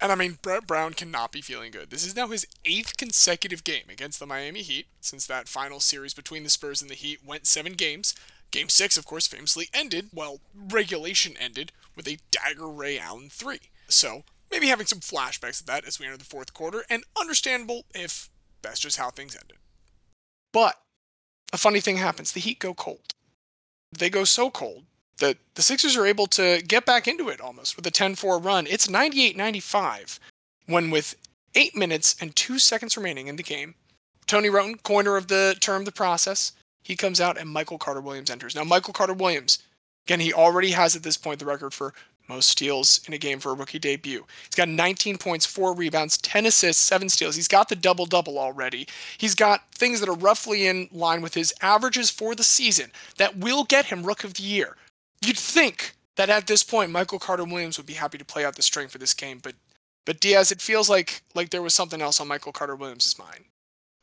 And 0.00 0.12
I 0.12 0.14
mean, 0.14 0.38
Brett 0.40 0.66
Brown 0.66 0.94
cannot 0.94 1.32
be 1.32 1.40
feeling 1.40 1.72
good. 1.72 1.90
This 1.90 2.06
is 2.06 2.14
now 2.14 2.28
his 2.28 2.46
eighth 2.64 2.96
consecutive 2.96 3.64
game 3.64 3.84
against 3.88 4.20
the 4.20 4.26
Miami 4.26 4.62
Heat 4.62 4.86
since 5.00 5.26
that 5.26 5.48
final 5.48 5.80
series 5.80 6.14
between 6.14 6.44
the 6.44 6.50
Spurs 6.50 6.80
and 6.80 6.90
the 6.90 6.94
Heat 6.94 7.24
went 7.26 7.46
seven 7.46 7.72
games. 7.72 8.14
Game 8.50 8.68
six, 8.68 8.96
of 8.96 9.04
course, 9.04 9.26
famously 9.26 9.68
ended, 9.74 10.08
well, 10.14 10.40
regulation 10.54 11.34
ended, 11.38 11.72
with 11.96 12.06
a 12.06 12.18
dagger 12.30 12.68
Ray 12.68 12.98
Allen 12.98 13.28
3. 13.28 13.58
So, 13.88 14.22
maybe 14.50 14.68
having 14.68 14.86
some 14.86 15.00
flashbacks 15.00 15.60
of 15.60 15.66
that 15.66 15.84
as 15.84 15.98
we 15.98 16.06
enter 16.06 16.16
the 16.16 16.24
fourth 16.24 16.54
quarter, 16.54 16.84
and 16.88 17.04
understandable 17.20 17.84
if 17.94 18.30
that's 18.62 18.80
just 18.80 18.96
how 18.96 19.10
things 19.10 19.34
ended. 19.34 19.58
But, 20.52 20.76
a 21.52 21.58
funny 21.58 21.80
thing 21.80 21.96
happens 21.96 22.32
the 22.32 22.40
Heat 22.40 22.60
go 22.60 22.72
cold. 22.72 23.14
They 23.92 24.10
go 24.10 24.24
so 24.24 24.50
cold 24.50 24.84
that 25.18 25.36
the 25.54 25.62
Sixers 25.62 25.96
are 25.96 26.06
able 26.06 26.26
to 26.28 26.62
get 26.66 26.86
back 26.86 27.06
into 27.06 27.28
it 27.28 27.40
almost 27.40 27.76
with 27.76 27.86
a 27.86 27.90
10 27.90 28.14
4 28.14 28.38
run. 28.38 28.66
It's 28.66 28.88
98 28.88 29.36
95 29.36 30.20
when, 30.66 30.90
with 30.90 31.16
eight 31.54 31.74
minutes 31.74 32.14
and 32.20 32.34
two 32.36 32.58
seconds 32.58 32.96
remaining 32.96 33.26
in 33.26 33.36
the 33.36 33.42
game, 33.42 33.74
Tony 34.26 34.48
Wroten, 34.48 34.76
coiner 34.76 35.16
of 35.16 35.28
the 35.28 35.56
term 35.58 35.84
the 35.84 35.92
process, 35.92 36.52
he 36.82 36.94
comes 36.94 37.20
out 37.20 37.38
and 37.38 37.48
Michael 37.48 37.78
Carter 37.78 38.00
Williams 38.00 38.30
enters. 38.30 38.54
Now, 38.54 38.64
Michael 38.64 38.92
Carter 38.92 39.14
Williams, 39.14 39.58
again, 40.06 40.20
he 40.20 40.32
already 40.32 40.70
has 40.70 40.94
at 40.94 41.02
this 41.02 41.16
point 41.16 41.38
the 41.38 41.46
record 41.46 41.74
for 41.74 41.94
most 42.28 42.50
steals 42.50 43.00
in 43.06 43.14
a 43.14 43.18
game 43.18 43.40
for 43.40 43.52
a 43.52 43.54
rookie 43.54 43.78
debut. 43.78 44.26
He's 44.44 44.54
got 44.54 44.68
19 44.68 45.16
points, 45.16 45.46
four 45.46 45.74
rebounds, 45.74 46.18
10 46.18 46.46
assists, 46.46 46.82
seven 46.82 47.08
steals. 47.08 47.36
He's 47.36 47.48
got 47.48 47.68
the 47.68 47.76
double 47.76 48.06
double 48.06 48.38
already. 48.38 48.86
He's 49.16 49.34
got 49.34 49.72
things 49.72 50.00
that 50.00 50.08
are 50.08 50.14
roughly 50.14 50.66
in 50.66 50.88
line 50.92 51.22
with 51.22 51.34
his 51.34 51.54
averages 51.62 52.10
for 52.10 52.34
the 52.34 52.42
season 52.42 52.92
that 53.16 53.38
will 53.38 53.64
get 53.64 53.86
him 53.86 54.04
Rook 54.04 54.24
of 54.24 54.34
the 54.34 54.42
Year. 54.42 54.76
You'd 55.20 55.38
think 55.38 55.94
that 56.16 56.30
at 56.30 56.46
this 56.46 56.62
point 56.62 56.90
Michael 56.90 57.18
Carter 57.18 57.44
Williams 57.44 57.76
would 57.78 57.86
be 57.86 57.94
happy 57.94 58.18
to 58.18 58.24
play 58.24 58.44
out 58.44 58.56
the 58.56 58.62
string 58.62 58.88
for 58.88 58.98
this 58.98 59.14
game, 59.14 59.40
but 59.42 59.54
but 60.06 60.20
Diaz, 60.20 60.50
it 60.50 60.60
feels 60.60 60.88
like 60.88 61.22
like 61.34 61.50
there 61.50 61.62
was 61.62 61.74
something 61.74 62.00
else 62.00 62.20
on 62.20 62.28
Michael 62.28 62.52
Carter 62.52 62.76
Williams' 62.76 63.18
mind. 63.18 63.44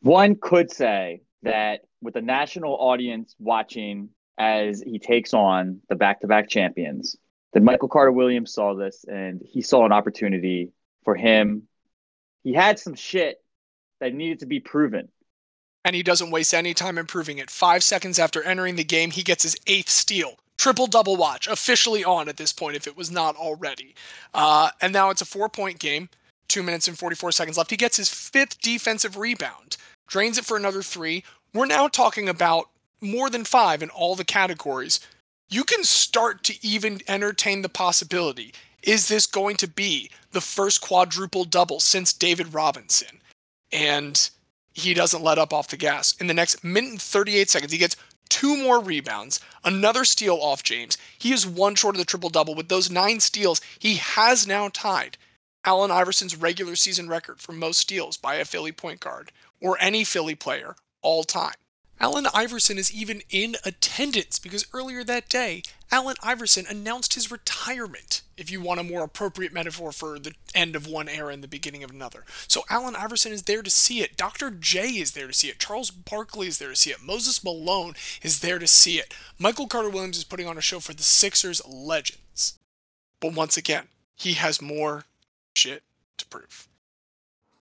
One 0.02 0.36
could 0.36 0.72
say 0.72 1.22
that 1.42 1.82
with 2.02 2.14
the 2.14 2.22
national 2.22 2.74
audience 2.76 3.36
watching 3.40 4.10
as 4.38 4.82
he 4.82 5.00
takes 5.00 5.34
on 5.34 5.80
the 5.90 5.96
back-to-back 5.96 6.50
champions, 6.50 7.16
that 7.54 7.64
Michael 7.64 7.88
Carter 7.88 8.12
Williams 8.12 8.54
saw 8.54 8.76
this 8.76 9.06
and 9.08 9.42
he 9.44 9.62
saw 9.62 9.86
an 9.86 9.92
opportunity 9.92 10.72
for 11.04 11.16
him. 11.16 11.64
He 12.44 12.54
had 12.54 12.78
some 12.78 12.94
shit 12.94 13.38
that 14.00 14.14
needed 14.14 14.40
to 14.40 14.46
be 14.46 14.60
proven. 14.60 15.08
And 15.86 15.96
he 15.96 16.04
doesn't 16.04 16.32
waste 16.32 16.54
any 16.54 16.74
time 16.74 16.98
improving 16.98 17.38
it. 17.38 17.50
Five 17.50 17.84
seconds 17.84 18.20
after 18.20 18.44
entering 18.44 18.76
the 18.76 18.84
game, 18.84 19.12
he 19.12 19.24
gets 19.24 19.44
his 19.44 19.56
eighth 19.68 19.90
steal. 19.90 20.36
Triple 20.58 20.88
double 20.88 21.18
watch 21.18 21.48
officially 21.48 22.04
on 22.04 22.30
at 22.30 22.38
this 22.38 22.54
point, 22.54 22.76
if 22.76 22.88
it 22.88 22.98
was 22.98 23.12
not 23.12 23.36
already. 23.36 23.96
Uh, 24.34 24.70
and 24.82 24.94
now 24.94 25.10
it's 25.10 25.22
a 25.22 25.26
four 25.26 25.50
point 25.50 25.80
game, 25.80 26.10
two 26.48 26.64
minutes 26.64 26.88
and 26.88 26.98
44 26.98 27.32
seconds 27.32 27.58
left. 27.58 27.72
He 27.72 27.78
gets 27.78 27.98
his 27.98 28.10
fifth 28.10 28.60
defensive 28.62 29.18
rebound 29.18 29.78
drains 30.08 30.38
it 30.38 30.46
for 30.46 30.58
another 30.58 30.82
three. 30.82 31.24
We're 31.54 31.66
now 31.66 31.88
talking 31.88 32.30
about 32.30 32.70
more 33.02 33.30
than 33.30 33.44
five 33.44 33.82
in 33.82 33.90
all 33.90 34.16
the 34.16 34.26
categories. 34.26 35.00
You 35.50 35.64
can 35.64 35.84
start 35.84 36.44
to 36.46 36.66
even 36.66 37.02
entertain 37.08 37.62
the 37.62 37.70
possibility 37.70 38.54
is 38.84 39.08
this 39.08 39.26
going 39.26 39.56
to 39.58 39.68
be 39.68 40.12
the 40.32 40.42
first 40.42 40.80
quadruple 40.80 41.44
double 41.44 41.80
since 41.80 42.14
David 42.14 42.54
Robinson? 42.54 43.20
And 43.72 44.30
he 44.74 44.94
doesn't 44.94 45.24
let 45.24 45.40
up 45.40 45.52
off 45.52 45.70
the 45.70 45.78
gas. 45.78 46.16
In 46.20 46.28
the 46.28 46.36
next 46.36 46.64
minute 46.64 46.92
and 46.92 47.02
38 47.02 47.50
seconds, 47.50 47.72
he 47.72 47.80
gets 47.80 47.96
two 48.30 48.58
more 48.58 48.80
rebounds, 48.80 49.40
another 49.64 50.06
steal 50.06 50.38
off 50.40 50.64
James. 50.64 50.98
He 51.18 51.32
is 51.32 51.46
one 51.46 51.76
short 51.76 51.96
of 51.96 52.00
the 52.00 52.06
triple 52.06 52.30
double. 52.30 52.56
With 52.56 52.70
those 52.70 52.92
nine 52.92 53.20
steals, 53.20 53.62
he 53.80 53.96
has 53.96 54.48
now 54.48 54.70
tied 54.70 55.18
Allen 55.66 55.92
Iverson's 55.92 56.36
regular 56.36 56.76
season 56.76 57.10
record 57.10 57.40
for 57.40 57.52
most 57.52 57.80
steals 57.80 58.18
by 58.18 58.36
a 58.36 58.46
Philly 58.46 58.72
point 58.72 59.00
guard 59.00 59.32
or 59.62 59.78
any 59.80 60.04
Philly 60.04 60.36
player 60.36 60.76
all 61.02 61.24
time. 61.24 61.56
Allen 62.00 62.28
Iverson 62.34 62.78
is 62.78 62.94
even 62.94 63.22
in 63.30 63.56
attendance 63.64 64.38
because 64.38 64.68
earlier 64.74 65.04
that 65.04 65.30
day, 65.30 65.64
Allen 65.92 66.18
Iverson 66.22 66.66
announced 66.68 67.14
his 67.14 67.32
retirement, 67.32 68.22
if 68.36 68.52
you 68.52 68.60
want 68.60 68.82
a 68.82 68.84
more 68.84 69.04
appropriate 69.04 69.54
metaphor 69.54 69.92
for 69.92 70.20
the 70.20 70.34
end 70.54 70.76
of 70.76 70.88
one 70.88 71.08
era 71.08 71.32
and 71.32 71.42
the 71.42 71.48
beginning 71.48 71.84
of 71.84 71.92
another. 71.92 72.26
So 72.48 72.64
Allen 72.70 72.96
Iverson 72.96 73.32
is 73.32 73.44
there 73.44 73.62
to 73.62 73.70
see 73.70 74.02
it. 74.02 74.18
Dr. 74.18 74.52
J 74.52 74.88
is 74.90 75.14
there 75.14 75.28
to 75.28 75.34
see 75.34 75.48
it. 75.48 75.60
Charles 75.60 75.90
Barkley 75.92 76.48
is 76.48 76.58
there 76.58 76.70
to 76.70 76.76
see 76.76 76.92
it. 76.92 77.02
Moses 77.02 77.44
Malone 77.44 77.96
is 78.22 78.42
there 78.42 78.60
to 78.60 78.68
see 78.68 78.98
it. 78.98 79.14
Michael 79.40 79.68
Carter 79.68 79.90
Williams 79.90 80.18
is 80.18 80.26
putting 80.26 80.48
on 80.48 80.58
a 80.58 80.62
show 80.62 80.82
for 80.82 80.94
the 80.94 81.04
Sixers 81.04 81.66
legends. 81.66 82.60
But 83.22 83.34
once 83.34 83.56
again, 83.56 83.86
he 84.16 84.34
has 84.34 84.62
more 84.62 85.06
shit 85.54 85.84
to 86.18 86.26
prove. 86.26 86.68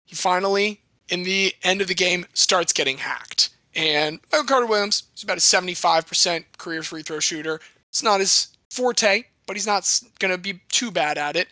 He 0.05 0.15
finally 0.15 0.81
in 1.09 1.25
the 1.25 1.55
end 1.65 1.81
of 1.81 1.89
the 1.89 1.95
game 1.95 2.27
starts 2.33 2.73
getting 2.73 2.99
hacked. 2.99 3.51
And 3.75 4.21
Michael 4.33 4.47
Carter 4.47 4.67
Williams 4.67 5.05
is 5.17 5.23
about 5.23 5.39
a 5.39 5.41
75% 5.41 6.45
career 6.59 6.83
free 6.83 7.03
throw 7.03 7.21
shooter. 7.21 7.61
It's 7.89 8.03
not 8.03 8.21
his 8.21 8.49
forte, 8.71 9.25
but 9.47 9.57
he's 9.57 9.67
not 9.67 10.01
going 10.19 10.33
to 10.33 10.39
be 10.39 10.61
too 10.71 10.91
bad 10.91 11.19
at 11.19 11.37
it. 11.37 11.49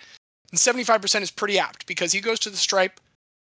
And 0.51 0.59
75% 0.59 1.23
is 1.23 1.31
pretty 1.31 1.59
apt 1.59 1.87
because 1.87 2.12
he 2.12 2.21
goes 2.21 2.39
to 2.41 2.51
the 2.51 2.57
stripe, 2.57 3.01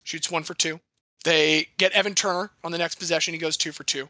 shoots 0.05 0.31
one 0.31 0.43
for 0.43 0.55
two. 0.55 0.81
They 1.25 1.69
get 1.79 1.93
Evan 1.93 2.15
Turner 2.15 2.51
on 2.65 2.73
the 2.73 2.79
next 2.79 2.97
possession. 2.97 3.35
He 3.35 3.41
goes 3.41 3.57
two 3.57 3.73
for 3.73 3.85
two. 3.85 4.09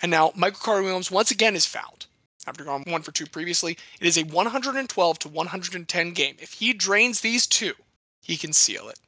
And 0.00 0.10
now 0.10 0.32
Michael 0.34 0.60
Carter 0.60 0.82
Williams 0.82 1.10
once 1.10 1.30
again 1.30 1.56
is 1.56 1.66
fouled 1.66 2.06
after 2.46 2.64
going 2.64 2.84
one 2.86 3.02
for 3.02 3.12
two 3.12 3.26
previously. 3.26 3.76
It 4.00 4.06
is 4.06 4.16
a 4.16 4.24
112 4.24 5.18
to 5.20 5.28
110 5.28 6.10
game. 6.12 6.36
If 6.38 6.54
he 6.54 6.72
drains 6.72 7.20
these 7.20 7.46
two, 7.46 7.74
he 8.22 8.36
can 8.36 8.52
seal 8.52 8.88
it. 8.88 8.98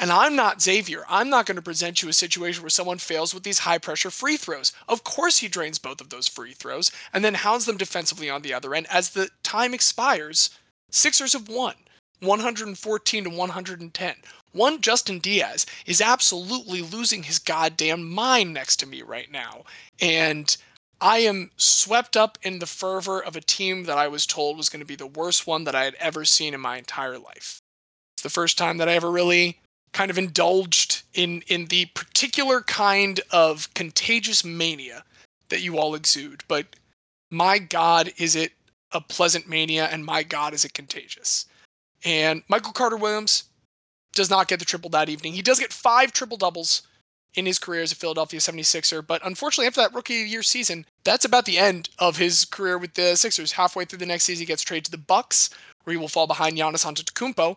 And 0.00 0.10
I'm 0.10 0.34
not 0.34 0.62
Xavier. 0.62 1.04
I'm 1.08 1.28
not 1.28 1.44
going 1.44 1.56
to 1.56 1.62
present 1.62 2.02
you 2.02 2.08
a 2.08 2.14
situation 2.14 2.62
where 2.62 2.70
someone 2.70 2.98
fails 2.98 3.34
with 3.34 3.42
these 3.42 3.60
high 3.60 3.78
pressure 3.78 4.10
free 4.10 4.38
throws. 4.38 4.72
Of 4.88 5.04
course, 5.04 5.38
he 5.38 5.48
drains 5.48 5.78
both 5.78 6.00
of 6.00 6.08
those 6.08 6.26
free 6.26 6.54
throws 6.54 6.90
and 7.12 7.22
then 7.22 7.34
hounds 7.34 7.66
them 7.66 7.76
defensively 7.76 8.30
on 8.30 8.40
the 8.40 8.54
other 8.54 8.74
end. 8.74 8.86
As 8.90 9.10
the 9.10 9.28
time 9.42 9.74
expires, 9.74 10.48
Sixers 10.90 11.34
have 11.34 11.48
won 11.48 11.74
114 12.20 13.24
to 13.24 13.30
110. 13.30 14.14
One 14.52 14.80
Justin 14.80 15.18
Diaz 15.18 15.66
is 15.86 16.00
absolutely 16.00 16.82
losing 16.82 17.22
his 17.24 17.38
goddamn 17.38 18.10
mind 18.10 18.52
next 18.52 18.76
to 18.76 18.86
me 18.86 19.02
right 19.02 19.30
now. 19.30 19.64
And 20.00 20.56
I 21.00 21.18
am 21.18 21.50
swept 21.56 22.16
up 22.16 22.38
in 22.42 22.58
the 22.58 22.66
fervor 22.66 23.22
of 23.22 23.36
a 23.36 23.40
team 23.40 23.84
that 23.84 23.96
I 23.96 24.08
was 24.08 24.26
told 24.26 24.56
was 24.56 24.68
going 24.68 24.80
to 24.80 24.86
be 24.86 24.96
the 24.96 25.06
worst 25.06 25.46
one 25.46 25.64
that 25.64 25.74
I 25.74 25.84
had 25.84 25.94
ever 26.00 26.24
seen 26.24 26.52
in 26.52 26.60
my 26.60 26.76
entire 26.76 27.18
life. 27.18 27.60
It's 28.16 28.22
the 28.22 28.30
first 28.30 28.58
time 28.58 28.78
that 28.78 28.88
I 28.88 28.94
ever 28.94 29.10
really 29.10 29.60
kind 29.92 30.10
of 30.10 30.18
indulged 30.18 31.02
in 31.14 31.42
in 31.48 31.66
the 31.66 31.86
particular 31.86 32.60
kind 32.62 33.20
of 33.30 33.72
contagious 33.74 34.44
mania 34.44 35.04
that 35.48 35.62
you 35.62 35.78
all 35.78 35.94
exude. 35.94 36.44
But 36.48 36.76
my 37.30 37.58
God, 37.58 38.12
is 38.16 38.36
it 38.36 38.52
a 38.92 39.00
pleasant 39.00 39.48
mania, 39.48 39.86
and 39.86 40.04
my 40.04 40.22
God, 40.22 40.54
is 40.54 40.64
it 40.64 40.74
contagious. 40.74 41.46
And 42.04 42.42
Michael 42.48 42.72
Carter 42.72 42.96
Williams 42.96 43.44
does 44.14 44.30
not 44.30 44.48
get 44.48 44.58
the 44.58 44.64
triple 44.64 44.90
that 44.90 45.08
evening. 45.08 45.34
He 45.34 45.42
does 45.42 45.60
get 45.60 45.72
five 45.72 46.12
triple 46.12 46.36
doubles 46.36 46.82
in 47.34 47.46
his 47.46 47.60
career 47.60 47.82
as 47.82 47.92
a 47.92 47.96
Philadelphia 47.96 48.40
76er, 48.40 49.06
but 49.06 49.24
unfortunately, 49.24 49.68
after 49.68 49.80
that 49.80 49.94
rookie 49.94 50.14
year 50.14 50.42
season, 50.42 50.84
that's 51.04 51.24
about 51.24 51.44
the 51.44 51.58
end 51.58 51.88
of 51.98 52.16
his 52.16 52.44
career 52.44 52.76
with 52.76 52.94
the 52.94 53.14
Sixers. 53.14 53.52
Halfway 53.52 53.84
through 53.84 54.00
the 54.00 54.06
next 54.06 54.24
season, 54.24 54.42
he 54.42 54.46
gets 54.46 54.62
traded 54.62 54.86
to 54.86 54.90
the 54.90 54.98
Bucks, 54.98 55.50
where 55.84 55.92
he 55.92 55.96
will 55.96 56.08
fall 56.08 56.26
behind 56.26 56.56
Giannis 56.56 56.84
Antetokounmpo. 56.84 57.56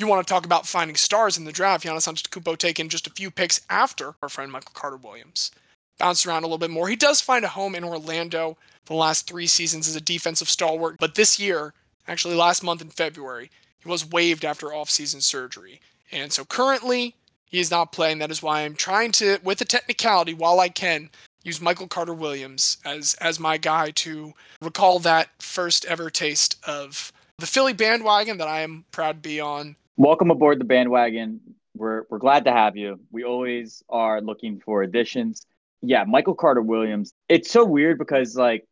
You 0.00 0.06
want 0.06 0.26
to 0.26 0.32
talk 0.32 0.46
about 0.46 0.66
finding 0.66 0.96
stars 0.96 1.36
in 1.36 1.44
the 1.44 1.52
draft? 1.52 1.84
Giannis 1.84 2.08
Antetokounmpo 2.08 2.56
taken 2.56 2.88
just 2.88 3.06
a 3.06 3.10
few 3.10 3.30
picks 3.30 3.60
after 3.68 4.14
our 4.22 4.30
friend 4.30 4.50
Michael 4.50 4.70
Carter 4.72 4.96
Williams. 4.96 5.50
Bounced 5.98 6.24
around 6.24 6.42
a 6.42 6.46
little 6.46 6.56
bit 6.56 6.70
more. 6.70 6.88
He 6.88 6.96
does 6.96 7.20
find 7.20 7.44
a 7.44 7.48
home 7.48 7.74
in 7.74 7.84
Orlando 7.84 8.56
the 8.86 8.94
last 8.94 9.28
three 9.28 9.46
seasons 9.46 9.86
as 9.86 9.96
a 9.96 10.00
defensive 10.00 10.48
stalwart, 10.48 10.96
but 10.98 11.16
this 11.16 11.38
year, 11.38 11.74
actually 12.08 12.34
last 12.34 12.64
month 12.64 12.80
in 12.80 12.88
February, 12.88 13.50
he 13.78 13.90
was 13.90 14.10
waived 14.10 14.42
after 14.42 14.68
offseason 14.68 15.20
surgery. 15.20 15.82
And 16.10 16.32
so 16.32 16.46
currently, 16.46 17.14
he 17.44 17.60
is 17.60 17.70
not 17.70 17.92
playing. 17.92 18.20
That 18.20 18.30
is 18.30 18.42
why 18.42 18.62
I'm 18.62 18.76
trying 18.76 19.12
to, 19.12 19.36
with 19.44 19.60
a 19.60 19.66
technicality, 19.66 20.32
while 20.32 20.60
I 20.60 20.70
can, 20.70 21.10
use 21.44 21.60
Michael 21.60 21.88
Carter 21.88 22.14
Williams 22.14 22.78
as 22.86 23.12
as 23.20 23.38
my 23.38 23.58
guy 23.58 23.90
to 23.90 24.32
recall 24.62 24.98
that 25.00 25.28
first 25.40 25.84
ever 25.84 26.08
taste 26.08 26.56
of 26.66 27.12
the 27.38 27.46
Philly 27.46 27.74
bandwagon 27.74 28.38
that 28.38 28.48
I 28.48 28.62
am 28.62 28.86
proud 28.92 29.22
to 29.22 29.28
be 29.28 29.40
on. 29.40 29.76
Welcome 30.00 30.30
aboard 30.30 30.58
the 30.58 30.64
bandwagon. 30.64 31.40
We're 31.76 32.04
we're 32.08 32.20
glad 32.20 32.46
to 32.46 32.52
have 32.52 32.74
you. 32.74 33.00
We 33.12 33.24
always 33.24 33.82
are 33.90 34.22
looking 34.22 34.58
for 34.58 34.82
additions. 34.82 35.46
Yeah, 35.82 36.04
Michael 36.04 36.34
Carter 36.34 36.62
Williams. 36.62 37.12
It's 37.28 37.50
so 37.50 37.66
weird 37.66 37.98
because 37.98 38.34
like 38.34 38.64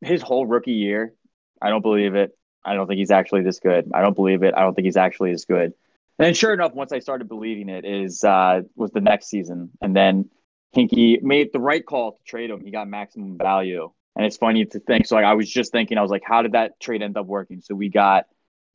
his 0.00 0.22
whole 0.22 0.46
rookie 0.46 0.74
year, 0.74 1.12
I 1.60 1.70
don't 1.70 1.82
believe 1.82 2.14
it. 2.14 2.38
I 2.64 2.74
don't 2.74 2.86
think 2.86 2.98
he's 2.98 3.10
actually 3.10 3.42
this 3.42 3.58
good. 3.58 3.90
I 3.92 4.00
don't 4.00 4.14
believe 4.14 4.44
it. 4.44 4.54
I 4.56 4.60
don't 4.60 4.74
think 4.74 4.84
he's 4.84 4.96
actually 4.96 5.32
as 5.32 5.44
good. 5.44 5.72
And 6.20 6.26
then 6.26 6.34
sure 6.34 6.54
enough, 6.54 6.72
once 6.72 6.92
I 6.92 7.00
started 7.00 7.26
believing 7.26 7.68
it, 7.68 7.84
is 7.84 8.22
uh, 8.22 8.60
was 8.76 8.92
the 8.92 9.00
next 9.00 9.26
season, 9.26 9.70
and 9.82 9.96
then 9.96 10.30
Hinkie 10.76 11.20
made 11.20 11.52
the 11.52 11.58
right 11.58 11.84
call 11.84 12.12
to 12.12 12.22
trade 12.24 12.48
him. 12.48 12.60
He 12.64 12.70
got 12.70 12.86
maximum 12.86 13.38
value, 13.38 13.90
and 14.14 14.24
it's 14.24 14.36
funny 14.36 14.64
to 14.64 14.78
think. 14.78 15.08
So 15.08 15.16
like 15.16 15.24
I 15.24 15.34
was 15.34 15.50
just 15.50 15.72
thinking, 15.72 15.98
I 15.98 16.02
was 16.02 16.12
like, 16.12 16.22
how 16.24 16.42
did 16.42 16.52
that 16.52 16.78
trade 16.78 17.02
end 17.02 17.16
up 17.16 17.26
working? 17.26 17.60
So 17.60 17.74
we 17.74 17.88
got 17.88 18.26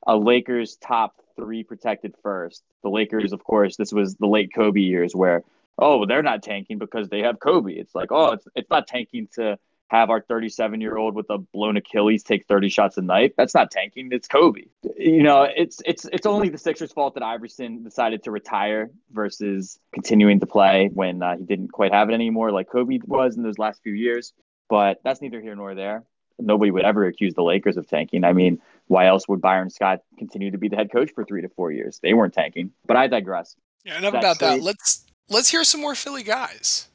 a 0.06 0.14
Lakers 0.14 0.76
top 0.76 1.14
three 1.36 1.64
protected 1.64 2.14
first. 2.22 2.62
The 2.82 2.90
Lakers, 2.90 3.32
of 3.32 3.44
course, 3.44 3.76
this 3.76 3.92
was 3.92 4.16
the 4.16 4.26
late 4.26 4.52
Kobe 4.54 4.80
years 4.80 5.14
where 5.14 5.42
oh 5.78 6.06
they're 6.06 6.22
not 6.22 6.42
tanking 6.42 6.78
because 6.78 7.08
they 7.08 7.20
have 7.20 7.40
Kobe. 7.40 7.72
It's 7.72 7.94
like 7.94 8.12
oh 8.12 8.32
it's 8.32 8.46
it's 8.54 8.70
not 8.70 8.86
tanking 8.86 9.28
to 9.34 9.58
have 9.92 10.08
our 10.08 10.22
37 10.22 10.80
year 10.80 10.96
old 10.96 11.14
with 11.14 11.26
a 11.28 11.36
blown 11.36 11.76
Achilles 11.76 12.22
take 12.22 12.46
30 12.46 12.70
shots 12.70 12.96
a 12.96 13.02
night. 13.02 13.34
That's 13.36 13.54
not 13.54 13.70
tanking. 13.70 14.08
It's 14.10 14.26
Kobe. 14.26 14.62
You 14.96 15.22
know, 15.22 15.42
it's 15.42 15.82
it's 15.84 16.06
it's 16.06 16.26
only 16.26 16.48
the 16.48 16.56
Sixers' 16.56 16.92
fault 16.92 17.12
that 17.14 17.22
Iverson 17.22 17.84
decided 17.84 18.22
to 18.22 18.30
retire 18.30 18.90
versus 19.12 19.78
continuing 19.92 20.40
to 20.40 20.46
play 20.46 20.88
when 20.94 21.22
uh, 21.22 21.36
he 21.36 21.44
didn't 21.44 21.72
quite 21.72 21.92
have 21.92 22.08
it 22.08 22.14
anymore, 22.14 22.50
like 22.50 22.70
Kobe 22.70 23.00
was 23.04 23.36
in 23.36 23.42
those 23.42 23.58
last 23.58 23.82
few 23.82 23.92
years. 23.92 24.32
But 24.70 25.02
that's 25.04 25.20
neither 25.20 25.42
here 25.42 25.54
nor 25.54 25.74
there. 25.74 26.04
Nobody 26.38 26.70
would 26.70 26.84
ever 26.84 27.04
accuse 27.04 27.34
the 27.34 27.42
Lakers 27.42 27.76
of 27.76 27.86
tanking. 27.86 28.24
I 28.24 28.32
mean, 28.32 28.62
why 28.92 29.06
else 29.06 29.26
would 29.26 29.40
Byron 29.40 29.70
Scott 29.70 30.00
continue 30.18 30.50
to 30.50 30.58
be 30.58 30.68
the 30.68 30.76
head 30.76 30.92
coach 30.92 31.10
for 31.14 31.24
three 31.24 31.40
to 31.40 31.48
four 31.48 31.72
years? 31.72 31.98
They 32.02 32.12
weren't 32.12 32.34
tanking. 32.34 32.72
But 32.86 32.98
I 32.98 33.08
digress. 33.08 33.56
Yeah, 33.84 33.96
enough 33.96 34.14
about 34.14 34.38
that. 34.40 34.62
Let's 34.62 35.06
let's 35.30 35.48
hear 35.48 35.64
some 35.64 35.80
more 35.80 35.94
Philly 35.94 36.22
guys. 36.22 36.88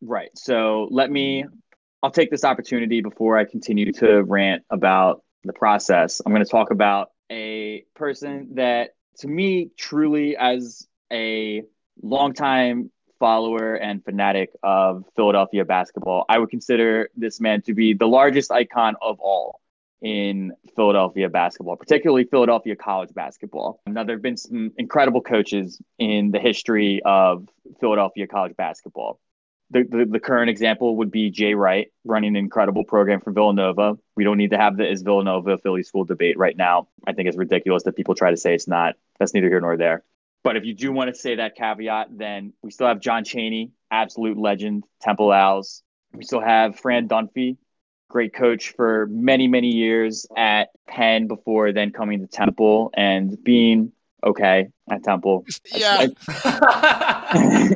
Right. 0.00 0.30
So 0.36 0.88
let 0.92 1.10
me 1.10 1.44
I'll 2.04 2.12
take 2.12 2.30
this 2.30 2.44
opportunity 2.44 3.00
before 3.00 3.36
I 3.36 3.44
continue 3.44 3.92
to 3.94 4.22
rant 4.22 4.62
about 4.70 5.24
the 5.42 5.52
process. 5.52 6.20
I'm 6.24 6.32
going 6.32 6.44
to 6.44 6.50
talk 6.50 6.70
about 6.70 7.10
a 7.32 7.84
person 7.96 8.50
that, 8.54 8.90
to 9.18 9.28
me, 9.28 9.70
truly, 9.76 10.36
as 10.36 10.86
a 11.12 11.62
longtime 12.02 12.90
follower 13.18 13.74
and 13.74 14.04
fanatic 14.04 14.50
of 14.62 15.04
Philadelphia 15.16 15.64
basketball, 15.64 16.26
I 16.28 16.38
would 16.38 16.50
consider 16.50 17.08
this 17.16 17.40
man 17.40 17.62
to 17.62 17.74
be 17.74 17.94
the 17.94 18.06
largest 18.06 18.52
icon 18.52 18.96
of 19.00 19.18
all 19.18 19.60
in 20.04 20.52
Philadelphia 20.76 21.28
basketball, 21.28 21.76
particularly 21.76 22.24
Philadelphia 22.24 22.76
college 22.76 23.12
basketball. 23.14 23.80
Now, 23.86 24.04
there 24.04 24.14
have 24.16 24.22
been 24.22 24.36
some 24.36 24.72
incredible 24.76 25.22
coaches 25.22 25.80
in 25.98 26.30
the 26.30 26.38
history 26.38 27.00
of 27.04 27.48
Philadelphia 27.80 28.26
college 28.26 28.54
basketball 28.56 29.18
the, 29.70 29.82
the, 29.82 30.04
the, 30.04 30.20
current 30.20 30.50
example 30.50 30.96
would 30.98 31.10
be 31.10 31.30
Jay 31.30 31.54
Wright 31.54 31.88
running 32.04 32.36
an 32.36 32.36
incredible 32.36 32.84
program 32.84 33.20
for 33.20 33.32
Villanova. 33.32 33.96
We 34.14 34.24
don't 34.24 34.36
need 34.36 34.50
to 34.50 34.58
have 34.58 34.76
the 34.76 34.88
is 34.88 35.02
Villanova 35.02 35.58
Philly 35.58 35.82
school 35.82 36.04
debate 36.04 36.38
right 36.38 36.56
now. 36.56 36.88
I 37.06 37.12
think 37.12 37.28
it's 37.28 37.36
ridiculous 37.36 37.82
that 37.84 37.96
people 37.96 38.14
try 38.14 38.30
to 38.30 38.36
say 38.36 38.54
it's 38.54 38.68
not. 38.68 38.94
That's 39.18 39.34
neither 39.34 39.48
here 39.48 39.60
nor 39.60 39.76
there. 39.76 40.04
But 40.42 40.56
if 40.56 40.64
you 40.64 40.74
do 40.74 40.92
want 40.92 41.12
to 41.12 41.18
say 41.18 41.36
that 41.36 41.56
caveat, 41.56 42.08
then 42.16 42.52
we 42.62 42.70
still 42.70 42.86
have 42.86 43.00
John 43.00 43.24
Chaney, 43.24 43.72
absolute 43.90 44.36
legend, 44.36 44.84
Temple 45.00 45.32
Owls. 45.32 45.82
We 46.12 46.24
still 46.24 46.40
have 46.40 46.78
Fran 46.78 47.08
Dunphy, 47.08 47.56
great 48.14 48.32
coach 48.32 48.74
for 48.76 49.06
many, 49.10 49.48
many 49.48 49.66
years 49.72 50.24
at 50.36 50.68
Penn 50.86 51.26
before 51.26 51.72
then 51.72 51.90
coming 51.90 52.20
to 52.20 52.28
Temple 52.28 52.92
and 52.94 53.36
being 53.42 53.90
okay 54.22 54.68
at 54.88 55.02
Temple. 55.02 55.44
Yeah. 55.74 56.06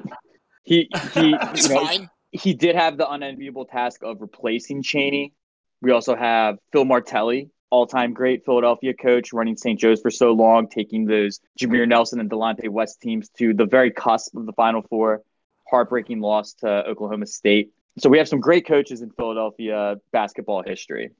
He 0.64 0.86
he 1.14 1.34
He's 1.54 1.68
you 1.68 1.74
know. 1.74 2.06
He 2.30 2.52
did 2.52 2.76
have 2.76 2.98
the 2.98 3.10
unenviable 3.10 3.64
task 3.64 4.02
of 4.02 4.20
replacing 4.20 4.82
Chaney. 4.82 5.32
We 5.80 5.92
also 5.92 6.14
have 6.14 6.58
Phil 6.72 6.84
Martelli, 6.84 7.48
all-time 7.70 8.12
great 8.12 8.44
Philadelphia 8.44 8.92
coach, 8.92 9.32
running 9.32 9.56
St. 9.56 9.80
Joe's 9.80 10.02
for 10.02 10.10
so 10.10 10.32
long, 10.32 10.68
taking 10.68 11.06
those 11.06 11.40
Jameer 11.58 11.88
Nelson 11.88 12.20
and 12.20 12.28
Delonte 12.28 12.68
West 12.68 13.00
teams 13.00 13.30
to 13.38 13.54
the 13.54 13.64
very 13.64 13.90
cusp 13.90 14.36
of 14.36 14.44
the 14.44 14.52
Final 14.52 14.82
Four. 14.82 15.22
Heartbreaking 15.70 16.20
loss 16.20 16.52
to 16.60 16.68
Oklahoma 16.68 17.24
State. 17.24 17.72
So 17.98 18.08
we 18.08 18.18
have 18.18 18.28
some 18.28 18.38
great 18.38 18.66
coaches 18.66 19.02
in 19.02 19.10
Philadelphia 19.10 19.96
basketball 20.12 20.62
history. 20.62 21.06
If 21.06 21.12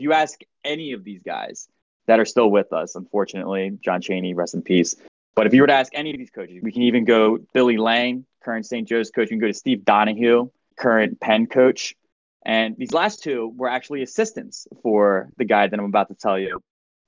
you 0.00 0.12
ask 0.12 0.40
any 0.64 0.92
of 0.92 1.04
these 1.04 1.22
guys 1.22 1.68
that 2.06 2.18
are 2.18 2.24
still 2.24 2.50
with 2.50 2.72
us, 2.72 2.96
unfortunately, 2.96 3.78
John 3.80 4.00
Chaney, 4.00 4.34
rest 4.34 4.54
in 4.54 4.62
peace. 4.62 4.96
But 5.36 5.46
if 5.46 5.54
you 5.54 5.60
were 5.60 5.68
to 5.68 5.72
ask 5.72 5.92
any 5.94 6.10
of 6.10 6.18
these 6.18 6.30
coaches, 6.30 6.58
we 6.62 6.72
can 6.72 6.82
even 6.82 7.04
go 7.04 7.38
Billy 7.54 7.76
Lange, 7.76 8.24
current 8.42 8.66
St. 8.66 8.88
Joe's 8.88 9.10
coach. 9.10 9.26
We 9.26 9.36
can 9.36 9.38
go 9.38 9.46
to 9.46 9.54
Steve 9.54 9.84
Donahue, 9.84 10.50
current 10.76 11.20
Penn 11.20 11.46
coach. 11.46 11.94
And 12.44 12.76
these 12.76 12.92
last 12.92 13.22
two 13.22 13.52
were 13.56 13.68
actually 13.68 14.02
assistants 14.02 14.66
for 14.82 15.30
the 15.36 15.44
guy 15.44 15.68
that 15.68 15.78
I'm 15.78 15.84
about 15.84 16.08
to 16.08 16.14
tell 16.14 16.38
you. 16.38 16.60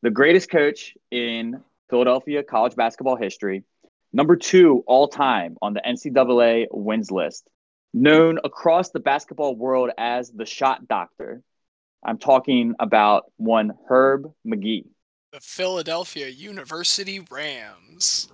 The 0.02 0.10
greatest 0.10 0.48
coach 0.48 0.94
in 1.10 1.60
Philadelphia 1.90 2.44
college 2.44 2.76
basketball 2.76 3.16
history, 3.16 3.64
number 4.12 4.36
two 4.36 4.84
all 4.86 5.08
time 5.08 5.56
on 5.60 5.74
the 5.74 5.80
NCAA 5.80 6.66
wins 6.70 7.10
list, 7.10 7.48
known 7.92 8.38
across 8.44 8.90
the 8.90 9.00
basketball 9.00 9.56
world 9.56 9.90
as 9.98 10.30
the 10.30 10.46
shot 10.46 10.88
doctor. 10.88 11.42
I'm 12.04 12.18
talking 12.18 12.74
about 12.78 13.30
one 13.36 13.72
Herb 13.88 14.32
Magee. 14.44 14.86
The 15.32 15.40
Philadelphia 15.40 16.28
University 16.28 17.20
Rams 17.30 18.30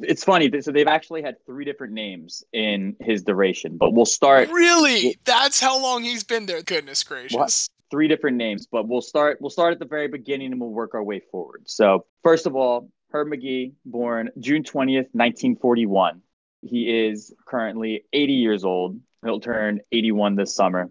it's 0.00 0.24
funny. 0.24 0.50
So 0.60 0.72
they've 0.72 0.86
actually 0.86 1.22
had 1.22 1.44
three 1.44 1.64
different 1.64 1.92
names 1.92 2.44
in 2.52 2.96
his 3.00 3.22
duration, 3.22 3.76
but 3.76 3.92
we'll 3.92 4.06
start. 4.06 4.50
Really? 4.50 5.18
That's 5.24 5.60
how 5.60 5.80
long 5.80 6.02
he's 6.02 6.24
been 6.24 6.46
there. 6.46 6.62
Goodness 6.62 7.02
gracious. 7.02 7.36
What? 7.36 7.68
Three 7.90 8.08
different 8.08 8.36
names, 8.36 8.66
but 8.66 8.88
we'll 8.88 9.00
start. 9.00 9.40
We'll 9.40 9.50
start 9.50 9.72
at 9.72 9.78
the 9.78 9.86
very 9.86 10.08
beginning 10.08 10.52
and 10.52 10.60
we'll 10.60 10.70
work 10.70 10.94
our 10.94 11.04
way 11.04 11.20
forward. 11.30 11.62
So 11.66 12.04
first 12.22 12.46
of 12.46 12.56
all, 12.56 12.90
Herb 13.12 13.28
Magee, 13.28 13.74
born 13.84 14.30
June 14.40 14.64
twentieth, 14.64 15.06
nineteen 15.14 15.54
forty-one. 15.56 16.20
He 16.66 17.06
is 17.06 17.32
currently 17.46 18.04
eighty 18.12 18.34
years 18.34 18.64
old. 18.64 19.00
He'll 19.24 19.40
turn 19.40 19.80
eighty-one 19.92 20.36
this 20.36 20.54
summer. 20.54 20.90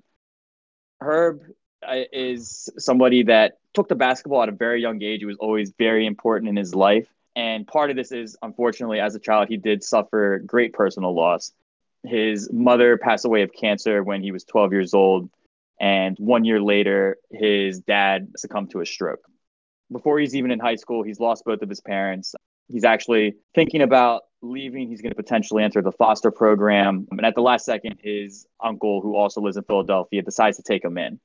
Herb 1.02 1.42
uh, 1.88 2.02
is 2.12 2.70
somebody 2.78 3.24
that 3.24 3.60
took 3.74 3.90
to 3.90 3.96
basketball 3.96 4.44
at 4.44 4.50
a 4.50 4.54
very 4.54 4.82
young 4.82 5.02
age. 5.04 5.22
It 5.22 5.28
was 5.28 5.38
always 5.38 5.72
very 5.78 6.06
important 6.06 6.50
in 6.50 6.56
his 6.56 6.74
life. 6.74 7.08
And 7.36 7.68
part 7.68 7.90
of 7.90 7.98
this 7.98 8.12
is, 8.12 8.38
unfortunately, 8.42 9.00
as 9.00 9.14
a 9.16 9.20
child, 9.20 9.50
he 9.50 9.58
did 9.58 9.84
suffer 9.84 10.40
great 10.40 10.74
personal 10.74 11.14
loss. 11.14 11.52
His 12.04 12.52
mother 12.52 12.98
passed 12.98 13.26
away 13.26 13.42
of 13.42 13.52
cancer 13.52 14.04
when 14.04 14.24
he 14.24 14.32
was 14.32 14.46
12 14.46 14.72
years 14.72 14.94
old. 14.94 15.30
And 15.80 16.16
one 16.18 16.46
year 16.46 16.62
later, 16.62 17.18
his 17.32 17.80
dad 17.82 18.32
succumbed 18.38 18.72
to 18.72 18.80
a 18.80 18.86
stroke. 18.86 19.20
Before 19.92 20.18
he's 20.18 20.36
even 20.36 20.52
in 20.52 20.60
high 20.60 20.76
school, 20.76 21.04
he's 21.04 21.20
lost 21.20 21.44
both 21.46 21.62
of 21.62 21.70
his 21.70 21.82
parents. 21.82 22.34
He's 22.70 22.86
actually 22.86 23.36
thinking 23.54 23.82
about 23.82 24.24
leaving. 24.46 24.88
He's 24.88 25.02
going 25.02 25.12
to 25.12 25.16
potentially 25.16 25.64
enter 25.64 25.82
the 25.82 25.92
foster 25.92 26.32
program. 26.32 27.08
And 27.12 27.26
at 27.26 27.36
the 27.36 27.42
last 27.42 27.66
second, 27.66 28.00
his 28.02 28.48
uncle, 28.64 29.02
who 29.02 29.16
also 29.16 29.42
lives 29.42 29.58
in 29.58 29.64
Philadelphia, 29.64 30.22
decides 30.22 30.58
to 30.58 30.64
take 30.64 30.84
him 30.84 30.98
in. 30.98 31.20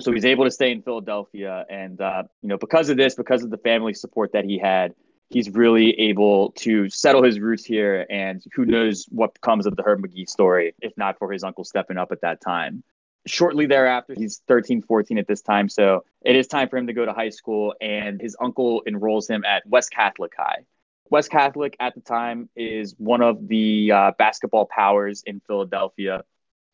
So 0.00 0.12
he's 0.12 0.24
able 0.24 0.44
to 0.44 0.50
stay 0.50 0.72
in 0.72 0.82
Philadelphia. 0.82 1.64
And, 1.70 2.00
uh, 2.00 2.24
you 2.42 2.48
know, 2.48 2.58
because 2.58 2.90
of 2.90 2.96
this, 2.96 3.14
because 3.14 3.42
of 3.42 3.50
the 3.50 3.58
family 3.58 3.94
support 3.94 4.32
that 4.32 4.44
he 4.44 4.58
had, 4.58 4.94
he's 5.30 5.50
really 5.50 5.98
able 5.98 6.52
to 6.52 6.88
settle 6.90 7.22
his 7.22 7.40
roots 7.40 7.64
here. 7.64 8.06
And 8.10 8.42
who 8.54 8.66
knows 8.66 9.06
what 9.08 9.40
comes 9.40 9.66
of 9.66 9.76
the 9.76 9.82
Herb 9.82 10.00
Magee 10.00 10.26
story, 10.26 10.74
if 10.80 10.92
not 10.96 11.18
for 11.18 11.32
his 11.32 11.44
uncle 11.44 11.64
stepping 11.64 11.96
up 11.96 12.12
at 12.12 12.20
that 12.20 12.40
time. 12.40 12.84
Shortly 13.26 13.66
thereafter, 13.66 14.14
he's 14.16 14.42
13, 14.46 14.82
14 14.82 15.18
at 15.18 15.26
this 15.26 15.42
time. 15.42 15.68
So 15.68 16.04
it 16.24 16.36
is 16.36 16.46
time 16.46 16.68
for 16.68 16.76
him 16.76 16.86
to 16.86 16.92
go 16.92 17.04
to 17.04 17.12
high 17.12 17.30
school. 17.30 17.74
And 17.80 18.20
his 18.20 18.36
uncle 18.40 18.82
enrolls 18.86 19.28
him 19.28 19.44
at 19.44 19.66
West 19.66 19.90
Catholic 19.90 20.32
High. 20.36 20.64
West 21.10 21.30
Catholic 21.30 21.76
at 21.80 21.94
the 21.94 22.00
time 22.00 22.48
is 22.56 22.94
one 22.98 23.22
of 23.22 23.48
the 23.48 23.92
uh, 23.92 24.12
basketball 24.18 24.66
powers 24.66 25.22
in 25.26 25.40
Philadelphia. 25.46 26.24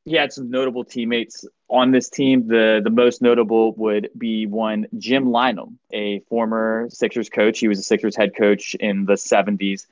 He 0.05 0.15
had 0.15 0.33
some 0.33 0.51
notable 0.51 0.85
teammates 0.85 1.45
on 1.69 1.93
this 1.93 2.11
team. 2.11 2.49
The 2.49 2.81
the 2.83 2.91
most 2.91 3.23
notable 3.23 3.73
would 3.75 4.11
be 4.19 4.47
one 4.47 4.87
Jim 4.99 5.27
Lynam, 5.27 5.77
a 5.93 6.21
former 6.29 6.89
Sixers 6.91 7.29
coach. 7.29 7.61
He 7.61 7.69
was 7.69 7.79
a 7.79 7.85
Sixers 7.85 8.17
head 8.17 8.35
coach 8.37 8.75
in 8.75 9.05
the 9.05 9.15
70s. 9.15 9.87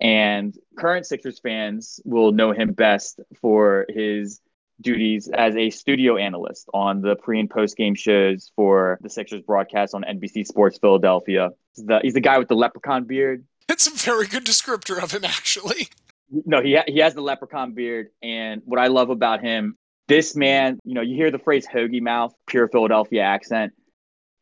And 0.00 0.56
current 0.76 1.06
Sixers 1.06 1.38
fans 1.38 2.00
will 2.04 2.32
know 2.32 2.52
him 2.52 2.72
best 2.72 3.20
for 3.40 3.86
his 3.88 4.40
duties 4.80 5.28
as 5.32 5.56
a 5.56 5.70
studio 5.70 6.16
analyst 6.16 6.68
on 6.74 7.00
the 7.00 7.16
pre 7.16 7.40
and 7.40 7.48
post 7.48 7.76
game 7.76 7.94
shows 7.94 8.50
for 8.56 8.98
the 9.02 9.08
Sixers 9.08 9.42
broadcast 9.42 9.94
on 9.94 10.02
NBC 10.02 10.46
Sports 10.46 10.78
Philadelphia. 10.78 11.50
He's 11.74 11.86
the, 11.86 12.00
he's 12.02 12.14
the 12.14 12.20
guy 12.20 12.38
with 12.38 12.48
the 12.48 12.56
leprechaun 12.56 13.04
beard. 13.04 13.44
It's 13.68 13.86
a 13.86 13.90
very 13.90 14.26
good 14.26 14.44
descriptor 14.44 15.02
of 15.02 15.12
him, 15.12 15.24
actually. 15.24 15.88
No, 16.30 16.62
he 16.62 16.74
ha- 16.76 16.84
he 16.86 16.98
has 16.98 17.14
the 17.14 17.22
leprechaun 17.22 17.72
beard, 17.72 18.08
and 18.22 18.62
what 18.64 18.80
I 18.80 18.88
love 18.88 19.10
about 19.10 19.40
him, 19.40 19.76
this 20.08 20.34
man, 20.34 20.78
you 20.84 20.94
know, 20.94 21.00
you 21.00 21.14
hear 21.14 21.30
the 21.30 21.38
phrase 21.38 21.66
"hoagie 21.66 22.02
mouth," 22.02 22.34
pure 22.46 22.68
Philadelphia 22.68 23.22
accent. 23.22 23.72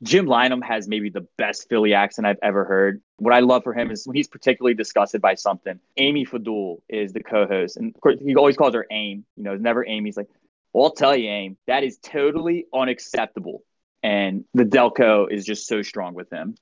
Jim 0.03 0.27
Lynam 0.27 0.65
has 0.65 0.89
maybe 0.89 1.11
the 1.11 1.27
best 1.39 1.69
Philly 1.69 1.95
accent 1.95 2.27
I've 2.27 2.39
ever 2.43 2.65
heard. 2.65 3.01
What 3.19 3.33
I 3.33 3.39
love 3.39 3.63
for 3.63 3.73
him 3.73 3.93
is 3.93 4.05
when 4.05 4.17
he's 4.17 4.27
particularly 4.27 4.75
disgusted 4.75 5.21
by 5.21 5.35
something. 5.35 5.79
Amy 5.97 6.27
Fadool 6.27 6.79
is 6.89 7.13
the 7.13 7.23
co-host, 7.23 7.77
and 7.77 7.95
of 7.95 8.01
course 8.01 8.17
he 8.21 8.35
always 8.35 8.57
calls 8.57 8.75
her 8.75 8.87
Aim. 8.91 9.25
You 9.37 9.45
know, 9.45 9.53
it's 9.53 9.63
never 9.63 9.87
Amy. 9.87 10.09
He's 10.09 10.17
like, 10.17 10.29
"Well, 10.73 10.87
I'll 10.87 10.93
tell 10.93 11.15
you, 11.15 11.29
Aim, 11.29 11.57
that 11.69 11.85
is 11.85 11.99
totally 11.99 12.67
unacceptable." 12.75 13.63
And 14.03 14.45
the 14.55 14.65
Delco 14.65 15.31
is 15.31 15.45
just 15.45 15.69
so 15.69 15.83
strong 15.83 16.15
with 16.15 16.29
him. 16.31 16.57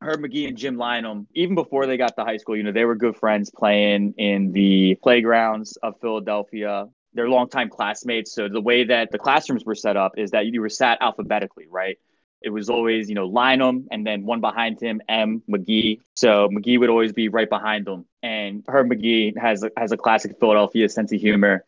Herb 0.00 0.20
Magee 0.20 0.46
and 0.46 0.56
Jim 0.56 0.76
Lynam, 0.76 1.26
even 1.34 1.54
before 1.54 1.86
they 1.86 1.96
got 1.96 2.16
to 2.16 2.24
high 2.24 2.36
school, 2.36 2.56
you 2.56 2.62
know, 2.62 2.72
they 2.72 2.84
were 2.84 2.94
good 2.94 3.16
friends 3.16 3.50
playing 3.50 4.14
in 4.16 4.52
the 4.52 4.96
playgrounds 5.02 5.76
of 5.82 6.00
Philadelphia. 6.00 6.86
They're 7.14 7.28
longtime 7.28 7.68
classmates. 7.70 8.32
So 8.32 8.48
the 8.48 8.60
way 8.60 8.84
that 8.84 9.10
the 9.10 9.18
classrooms 9.18 9.64
were 9.64 9.74
set 9.74 9.96
up 9.96 10.12
is 10.16 10.30
that 10.30 10.46
you 10.46 10.60
were 10.60 10.68
sat 10.68 10.98
alphabetically, 11.00 11.66
right? 11.68 11.98
It 12.40 12.50
was 12.50 12.70
always, 12.70 13.08
you 13.08 13.16
know, 13.16 13.28
Lynam 13.28 13.86
and 13.90 14.06
then 14.06 14.24
one 14.24 14.40
behind 14.40 14.80
him, 14.80 15.00
M. 15.08 15.42
Magee. 15.48 16.00
So 16.14 16.48
Magee 16.48 16.78
would 16.78 16.90
always 16.90 17.12
be 17.12 17.28
right 17.28 17.50
behind 17.50 17.84
them. 17.84 18.06
And 18.22 18.64
Herb 18.68 18.86
Magee 18.86 19.34
has 19.36 19.64
a, 19.64 19.70
has 19.76 19.90
a 19.90 19.96
classic 19.96 20.38
Philadelphia 20.38 20.88
sense 20.88 21.12
of 21.12 21.20
humor. 21.20 21.64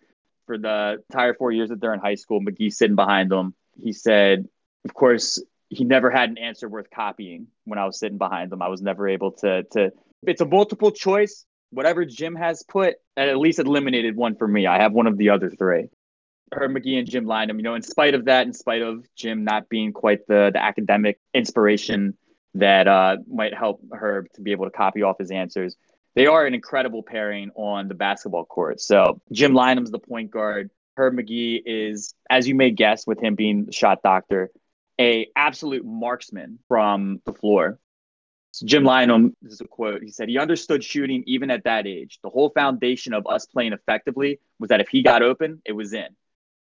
For 0.47 0.59
the 0.59 1.03
entire 1.11 1.35
four 1.35 1.51
years 1.51 1.70
that 1.70 1.81
they're 1.81 1.95
in 1.95 2.01
high 2.01 2.14
school, 2.14 2.41
Magee 2.41 2.70
sitting 2.70 2.97
behind 2.97 3.31
them. 3.31 3.55
He 3.76 3.93
said, 3.93 4.49
of 4.85 4.95
course, 4.95 5.43
he 5.70 5.84
never 5.84 6.10
had 6.10 6.28
an 6.28 6.38
answer 6.38 6.68
worth 6.68 6.90
copying 6.90 7.46
when 7.64 7.78
I 7.78 7.86
was 7.86 7.98
sitting 7.98 8.18
behind 8.18 8.52
him. 8.52 8.60
I 8.60 8.68
was 8.68 8.82
never 8.82 9.08
able 9.08 9.32
to 9.38 9.62
to 9.72 9.92
it's 10.24 10.40
a 10.40 10.46
multiple 10.46 10.90
choice. 10.90 11.46
Whatever 11.70 12.04
Jim 12.04 12.34
has 12.34 12.64
put, 12.64 12.96
at 13.16 13.38
least 13.38 13.60
eliminated 13.60 14.16
one 14.16 14.34
for 14.34 14.46
me. 14.46 14.66
I 14.66 14.82
have 14.82 14.92
one 14.92 15.06
of 15.06 15.16
the 15.16 15.30
other 15.30 15.48
three. 15.48 15.86
Herb 16.52 16.72
Magee 16.72 16.98
and 16.98 17.08
Jim 17.08 17.26
Lynam, 17.26 17.56
you 17.56 17.62
know, 17.62 17.76
in 17.76 17.82
spite 17.82 18.14
of 18.14 18.24
that, 18.24 18.44
in 18.44 18.52
spite 18.52 18.82
of 18.82 19.06
Jim 19.14 19.44
not 19.44 19.68
being 19.68 19.92
quite 19.92 20.26
the 20.26 20.50
the 20.52 20.62
academic 20.62 21.20
inspiration 21.32 22.18
that 22.54 22.88
uh, 22.88 23.18
might 23.28 23.54
help 23.54 23.80
Herb 23.92 24.26
to 24.34 24.42
be 24.42 24.50
able 24.50 24.64
to 24.64 24.72
copy 24.72 25.02
off 25.02 25.18
his 25.18 25.30
answers, 25.30 25.76
they 26.16 26.26
are 26.26 26.44
an 26.44 26.54
incredible 26.54 27.04
pairing 27.04 27.52
on 27.54 27.86
the 27.86 27.94
basketball 27.94 28.44
court. 28.44 28.80
So 28.80 29.20
Jim 29.30 29.52
Lynam's 29.52 29.92
the 29.92 30.00
point 30.00 30.32
guard. 30.32 30.70
Herb 30.96 31.14
Magee 31.14 31.62
is, 31.64 32.12
as 32.28 32.48
you 32.48 32.56
may 32.56 32.72
guess, 32.72 33.06
with 33.06 33.20
him 33.20 33.36
being 33.36 33.70
shot 33.70 34.02
doctor, 34.02 34.50
a 35.01 35.28
absolute 35.34 35.84
marksman 35.84 36.59
from 36.68 37.20
the 37.24 37.32
floor. 37.32 37.78
So 38.53 38.66
Jim 38.66 38.84
Lynam, 38.84 39.32
this 39.40 39.55
is 39.55 39.61
a 39.61 39.66
quote. 39.66 40.03
He 40.03 40.11
said 40.11 40.28
he 40.28 40.38
understood 40.38 40.84
shooting 40.84 41.24
even 41.26 41.51
at 41.51 41.64
that 41.64 41.86
age. 41.86 42.18
The 42.22 42.28
whole 42.28 42.51
foundation 42.51 43.14
of 43.14 43.26
us 43.26 43.46
playing 43.46 43.72
effectively 43.72 44.40
was 44.59 44.68
that 44.68 44.80
if 44.80 44.88
he 44.88 45.03
got 45.03 45.22
open, 45.22 45.62
it 45.64 45.72
was 45.72 45.92
in. 45.94 46.09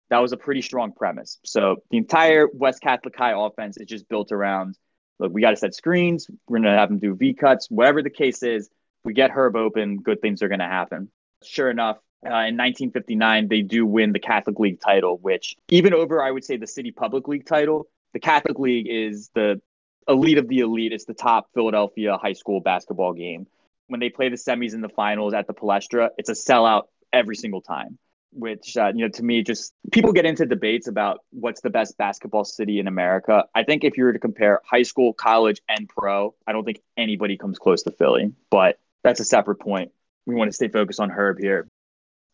That 0.10 0.20
was 0.20 0.32
a 0.32 0.38
pretty 0.38 0.62
strong 0.62 0.92
premise. 0.92 1.40
So 1.44 1.78
the 1.90 1.98
entire 1.98 2.48
West 2.54 2.82
Catholic 2.82 3.18
High 3.18 3.34
offense 3.36 3.78
is 3.78 3.88
just 3.88 4.08
built 4.08 4.32
around 4.32 4.78
look, 5.20 5.34
we 5.34 5.42
got 5.42 5.52
to 5.52 5.58
set 5.58 5.74
screens. 5.74 6.30
We're 6.48 6.60
going 6.60 6.72
to 6.72 6.78
have 6.78 6.92
him 6.92 7.00
do 7.00 7.16
V 7.16 7.34
cuts. 7.34 7.72
Whatever 7.72 8.04
the 8.04 8.10
case 8.10 8.44
is, 8.44 8.70
we 9.04 9.14
get 9.14 9.32
Herb 9.32 9.56
open, 9.56 9.98
good 9.98 10.22
things 10.22 10.44
are 10.44 10.48
going 10.48 10.60
to 10.60 10.66
happen. 10.66 11.10
Sure 11.44 11.70
enough, 11.70 11.98
uh, 12.26 12.50
in 12.50 12.58
1959, 12.58 13.48
they 13.48 13.62
do 13.62 13.86
win 13.86 14.12
the 14.12 14.20
Catholic 14.20 14.60
League 14.60 14.80
title, 14.80 15.18
which 15.18 15.56
even 15.70 15.94
over, 15.94 16.22
I 16.22 16.32
would 16.32 16.44
say, 16.44 16.58
the 16.58 16.68
City 16.68 16.92
Public 16.92 17.28
League 17.28 17.46
title, 17.46 17.88
the 18.18 18.22
Catholic 18.22 18.58
League 18.58 18.88
is 18.90 19.30
the 19.36 19.62
elite 20.08 20.40
of 20.40 20.48
the 20.48 20.62
elite. 20.62 20.92
It's 20.92 21.06
the 21.06 21.14
top 21.14 21.50
Philadelphia 21.54 22.18
high 22.18 22.34
school 22.34 22.62
basketball 22.62 23.14
game. 23.14 23.46
When 23.90 24.00
they 24.00 24.10
play 24.10 24.30
the 24.30 24.38
semis 24.38 24.74
and 24.74 24.84
the 24.84 24.90
finals 24.90 25.36
at 25.36 25.46
the 25.46 25.54
Palestra, 25.54 26.10
it's 26.18 26.28
a 26.28 26.32
sellout 26.32 26.86
every 27.14 27.36
single 27.36 27.62
time. 27.62 28.00
Which 28.34 28.76
uh, 28.76 28.92
you 28.96 29.06
know, 29.06 29.10
to 29.10 29.24
me, 29.24 29.44
just 29.44 29.72
people 29.92 30.14
get 30.14 30.26
into 30.26 30.48
debates 30.48 30.88
about 30.88 31.20
what's 31.30 31.62
the 31.62 31.70
best 31.70 31.96
basketball 32.00 32.44
city 32.44 32.80
in 32.80 32.88
America. 32.88 33.44
I 33.54 33.64
think 33.64 33.84
if 33.84 33.98
you 33.98 34.06
were 34.06 34.14
to 34.14 34.20
compare 34.20 34.62
high 34.66 34.82
school, 34.82 35.14
college, 35.14 35.62
and 35.70 35.88
pro, 35.88 36.34
I 36.48 36.54
don't 36.54 36.66
think 36.66 36.82
anybody 36.98 37.38
comes 37.38 37.60
close 37.60 37.84
to 37.84 37.92
Philly. 37.92 38.34
But 38.50 38.80
that's 39.04 39.20
a 39.20 39.26
separate 39.26 39.58
point. 39.58 39.92
We 40.26 40.34
want 40.34 40.50
to 40.50 40.56
stay 40.56 40.70
focused 40.70 41.00
on 41.00 41.12
Herb 41.12 41.38
here. 41.40 41.68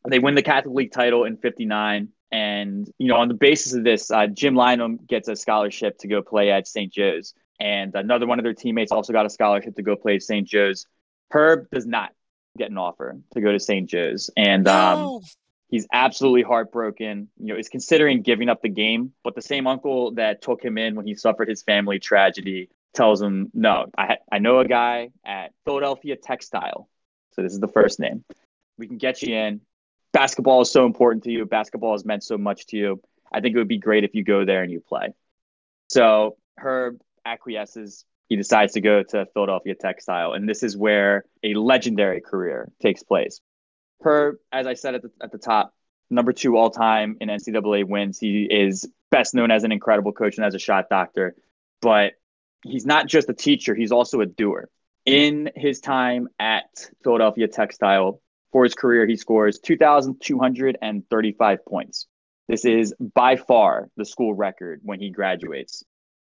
They 0.08 0.20
win 0.20 0.36
the 0.36 0.44
Catholic 0.44 0.74
League 0.74 0.94
title 0.94 1.26
in 1.26 1.36
'59. 1.36 2.08
And, 2.34 2.92
you 2.98 3.10
know, 3.10 3.18
on 3.18 3.28
the 3.28 3.36
basis 3.36 3.76
of 3.76 3.84
this, 3.84 4.10
uh, 4.10 4.26
Jim 4.26 4.56
Lynam 4.56 5.08
gets 5.08 5.28
a 5.28 5.36
scholarship 5.36 6.00
to 6.00 6.08
go 6.08 6.24
play 6.24 6.50
at 6.50 6.68
St. 6.68 6.92
Joe's. 6.92 7.36
And 7.60 7.94
another 7.94 8.26
one 8.26 8.40
of 8.40 8.44
their 8.44 8.56
teammates 8.56 8.92
also 8.92 9.14
got 9.14 9.28
a 9.28 9.30
scholarship 9.30 9.76
to 9.76 9.84
go 9.84 9.96
play 9.96 10.16
at 10.16 10.24
St. 10.24 10.48
Joe's. 10.48 10.88
Herb 11.30 11.68
does 11.72 11.86
not 11.86 12.12
get 12.58 12.72
an 12.72 12.80
offer 12.80 13.20
to 13.34 13.42
go 13.42 13.52
to 13.52 13.60
St. 13.60 13.88
Joe's. 13.88 14.32
And 14.36 14.68
um, 14.68 15.00
no. 15.00 15.22
he's 15.70 15.86
absolutely 15.94 16.42
heartbroken. 16.42 17.30
You 17.38 17.54
know, 17.54 17.60
is 17.60 17.70
considering 17.70 18.24
giving 18.24 18.50
up 18.50 18.64
the 18.64 18.70
game. 18.70 19.14
But 19.24 19.36
the 19.36 19.44
same 19.44 19.68
uncle 19.68 20.16
that 20.16 20.42
took 20.42 20.66
him 20.66 20.80
in 20.80 20.96
when 20.96 21.06
he 21.06 21.14
suffered 21.14 21.50
his 21.50 21.62
family 21.62 22.00
tragedy 22.00 22.72
tells 22.96 23.22
him, 23.22 23.52
no, 23.54 23.92
I, 23.96 24.06
ha- 24.08 24.24
I 24.32 24.40
know 24.40 24.58
a 24.58 24.68
guy 24.68 25.12
at 25.24 25.52
Philadelphia 25.66 26.16
Textile. 26.16 26.90
So 27.34 27.44
this 27.44 27.54
is 27.54 27.60
the 27.60 27.68
first 27.68 28.00
name. 28.00 28.26
We 28.80 28.88
can 28.88 28.98
get 28.98 29.22
you 29.22 29.36
in 29.36 29.62
basketball 30.14 30.61
is 30.61 30.72
so 30.72 30.86
important 30.86 31.24
to 31.26 31.32
you. 31.32 31.45
Basketball 31.45 31.91
has 31.91 32.05
meant 32.05 32.24
so 32.24 32.38
much 32.38 32.68
to 32.68 32.78
you. 32.78 33.01
I 33.32 33.41
think 33.41 33.55
it 33.55 33.57
would 33.57 33.68
be 33.68 33.80
great 33.80 34.03
if 34.03 34.14
you 34.14 34.24
go 34.24 34.45
there 34.45 34.64
and 34.64 34.72
you 34.72 34.80
play. 34.80 35.14
So 35.89 36.38
Herb 36.57 37.01
acquiesces. 37.26 38.05
He 38.30 38.38
decides 38.38 38.74
to 38.74 38.82
go 38.82 39.03
to 39.03 39.28
Philadelphia 39.34 39.76
Textile, 39.76 40.32
and 40.32 40.47
this 40.47 40.64
is 40.64 40.78
where 40.78 41.26
a 41.43 41.53
legendary 41.55 42.22
career 42.22 42.72
takes 42.82 43.03
place. 43.03 43.41
Herb, 44.01 44.38
as 44.51 44.66
I 44.66 44.74
said 44.74 44.95
at 44.95 45.01
the, 45.01 45.11
at 45.22 45.32
the 45.32 45.38
top, 45.38 45.74
number 46.09 46.32
two 46.32 46.57
all 46.57 46.70
time 46.70 47.18
in 47.20 47.30
NCAA 47.30 47.86
wins. 47.86 48.18
He 48.20 48.43
is 48.49 48.89
best 49.11 49.36
known 49.36 49.51
as 49.51 49.64
an 49.64 49.72
incredible 49.72 50.14
coach 50.14 50.38
and 50.38 50.45
as 50.45 50.55
a 50.55 50.59
shot 50.59 50.89
doctor, 50.89 51.36
but 51.82 52.14
he's 52.64 52.86
not 52.86 53.07
just 53.07 53.30
a 53.30 53.34
teacher, 53.34 53.76
he's 53.76 53.91
also 53.91 54.22
a 54.22 54.26
doer. 54.26 54.70
In 55.05 55.51
his 55.55 55.82
time 55.82 56.30
at 56.39 56.89
Philadelphia 57.03 57.47
Textile, 57.49 58.22
for 58.54 58.64
his 58.64 58.76
career, 58.76 59.06
he 59.06 59.18
scores 59.18 59.60
2,235 59.60 61.66
points. 61.66 62.08
This 62.47 62.66
is 62.66 62.93
by 62.99 63.36
far 63.36 63.89
the 63.97 64.06
school 64.06 64.34
record 64.34 64.82
when 64.84 64.99
he 64.99 65.10
graduates. 65.10 65.84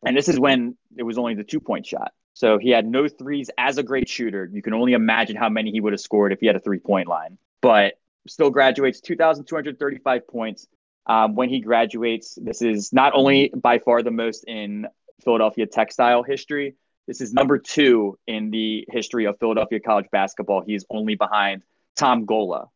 And 0.04 0.16
this 0.16 0.28
is 0.28 0.40
when 0.40 0.76
it 0.96 1.02
was 1.02 1.18
only 1.18 1.34
the 1.34 1.44
two 1.44 1.60
point 1.60 1.86
shot. 1.86 2.12
So 2.34 2.58
he 2.58 2.70
had 2.70 2.86
no 2.86 3.06
threes 3.06 3.50
as 3.58 3.78
a 3.78 3.82
great 3.82 4.08
shooter. 4.08 4.48
You 4.50 4.62
can 4.62 4.74
only 4.74 4.94
imagine 4.94 5.36
how 5.36 5.48
many 5.48 5.70
he 5.70 5.80
would 5.80 5.92
have 5.92 6.00
scored 6.00 6.32
if 6.32 6.40
he 6.40 6.46
had 6.46 6.56
a 6.56 6.60
three 6.60 6.78
point 6.78 7.06
line, 7.06 7.38
but 7.60 7.94
still 8.26 8.50
graduates 8.50 9.00
2,235 9.00 10.26
points. 10.26 10.66
um, 11.06 11.36
when 11.36 11.48
he 11.48 11.60
graduates. 11.60 12.36
This 12.40 12.62
is 12.62 12.92
not 12.92 13.12
only 13.14 13.52
by 13.54 13.78
far 13.78 14.02
the 14.02 14.10
most 14.10 14.44
in 14.44 14.86
Philadelphia 15.24 15.66
textile 15.66 16.24
history, 16.24 16.74
this 17.06 17.20
is 17.20 17.32
number 17.32 17.58
two 17.58 18.18
in 18.26 18.50
the 18.50 18.84
history 18.90 19.26
of 19.26 19.38
Philadelphia 19.38 19.78
college 19.78 20.06
basketball. 20.10 20.62
He's 20.66 20.84
only 20.90 21.14
behind 21.14 21.62
Tom 21.96 22.24
Gola, 22.24 22.68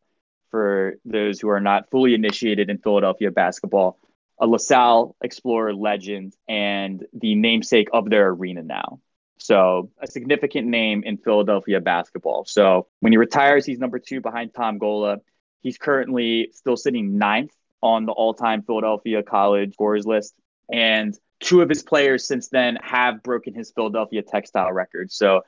for 0.49 0.95
those 1.05 1.39
who 1.39 1.49
are 1.49 1.61
not 1.61 1.89
fully 1.89 2.13
initiated 2.13 2.69
in 2.69 2.77
Philadelphia 2.79 3.31
basketball, 3.31 3.99
a 4.39 4.47
LaSalle 4.47 5.15
Explorer 5.23 5.73
legend 5.73 6.33
and 6.47 7.05
the 7.13 7.35
namesake 7.35 7.87
of 7.93 8.09
their 8.09 8.29
arena 8.29 8.63
now. 8.63 8.99
So, 9.37 9.89
a 9.99 10.07
significant 10.07 10.67
name 10.67 11.03
in 11.03 11.17
Philadelphia 11.17 11.79
basketball. 11.79 12.45
So, 12.45 12.87
when 12.99 13.11
he 13.11 13.17
retires, 13.17 13.65
he's 13.65 13.79
number 13.79 13.97
two 13.97 14.21
behind 14.21 14.53
Tom 14.53 14.77
Gola. 14.77 15.17
He's 15.61 15.77
currently 15.77 16.49
still 16.53 16.77
sitting 16.77 17.17
ninth 17.17 17.55
on 17.81 18.05
the 18.05 18.11
all 18.11 18.33
time 18.35 18.61
Philadelphia 18.61 19.23
college 19.23 19.73
scorers 19.73 20.05
list. 20.05 20.35
And 20.71 21.17
two 21.39 21.61
of 21.61 21.69
his 21.69 21.81
players 21.81 22.27
since 22.27 22.49
then 22.49 22.77
have 22.83 23.23
broken 23.23 23.55
his 23.55 23.71
Philadelphia 23.71 24.21
textile 24.21 24.71
record. 24.71 25.11
So, 25.11 25.41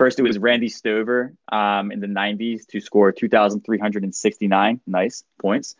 First, 0.00 0.18
it 0.18 0.22
was 0.22 0.38
Randy 0.38 0.70
Stover 0.70 1.34
um, 1.52 1.92
in 1.92 2.00
the 2.00 2.06
90s 2.06 2.66
to 2.68 2.80
score 2.80 3.12
2,369 3.12 4.80
nice 4.86 5.24
points. 5.38 5.76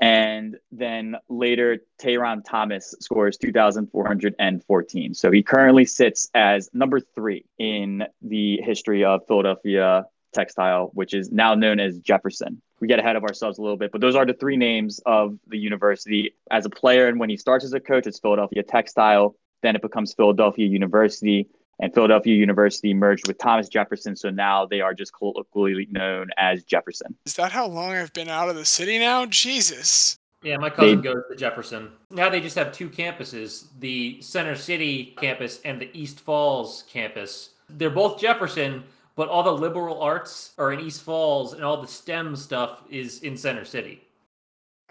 And 0.00 0.56
then 0.72 1.14
later, 1.28 1.78
Tayron 2.02 2.42
Thomas 2.44 2.92
scores 2.98 3.36
2,414. 3.36 5.14
So 5.14 5.30
he 5.30 5.44
currently 5.44 5.84
sits 5.84 6.28
as 6.34 6.70
number 6.72 6.98
three 6.98 7.44
in 7.56 8.02
the 8.20 8.60
history 8.64 9.04
of 9.04 9.28
Philadelphia 9.28 10.06
textile, 10.34 10.90
which 10.94 11.14
is 11.14 11.30
now 11.30 11.54
known 11.54 11.78
as 11.78 12.00
Jefferson. 12.00 12.60
We 12.80 12.88
get 12.88 12.98
ahead 12.98 13.14
of 13.14 13.22
ourselves 13.22 13.58
a 13.58 13.62
little 13.62 13.76
bit, 13.76 13.92
but 13.92 14.00
those 14.00 14.16
are 14.16 14.26
the 14.26 14.34
three 14.34 14.56
names 14.56 15.00
of 15.06 15.38
the 15.46 15.56
university. 15.56 16.34
As 16.50 16.66
a 16.66 16.70
player, 16.70 17.06
and 17.06 17.20
when 17.20 17.30
he 17.30 17.36
starts 17.36 17.64
as 17.64 17.74
a 17.74 17.78
coach, 17.78 18.08
it's 18.08 18.18
Philadelphia 18.18 18.64
Textile. 18.64 19.36
Then 19.62 19.76
it 19.76 19.82
becomes 19.82 20.14
Philadelphia 20.14 20.66
University 20.66 21.46
and 21.82 21.92
Philadelphia 21.92 22.36
University 22.36 22.94
merged 22.94 23.26
with 23.26 23.38
Thomas 23.38 23.68
Jefferson, 23.68 24.14
so 24.14 24.30
now 24.30 24.64
they 24.64 24.80
are 24.80 24.94
just 24.94 25.12
colloquially 25.12 25.88
known 25.90 26.28
as 26.38 26.62
Jefferson. 26.62 27.14
Is 27.26 27.34
that 27.34 27.50
how 27.50 27.66
long 27.66 27.90
I've 27.90 28.12
been 28.12 28.28
out 28.28 28.48
of 28.48 28.54
the 28.54 28.64
city 28.64 29.00
now? 29.00 29.26
Jesus. 29.26 30.16
Yeah, 30.44 30.58
my 30.58 30.70
cousin 30.70 31.02
they, 31.02 31.02
goes 31.02 31.24
to 31.28 31.36
Jefferson. 31.36 31.90
Now 32.10 32.30
they 32.30 32.40
just 32.40 32.56
have 32.56 32.72
two 32.72 32.88
campuses 32.88 33.66
the 33.80 34.22
Center 34.22 34.54
City 34.54 35.14
campus 35.18 35.60
and 35.64 35.80
the 35.80 35.90
East 35.92 36.20
Falls 36.20 36.84
campus. 36.88 37.50
They're 37.68 37.90
both 37.90 38.20
Jefferson, 38.20 38.84
but 39.16 39.28
all 39.28 39.42
the 39.42 39.52
liberal 39.52 40.00
arts 40.00 40.52
are 40.58 40.72
in 40.72 40.80
East 40.80 41.02
Falls 41.02 41.52
and 41.52 41.64
all 41.64 41.82
the 41.82 41.88
STEM 41.88 42.36
stuff 42.36 42.82
is 42.90 43.22
in 43.22 43.36
Center 43.36 43.64
City. 43.64 44.02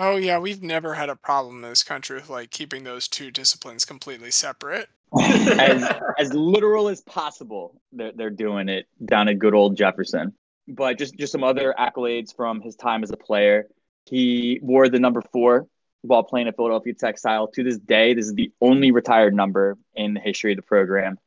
Oh, 0.03 0.15
yeah, 0.15 0.39
we've 0.39 0.63
never 0.63 0.95
had 0.95 1.09
a 1.09 1.15
problem 1.15 1.57
in 1.57 1.69
this 1.69 1.83
country 1.83 2.15
with 2.15 2.27
like 2.27 2.49
keeping 2.49 2.83
those 2.83 3.07
two 3.07 3.29
disciplines 3.29 3.85
completely 3.85 4.31
separate 4.31 4.89
as 5.21 5.87
as 6.17 6.33
literal 6.33 6.89
as 6.89 7.01
possible. 7.01 7.79
They're 7.91 8.11
they're 8.11 8.29
doing 8.31 8.67
it 8.67 8.87
down 9.05 9.27
at 9.27 9.37
good 9.37 9.53
old 9.53 9.77
Jefferson. 9.77 10.33
But 10.67 10.97
just 10.97 11.15
just 11.19 11.31
some 11.31 11.43
other 11.43 11.75
accolades 11.77 12.35
from 12.35 12.61
his 12.61 12.75
time 12.75 13.03
as 13.03 13.11
a 13.11 13.17
player. 13.17 13.67
He 14.05 14.59
wore 14.63 14.89
the 14.89 14.97
number 14.97 15.21
four 15.31 15.67
while 16.01 16.23
playing 16.23 16.47
at 16.47 16.55
Philadelphia 16.55 16.95
Textile. 16.95 17.49
To 17.49 17.63
this 17.63 17.77
day, 17.77 18.15
this 18.15 18.25
is 18.25 18.33
the 18.33 18.51
only 18.59 18.89
retired 18.89 19.35
number 19.35 19.77
in 19.93 20.15
the 20.15 20.19
history 20.19 20.53
of 20.53 20.55
the 20.55 20.63
program. 20.63 21.19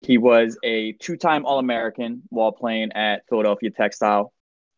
He 0.00 0.16
was 0.16 0.56
a 0.64 0.92
two-time 0.92 1.44
All-American 1.44 2.22
while 2.30 2.52
playing 2.52 2.92
at 2.92 3.28
Philadelphia 3.28 3.70
Textile. 3.70 4.32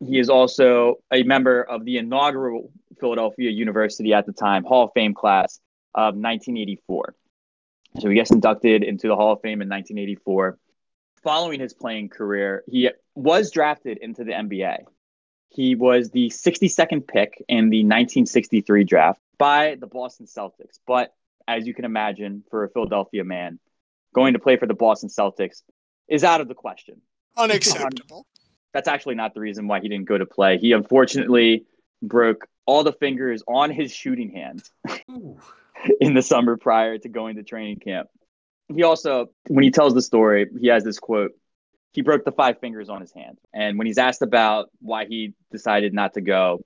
He 0.05 0.19
is 0.19 0.29
also 0.29 0.95
a 1.13 1.23
member 1.23 1.61
of 1.63 1.85
the 1.85 1.97
inaugural 1.97 2.71
Philadelphia 3.01 3.49
University 3.49 4.13
at 4.13 4.25
the 4.25 4.31
time 4.31 4.63
Hall 4.63 4.85
of 4.85 4.91
Fame 4.93 5.13
class 5.13 5.59
of 5.93 6.15
1984. 6.15 7.15
So 7.99 8.07
he 8.07 8.15
gets 8.15 8.31
inducted 8.31 8.83
into 8.83 9.09
the 9.09 9.15
Hall 9.17 9.33
of 9.33 9.41
Fame 9.41 9.61
in 9.61 9.67
1984. 9.67 10.57
Following 11.23 11.59
his 11.59 11.73
playing 11.73 12.07
career, 12.07 12.63
he 12.69 12.89
was 13.15 13.51
drafted 13.51 13.97
into 13.97 14.23
the 14.23 14.31
NBA. 14.31 14.85
He 15.49 15.75
was 15.75 16.09
the 16.11 16.29
62nd 16.29 17.05
pick 17.05 17.43
in 17.49 17.69
the 17.69 17.83
1963 17.83 18.85
draft 18.85 19.19
by 19.37 19.75
the 19.77 19.87
Boston 19.87 20.25
Celtics. 20.25 20.79
But 20.87 21.13
as 21.47 21.67
you 21.67 21.73
can 21.73 21.83
imagine, 21.83 22.43
for 22.49 22.63
a 22.63 22.69
Philadelphia 22.69 23.25
man, 23.25 23.59
going 24.15 24.33
to 24.33 24.39
play 24.39 24.55
for 24.55 24.65
the 24.65 24.73
Boston 24.73 25.09
Celtics 25.09 25.61
is 26.07 26.23
out 26.23 26.39
of 26.39 26.47
the 26.47 26.55
question. 26.55 27.01
Unacceptable. 27.35 28.25
That's 28.73 28.87
actually 28.87 29.15
not 29.15 29.33
the 29.33 29.41
reason 29.41 29.67
why 29.67 29.81
he 29.81 29.89
didn't 29.89 30.07
go 30.07 30.17
to 30.17 30.25
play. 30.25 30.57
He 30.57 30.71
unfortunately 30.71 31.65
broke 32.01 32.47
all 32.71 32.83
the 32.83 32.93
fingers 32.93 33.43
on 33.47 33.69
his 33.69 33.93
shooting 33.93 34.31
hand. 34.31 34.63
in 35.99 36.13
the 36.13 36.21
summer 36.21 36.57
prior 36.57 36.97
to 36.97 37.09
going 37.09 37.35
to 37.35 37.43
training 37.43 37.77
camp. 37.77 38.09
He 38.73 38.83
also, 38.83 39.29
when 39.47 39.63
he 39.63 39.71
tells 39.71 39.93
the 39.93 40.01
story, 40.01 40.47
he 40.59 40.67
has 40.67 40.83
this 40.83 40.99
quote. 40.99 41.31
He 41.93 42.01
broke 42.01 42.23
the 42.23 42.31
five 42.31 42.59
fingers 42.59 42.89
on 42.89 43.01
his 43.01 43.11
hand. 43.11 43.37
And 43.53 43.77
when 43.77 43.87
he's 43.87 43.97
asked 43.97 44.21
about 44.21 44.69
why 44.79 45.05
he 45.05 45.33
decided 45.51 45.93
not 45.93 46.13
to 46.13 46.21
go, 46.21 46.61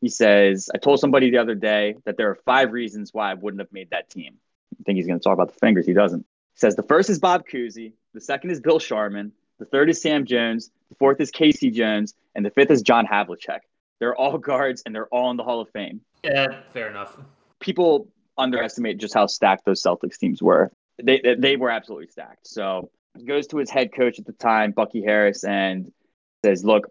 he 0.00 0.10
says, 0.10 0.68
I 0.74 0.78
told 0.78 1.00
somebody 1.00 1.30
the 1.30 1.38
other 1.38 1.54
day 1.54 1.94
that 2.04 2.18
there 2.18 2.28
are 2.28 2.34
five 2.34 2.72
reasons 2.72 3.14
why 3.14 3.30
I 3.30 3.34
wouldn't 3.34 3.60
have 3.60 3.72
made 3.72 3.90
that 3.90 4.10
team. 4.10 4.34
I 4.78 4.82
think 4.84 4.96
he's 4.96 5.06
going 5.06 5.18
to 5.18 5.24
talk 5.24 5.32
about 5.32 5.52
the 5.52 5.58
fingers. 5.58 5.86
He 5.86 5.94
doesn't. 5.94 6.20
He 6.20 6.58
says 6.58 6.76
the 6.76 6.82
first 6.82 7.08
is 7.08 7.18
Bob 7.18 7.46
Cousy, 7.50 7.92
the 8.12 8.20
second 8.20 8.50
is 8.50 8.60
Bill 8.60 8.78
Sharman, 8.78 9.32
the 9.58 9.64
third 9.64 9.88
is 9.88 10.02
Sam 10.02 10.26
Jones, 10.26 10.70
the 10.90 10.96
fourth 10.96 11.20
is 11.20 11.30
K.C. 11.30 11.70
Jones, 11.70 12.14
and 12.34 12.44
the 12.44 12.50
fifth 12.50 12.70
is 12.70 12.82
John 12.82 13.06
Havlicek. 13.06 13.60
They're 14.00 14.16
all 14.16 14.38
guards 14.52 14.82
and 14.84 14.94
they're 14.94 15.08
all 15.08 15.30
in 15.30 15.36
the 15.36 15.44
Hall 15.44 15.60
of 15.60 15.70
Fame. 15.70 16.00
Yeah, 16.24 16.60
fair 16.72 16.88
enough. 16.88 17.16
People 17.60 18.08
underestimate 18.38 18.98
just 18.98 19.14
how 19.14 19.26
stacked 19.26 19.64
those 19.64 19.82
Celtics 19.82 20.18
teams 20.18 20.42
were. 20.42 20.72
They 21.02 21.36
they 21.38 21.56
were 21.56 21.70
absolutely 21.70 22.08
stacked. 22.08 22.46
So 22.46 22.90
goes 23.24 23.46
to 23.48 23.58
his 23.58 23.70
head 23.70 23.92
coach 23.94 24.18
at 24.18 24.26
the 24.26 24.32
time, 24.32 24.72
Bucky 24.72 25.02
Harris, 25.02 25.44
and 25.44 25.92
says, 26.44 26.64
"Look, 26.64 26.90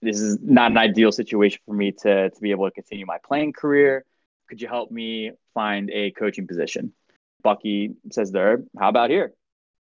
this 0.00 0.20
is 0.20 0.38
not 0.40 0.70
an 0.70 0.78
ideal 0.78 1.12
situation 1.12 1.60
for 1.66 1.74
me 1.74 1.92
to 2.02 2.30
to 2.30 2.40
be 2.40 2.50
able 2.50 2.66
to 2.66 2.72
continue 2.72 3.06
my 3.06 3.18
playing 3.24 3.52
career. 3.52 4.04
Could 4.48 4.60
you 4.60 4.68
help 4.68 4.90
me 4.90 5.32
find 5.54 5.90
a 5.90 6.10
coaching 6.12 6.46
position?" 6.46 6.92
Bucky 7.42 7.94
says, 8.10 8.32
"There, 8.32 8.64
how 8.78 8.88
about 8.88 9.10
here?" 9.10 9.32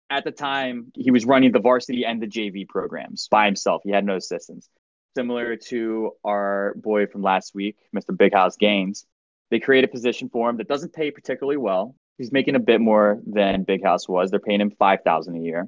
At 0.10 0.24
the 0.24 0.32
time, 0.32 0.92
he 0.96 1.12
was 1.12 1.26
running 1.26 1.52
the 1.52 1.60
varsity 1.60 2.06
and 2.06 2.22
the 2.22 2.28
JV 2.28 2.68
programs 2.68 3.28
by 3.30 3.46
himself. 3.46 3.82
He 3.84 3.92
had 3.92 4.06
no 4.06 4.16
assistants. 4.16 4.70
Similar 5.16 5.58
to 5.68 6.14
our 6.24 6.74
boy 6.76 7.06
from 7.06 7.22
last 7.22 7.54
week, 7.54 7.78
Mr. 7.96 8.18
Big 8.18 8.34
House 8.34 8.58
Gaines, 8.58 9.06
they 9.52 9.60
create 9.60 9.84
a 9.84 9.88
position 9.88 10.28
for 10.30 10.50
him 10.50 10.58
that 10.58 10.68
doesn't 10.68 10.94
pay 10.94 11.12
particularly 11.12 11.58
well. 11.58 11.96
He's 12.18 12.32
making 12.32 12.56
a 12.56 12.60
bit 12.60 12.82
more 12.82 13.20
than 13.28 13.64
Big 13.64 13.84
House 13.84 14.10
was. 14.10 14.32
They're 14.32 14.40
paying 14.40 14.62
him 14.62 14.72
five 14.72 15.04
thousand 15.04 15.36
a 15.36 15.40
year, 15.40 15.68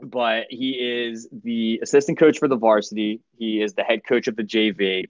but 0.00 0.46
he 0.48 0.70
is 0.70 1.28
the 1.30 1.80
assistant 1.82 2.18
coach 2.18 2.38
for 2.38 2.48
the 2.48 2.56
varsity. 2.56 3.20
He 3.36 3.60
is 3.60 3.74
the 3.74 3.82
head 3.82 4.02
coach 4.06 4.26
of 4.26 4.36
the 4.36 4.44
JV. 4.44 5.04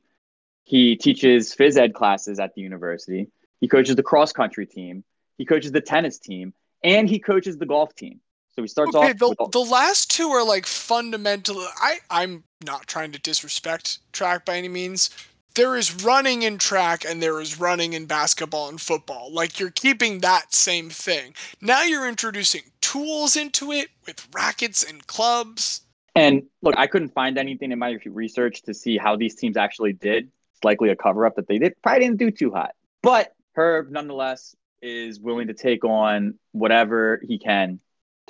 He 0.64 0.96
teaches 0.96 1.54
phys 1.54 1.76
ed 1.76 1.94
classes 1.94 2.40
at 2.40 2.54
the 2.54 2.62
university. 2.62 3.28
He 3.60 3.68
coaches 3.68 3.94
the 3.94 4.02
cross 4.02 4.32
country 4.32 4.66
team. 4.66 5.04
He 5.38 5.44
coaches 5.44 5.70
the 5.70 5.80
tennis 5.80 6.18
team, 6.18 6.52
and 6.82 7.08
he 7.08 7.20
coaches 7.20 7.58
the 7.58 7.66
golf 7.66 7.94
team. 7.94 8.20
So 8.56 8.62
he 8.62 8.68
starts 8.68 8.94
okay, 8.94 9.12
off. 9.12 9.18
The, 9.18 9.48
the 9.52 9.58
last 9.58 10.10
two 10.10 10.28
are 10.30 10.44
like 10.44 10.66
fundamental. 10.66 11.56
I 11.58 11.98
I'm 12.10 12.44
not 12.64 12.86
trying 12.86 13.12
to 13.12 13.20
disrespect 13.20 13.98
track 14.12 14.44
by 14.44 14.56
any 14.56 14.68
means, 14.68 15.10
there 15.54 15.76
is 15.76 16.04
running 16.04 16.42
in 16.42 16.58
track 16.58 17.04
and 17.08 17.22
there 17.22 17.40
is 17.40 17.58
running 17.58 17.94
in 17.94 18.06
basketball 18.06 18.68
and 18.68 18.80
football. 18.80 19.32
Like 19.32 19.58
you're 19.58 19.70
keeping 19.70 20.20
that 20.20 20.54
same 20.54 20.90
thing. 20.90 21.34
Now 21.60 21.82
you're 21.82 22.08
introducing 22.08 22.62
tools 22.80 23.36
into 23.36 23.72
it 23.72 23.88
with 24.06 24.28
rackets 24.34 24.84
and 24.84 25.06
clubs. 25.06 25.82
And 26.14 26.44
look, 26.62 26.74
I 26.78 26.86
couldn't 26.86 27.10
find 27.10 27.36
anything 27.36 27.72
in 27.72 27.78
my 27.78 27.98
research 28.06 28.62
to 28.62 28.74
see 28.74 28.96
how 28.96 29.16
these 29.16 29.34
teams 29.34 29.56
actually 29.56 29.92
did. 29.92 30.30
It's 30.54 30.64
likely 30.64 30.90
a 30.90 30.96
cover 30.96 31.26
up 31.26 31.36
that 31.36 31.48
they 31.48 31.58
did. 31.58 31.74
Probably 31.82 32.00
didn't 32.00 32.18
do 32.18 32.30
too 32.30 32.52
hot. 32.52 32.74
But 33.02 33.34
Herb, 33.54 33.90
nonetheless, 33.90 34.54
is 34.80 35.20
willing 35.20 35.48
to 35.48 35.54
take 35.54 35.84
on 35.84 36.38
whatever 36.52 37.20
he 37.26 37.38
can 37.38 37.80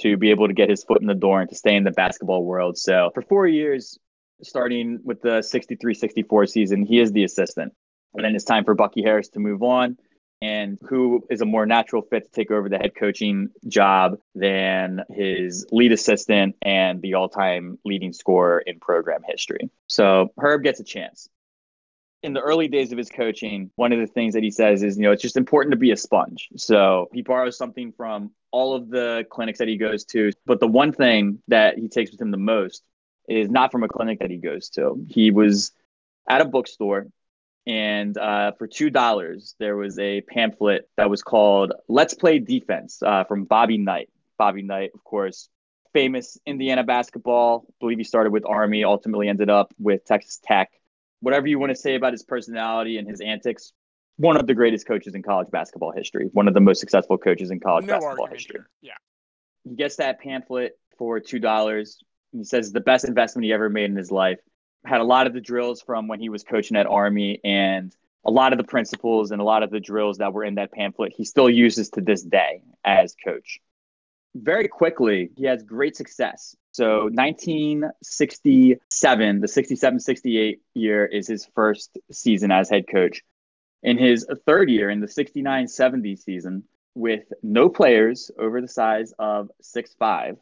to 0.01 0.17
be 0.17 0.31
able 0.31 0.49
to 0.49 0.55
get 0.55 0.69
his 0.69 0.85
foot 0.85 1.01
in 1.01 1.07
the 1.07 1.15
door 1.15 1.41
and 1.41 1.49
to 1.49 1.57
stay 1.57 1.75
in 1.75 1.85
the 1.85 1.91
basketball 1.91 2.45
world. 2.45 2.77
So 2.79 3.11
for 3.15 3.23
four 3.23 3.47
years, 3.47 3.99
starting 4.43 5.01
with 5.05 5.23
the 5.23 5.43
63 5.43 5.95
64 5.95 6.47
season, 6.47 6.85
he 6.85 7.01
is 7.01 7.13
the 7.13 7.25
assistant. 7.25 7.73
And 8.15 8.25
then 8.25 8.35
it's 8.35 8.45
time 8.45 8.65
for 8.65 8.75
Bucky 8.75 9.03
Harris 9.03 9.29
to 9.31 9.41
move 9.41 9.63
on. 9.63 9.97
And 10.43 10.79
who 10.83 11.25
is 11.31 11.41
a 11.41 11.47
more 11.47 11.65
natural 11.65 12.03
fit 12.03 12.25
to 12.25 12.31
take 12.31 12.51
over 12.51 12.69
the 12.69 12.77
head 12.77 12.93
coaching 12.95 13.49
job 13.69 14.19
than 14.35 15.01
his 15.09 15.67
lead 15.73 15.93
assistant 15.93 16.57
and 16.61 17.01
the 17.01 17.15
all 17.15 17.31
time 17.31 17.79
leading 17.87 18.13
scorer 18.13 18.59
in 18.59 18.79
program 18.79 19.23
history? 19.27 19.71
So 19.87 20.29
Herb 20.39 20.63
gets 20.63 20.79
a 20.81 20.85
chance. 20.85 21.29
In 22.27 22.33
the 22.33 22.41
early 22.41 22.67
days 22.67 22.91
of 22.91 22.99
his 22.99 23.09
coaching, 23.09 23.71
one 23.77 23.93
of 23.93 24.01
the 24.01 24.07
things 24.07 24.35
that 24.35 24.43
he 24.43 24.51
says 24.51 24.83
is, 24.83 24.97
you 24.97 25.05
know, 25.05 25.13
it's 25.13 25.23
just 25.23 25.37
important 25.37 25.71
to 25.71 25.77
be 25.77 25.93
a 25.93 25.97
sponge. 25.97 26.49
So 26.57 27.09
he 27.13 27.23
borrows 27.23 27.57
something 27.57 27.93
from 27.93 28.33
all 28.51 28.75
of 28.75 28.91
the 28.91 29.25
clinics 29.31 29.61
that 29.61 29.69
he 29.69 29.77
goes 29.77 30.05
to. 30.07 30.33
But 30.45 30.59
the 30.59 30.67
one 30.67 30.93
thing 30.93 31.41
that 31.47 31.79
he 31.79 31.89
takes 31.89 32.11
with 32.11 32.21
him 32.21 32.33
the 32.33 32.37
most 32.37 32.83
is 33.29 33.49
not 33.49 33.71
from 33.71 33.85
a 33.85 33.89
clinic 33.89 34.19
that 34.19 34.31
he 34.31 34.39
goes 34.39 34.71
to. 34.71 35.07
He 35.09 35.31
was 35.31 35.71
at 36.29 36.41
a 36.41 36.45
bookstore 36.45 37.07
and 37.67 38.17
uh, 38.17 38.53
for 38.59 38.67
two 38.67 38.91
dollars, 38.91 39.55
there 39.59 39.77
was 39.77 39.99
a 39.99 40.21
pamphlet 40.21 40.89
that 40.97 41.11
was 41.11 41.23
called 41.23 41.73
"Let's 41.89 42.15
Play 42.15 42.39
Defense" 42.39 43.03
uh, 43.03 43.25
from 43.25 43.45
Bobby 43.45 43.77
Knight. 43.77 44.09
Bobby 44.39 44.63
Knight, 44.63 44.91
of 44.95 45.03
course, 45.03 45.49
famous 45.93 46.39
Indiana 46.47 46.85
basketball. 46.85 47.67
I 47.69 47.73
believe 47.81 47.99
he 47.99 48.05
started 48.05 48.33
with 48.33 48.47
Army, 48.47 48.85
ultimately 48.85 49.29
ended 49.29 49.51
up 49.51 49.75
with 49.79 50.05
Texas 50.05 50.41
Tech. 50.43 50.71
Whatever 51.21 51.47
you 51.47 51.59
want 51.59 51.71
to 51.71 51.77
say 51.77 51.95
about 51.95 52.13
his 52.13 52.23
personality 52.23 52.99
and 52.99 53.09
his 53.09 53.21
antics, 53.21 53.73
one 54.17 54.37
of 54.37 54.47
the 54.47 54.55
greatest 54.55 54.87
coaches 54.87 55.15
in 55.15 55.23
college 55.23 55.51
basketball 55.51 55.93
history, 55.93 56.29
one 56.33 56.49
of 56.49 56.55
the 56.55 56.61
most 56.61 56.81
successful 56.81 57.19
coaches 57.19 57.51
in 57.51 57.61
college 57.61 57.85
no 57.85 57.95
basketball 57.95 58.27
history. 58.27 58.61
here. 58.61 58.93
Yeah. 58.93 59.71
He 59.71 59.77
gets 59.77 59.97
that 59.97 60.21
pamphlet 60.21 60.79
for 60.99 61.21
two 61.21 61.39
dollars. 61.39 61.99
He 62.33 62.45
says 62.45 62.73
the 62.73 62.81
best 62.81 63.05
investment 63.05 63.45
he 63.45 63.53
ever 63.53 63.69
made 63.69 63.91
in 63.91 63.97
his 63.97 64.11
life. 64.11 64.39
Had 64.85 65.01
a 65.01 65.05
lot 65.05 65.27
of 65.27 65.33
the 65.33 65.41
drills 65.41 65.83
from 65.83 66.07
when 66.07 66.21
he 66.21 66.29
was 66.29 66.45
coaching 66.45 66.77
at 66.77 66.87
Army, 66.87 67.41
and 67.45 67.95
a 68.25 68.31
lot 68.31 68.53
of 68.53 68.59
the 68.59 68.65
principles 68.65 69.31
and 69.31 69.41
a 69.41 69.45
lot 69.45 69.63
of 69.63 69.71
the 69.71 69.81
drills 69.81 70.19
that 70.19 70.33
were 70.33 70.45
in 70.45 70.57
that 70.57 70.73
pamphlet 70.73 71.13
he 71.17 71.25
still 71.25 71.49
uses 71.49 71.91
to 71.91 72.01
this 72.01 72.23
day 72.23 72.63
as 72.85 73.15
coach. 73.25 73.61
Very 74.35 74.69
quickly, 74.69 75.31
he 75.37 75.45
has 75.47 75.63
great 75.63 75.97
success. 75.97 76.57
So 76.77 77.05
1967, 77.05 79.41
the 79.41 79.47
67-68 79.47 80.59
year 80.75 81.07
is 81.07 81.27
his 81.27 81.49
first 81.55 81.97
season 82.13 82.53
as 82.53 82.69
head 82.69 82.85
coach. 82.87 83.23
In 83.83 83.97
his 83.97 84.27
third 84.45 84.69
year, 84.69 84.91
in 84.91 85.01
the 85.01 85.07
69-70 85.07 86.19
season, 86.19 86.65
with 86.95 87.33
no 87.43 87.71
players 87.71 88.31
over 88.39 88.61
the 88.61 88.69
size 88.69 89.15
of 89.19 89.51
six 89.63 89.95
five, 89.99 90.37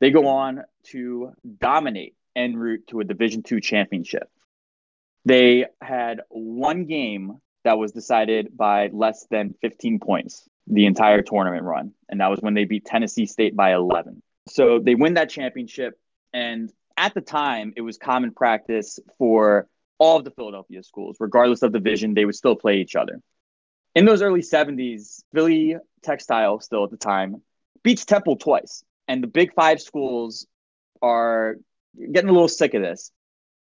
they 0.00 0.10
go 0.10 0.28
on 0.28 0.62
to 0.84 1.34
dominate 1.58 2.14
en 2.34 2.56
route 2.56 2.86
to 2.86 3.00
a 3.00 3.04
Division 3.04 3.42
two 3.42 3.60
championship. 3.60 4.30
They 5.26 5.66
had 5.82 6.22
one 6.30 6.86
game 6.86 7.42
that 7.64 7.76
was 7.76 7.92
decided 7.92 8.56
by 8.56 8.88
less 8.90 9.26
than 9.30 9.54
15 9.60 10.00
points 10.00 10.48
the 10.66 10.86
entire 10.86 11.20
tournament 11.20 11.64
run, 11.64 11.92
and 12.08 12.22
that 12.22 12.30
was 12.30 12.40
when 12.40 12.54
they 12.54 12.64
beat 12.64 12.86
Tennessee 12.86 13.26
State 13.26 13.54
by 13.54 13.74
11. 13.74 14.22
So 14.48 14.78
they 14.78 14.94
win 14.94 15.14
that 15.14 15.30
championship, 15.30 15.98
and 16.32 16.70
at 16.96 17.14
the 17.14 17.20
time, 17.20 17.72
it 17.76 17.80
was 17.80 17.98
common 17.98 18.32
practice 18.32 18.98
for 19.18 19.68
all 19.98 20.18
of 20.18 20.24
the 20.24 20.30
Philadelphia 20.30 20.82
schools, 20.82 21.16
regardless 21.20 21.62
of 21.62 21.72
division, 21.72 22.14
they 22.14 22.24
would 22.24 22.34
still 22.34 22.56
play 22.56 22.78
each 22.78 22.96
other. 22.96 23.20
In 23.94 24.04
those 24.04 24.22
early 24.22 24.42
70s, 24.42 25.22
Philly 25.32 25.76
Textile, 26.02 26.60
still 26.60 26.84
at 26.84 26.90
the 26.90 26.96
time, 26.96 27.42
beats 27.82 28.04
Temple 28.04 28.36
twice. 28.36 28.82
And 29.06 29.22
the 29.22 29.28
big 29.28 29.54
five 29.54 29.80
schools 29.80 30.46
are 31.00 31.56
getting 32.12 32.28
a 32.28 32.32
little 32.32 32.48
sick 32.48 32.74
of 32.74 32.82
this. 32.82 33.12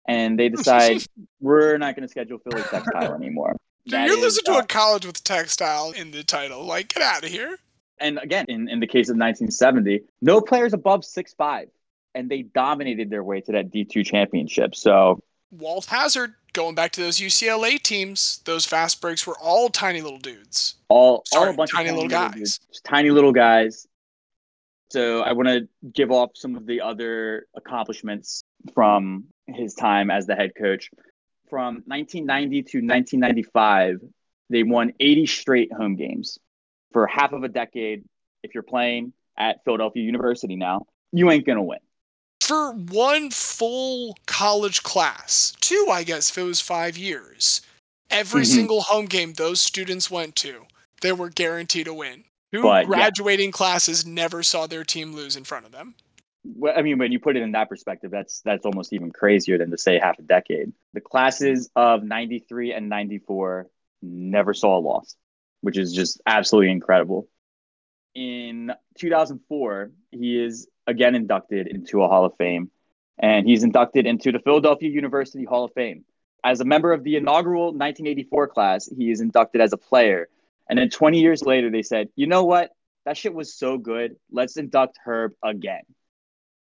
And 0.07 0.39
they 0.39 0.49
decide 0.57 1.03
we're 1.39 1.77
not 1.77 1.95
going 1.95 2.07
to 2.07 2.09
schedule 2.11 2.39
Philly 2.39 2.63
Textile 2.63 3.13
anymore. 3.21 3.55
Dude, 3.85 4.05
you're 4.05 4.17
is, 4.17 4.23
losing 4.23 4.45
to 4.45 4.53
uh, 4.53 4.59
a 4.59 4.65
college 4.65 5.05
with 5.05 5.23
textile 5.23 5.91
in 5.91 6.11
the 6.11 6.23
title. 6.23 6.65
Like, 6.65 6.93
get 6.93 7.03
out 7.03 7.23
of 7.23 7.29
here. 7.29 7.57
And 8.03 8.19
again, 8.21 8.45
in, 8.49 8.67
in 8.69 8.81
the 8.81 8.87
case 8.87 9.07
of 9.07 9.15
1970, 9.15 10.01
no 10.21 10.41
players 10.41 10.73
above 10.73 11.05
six 11.05 11.33
five, 11.33 11.69
and 12.13 12.29
they 12.29 12.41
dominated 12.41 13.09
their 13.09 13.23
way 13.23 13.39
to 13.41 13.53
that 13.53 13.71
D2 13.71 14.05
championship. 14.05 14.75
So 14.75 15.21
Walt 15.51 15.85
Hazzard, 15.85 16.33
going 16.51 16.75
back 16.75 16.91
to 16.93 17.01
those 17.01 17.17
UCLA 17.17 17.81
teams, 17.81 18.41
those 18.43 18.65
fast 18.65 18.99
breaks 18.99 19.25
were 19.25 19.37
all 19.41 19.69
tiny 19.69 20.01
little 20.01 20.19
dudes. 20.19 20.75
all, 20.89 21.15
all 21.15 21.23
Sorry, 21.25 21.53
a 21.53 21.53
bunch 21.55 21.71
tiny 21.71 21.89
of 21.89 21.95
little 21.95 22.09
guys. 22.09 22.59
just 22.67 22.83
tiny 22.83 23.09
little 23.09 23.31
guys. 23.31 23.87
So 24.91 25.21
I 25.21 25.31
want 25.31 25.47
to 25.47 25.67
give 25.93 26.11
off 26.11 26.31
some 26.35 26.55
of 26.55 26.65
the 26.65 26.81
other 26.81 27.47
accomplishments 27.55 28.43
from 28.73 29.25
his 29.47 29.73
time 29.75 30.11
as 30.11 30.27
the 30.27 30.35
head 30.35 30.51
coach. 30.55 30.91
From 31.49 31.83
1990 31.85 32.63
to 32.63 32.77
1995, 32.79 34.01
they 34.49 34.63
won 34.63 34.91
80 34.99 35.25
straight 35.25 35.71
home 35.71 35.95
games. 35.95 36.37
For 36.93 37.07
half 37.07 37.33
of 37.33 37.43
a 37.43 37.49
decade, 37.49 38.05
if 38.43 38.53
you're 38.53 38.63
playing 38.63 39.13
at 39.37 39.63
Philadelphia 39.65 40.03
University 40.03 40.55
now, 40.55 40.85
you 41.11 41.29
ain't 41.31 41.45
gonna 41.45 41.63
win. 41.63 41.79
For 42.39 42.73
one 42.73 43.31
full 43.31 44.15
college 44.27 44.83
class, 44.83 45.53
two, 45.59 45.87
I 45.91 46.03
guess, 46.03 46.29
if 46.29 46.37
it 46.37 46.43
was 46.43 46.61
five 46.61 46.97
years, 46.97 47.61
every 48.09 48.43
Mhm. 48.43 48.53
single 48.53 48.81
home 48.81 49.05
game 49.05 49.33
those 49.33 49.59
students 49.59 50.11
went 50.11 50.35
to, 50.37 50.65
they 51.01 51.11
were 51.11 51.29
guaranteed 51.29 51.87
a 51.87 51.93
win. 51.93 52.25
Two 52.53 52.61
But, 52.61 52.83
yeah. 52.83 52.87
graduating 52.89 53.51
classes 53.51 54.05
never 54.05 54.43
saw 54.43 54.67
their 54.67 54.83
team 54.83 55.13
lose 55.13 55.35
in 55.35 55.43
front 55.43 55.65
of 55.65 55.71
them. 55.71 55.95
Well, 56.45 56.73
I 56.77 56.81
mean, 56.81 56.99
when 56.99 57.11
you 57.11 57.19
put 57.19 57.37
it 57.37 57.41
in 57.41 57.53
that 57.53 57.69
perspective, 57.69 58.11
that's 58.11 58.41
that's 58.41 58.65
almost 58.65 58.93
even 58.93 59.11
crazier 59.11 59.57
than 59.57 59.71
to 59.71 59.77
say 59.77 59.97
half 59.97 60.19
a 60.19 60.23
decade. 60.23 60.73
The 60.91 61.01
classes 61.01 61.69
of 61.75 62.03
'93 62.03 62.73
and 62.73 62.89
'94 62.89 63.69
never 64.01 64.53
saw 64.53 64.77
a 64.77 64.81
loss, 64.81 65.15
which 65.63 65.77
is 65.77 65.93
just 65.93 66.21
absolutely 66.27 66.69
incredible. 66.71 67.29
In 68.13 68.73
2004, 68.99 69.91
he 70.11 70.43
is 70.43 70.67
again 70.85 71.15
inducted 71.15 71.67
into 71.67 72.03
a 72.03 72.07
Hall 72.09 72.25
of 72.25 72.33
Fame, 72.37 72.69
and 73.17 73.47
he's 73.47 73.63
inducted 73.63 74.05
into 74.05 74.33
the 74.33 74.39
Philadelphia 74.39 74.89
University 74.89 75.45
Hall 75.45 75.63
of 75.63 75.73
Fame. 75.73 76.03
As 76.43 76.59
a 76.59 76.65
member 76.65 76.91
of 76.91 77.05
the 77.05 77.15
inaugural 77.15 77.67
1984 77.67 78.49
class, 78.49 78.89
he 78.89 79.09
is 79.09 79.21
inducted 79.21 79.61
as 79.61 79.71
a 79.71 79.77
player. 79.77 80.27
And 80.69 80.77
then 80.77 80.89
20 80.89 81.21
years 81.21 81.41
later, 81.43 81.71
they 81.71 81.81
said, 81.81 82.09
you 82.17 82.27
know 82.27 82.43
what? 82.43 82.71
That 83.05 83.15
shit 83.15 83.33
was 83.33 83.55
so 83.57 83.77
good. 83.77 84.17
Let's 84.31 84.57
induct 84.57 84.99
Herb 85.05 85.31
again. 85.41 85.83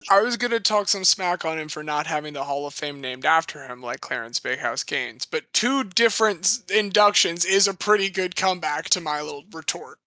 I 0.10 0.22
was 0.22 0.38
going 0.38 0.52
to 0.52 0.60
talk 0.60 0.88
some 0.88 1.04
smack 1.04 1.44
on 1.44 1.60
him 1.60 1.68
for 1.68 1.84
not 1.84 2.08
having 2.08 2.34
the 2.34 2.46
Hall 2.46 2.66
of 2.66 2.74
Fame 2.74 3.02
named 3.02 3.26
after 3.26 3.68
him, 3.68 3.82
like 3.82 4.00
Clarence 4.00 4.40
Bakehouse 4.40 4.84
Gaines, 4.84 5.26
but 5.26 5.52
two 5.54 5.84
different 5.84 6.60
inductions 6.74 7.44
is 7.44 7.68
a 7.68 7.74
pretty 7.74 8.10
good 8.10 8.36
comeback 8.36 8.86
to 8.92 9.02
my 9.02 9.22
little 9.22 9.44
retort. 9.54 10.00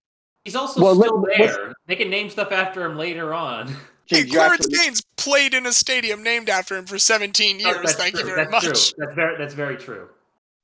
He's 0.45 0.57
also 0.57 0.81
Well, 0.83 0.95
still 0.99 1.21
let's- 1.21 1.57
there. 1.57 1.75
They 1.87 1.97
can 1.97 2.09
name 2.11 2.31
stuff 2.31 2.53
after 2.53 2.85
him 2.85 2.97
later 2.97 3.35
on. 3.35 3.75
Hey, 4.07 4.25
Clarence 4.25 4.67
actually- 4.67 4.79
Gaines 4.85 5.03
played 5.17 5.55
in 5.55 5.65
a 5.65 5.73
stadium 5.73 6.23
named 6.23 6.51
after 6.51 6.77
him 6.77 6.85
for 6.87 6.99
17 6.99 7.61
years. 7.61 7.77
That's 7.77 7.95
Thank 7.95 8.19
you 8.19 8.25
very 8.25 8.45
That's 8.45 8.51
much. 8.51 8.63
True. 8.65 9.05
That's 9.07 9.15
very 9.15 9.39
that's 9.39 9.55
very 9.55 9.77
true. 9.77 10.09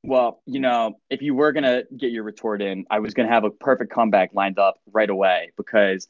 Well, 0.02 0.42
you 0.44 0.60
know, 0.60 0.98
if 1.08 1.22
you 1.22 1.34
were 1.34 1.52
gonna 1.52 1.84
get 1.96 2.10
your 2.10 2.24
retort 2.24 2.60
in, 2.60 2.84
I 2.90 2.98
was 2.98 3.14
gonna 3.14 3.30
have 3.30 3.44
a 3.44 3.50
perfect 3.50 3.90
comeback 3.92 4.34
lined 4.34 4.58
up 4.58 4.80
right 4.92 5.08
away 5.08 5.52
because 5.56 6.08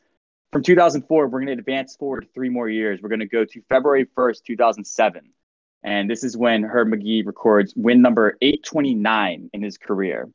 from 0.53 0.63
2004 0.63 1.29
we're 1.29 1.41
gonna 1.41 1.53
advance 1.53 1.97
forward 1.97 2.27
three 2.35 2.49
more 2.49 2.69
years. 2.69 3.01
We're 3.03 3.11
gonna 3.11 3.27
go 3.27 3.45
to 3.45 3.63
February 3.69 4.07
1st, 4.17 4.45
2007, 4.45 5.31
and 5.83 6.11
this 6.11 6.25
is 6.25 6.37
when 6.37 6.65
Herb 6.65 6.89
McGee 6.89 7.27
records 7.27 7.75
win 7.77 8.01
number 8.01 8.37
829 8.41 9.51
in 9.53 9.63
his 9.63 9.79
career. 9.79 10.29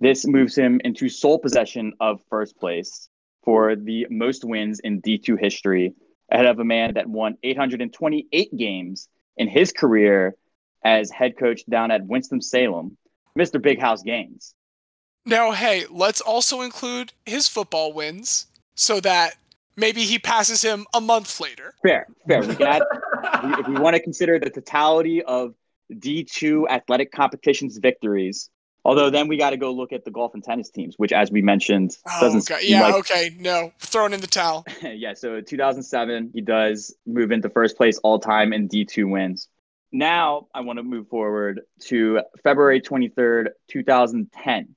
This 0.00 0.26
moves 0.26 0.56
him 0.56 0.80
into 0.84 1.08
sole 1.08 1.38
possession 1.38 1.92
of 2.00 2.20
first 2.30 2.56
place 2.58 3.08
for 3.44 3.76
the 3.76 4.06
most 4.10 4.44
wins 4.44 4.80
in 4.80 5.02
D2 5.02 5.38
history, 5.38 5.94
ahead 6.30 6.46
of 6.46 6.58
a 6.58 6.64
man 6.64 6.94
that 6.94 7.06
won 7.06 7.36
828 7.42 8.56
games 8.56 9.08
in 9.36 9.48
his 9.48 9.72
career 9.72 10.34
as 10.84 11.10
head 11.10 11.36
coach 11.36 11.64
down 11.66 11.90
at 11.90 12.06
Winston-Salem, 12.06 12.96
Mr. 13.36 13.60
Big 13.60 13.80
House 13.80 14.02
Gaines. 14.02 14.54
Now, 15.26 15.52
hey, 15.52 15.86
let's 15.90 16.20
also 16.20 16.60
include 16.60 17.12
his 17.26 17.48
football 17.48 17.92
wins 17.92 18.46
so 18.78 19.00
that 19.00 19.34
maybe 19.76 20.02
he 20.02 20.18
passes 20.18 20.62
him 20.62 20.86
a 20.94 21.00
month 21.00 21.40
later. 21.40 21.74
Fair, 21.82 22.06
fair. 22.28 22.40
We 22.42 22.46
we- 22.46 22.54
if 22.54 23.66
we 23.66 23.74
want 23.74 23.96
to 23.96 24.00
consider 24.02 24.38
the 24.38 24.50
totality 24.50 25.22
of 25.22 25.54
D2 25.92 26.68
athletic 26.68 27.10
competitions 27.10 27.78
victories, 27.78 28.50
although 28.84 29.10
then 29.10 29.26
we 29.26 29.36
got 29.36 29.50
to 29.50 29.56
go 29.56 29.72
look 29.72 29.92
at 29.92 30.04
the 30.04 30.12
golf 30.12 30.32
and 30.34 30.44
tennis 30.44 30.70
teams, 30.70 30.94
which, 30.96 31.12
as 31.12 31.30
we 31.32 31.42
mentioned, 31.42 31.96
Oh, 32.06 32.20
doesn't 32.20 32.50
okay. 32.50 32.64
Yeah, 32.66 32.82
like 32.82 32.94
okay. 32.94 33.30
No, 33.38 33.72
throwing 33.80 34.12
in 34.12 34.20
the 34.20 34.26
towel. 34.28 34.64
yeah, 34.82 35.14
so 35.14 35.40
2007, 35.40 36.30
he 36.32 36.40
does 36.40 36.94
move 37.04 37.32
into 37.32 37.50
first 37.50 37.76
place 37.76 37.98
all 38.04 38.20
time 38.20 38.52
in 38.52 38.68
D2 38.68 39.10
wins. 39.10 39.48
Now 39.90 40.46
I 40.54 40.60
want 40.60 40.78
to 40.78 40.82
move 40.84 41.08
forward 41.08 41.62
to 41.86 42.20
February 42.44 42.80
23rd, 42.80 43.48
2010. 43.68 44.74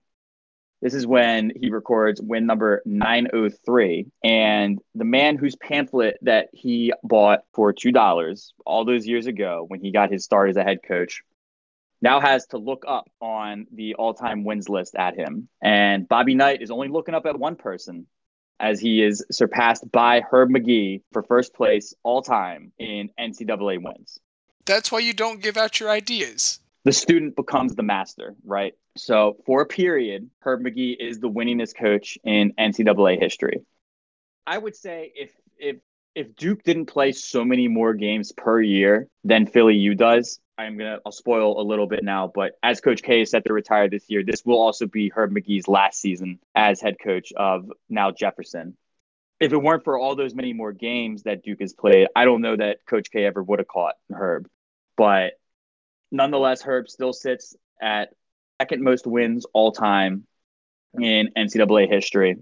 This 0.81 0.93
is 0.95 1.05
when 1.05 1.51
he 1.55 1.69
records 1.69 2.21
win 2.21 2.45
number 2.45 2.81
903. 2.85 4.07
And 4.23 4.79
the 4.95 5.05
man 5.05 5.37
whose 5.37 5.55
pamphlet 5.55 6.17
that 6.23 6.49
he 6.53 6.91
bought 7.03 7.41
for 7.53 7.71
$2 7.71 8.51
all 8.65 8.85
those 8.85 9.05
years 9.05 9.27
ago 9.27 9.65
when 9.67 9.79
he 9.79 9.91
got 9.91 10.11
his 10.11 10.23
start 10.23 10.49
as 10.49 10.57
a 10.57 10.63
head 10.63 10.79
coach 10.85 11.21
now 12.01 12.19
has 12.19 12.47
to 12.47 12.57
look 12.57 12.83
up 12.87 13.09
on 13.21 13.67
the 13.71 13.93
all 13.95 14.15
time 14.15 14.43
wins 14.43 14.69
list 14.69 14.95
at 14.95 15.15
him. 15.15 15.47
And 15.61 16.07
Bobby 16.07 16.33
Knight 16.33 16.63
is 16.63 16.71
only 16.71 16.87
looking 16.87 17.13
up 17.13 17.27
at 17.27 17.37
one 17.37 17.55
person 17.55 18.07
as 18.59 18.79
he 18.79 19.03
is 19.03 19.23
surpassed 19.31 19.91
by 19.91 20.21
Herb 20.21 20.49
Magee 20.49 21.01
for 21.11 21.23
first 21.23 21.53
place 21.53 21.93
all 22.03 22.21
time 22.21 22.71
in 22.79 23.09
NCAA 23.19 23.83
wins. 23.83 24.19
That's 24.65 24.91
why 24.91 24.99
you 24.99 25.13
don't 25.13 25.41
give 25.41 25.57
out 25.57 25.79
your 25.79 25.89
ideas. 25.89 26.59
The 26.83 26.91
student 26.91 27.35
becomes 27.35 27.75
the 27.75 27.83
master, 27.83 28.35
right? 28.43 28.73
So 28.97 29.37
for 29.45 29.61
a 29.61 29.65
period, 29.65 30.29
Herb 30.39 30.61
Magee 30.61 30.97
is 30.99 31.19
the 31.19 31.29
winningest 31.29 31.75
coach 31.77 32.17
in 32.23 32.53
NCAA 32.59 33.19
history. 33.21 33.61
I 34.47 34.57
would 34.57 34.75
say 34.75 35.11
if 35.15 35.31
if 35.57 35.77
if 36.15 36.35
Duke 36.35 36.63
didn't 36.63 36.87
play 36.87 37.11
so 37.11 37.45
many 37.45 37.67
more 37.67 37.93
games 37.93 38.31
per 38.31 38.59
year 38.59 39.07
than 39.23 39.45
Philly 39.45 39.75
U 39.75 39.95
does, 39.95 40.39
I'm 40.57 40.77
gonna 40.77 40.99
I'll 41.05 41.11
spoil 41.11 41.61
a 41.61 41.63
little 41.63 41.87
bit 41.87 42.03
now, 42.03 42.31
but 42.33 42.53
as 42.63 42.81
Coach 42.81 43.03
K 43.03 43.21
is 43.21 43.31
set 43.31 43.45
to 43.45 43.53
retire 43.53 43.87
this 43.89 44.05
year, 44.09 44.23
this 44.23 44.43
will 44.43 44.59
also 44.59 44.87
be 44.87 45.09
Herb 45.09 45.31
Magee's 45.31 45.67
last 45.67 45.99
season 45.99 46.39
as 46.55 46.81
head 46.81 46.97
coach 47.01 47.31
of 47.35 47.71
now 47.89 48.11
Jefferson. 48.11 48.75
If 49.39 49.53
it 49.53 49.57
weren't 49.57 49.83
for 49.83 49.97
all 49.97 50.15
those 50.15 50.35
many 50.35 50.53
more 50.53 50.71
games 50.71 51.23
that 51.23 51.43
Duke 51.43 51.61
has 51.61 51.73
played, 51.73 52.07
I 52.15 52.25
don't 52.25 52.41
know 52.41 52.55
that 52.55 52.85
Coach 52.85 53.09
K 53.11 53.25
ever 53.25 53.41
would 53.41 53.59
have 53.59 53.67
caught 53.67 53.95
Herb. 54.11 54.47
But 54.97 55.33
nonetheless, 56.11 56.61
Herb 56.61 56.89
still 56.89 57.13
sits 57.13 57.55
at 57.81 58.09
second 58.61 58.83
most 58.83 59.07
wins 59.07 59.45
all 59.53 59.71
time 59.71 60.25
in 60.99 61.29
NCAA 61.37 61.89
history. 61.89 62.37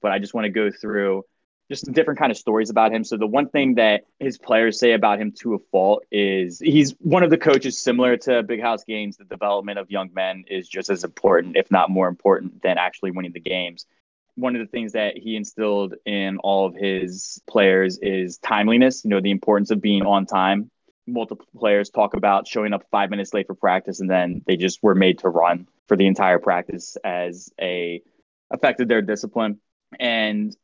But 0.00 0.12
I 0.12 0.18
just 0.18 0.34
want 0.34 0.44
to 0.46 0.50
go 0.50 0.70
through 0.70 1.24
just 1.70 1.90
different 1.92 2.18
kind 2.18 2.30
of 2.30 2.36
stories 2.36 2.70
about 2.70 2.92
him. 2.92 3.04
So 3.04 3.16
the 3.16 3.26
one 3.26 3.48
thing 3.48 3.76
that 3.76 4.02
his 4.18 4.36
players 4.36 4.78
say 4.78 4.92
about 4.92 5.18
him 5.18 5.32
to 5.40 5.54
a 5.54 5.58
fault 5.70 6.04
is 6.10 6.58
he's 6.58 6.90
one 6.98 7.22
of 7.22 7.30
the 7.30 7.38
coaches 7.38 7.78
similar 7.78 8.16
to 8.18 8.42
Big 8.42 8.60
House 8.60 8.84
Gaines. 8.84 9.16
The 9.16 9.24
development 9.24 9.78
of 9.78 9.90
young 9.90 10.10
men 10.12 10.44
is 10.48 10.68
just 10.68 10.90
as 10.90 11.04
important, 11.04 11.56
if 11.56 11.70
not 11.70 11.88
more 11.88 12.08
important, 12.08 12.62
than 12.62 12.78
actually 12.78 13.12
winning 13.12 13.32
the 13.32 13.40
games. 13.40 13.86
One 14.34 14.56
of 14.56 14.60
the 14.60 14.70
things 14.70 14.92
that 14.92 15.16
he 15.16 15.36
instilled 15.36 15.94
in 16.04 16.38
all 16.38 16.66
of 16.66 16.74
his 16.74 17.40
players 17.48 17.98
is 17.98 18.38
timeliness. 18.38 19.04
You 19.04 19.10
know, 19.10 19.20
the 19.20 19.30
importance 19.30 19.70
of 19.70 19.80
being 19.80 20.02
on 20.02 20.26
time. 20.26 20.70
Multiple 21.06 21.46
players 21.56 21.90
talk 21.90 22.14
about 22.14 22.46
showing 22.46 22.72
up 22.72 22.84
five 22.90 23.10
minutes 23.10 23.34
late 23.34 23.46
for 23.46 23.54
practice, 23.54 24.00
and 24.00 24.10
then 24.10 24.42
they 24.46 24.56
just 24.56 24.82
were 24.82 24.94
made 24.94 25.18
to 25.20 25.28
run 25.28 25.66
for 25.88 25.96
the 25.96 26.06
entire 26.06 26.38
practice 26.38 26.96
as 27.04 27.50
a 27.60 28.02
affected 28.50 28.88
their 28.88 29.02
discipline. 29.02 29.58
And 29.98 30.54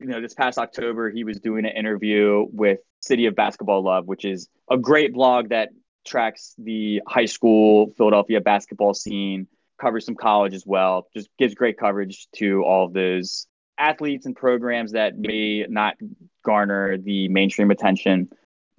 you 0.00 0.06
know, 0.06 0.20
this 0.20 0.34
past 0.34 0.58
October, 0.58 1.10
he 1.10 1.24
was 1.24 1.40
doing 1.40 1.64
an 1.64 1.72
interview 1.72 2.46
with 2.50 2.78
City 3.00 3.26
of 3.26 3.34
Basketball 3.34 3.82
Love, 3.82 4.06
which 4.06 4.24
is 4.24 4.48
a 4.70 4.76
great 4.76 5.12
blog 5.12 5.48
that 5.48 5.70
tracks 6.06 6.54
the 6.58 7.02
high 7.06 7.26
school 7.26 7.92
Philadelphia 7.96 8.40
basketball 8.40 8.94
scene, 8.94 9.48
covers 9.80 10.04
some 10.04 10.14
college 10.14 10.54
as 10.54 10.64
well, 10.66 11.08
just 11.14 11.28
gives 11.38 11.54
great 11.54 11.78
coverage 11.78 12.28
to 12.36 12.62
all 12.62 12.86
of 12.86 12.92
those 12.92 13.46
athletes 13.78 14.26
and 14.26 14.34
programs 14.34 14.92
that 14.92 15.16
may 15.16 15.64
not 15.68 15.96
garner 16.44 16.96
the 16.98 17.28
mainstream 17.28 17.70
attention. 17.70 18.28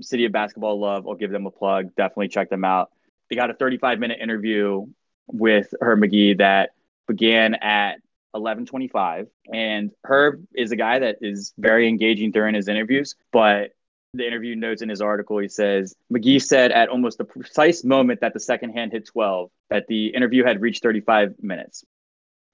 City 0.01 0.25
of 0.25 0.31
Basketball 0.31 0.79
Love, 0.79 1.07
I'll 1.07 1.15
give 1.15 1.31
them 1.31 1.45
a 1.45 1.51
plug. 1.51 1.95
Definitely 1.95 2.29
check 2.29 2.49
them 2.49 2.65
out. 2.65 2.91
They 3.29 3.35
got 3.35 3.49
a 3.49 3.53
35 3.53 3.99
minute 3.99 4.19
interview 4.21 4.87
with 5.27 5.73
Herb 5.81 5.99
Magee 5.99 6.33
that 6.35 6.71
began 7.07 7.55
at 7.55 8.01
11:25 8.35 9.27
and 9.51 9.91
Herb 10.03 10.45
is 10.53 10.71
a 10.71 10.75
guy 10.75 10.99
that 10.99 11.17
is 11.21 11.53
very 11.57 11.87
engaging 11.87 12.31
during 12.31 12.53
his 12.53 12.67
interviews 12.67 13.15
but 13.31 13.71
the 14.13 14.25
interview 14.25 14.55
notes 14.55 14.83
in 14.83 14.89
his 14.89 15.01
article 15.01 15.39
he 15.39 15.47
says 15.47 15.95
Magee 16.11 16.37
said 16.37 16.71
at 16.71 16.89
almost 16.89 17.17
the 17.17 17.23
precise 17.23 17.83
moment 17.83 18.21
that 18.21 18.33
the 18.33 18.39
second 18.39 18.73
hand 18.73 18.91
hit 18.91 19.07
12 19.07 19.49
that 19.71 19.87
the 19.87 20.07
interview 20.07 20.43
had 20.43 20.61
reached 20.61 20.83
35 20.83 21.35
minutes 21.41 21.83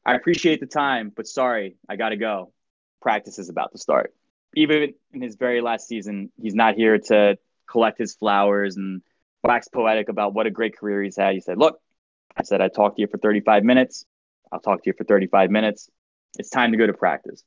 I 0.05 0.15
appreciate 0.15 0.61
the 0.61 0.65
time 0.65 1.11
but 1.13 1.27
sorry 1.27 1.75
I 1.89 1.97
got 1.97 2.09
to 2.09 2.17
go 2.17 2.53
practice 3.01 3.37
is 3.37 3.49
about 3.49 3.73
to 3.73 3.77
start 3.77 4.13
even 4.55 4.93
in 5.13 5.21
his 5.21 5.35
very 5.35 5.61
last 5.61 5.87
season 5.87 6.31
he's 6.41 6.55
not 6.55 6.75
here 6.75 6.97
to 6.97 7.37
collect 7.69 7.97
his 7.97 8.15
flowers 8.15 8.77
and 8.77 9.01
wax 9.43 9.67
poetic 9.67 10.09
about 10.09 10.33
what 10.33 10.47
a 10.47 10.51
great 10.51 10.77
career 10.77 11.03
he's 11.03 11.17
had 11.17 11.33
he 11.33 11.39
said 11.39 11.57
look 11.57 11.79
I 12.35 12.43
said 12.43 12.61
I 12.61 12.67
talked 12.67 12.97
to 12.97 13.01
you 13.01 13.07
for 13.07 13.17
35 13.17 13.63
minutes 13.63 14.05
I'll 14.51 14.59
talk 14.59 14.83
to 14.83 14.89
you 14.89 14.93
for 14.97 15.03
35 15.03 15.51
minutes. 15.51 15.89
It's 16.37 16.49
time 16.49 16.71
to 16.71 16.77
go 16.77 16.87
to 16.87 16.93
practice. 16.93 17.43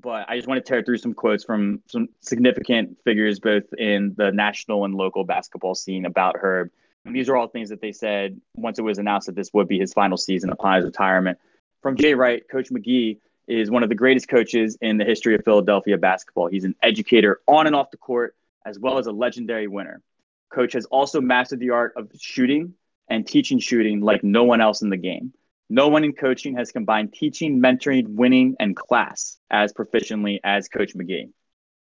But 0.00 0.28
I 0.28 0.36
just 0.36 0.48
want 0.48 0.64
to 0.64 0.68
tear 0.68 0.82
through 0.82 0.98
some 0.98 1.14
quotes 1.14 1.44
from 1.44 1.80
some 1.88 2.08
significant 2.20 2.98
figures, 3.04 3.38
both 3.38 3.64
in 3.76 4.14
the 4.16 4.32
national 4.32 4.84
and 4.84 4.94
local 4.94 5.24
basketball 5.24 5.74
scene 5.74 6.06
about 6.06 6.36
Herb. 6.40 6.70
And 7.04 7.14
these 7.14 7.28
are 7.28 7.36
all 7.36 7.46
things 7.46 7.68
that 7.70 7.80
they 7.80 7.92
said 7.92 8.40
once 8.54 8.78
it 8.78 8.82
was 8.82 8.98
announced 8.98 9.26
that 9.26 9.36
this 9.36 9.52
would 9.52 9.68
be 9.68 9.78
his 9.78 9.92
final 9.92 10.16
season 10.16 10.50
upon 10.50 10.76
his 10.76 10.84
retirement. 10.84 11.38
From 11.82 11.96
Jay 11.96 12.14
Wright, 12.14 12.42
Coach 12.50 12.72
Magee 12.72 13.20
is 13.46 13.70
one 13.70 13.82
of 13.82 13.88
the 13.88 13.94
greatest 13.94 14.28
coaches 14.28 14.76
in 14.80 14.96
the 14.96 15.04
history 15.04 15.34
of 15.34 15.44
Philadelphia 15.44 15.98
basketball. 15.98 16.48
He's 16.48 16.64
an 16.64 16.74
educator 16.82 17.40
on 17.46 17.66
and 17.66 17.76
off 17.76 17.90
the 17.90 17.96
court, 17.96 18.34
as 18.64 18.78
well 18.78 18.98
as 18.98 19.06
a 19.06 19.12
legendary 19.12 19.68
winner. 19.68 20.02
Coach 20.50 20.72
has 20.72 20.86
also 20.86 21.20
mastered 21.20 21.60
the 21.60 21.70
art 21.70 21.94
of 21.96 22.10
shooting 22.18 22.74
and 23.08 23.26
teaching 23.26 23.58
shooting 23.58 24.00
like 24.00 24.24
no 24.24 24.44
one 24.44 24.60
else 24.60 24.82
in 24.82 24.90
the 24.90 24.96
game. 24.96 25.32
No 25.68 25.88
one 25.88 26.04
in 26.04 26.12
coaching 26.12 26.56
has 26.56 26.70
combined 26.70 27.12
teaching, 27.12 27.60
mentoring, 27.60 28.06
winning, 28.08 28.54
and 28.60 28.76
class 28.76 29.38
as 29.50 29.72
proficiently 29.72 30.38
as 30.44 30.68
Coach 30.68 30.94
Magee. 30.94 31.30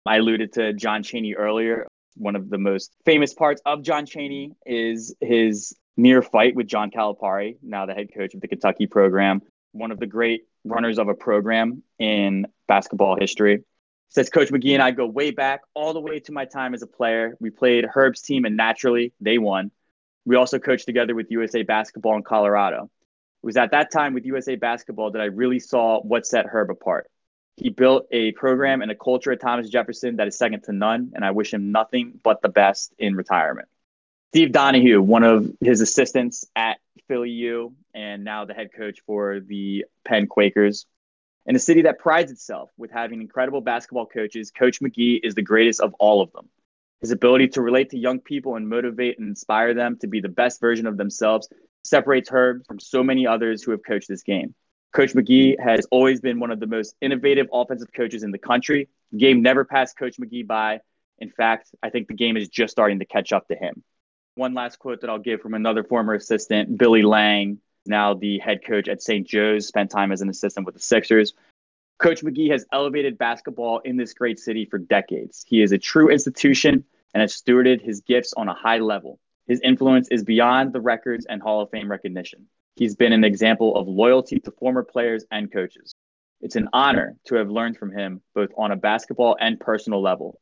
I 0.06 0.16
alluded 0.16 0.54
to 0.54 0.72
John 0.72 1.02
Chaney 1.02 1.34
earlier. 1.34 1.86
One 2.16 2.36
of 2.36 2.48
the 2.48 2.58
most 2.58 2.94
famous 3.04 3.34
parts 3.34 3.60
of 3.66 3.82
John 3.82 4.06
Chaney 4.06 4.52
is 4.64 5.14
his 5.20 5.76
near 5.96 6.22
fight 6.22 6.54
with 6.54 6.66
John 6.66 6.90
Calipari, 6.90 7.56
now 7.62 7.86
the 7.86 7.94
head 7.94 8.08
coach 8.14 8.34
of 8.34 8.40
the 8.40 8.48
Kentucky 8.48 8.86
program, 8.86 9.42
one 9.72 9.90
of 9.90 9.98
the 9.98 10.06
great 10.06 10.42
runners 10.66 10.98
of 10.98 11.08
a 11.08 11.14
program 11.14 11.82
in 11.98 12.46
basketball 12.68 13.16
history. 13.18 13.64
Says 14.08 14.30
Coach 14.30 14.50
Magee 14.50 14.74
and 14.74 14.82
I 14.82 14.92
go 14.92 15.06
way 15.06 15.30
back, 15.30 15.62
all 15.74 15.92
the 15.92 16.00
way 16.00 16.20
to 16.20 16.32
my 16.32 16.44
time 16.44 16.74
as 16.74 16.82
a 16.82 16.86
player. 16.86 17.36
We 17.40 17.50
played 17.50 17.84
Herb's 17.84 18.22
team, 18.22 18.44
and 18.44 18.56
naturally, 18.56 19.12
they 19.20 19.38
won. 19.38 19.70
We 20.24 20.36
also 20.36 20.58
coached 20.58 20.86
together 20.86 21.14
with 21.14 21.30
USA 21.30 21.62
Basketball 21.62 22.16
in 22.16 22.22
Colorado. 22.22 22.84
It 23.42 23.46
was 23.46 23.56
at 23.56 23.72
that 23.72 23.90
time 23.90 24.14
with 24.14 24.24
USA 24.24 24.56
Basketball 24.56 25.12
that 25.12 25.22
I 25.22 25.26
really 25.26 25.58
saw 25.58 26.00
what 26.00 26.26
set 26.26 26.46
Herb 26.46 26.70
apart. 26.70 27.10
He 27.56 27.70
built 27.70 28.06
a 28.10 28.32
program 28.32 28.82
and 28.82 28.90
a 28.90 28.94
culture 28.94 29.32
at 29.32 29.40
Thomas 29.40 29.68
Jefferson 29.68 30.16
that 30.16 30.28
is 30.28 30.36
second 30.36 30.64
to 30.64 30.72
none, 30.72 31.12
and 31.14 31.24
I 31.24 31.30
wish 31.30 31.54
him 31.54 31.72
nothing 31.72 32.20
but 32.22 32.42
the 32.42 32.48
best 32.48 32.94
in 32.98 33.14
retirement. 33.14 33.68
Steve 34.36 34.52
Donahue, 34.52 35.00
one 35.00 35.22
of 35.22 35.50
his 35.62 35.80
assistants 35.80 36.44
at 36.54 36.76
Philly 37.08 37.30
U, 37.30 37.74
and 37.94 38.22
now 38.22 38.44
the 38.44 38.52
head 38.52 38.68
coach 38.76 38.98
for 39.06 39.40
the 39.40 39.86
Penn 40.04 40.26
Quakers. 40.26 40.84
In 41.46 41.56
a 41.56 41.58
city 41.58 41.80
that 41.80 41.98
prides 41.98 42.30
itself 42.30 42.68
with 42.76 42.90
having 42.90 43.22
incredible 43.22 43.62
basketball 43.62 44.04
coaches, 44.04 44.50
Coach 44.50 44.82
Magee 44.82 45.14
is 45.24 45.34
the 45.34 45.40
greatest 45.40 45.80
of 45.80 45.94
all 45.94 46.20
of 46.20 46.30
them. 46.32 46.50
His 47.00 47.12
ability 47.12 47.48
to 47.48 47.62
relate 47.62 47.88
to 47.92 47.98
young 47.98 48.20
people 48.20 48.56
and 48.56 48.68
motivate 48.68 49.18
and 49.18 49.26
inspire 49.26 49.72
them 49.72 49.96
to 50.02 50.06
be 50.06 50.20
the 50.20 50.28
best 50.28 50.60
version 50.60 50.86
of 50.86 50.98
themselves 50.98 51.48
separates 51.82 52.28
Herb 52.28 52.66
from 52.66 52.78
so 52.78 53.02
many 53.02 53.26
others 53.26 53.62
who 53.62 53.70
have 53.70 53.82
coached 53.82 54.06
this 54.06 54.22
game. 54.22 54.54
Coach 54.92 55.14
Magee 55.14 55.56
has 55.58 55.86
always 55.90 56.20
been 56.20 56.40
one 56.40 56.50
of 56.50 56.60
the 56.60 56.66
most 56.66 56.94
innovative 57.00 57.46
offensive 57.54 57.90
coaches 57.90 58.22
in 58.22 58.32
the 58.32 58.38
country. 58.38 58.90
The 59.12 59.18
game 59.18 59.40
never 59.40 59.64
passed 59.64 59.96
Coach 59.96 60.18
Magee 60.18 60.42
by. 60.42 60.80
In 61.20 61.30
fact, 61.30 61.70
I 61.82 61.88
think 61.88 62.08
the 62.08 62.12
game 62.12 62.36
is 62.36 62.50
just 62.50 62.72
starting 62.72 62.98
to 62.98 63.06
catch 63.06 63.32
up 63.32 63.48
to 63.48 63.56
him. 63.56 63.82
One 64.36 64.52
last 64.52 64.78
quote 64.78 65.00
that 65.00 65.08
I'll 65.08 65.18
give 65.18 65.40
from 65.40 65.54
another 65.54 65.82
former 65.82 66.12
assistant, 66.12 66.76
Billy 66.76 67.00
Lange, 67.00 67.56
now 67.86 68.12
the 68.12 68.38
head 68.38 68.62
coach 68.62 68.86
at 68.86 69.00
St. 69.00 69.26
Joe's, 69.26 69.66
spent 69.66 69.90
time 69.90 70.12
as 70.12 70.20
an 70.20 70.28
assistant 70.28 70.66
with 70.66 70.74
the 70.74 70.80
Sixers. 70.80 71.32
Coach 71.98 72.22
Magee 72.22 72.50
has 72.50 72.66
elevated 72.70 73.16
basketball 73.16 73.78
in 73.78 73.96
this 73.96 74.12
great 74.12 74.38
city 74.38 74.66
for 74.66 74.76
decades. 74.76 75.42
He 75.48 75.62
is 75.62 75.72
a 75.72 75.78
true 75.78 76.10
institution 76.10 76.84
and 77.14 77.22
has 77.22 77.32
stewarded 77.32 77.80
his 77.80 78.02
gifts 78.02 78.34
on 78.36 78.50
a 78.50 78.54
high 78.54 78.76
level. 78.76 79.18
His 79.46 79.62
influence 79.62 80.08
is 80.10 80.22
beyond 80.22 80.74
the 80.74 80.82
records 80.82 81.24
and 81.24 81.40
Hall 81.40 81.62
of 81.62 81.70
Fame 81.70 81.90
recognition. 81.90 82.46
He's 82.74 82.94
been 82.94 83.14
an 83.14 83.24
example 83.24 83.74
of 83.74 83.88
loyalty 83.88 84.38
to 84.40 84.50
former 84.50 84.82
players 84.82 85.24
and 85.30 85.50
coaches. 85.50 85.94
It's 86.42 86.56
an 86.56 86.68
honor 86.74 87.16
to 87.28 87.36
have 87.36 87.48
learned 87.48 87.78
from 87.78 87.90
him 87.90 88.20
both 88.34 88.50
on 88.58 88.70
a 88.70 88.76
basketball 88.76 89.38
and 89.40 89.58
personal 89.58 90.02
level. 90.02 90.38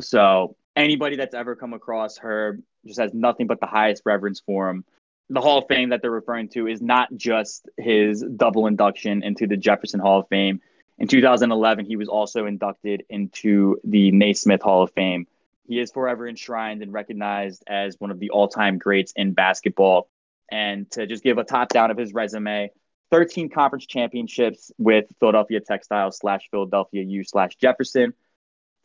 So, 0.00 0.54
anybody 0.74 1.16
that's 1.16 1.34
ever 1.34 1.56
come 1.56 1.72
across 1.72 2.18
Herb 2.18 2.60
just 2.86 3.00
has 3.00 3.12
nothing 3.14 3.46
but 3.46 3.60
the 3.60 3.66
highest 3.66 4.02
reverence 4.04 4.40
for 4.44 4.68
him. 4.68 4.84
The 5.28 5.40
Hall 5.40 5.58
of 5.58 5.64
Fame 5.68 5.90
that 5.90 6.02
they're 6.02 6.10
referring 6.10 6.48
to 6.50 6.68
is 6.68 6.80
not 6.80 7.08
just 7.16 7.68
his 7.76 8.22
double 8.22 8.66
induction 8.66 9.22
into 9.22 9.46
the 9.46 9.56
Jefferson 9.56 10.00
Hall 10.00 10.20
of 10.20 10.28
Fame. 10.28 10.60
In 10.98 11.08
2011, 11.08 11.84
he 11.84 11.96
was 11.96 12.08
also 12.08 12.46
inducted 12.46 13.04
into 13.10 13.78
the 13.84 14.12
Naismith 14.12 14.62
Hall 14.62 14.82
of 14.82 14.92
Fame, 14.92 15.26
he 15.68 15.80
is 15.80 15.90
forever 15.90 16.28
enshrined 16.28 16.82
and 16.82 16.92
recognized 16.92 17.64
as 17.66 17.96
one 17.98 18.10
of 18.10 18.18
the 18.18 18.30
all 18.30 18.48
time 18.48 18.78
greats 18.78 19.12
in 19.16 19.32
basketball. 19.32 20.08
And 20.50 20.90
to 20.92 21.06
just 21.06 21.24
give 21.24 21.38
a 21.38 21.44
top 21.44 21.68
down 21.70 21.90
of 21.90 21.96
his 21.96 22.14
resume 22.14 22.70
13 23.10 23.50
conference 23.50 23.86
championships 23.86 24.70
with 24.78 25.06
Philadelphia 25.18 25.60
Textile 25.60 26.12
slash 26.12 26.42
Philadelphia 26.50 27.02
U 27.02 27.24
slash 27.24 27.56
Jefferson, 27.56 28.14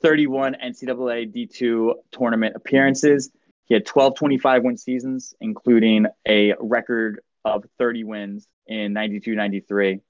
31 0.01 0.55
NCAA 0.63 1.31
D2 1.31 1.93
tournament 2.11 2.55
appearances. 2.55 3.31
He 3.71 3.75
had 3.75 3.85
12 3.85 4.15
25 4.15 4.63
win 4.63 4.75
seasons, 4.75 5.33
including 5.39 6.05
a 6.27 6.55
record 6.59 7.21
of 7.45 7.63
30 7.79 8.03
wins 8.03 8.45
in 8.67 8.91
92 8.91 9.33
93, 9.33 10.01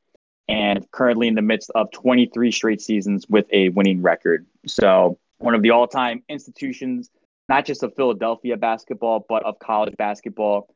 and 0.49 0.89
currently 0.89 1.27
in 1.27 1.35
the 1.35 1.43
midst 1.43 1.69
of 1.75 1.91
23 1.91 2.51
straight 2.51 2.81
seasons 2.81 3.27
with 3.29 3.45
a 3.53 3.69
winning 3.69 4.01
record. 4.01 4.47
So 4.65 5.19
one 5.37 5.53
of 5.53 5.61
the 5.61 5.69
all 5.69 5.85
time 5.85 6.23
institutions, 6.27 7.11
not 7.49 7.65
just 7.65 7.83
of 7.83 7.93
Philadelphia 7.95 8.57
basketball, 8.57 9.23
but 9.29 9.45
of 9.45 9.59
college 9.59 9.95
basketball. 9.95 10.73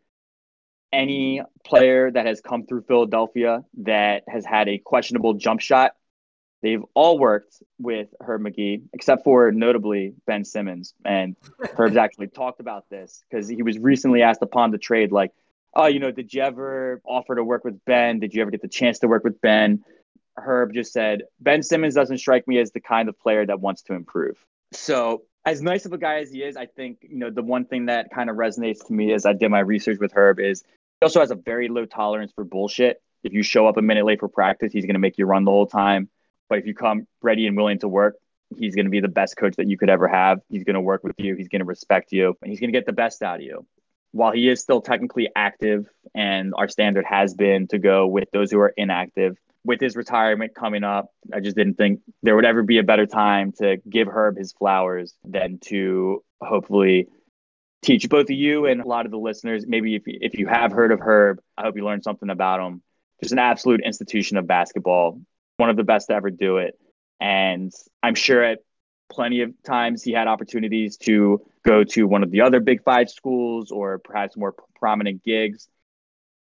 Any 0.94 1.42
player 1.64 2.12
that 2.12 2.28
has 2.28 2.40
come 2.40 2.68
through 2.68 2.84
Philadelphia 2.84 3.66
that 3.80 4.26
has 4.28 4.46
had 4.46 4.70
a 4.70 4.78
questionable 4.78 5.34
jump 5.34 5.60
shot, 5.60 5.96
They've 6.66 6.84
all 6.96 7.20
worked 7.20 7.62
with 7.78 8.08
Herb 8.20 8.42
Magee, 8.42 8.82
except 8.92 9.24
for 9.24 9.52
notably 9.52 10.16
Ben 10.26 10.44
Simmons. 10.44 10.96
And 11.06 11.36
Herb's 11.60 11.96
actually 11.96 12.26
talked 12.26 12.60
about 12.60 12.90
this 12.90 13.24
because 13.30 13.48
he 13.48 13.62
was 13.62 13.78
recently 13.78 14.24
asked 14.24 14.42
upon 14.42 14.72
the 14.72 14.80
trade, 14.80 15.12
like, 15.12 15.32
oh, 15.76 15.86
you 15.86 16.00
know, 16.00 16.10
did 16.10 16.34
you 16.34 16.42
ever 16.42 17.04
offer 17.06 17.36
to 17.36 17.44
work 17.44 17.66
with 17.66 17.86
Ben? 17.86 18.20
Did 18.20 18.34
you 18.34 18.42
ever 18.42 18.50
get 18.50 18.64
the 18.64 18.68
chance 18.68 18.98
to 19.00 19.08
work 19.08 19.24
with 19.24 19.40
Ben? 19.42 19.84
Herb 20.38 20.74
just 20.74 20.92
said, 20.92 21.22
Ben 21.40 21.62
Simmons 21.62 21.94
doesn't 21.94 22.18
strike 22.18 22.48
me 22.48 22.58
as 22.58 22.72
the 22.72 22.80
kind 22.80 23.10
of 23.10 23.20
player 23.20 23.46
that 23.46 23.62
wants 23.62 23.84
to 23.84 23.94
improve. 23.94 24.44
So, 24.72 25.22
as 25.46 25.62
nice 25.62 25.86
of 25.86 25.94
a 25.94 26.00
guy 26.00 26.22
as 26.22 26.32
he 26.32 26.42
is, 26.42 26.58
I 26.58 26.66
think, 26.66 26.98
you 27.08 27.18
know, 27.18 27.30
the 27.30 27.44
one 27.44 27.66
thing 27.66 27.86
that 27.86 28.10
kind 28.10 28.28
of 28.28 28.38
resonates 28.38 28.84
to 28.88 28.94
me 28.94 29.14
as 29.14 29.28
I 29.28 29.34
did 29.34 29.52
my 29.52 29.60
research 29.60 30.00
with 30.00 30.14
Herb 30.14 30.40
is 30.40 30.64
he 31.00 31.04
also 31.04 31.20
has 31.20 31.30
a 31.30 31.36
very 31.36 31.68
low 31.68 31.86
tolerance 31.86 32.32
for 32.34 32.44
bullshit. 32.44 33.04
If 33.24 33.34
you 33.34 33.44
show 33.44 33.68
up 33.68 33.78
a 33.78 33.84
minute 33.84 34.06
late 34.06 34.20
for 34.20 34.30
practice, 34.30 34.74
he's 34.74 34.86
going 34.86 34.96
to 34.96 35.00
make 35.00 35.20
you 35.20 35.28
run 35.28 35.46
the 35.46 35.52
whole 35.52 35.68
time. 35.68 36.10
But 36.50 36.60
if 36.60 36.66
you 36.66 36.74
come 36.74 37.08
ready 37.22 37.48
and 37.48 37.58
willing 37.58 37.80
to 37.80 37.88
work, 37.88 38.16
he's 38.58 38.76
going 38.76 38.86
to 38.86 38.92
be 38.92 39.00
the 39.00 39.08
best 39.08 39.38
coach 39.38 39.56
that 39.58 39.68
you 39.68 39.78
could 39.78 39.90
ever 39.90 40.08
have. 40.08 40.40
He's 40.50 40.64
going 40.64 40.76
to 40.76 40.82
work 40.82 41.04
with 41.04 41.16
you. 41.18 41.36
He's 41.36 41.48
going 41.48 41.60
to 41.60 41.66
respect 41.66 42.12
you, 42.12 42.38
and 42.42 42.52
he's 42.52 42.60
going 42.60 42.72
to 42.72 42.78
get 42.78 42.86
the 42.86 42.94
best 42.94 43.22
out 43.22 43.38
of 43.38 43.42
you. 43.42 43.66
While 44.12 44.32
he 44.32 44.48
is 44.48 44.62
still 44.62 44.82
technically 44.82 45.30
active, 45.36 45.88
and 46.14 46.54
our 46.56 46.68
standard 46.68 47.06
has 47.06 47.34
been 47.34 47.68
to 47.68 47.80
go 47.80 48.08
with 48.08 48.32
those 48.32 48.52
who 48.52 48.60
are 48.60 48.74
inactive, 48.78 49.38
with 49.66 49.82
his 49.82 49.96
retirement 49.96 50.54
coming 50.54 50.84
up, 50.84 51.08
I 51.34 51.40
just 51.40 51.58
didn't 51.58 51.74
think 51.74 52.02
there 52.22 52.36
would 52.36 52.46
ever 52.46 52.62
be 52.64 52.78
a 52.78 52.84
better 52.84 53.08
time 53.08 53.52
to 53.54 53.78
give 53.90 54.08
Herb 54.08 54.38
his 54.38 54.54
flowers 54.54 55.16
than 55.26 55.58
to 55.66 56.24
hopefully 56.40 57.08
teach 57.84 58.08
both 58.08 58.26
of 58.26 58.36
you 58.36 58.68
and 58.68 58.82
a 58.82 58.88
lot 58.88 59.06
of 59.06 59.12
the 59.12 59.18
listeners. 59.18 59.66
Maybe 59.68 59.96
if, 59.96 60.04
if 60.06 60.36
you 60.36 60.48
have 60.48 60.72
heard 60.72 60.92
of 60.92 61.00
Herb, 61.00 61.40
I 61.58 61.64
hope 61.64 61.76
you 61.76 61.84
learned 61.84 62.04
something 62.04 62.30
about 62.30 62.66
him. 62.66 62.84
Just 63.22 63.34
an 63.34 63.40
absolute 63.40 63.82
institution 63.84 64.38
of 64.38 64.46
basketball 64.46 65.20
one 65.58 65.70
of 65.70 65.78
the 65.78 65.84
best 65.84 66.08
to 66.08 66.14
ever 66.14 66.30
do 66.30 66.58
it. 66.58 66.78
And 67.20 67.72
I'm 68.04 68.16
sure 68.16 68.44
at 68.44 68.60
plenty 69.10 69.42
of 69.42 69.52
times 69.64 70.04
he 70.04 70.12
had 70.12 70.28
opportunities 70.28 70.98
to 70.98 71.42
go 71.64 71.84
to 71.84 72.08
one 72.08 72.24
of 72.24 72.32
the 72.32 72.42
other 72.42 72.60
big 72.60 72.84
five 72.84 73.10
schools 73.10 73.72
or 73.72 74.00
perhaps 74.00 74.36
more 74.36 74.54
prominent 74.76 75.24
gigs. 75.24 75.68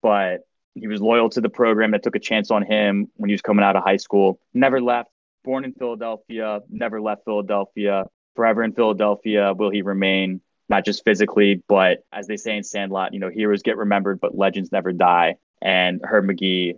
But 0.02 0.42
he 0.74 0.88
was 0.88 1.02
loyal 1.02 1.30
to 1.32 1.42
the 1.42 1.50
program 1.50 1.92
that 1.92 2.04
took 2.04 2.16
a 2.16 2.20
chance 2.20 2.50
on 2.52 2.64
him 2.64 3.08
when 3.16 3.30
he 3.30 3.34
was 3.34 3.42
coming 3.42 3.64
out 3.64 3.76
of 3.76 3.84
high 3.84 3.98
school. 3.98 4.40
Never 4.54 4.82
left. 4.82 5.10
Born 5.44 5.66
in 5.66 5.74
Philadelphia, 5.74 6.60
never 6.70 7.02
left 7.02 7.26
Philadelphia. 7.26 8.06
Forever 8.36 8.64
in 8.64 8.74
Philadelphia 8.74 9.54
will 9.54 9.72
he 9.72 9.82
remain, 9.82 10.40
not 10.70 10.86
just 10.86 11.04
physically, 11.04 11.64
but 11.68 12.06
as 12.14 12.28
they 12.28 12.38
say 12.38 12.56
in 12.56 12.64
Sandlot, 12.64 13.14
you 13.14 13.20
know, 13.20 13.30
heroes 13.30 13.64
get 13.64 13.76
remembered, 13.76 14.20
but 14.22 14.38
legends 14.38 14.72
never 14.72 14.94
die. 14.94 15.36
And 15.60 16.00
Herb 16.04 16.26
Magee 16.26 16.76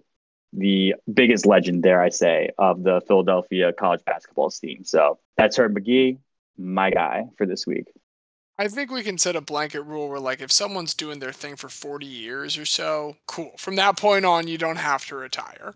the 0.55 0.95
biggest 1.11 1.45
legend, 1.45 1.83
dare 1.83 2.01
I 2.01 2.09
say, 2.09 2.49
of 2.57 2.83
the 2.83 3.01
Philadelphia 3.07 3.73
college 3.73 4.03
basketball 4.05 4.49
scene. 4.49 4.83
So 4.83 5.19
that's 5.37 5.57
Herb 5.57 5.73
Magee, 5.73 6.19
my 6.57 6.91
guy 6.91 7.25
for 7.37 7.45
this 7.45 7.65
week. 7.65 7.85
I 8.57 8.67
think 8.67 8.91
we 8.91 9.01
can 9.01 9.17
set 9.17 9.35
a 9.35 9.41
blanket 9.41 9.81
rule 9.81 10.09
where, 10.09 10.19
like, 10.19 10.39
if 10.39 10.51
someone's 10.51 10.93
doing 10.93 11.19
their 11.19 11.31
thing 11.31 11.55
for 11.55 11.69
40 11.69 12.05
years 12.05 12.57
or 12.57 12.65
so, 12.65 13.17
cool. 13.25 13.51
From 13.57 13.75
that 13.77 13.97
point 13.97 14.25
on, 14.25 14.47
you 14.47 14.59
don't 14.59 14.75
have 14.75 15.05
to 15.07 15.15
retire. 15.15 15.73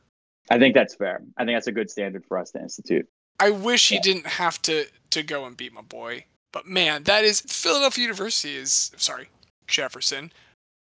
I 0.49 0.59
think 0.59 0.75
that's 0.75 0.93
fair. 0.93 1.21
I 1.38 1.43
think 1.43 1.55
that's 1.55 1.67
a 1.67 1.71
good 1.71 1.89
standard 1.89 2.23
for 2.25 2.38
us 2.38 2.51
to 2.51 2.61
institute. 2.61 3.07
I 3.39 3.49
wish 3.49 3.89
he 3.89 3.99
didn't 3.99 4.28
have 4.28 4.61
to 4.63 4.86
to 5.11 5.23
go 5.23 5.45
and 5.45 5.55
beat 5.55 5.73
my 5.73 5.82
boy, 5.82 6.25
but 6.51 6.67
man, 6.67 7.03
that 7.03 7.23
is 7.23 7.41
Philadelphia 7.41 8.03
University 8.03 8.55
is 8.55 8.91
sorry 8.97 9.30
Jefferson 9.67 10.32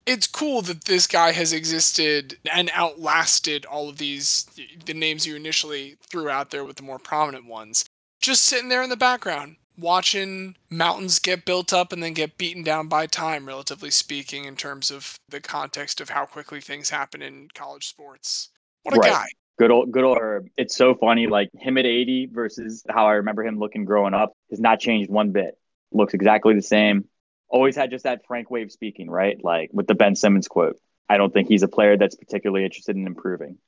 it's 0.07 0.27
cool 0.27 0.63
that 0.63 0.85
this 0.85 1.07
guy 1.07 1.33
has 1.33 1.53
existed 1.53 2.39
and 2.53 2.71
outlasted 2.73 3.65
all 3.65 3.89
of 3.89 3.99
these 3.99 4.47
the 4.85 4.95
names 4.95 5.27
you 5.27 5.37
initially 5.37 5.97
threw 6.03 6.29
out 6.29 6.51
there 6.51 6.65
with 6.65 6.77
the 6.77 6.83
more 6.83 6.99
prominent 6.99 7.47
ones. 7.47 7.85
Just 8.21 8.43
sitting 8.43 8.69
there 8.69 8.83
in 8.83 8.91
the 8.91 8.97
background 8.97 9.57
watching 9.81 10.57
mountains 10.69 11.19
get 11.19 11.45
built 11.45 11.73
up 11.73 11.93
and 11.93 12.03
then 12.03 12.13
get 12.13 12.39
beaten 12.39 12.63
down 12.63 12.89
by 12.89 13.07
time 13.07 13.47
relatively 13.47 13.91
speaking 13.91 14.45
in 14.45 14.57
terms 14.57 14.91
of 14.91 15.19
the 15.29 15.41
context 15.41 16.01
of 16.01 16.11
how 16.11 16.27
quickly 16.27 16.61
things 16.61 16.91
happen 16.91 17.23
in 17.23 17.49
college 17.55 17.89
sports. 17.89 18.51
What 18.83 18.97
a 18.97 18.99
right. 18.99 19.11
guy. 19.11 19.27
Good 19.59 19.71
old 19.71 19.91
good 19.91 20.05
old 20.05 20.19
herb. 20.19 20.49
It's 20.57 20.77
so 20.77 20.95
funny 20.95 21.27
like 21.27 21.51
him 21.55 21.77
at 21.77 21.85
80 21.85 22.31
versus 22.33 22.83
how 22.89 23.07
i 23.07 23.13
remember 23.13 23.45
him 23.45 23.59
looking 23.59 23.85
growing 23.85 24.15
up 24.15 24.33
has 24.51 24.61
not 24.61 24.81
changed 24.81 25.11
one 25.11 25.33
bit. 25.33 25.57
Looks 25.93 26.15
exactly 26.15 26.55
the 26.55 26.63
same 26.63 27.05
always 27.51 27.77
had 27.77 27.91
just 27.91 28.05
that 28.05 28.27
frank 28.27 28.51
way 28.51 28.63
of 28.63 28.73
speaking, 28.73 29.11
right? 29.11 29.43
Like 29.43 29.71
with 29.73 29.87
the 29.87 29.95
Ben 29.95 30.15
Simmons 30.15 30.49
quote. 30.49 30.77
I 31.09 31.17
don't 31.17 31.33
think 31.33 31.49
he's 31.49 31.65
a 31.65 31.69
player 31.69 31.97
that's 31.97 32.15
particularly 32.15 32.65
interested 32.65 32.95
in 32.95 33.07
improving. 33.07 33.59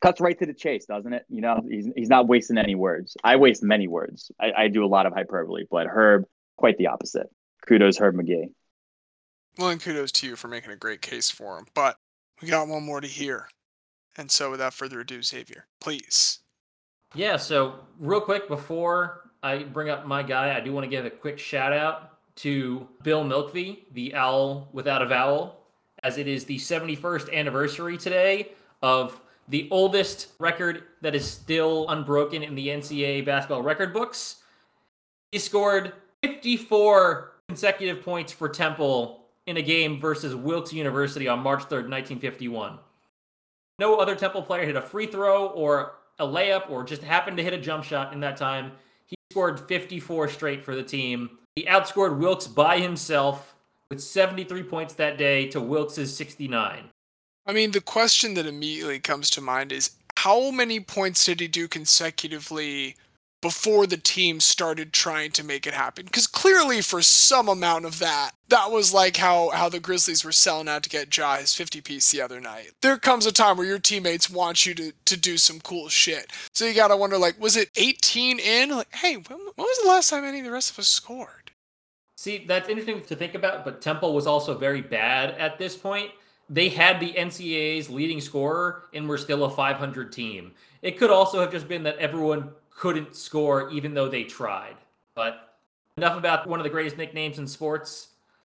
Cuts 0.00 0.20
right 0.20 0.38
to 0.38 0.46
the 0.46 0.54
chase, 0.54 0.86
doesn't 0.86 1.12
it? 1.12 1.24
You 1.28 1.40
know, 1.40 1.60
he's 1.68 1.88
he's 1.96 2.08
not 2.08 2.28
wasting 2.28 2.56
any 2.56 2.74
words. 2.74 3.16
I 3.24 3.36
waste 3.36 3.62
many 3.62 3.88
words. 3.88 4.30
I, 4.40 4.52
I 4.56 4.68
do 4.68 4.84
a 4.84 4.86
lot 4.86 5.06
of 5.06 5.12
hyperbole, 5.12 5.64
but 5.68 5.86
Herb, 5.88 6.24
quite 6.56 6.78
the 6.78 6.86
opposite. 6.86 7.26
Kudos, 7.66 7.96
Herb 7.98 8.14
Magee. 8.14 8.48
Well, 9.58 9.70
and 9.70 9.80
kudos 9.80 10.12
to 10.12 10.26
you 10.26 10.36
for 10.36 10.48
making 10.48 10.70
a 10.70 10.76
great 10.76 11.00
case 11.00 11.30
for 11.30 11.58
him. 11.58 11.66
But 11.74 11.96
we 12.40 12.48
got 12.48 12.68
one 12.68 12.84
more 12.84 13.00
to 13.00 13.06
hear. 13.06 13.48
And 14.16 14.30
so, 14.30 14.50
without 14.50 14.74
further 14.74 15.00
ado, 15.00 15.22
Xavier, 15.22 15.66
please. 15.80 16.40
Yeah, 17.14 17.36
so 17.36 17.80
real 17.98 18.20
quick 18.20 18.48
before 18.48 19.30
I 19.42 19.64
bring 19.64 19.88
up 19.88 20.06
my 20.06 20.22
guy, 20.22 20.56
I 20.56 20.60
do 20.60 20.72
want 20.72 20.84
to 20.84 20.90
give 20.90 21.04
a 21.04 21.10
quick 21.10 21.38
shout 21.38 21.72
out 21.72 22.13
to 22.36 22.88
Bill 23.02 23.24
Mlkvy, 23.24 23.84
the 23.92 24.14
owl 24.14 24.68
without 24.72 25.02
a 25.02 25.06
vowel, 25.06 25.60
as 26.02 26.18
it 26.18 26.26
is 26.28 26.44
the 26.44 26.58
71st 26.58 27.32
anniversary 27.32 27.96
today 27.96 28.52
of 28.82 29.20
the 29.48 29.68
oldest 29.70 30.28
record 30.38 30.84
that 31.00 31.14
is 31.14 31.28
still 31.28 31.88
unbroken 31.88 32.42
in 32.42 32.54
the 32.54 32.68
NCAA 32.68 33.24
basketball 33.24 33.62
record 33.62 33.92
books. 33.92 34.36
He 35.32 35.38
scored 35.38 35.92
54 36.22 37.32
consecutive 37.48 38.02
points 38.02 38.32
for 38.32 38.48
Temple 38.48 39.26
in 39.46 39.58
a 39.58 39.62
game 39.62 40.00
versus 40.00 40.34
Wilkes 40.34 40.72
University 40.72 41.28
on 41.28 41.40
March 41.40 41.62
3rd, 41.64 41.88
1951. 41.90 42.78
No 43.78 43.96
other 43.96 44.14
Temple 44.14 44.42
player 44.42 44.64
hit 44.64 44.76
a 44.76 44.80
free 44.80 45.06
throw 45.06 45.48
or 45.48 45.96
a 46.18 46.26
layup 46.26 46.70
or 46.70 46.84
just 46.84 47.02
happened 47.02 47.36
to 47.36 47.42
hit 47.42 47.52
a 47.52 47.58
jump 47.58 47.84
shot 47.84 48.12
in 48.12 48.20
that 48.20 48.36
time. 48.36 48.72
He 49.06 49.16
scored 49.30 49.60
54 49.60 50.28
straight 50.28 50.64
for 50.64 50.74
the 50.74 50.82
team 50.82 51.38
he 51.56 51.64
outscored 51.66 52.18
Wilkes 52.18 52.46
by 52.46 52.80
himself 52.80 53.54
with 53.90 54.02
73 54.02 54.64
points 54.64 54.94
that 54.94 55.18
day 55.18 55.48
to 55.48 55.60
Wilkes's 55.60 56.16
69. 56.16 56.90
I 57.46 57.52
mean, 57.52 57.70
the 57.70 57.80
question 57.80 58.34
that 58.34 58.46
immediately 58.46 58.98
comes 58.98 59.30
to 59.30 59.40
mind 59.40 59.70
is 59.70 59.90
how 60.16 60.50
many 60.50 60.80
points 60.80 61.24
did 61.24 61.40
he 61.40 61.48
do 61.48 61.68
consecutively 61.68 62.96
before 63.42 63.86
the 63.86 63.98
team 63.98 64.40
started 64.40 64.92
trying 64.92 65.30
to 65.32 65.44
make 65.44 65.66
it 65.66 65.74
happen? 65.74 66.06
Because 66.06 66.26
clearly 66.26 66.80
for 66.80 67.02
some 67.02 67.48
amount 67.48 67.84
of 67.84 67.98
that 67.98 68.32
that 68.48 68.70
was 68.70 68.94
like 68.94 69.16
how 69.16 69.50
how 69.50 69.68
the 69.68 69.80
grizzlies 69.80 70.24
were 70.24 70.32
selling 70.32 70.68
out 70.68 70.82
to 70.82 70.88
get 70.88 71.14
Ja 71.14 71.36
his 71.36 71.54
50 71.54 71.80
piece 71.82 72.10
the 72.10 72.22
other 72.22 72.40
night. 72.40 72.72
There 72.80 72.96
comes 72.96 73.26
a 73.26 73.32
time 73.32 73.56
where 73.56 73.66
your 73.66 73.78
teammates 73.78 74.30
want 74.30 74.64
you 74.64 74.74
to 74.74 74.92
to 75.04 75.16
do 75.16 75.36
some 75.36 75.60
cool 75.60 75.88
shit. 75.88 76.30
So 76.52 76.64
you 76.64 76.74
gotta 76.74 76.96
wonder 76.96 77.18
like 77.18 77.38
was 77.38 77.56
it 77.56 77.70
18 77.76 78.38
in? 78.38 78.70
Like 78.70 78.94
hey 78.94 79.16
when, 79.16 79.38
when 79.38 79.52
was 79.56 79.80
the 79.82 79.88
last 79.88 80.08
time 80.08 80.24
any 80.24 80.38
of 80.38 80.44
the 80.46 80.50
rest 80.50 80.70
of 80.70 80.78
us 80.78 80.88
scored 80.88 81.43
see 82.24 82.44
that's 82.46 82.68
interesting 82.68 83.02
to 83.02 83.16
think 83.16 83.34
about 83.34 83.64
but 83.64 83.80
temple 83.80 84.14
was 84.14 84.26
also 84.26 84.56
very 84.56 84.80
bad 84.80 85.30
at 85.38 85.58
this 85.58 85.76
point 85.76 86.10
they 86.50 86.68
had 86.68 87.00
the 87.00 87.12
ncaa's 87.12 87.88
leading 87.88 88.20
scorer 88.20 88.84
and 88.92 89.08
were 89.08 89.18
still 89.18 89.44
a 89.44 89.50
500 89.50 90.12
team 90.12 90.52
it 90.84 90.98
could 90.98 91.10
also 91.10 91.40
have 91.40 91.50
just 91.50 91.66
been 91.66 91.82
that 91.84 91.96
everyone 91.96 92.50
couldn't 92.68 93.16
score 93.16 93.70
even 93.70 93.94
though 93.94 94.08
they 94.08 94.24
tried. 94.24 94.76
But 95.14 95.56
enough 95.96 96.18
about 96.18 96.46
one 96.46 96.60
of 96.60 96.64
the 96.64 96.70
greatest 96.70 96.98
nicknames 96.98 97.38
in 97.38 97.46
sports. 97.46 98.08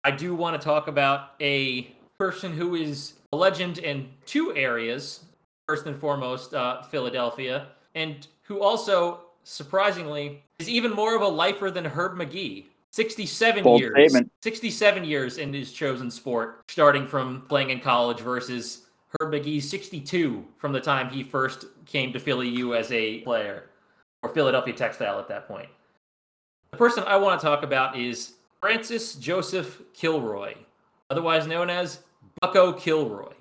I 0.03 0.09
do 0.09 0.33
want 0.33 0.59
to 0.59 0.65
talk 0.65 0.87
about 0.87 1.33
a 1.39 1.95
person 2.17 2.53
who 2.53 2.73
is 2.73 3.13
a 3.31 3.37
legend 3.37 3.77
in 3.77 4.09
two 4.25 4.55
areas. 4.55 5.25
First 5.67 5.85
and 5.85 5.95
foremost, 5.95 6.53
uh, 6.53 6.83
Philadelphia, 6.83 7.67
and 7.95 8.27
who 8.43 8.61
also, 8.61 9.21
surprisingly, 9.43 10.43
is 10.59 10.69
even 10.69 10.91
more 10.91 11.15
of 11.15 11.23
a 11.23 11.27
lifer 11.27 11.71
than 11.71 11.85
Herb 11.85 12.15
Magee. 12.15 12.67
67 12.95 13.61
Bold 13.61 13.81
years. 13.81 13.93
Statement. 13.93 14.31
67 14.41 15.03
years 15.03 15.37
in 15.37 15.51
his 15.51 15.73
chosen 15.73 16.09
sport, 16.09 16.61
starting 16.69 17.05
from 17.05 17.41
playing 17.49 17.71
in 17.71 17.81
college 17.81 18.21
versus 18.21 18.83
Herb 19.19 19.33
Magee's 19.33 19.69
62 19.69 20.45
from 20.57 20.71
the 20.71 20.79
time 20.79 21.09
he 21.09 21.21
first 21.21 21.65
came 21.85 22.13
to 22.13 22.21
Philly 22.21 22.47
U 22.47 22.73
as 22.73 22.89
a 22.93 23.19
player 23.19 23.65
or 24.23 24.29
Philadelphia 24.29 24.73
Textile 24.73 25.19
at 25.19 25.27
that 25.27 25.45
point. 25.45 25.67
The 26.71 26.77
person 26.77 27.03
I 27.05 27.17
want 27.17 27.37
to 27.41 27.45
talk 27.45 27.63
about 27.63 27.97
is 27.99 28.35
Francis 28.61 29.15
Joseph 29.15 29.81
Kilroy, 29.93 30.53
otherwise 31.09 31.47
known 31.47 31.69
as 31.69 31.99
Bucko 32.39 32.71
Kilroy. 32.71 33.33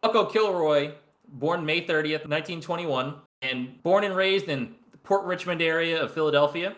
Bucko 0.00 0.26
Kilroy, 0.26 0.92
born 1.26 1.66
May 1.66 1.80
30th, 1.80 2.28
1921, 2.28 3.16
and 3.42 3.82
born 3.82 4.04
and 4.04 4.14
raised 4.14 4.46
in 4.46 4.76
the 4.92 4.98
Port 4.98 5.24
Richmond 5.24 5.60
area 5.60 6.00
of 6.00 6.14
Philadelphia. 6.14 6.76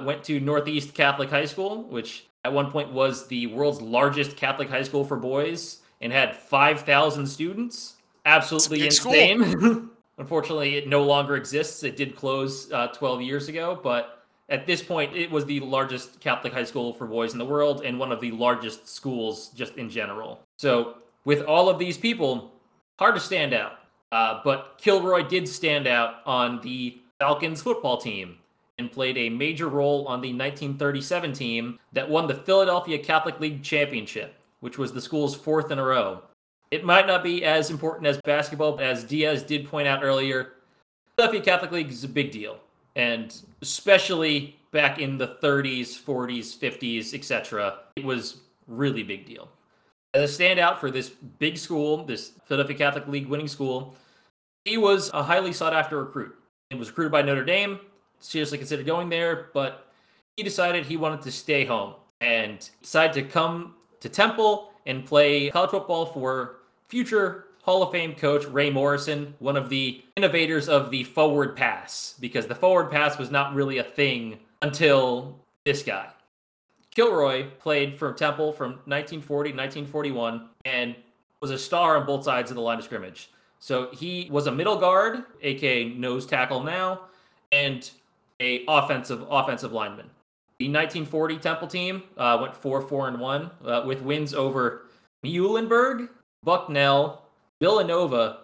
Went 0.00 0.24
to 0.24 0.40
Northeast 0.40 0.94
Catholic 0.94 1.30
High 1.30 1.46
School, 1.46 1.84
which 1.84 2.26
at 2.44 2.52
one 2.52 2.70
point 2.70 2.92
was 2.92 3.26
the 3.26 3.46
world's 3.48 3.80
largest 3.80 4.36
Catholic 4.36 4.68
high 4.68 4.82
school 4.82 5.04
for 5.04 5.16
boys 5.16 5.80
and 6.00 6.12
had 6.12 6.36
5,000 6.36 7.26
students. 7.26 7.96
Absolutely 8.24 8.84
insane. 8.84 9.90
Unfortunately, 10.18 10.76
it 10.76 10.88
no 10.88 11.02
longer 11.02 11.36
exists. 11.36 11.82
It 11.82 11.96
did 11.96 12.14
close 12.14 12.70
uh, 12.72 12.88
12 12.88 13.22
years 13.22 13.48
ago, 13.48 13.78
but 13.82 14.24
at 14.48 14.66
this 14.66 14.82
point, 14.82 15.14
it 15.14 15.30
was 15.30 15.44
the 15.44 15.60
largest 15.60 16.20
Catholic 16.20 16.52
high 16.52 16.64
school 16.64 16.92
for 16.92 17.06
boys 17.06 17.32
in 17.32 17.38
the 17.38 17.44
world 17.44 17.82
and 17.84 17.98
one 17.98 18.12
of 18.12 18.20
the 18.20 18.30
largest 18.30 18.88
schools 18.88 19.48
just 19.48 19.76
in 19.76 19.90
general. 19.90 20.40
So, 20.58 20.98
with 21.24 21.42
all 21.42 21.68
of 21.68 21.78
these 21.78 21.98
people, 21.98 22.52
hard 22.98 23.14
to 23.16 23.20
stand 23.20 23.52
out. 23.52 23.80
Uh, 24.12 24.40
but 24.44 24.78
Kilroy 24.78 25.22
did 25.22 25.48
stand 25.48 25.88
out 25.88 26.16
on 26.24 26.60
the 26.60 27.00
Falcons 27.18 27.60
football 27.60 27.96
team 27.96 28.38
and 28.78 28.92
played 28.92 29.16
a 29.16 29.30
major 29.30 29.68
role 29.68 30.06
on 30.06 30.20
the 30.20 30.28
1937 30.28 31.32
team 31.32 31.78
that 31.92 32.08
won 32.08 32.26
the 32.26 32.34
Philadelphia 32.34 32.98
Catholic 32.98 33.40
League 33.40 33.62
Championship, 33.62 34.34
which 34.60 34.78
was 34.78 34.92
the 34.92 35.00
school's 35.00 35.34
fourth 35.34 35.70
in 35.70 35.78
a 35.78 35.84
row. 35.84 36.22
It 36.70 36.84
might 36.84 37.06
not 37.06 37.22
be 37.22 37.44
as 37.44 37.70
important 37.70 38.06
as 38.06 38.18
basketball, 38.24 38.72
but 38.72 38.84
as 38.84 39.04
Diaz 39.04 39.42
did 39.42 39.68
point 39.68 39.88
out 39.88 40.02
earlier, 40.02 40.54
Philadelphia 41.16 41.42
Catholic 41.42 41.72
League 41.72 41.90
is 41.90 42.04
a 42.04 42.08
big 42.08 42.30
deal. 42.30 42.58
And 42.96 43.34
especially 43.62 44.58
back 44.72 44.98
in 44.98 45.16
the 45.16 45.36
30s, 45.42 45.88
40s, 45.98 46.56
50s, 46.56 47.14
etc., 47.14 47.78
it 47.96 48.04
was 48.04 48.40
really 48.66 49.02
big 49.02 49.26
deal. 49.26 49.48
As 50.12 50.38
a 50.38 50.42
standout 50.42 50.78
for 50.78 50.90
this 50.90 51.10
big 51.10 51.56
school, 51.56 52.04
this 52.04 52.32
Philadelphia 52.44 52.76
Catholic 52.76 53.06
League 53.06 53.26
winning 53.26 53.48
school, 53.48 53.94
he 54.64 54.76
was 54.76 55.10
a 55.14 55.22
highly 55.22 55.52
sought 55.52 55.74
after 55.74 56.02
recruit. 56.02 56.34
He 56.70 56.76
was 56.76 56.88
recruited 56.88 57.12
by 57.12 57.22
Notre 57.22 57.44
Dame, 57.44 57.78
seriously 58.20 58.58
considered 58.58 58.86
going 58.86 59.08
there, 59.08 59.48
but 59.54 59.88
he 60.36 60.42
decided 60.42 60.84
he 60.84 60.96
wanted 60.96 61.22
to 61.22 61.32
stay 61.32 61.64
home 61.64 61.94
and 62.20 62.68
decided 62.82 63.12
to 63.14 63.22
come 63.22 63.74
to 64.00 64.08
Temple 64.08 64.72
and 64.86 65.04
play 65.04 65.50
college 65.50 65.70
football 65.70 66.06
for 66.06 66.56
future 66.88 67.46
Hall 67.62 67.82
of 67.82 67.90
Fame 67.90 68.14
coach 68.14 68.44
Ray 68.46 68.70
Morrison, 68.70 69.34
one 69.40 69.56
of 69.56 69.68
the 69.68 70.04
innovators 70.16 70.68
of 70.68 70.90
the 70.90 71.02
forward 71.02 71.56
pass, 71.56 72.14
because 72.20 72.46
the 72.46 72.54
forward 72.54 72.92
pass 72.92 73.18
was 73.18 73.30
not 73.30 73.54
really 73.54 73.78
a 73.78 73.82
thing 73.82 74.38
until 74.62 75.36
this 75.64 75.82
guy. 75.82 76.08
Kilroy 76.94 77.48
played 77.58 77.98
for 77.98 78.12
Temple 78.12 78.52
from 78.52 78.70
1940 78.84 79.50
to 79.50 79.56
1941 79.56 80.48
and 80.64 80.94
was 81.40 81.50
a 81.50 81.58
star 81.58 81.96
on 81.98 82.06
both 82.06 82.24
sides 82.24 82.50
of 82.50 82.54
the 82.54 82.60
line 82.60 82.78
of 82.78 82.84
scrimmage. 82.84 83.30
So 83.58 83.90
he 83.92 84.28
was 84.30 84.46
a 84.46 84.52
middle 84.52 84.78
guard, 84.78 85.24
aka 85.42 85.92
nose 85.92 86.24
tackle 86.24 86.62
now, 86.62 87.02
and 87.50 87.90
a 88.40 88.64
offensive 88.68 89.24
offensive 89.30 89.72
lineman. 89.72 90.10
The 90.58 90.68
1940 90.68 91.38
Temple 91.38 91.68
team 91.68 92.02
uh, 92.16 92.38
went 92.40 92.56
four 92.56 92.80
four 92.80 93.08
and 93.08 93.20
one 93.20 93.50
uh, 93.64 93.82
with 93.86 94.02
wins 94.02 94.34
over 94.34 94.86
Muhlenberg, 95.24 96.08
Bucknell, 96.42 97.22
Villanova, 97.60 98.38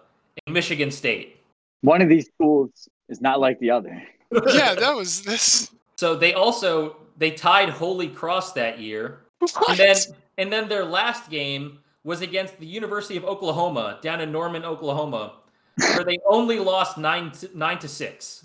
and 0.46 0.54
Michigan 0.54 0.90
State. 0.90 1.38
One 1.82 2.02
of 2.02 2.08
these 2.08 2.26
schools 2.26 2.88
is 3.08 3.20
not 3.20 3.40
like 3.40 3.58
the 3.60 3.70
other. 3.70 4.02
yeah, 4.48 4.74
that 4.74 4.92
was 4.96 5.22
this. 5.22 5.70
So 5.96 6.14
they 6.16 6.34
also 6.34 6.96
they 7.18 7.30
tied 7.30 7.70
Holy 7.70 8.08
Cross 8.08 8.52
that 8.54 8.78
year, 8.78 9.20
What? 9.38 9.70
and 9.70 9.78
then 9.78 9.96
and 10.38 10.52
then 10.52 10.68
their 10.68 10.84
last 10.84 11.30
game 11.30 11.78
was 12.04 12.20
against 12.20 12.58
the 12.58 12.66
University 12.66 13.16
of 13.16 13.24
Oklahoma 13.24 13.98
down 14.02 14.20
in 14.20 14.32
Norman, 14.32 14.64
Oklahoma, 14.64 15.34
where 15.78 16.04
they 16.04 16.18
only 16.28 16.58
lost 16.58 16.98
nine 16.98 17.30
to, 17.32 17.56
nine 17.56 17.78
to 17.78 17.88
six. 17.88 18.44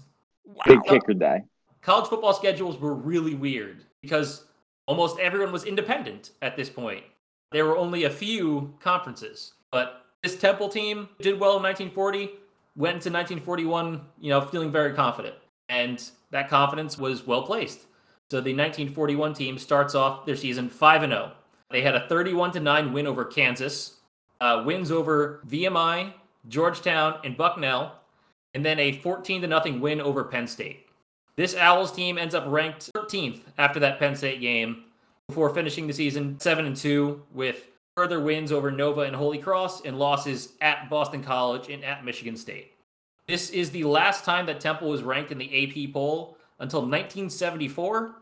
Big 0.65 0.83
kicker 0.83 1.13
day. 1.13 1.43
College 1.81 2.07
football 2.09 2.33
schedules 2.33 2.77
were 2.77 2.93
really 2.93 3.35
weird 3.35 3.85
because 4.01 4.45
almost 4.87 5.19
everyone 5.19 5.51
was 5.51 5.65
independent 5.65 6.31
at 6.41 6.55
this 6.55 6.69
point. 6.69 7.03
There 7.51 7.65
were 7.65 7.77
only 7.77 8.03
a 8.03 8.09
few 8.09 8.73
conferences, 8.79 9.53
but 9.71 10.05
this 10.23 10.37
Temple 10.37 10.69
team 10.69 11.09
did 11.21 11.39
well 11.39 11.57
in 11.57 11.63
1940, 11.63 12.31
went 12.75 12.95
into 12.95 13.09
1941, 13.09 14.01
you 14.19 14.29
know, 14.29 14.41
feeling 14.41 14.71
very 14.71 14.93
confident, 14.93 15.35
and 15.69 16.03
that 16.31 16.49
confidence 16.49 16.97
was 16.97 17.25
well 17.25 17.43
placed. 17.43 17.85
So 18.29 18.41
the 18.41 18.53
1941 18.53 19.33
team 19.33 19.57
starts 19.57 19.95
off 19.95 20.25
their 20.25 20.35
season 20.35 20.69
5 20.69 21.03
and 21.03 21.13
0. 21.13 21.31
They 21.71 21.81
had 21.81 21.95
a 21.95 22.07
31 22.07 22.51
to 22.51 22.59
9 22.59 22.91
win 22.91 23.07
over 23.07 23.23
Kansas, 23.23 23.97
uh, 24.41 24.63
wins 24.65 24.91
over 24.91 25.41
VMI, 25.47 26.13
Georgetown, 26.47 27.19
and 27.23 27.37
Bucknell, 27.37 27.93
and 28.57 28.65
then 28.65 28.79
a 28.79 28.91
14 28.91 29.41
to 29.41 29.47
nothing 29.47 29.79
win 29.79 30.01
over 30.01 30.23
Penn 30.23 30.47
State. 30.47 30.87
This 31.35 31.55
Owls 31.55 31.91
team 31.91 32.17
ends 32.17 32.33
up 32.33 32.43
ranked 32.47 32.91
13th 32.93 33.41
after 33.59 33.79
that 33.81 33.99
Penn 33.99 34.15
State 34.15 34.41
game 34.41 34.85
before 35.27 35.53
finishing 35.53 35.85
the 35.85 35.93
season 35.93 36.39
7 36.39 36.65
and 36.65 36.75
2 36.75 37.21
with 37.35 37.67
further 37.95 38.19
wins 38.19 38.51
over 38.51 38.71
Nova 38.71 39.01
and 39.01 39.15
Holy 39.15 39.37
Cross 39.37 39.85
and 39.85 39.99
losses 39.99 40.53
at 40.59 40.89
Boston 40.89 41.21
College 41.21 41.69
and 41.69 41.85
at 41.85 42.03
Michigan 42.03 42.35
State. 42.35 42.71
This 43.27 43.51
is 43.51 43.69
the 43.69 43.83
last 43.83 44.25
time 44.25 44.47
that 44.47 44.59
Temple 44.59 44.89
was 44.89 45.03
ranked 45.03 45.31
in 45.31 45.37
the 45.37 45.45
AP 45.45 45.93
poll 45.93 46.39
until 46.57 46.79
1974 46.79 48.15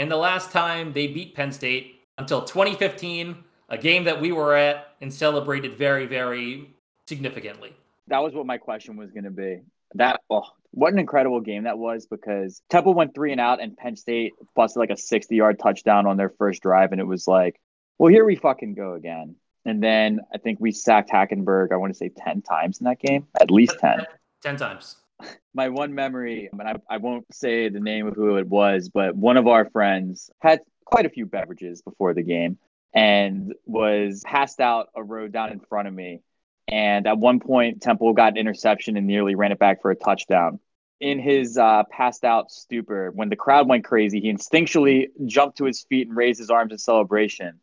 and 0.00 0.10
the 0.10 0.16
last 0.16 0.50
time 0.50 0.92
they 0.92 1.06
beat 1.06 1.36
Penn 1.36 1.52
State 1.52 2.00
until 2.18 2.42
2015, 2.42 3.36
a 3.68 3.78
game 3.78 4.02
that 4.02 4.20
we 4.20 4.32
were 4.32 4.56
at 4.56 4.94
and 5.00 5.14
celebrated 5.14 5.74
very 5.74 6.06
very 6.06 6.74
significantly. 7.06 7.72
That 8.08 8.18
was 8.18 8.34
what 8.34 8.46
my 8.46 8.58
question 8.58 8.96
was 8.96 9.12
going 9.12 9.22
to 9.22 9.30
be. 9.30 9.60
That 9.94 10.20
oh, 10.30 10.44
what 10.70 10.92
an 10.92 10.98
incredible 10.98 11.40
game 11.40 11.64
that 11.64 11.78
was 11.78 12.06
because 12.06 12.60
Temple 12.68 12.94
went 12.94 13.14
three 13.14 13.32
and 13.32 13.40
out, 13.40 13.62
and 13.62 13.76
Penn 13.76 13.96
State 13.96 14.32
busted 14.54 14.78
like 14.78 14.90
a 14.90 14.96
sixty-yard 14.96 15.58
touchdown 15.58 16.06
on 16.06 16.16
their 16.16 16.30
first 16.30 16.62
drive, 16.62 16.92
and 16.92 17.00
it 17.00 17.06
was 17.06 17.26
like, 17.26 17.60
well, 17.98 18.12
here 18.12 18.24
we 18.24 18.36
fucking 18.36 18.74
go 18.74 18.94
again. 18.94 19.36
And 19.64 19.82
then 19.82 20.20
I 20.32 20.38
think 20.38 20.60
we 20.60 20.72
sacked 20.72 21.10
Hackenberg. 21.10 21.72
I 21.72 21.76
want 21.76 21.92
to 21.92 21.96
say 21.96 22.10
ten 22.10 22.42
times 22.42 22.78
in 22.80 22.84
that 22.84 23.00
game, 23.00 23.26
at 23.40 23.50
least 23.50 23.78
ten. 23.80 24.06
10 24.42 24.56
times. 24.56 24.96
My 25.54 25.70
one 25.70 25.94
memory, 25.94 26.50
and 26.52 26.62
I, 26.62 26.74
I 26.88 26.98
won't 26.98 27.24
say 27.34 27.68
the 27.68 27.80
name 27.80 28.06
of 28.06 28.14
who 28.14 28.36
it 28.36 28.46
was, 28.46 28.90
but 28.90 29.16
one 29.16 29.38
of 29.38 29.46
our 29.46 29.68
friends 29.70 30.30
had 30.40 30.60
quite 30.84 31.06
a 31.06 31.10
few 31.10 31.26
beverages 31.26 31.82
before 31.82 32.14
the 32.14 32.22
game 32.22 32.58
and 32.94 33.54
was 33.64 34.22
passed 34.24 34.60
out 34.60 34.88
a 34.94 35.02
road 35.02 35.32
down 35.32 35.52
in 35.52 35.60
front 35.60 35.88
of 35.88 35.94
me 35.94 36.22
and 36.68 37.06
at 37.06 37.18
one 37.18 37.40
point, 37.40 37.80
Temple 37.82 38.12
got 38.12 38.32
an 38.32 38.38
interception 38.38 38.96
and 38.96 39.06
nearly 39.06 39.34
ran 39.34 39.52
it 39.52 39.58
back 39.58 39.82
for 39.82 39.90
a 39.90 39.96
touchdown. 39.96 40.58
In 40.98 41.18
his 41.18 41.58
uh, 41.58 41.84
passed 41.90 42.24
out 42.24 42.50
stupor, 42.50 43.10
when 43.10 43.28
the 43.28 43.36
crowd 43.36 43.68
went 43.68 43.84
crazy, 43.84 44.20
he 44.20 44.32
instinctually 44.32 45.08
jumped 45.26 45.58
to 45.58 45.64
his 45.64 45.82
feet 45.82 46.08
and 46.08 46.16
raised 46.16 46.38
his 46.38 46.50
arms 46.50 46.72
in 46.72 46.78
celebration. 46.78 47.60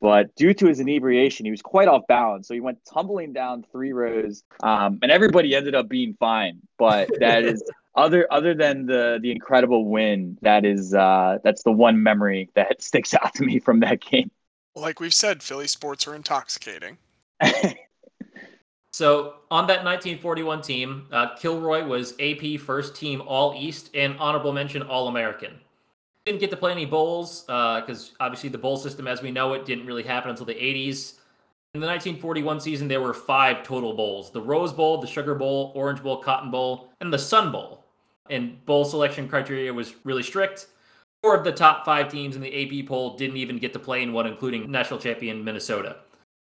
But 0.00 0.34
due 0.34 0.54
to 0.54 0.66
his 0.66 0.80
inebriation, 0.80 1.44
he 1.44 1.50
was 1.50 1.60
quite 1.60 1.86
off 1.86 2.06
balance. 2.08 2.48
So 2.48 2.54
he 2.54 2.60
went 2.60 2.78
tumbling 2.86 3.34
down 3.34 3.66
three 3.70 3.92
rows, 3.92 4.42
um, 4.62 4.98
and 5.02 5.12
everybody 5.12 5.54
ended 5.54 5.74
up 5.74 5.88
being 5.88 6.16
fine. 6.18 6.60
But 6.78 7.10
that 7.20 7.44
is 7.44 7.62
other 7.94 8.26
other 8.30 8.54
than 8.54 8.86
the 8.86 9.18
the 9.20 9.30
incredible 9.30 9.84
win. 9.84 10.38
That 10.40 10.64
is 10.64 10.94
uh, 10.94 11.38
that's 11.44 11.62
the 11.64 11.72
one 11.72 12.02
memory 12.02 12.48
that 12.54 12.80
sticks 12.82 13.12
out 13.12 13.34
to 13.34 13.44
me 13.44 13.58
from 13.58 13.80
that 13.80 14.00
game. 14.00 14.30
Like 14.74 15.00
we've 15.00 15.12
said, 15.12 15.42
Philly 15.42 15.66
sports 15.66 16.08
are 16.08 16.14
intoxicating. 16.14 16.96
So 19.00 19.36
on 19.50 19.66
that 19.68 19.82
1941 19.82 20.60
team, 20.60 21.06
uh, 21.10 21.34
Kilroy 21.34 21.86
was 21.86 22.12
AP 22.20 22.60
first 22.60 22.94
team 22.94 23.22
All 23.22 23.54
East 23.56 23.88
and 23.94 24.14
honorable 24.18 24.52
mention 24.52 24.82
All 24.82 25.08
American. 25.08 25.58
Didn't 26.26 26.38
get 26.38 26.50
to 26.50 26.56
play 26.58 26.70
any 26.72 26.84
bowls 26.84 27.44
because 27.44 28.10
uh, 28.10 28.24
obviously 28.24 28.50
the 28.50 28.58
bowl 28.58 28.76
system 28.76 29.06
as 29.06 29.22
we 29.22 29.30
know 29.30 29.54
it 29.54 29.64
didn't 29.64 29.86
really 29.86 30.02
happen 30.02 30.28
until 30.28 30.44
the 30.44 30.52
80s. 30.52 31.14
In 31.72 31.80
the 31.80 31.86
1941 31.86 32.60
season, 32.60 32.88
there 32.88 33.00
were 33.00 33.14
five 33.14 33.62
total 33.62 33.94
bowls 33.94 34.32
the 34.32 34.42
Rose 34.42 34.70
Bowl, 34.70 35.00
the 35.00 35.06
Sugar 35.06 35.34
Bowl, 35.34 35.72
Orange 35.74 36.02
Bowl, 36.02 36.18
Cotton 36.18 36.50
Bowl, 36.50 36.90
and 37.00 37.10
the 37.10 37.18
Sun 37.18 37.52
Bowl. 37.52 37.86
And 38.28 38.62
bowl 38.66 38.84
selection 38.84 39.28
criteria 39.28 39.72
was 39.72 39.94
really 40.04 40.22
strict. 40.22 40.66
Four 41.22 41.34
of 41.34 41.44
the 41.44 41.52
top 41.52 41.86
five 41.86 42.10
teams 42.10 42.36
in 42.36 42.42
the 42.42 42.82
AP 42.82 42.86
poll 42.86 43.16
didn't 43.16 43.38
even 43.38 43.56
get 43.56 43.72
to 43.72 43.78
play 43.78 44.02
in 44.02 44.12
one, 44.12 44.26
including 44.26 44.70
national 44.70 45.00
champion 45.00 45.42
Minnesota. 45.42 45.96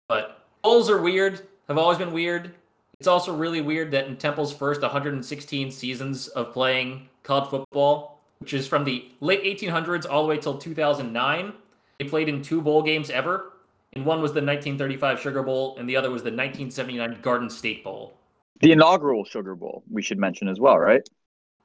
But 0.07 0.45
bowls 0.61 0.87
are 0.91 1.01
weird 1.01 1.47
have 1.67 1.77
always 1.77 1.97
been 1.97 2.11
weird. 2.11 2.53
It's 2.99 3.07
also 3.07 3.35
really 3.35 3.61
weird 3.61 3.91
that 3.91 4.07
in 4.07 4.17
Temple's 4.17 4.53
first 4.53 4.81
116 4.81 5.71
seasons 5.71 6.27
of 6.29 6.53
playing 6.53 7.09
college 7.23 7.49
football, 7.49 8.21
which 8.39 8.53
is 8.53 8.67
from 8.67 8.83
the 8.83 9.09
late 9.19 9.43
1800s 9.43 10.05
all 10.09 10.23
the 10.23 10.29
way 10.29 10.37
till 10.37 10.57
2009, 10.57 11.53
they 11.99 12.05
played 12.05 12.29
in 12.29 12.41
two 12.41 12.61
bowl 12.61 12.81
games 12.81 13.09
ever. 13.09 13.51
And 13.93 14.05
one 14.05 14.21
was 14.21 14.31
the 14.31 14.41
1935 14.41 15.19
Sugar 15.19 15.43
Bowl, 15.43 15.77
and 15.77 15.87
the 15.87 15.95
other 15.95 16.09
was 16.09 16.23
the 16.23 16.31
1979 16.31 17.19
Garden 17.21 17.49
State 17.49 17.83
Bowl. 17.83 18.13
The 18.59 18.71
inaugural 18.71 19.23
Sugar 19.23 19.53
Bowl, 19.53 19.83
we 19.91 20.01
should 20.01 20.17
mention 20.17 20.47
as 20.47 20.59
well, 20.59 20.79
right? 20.79 21.07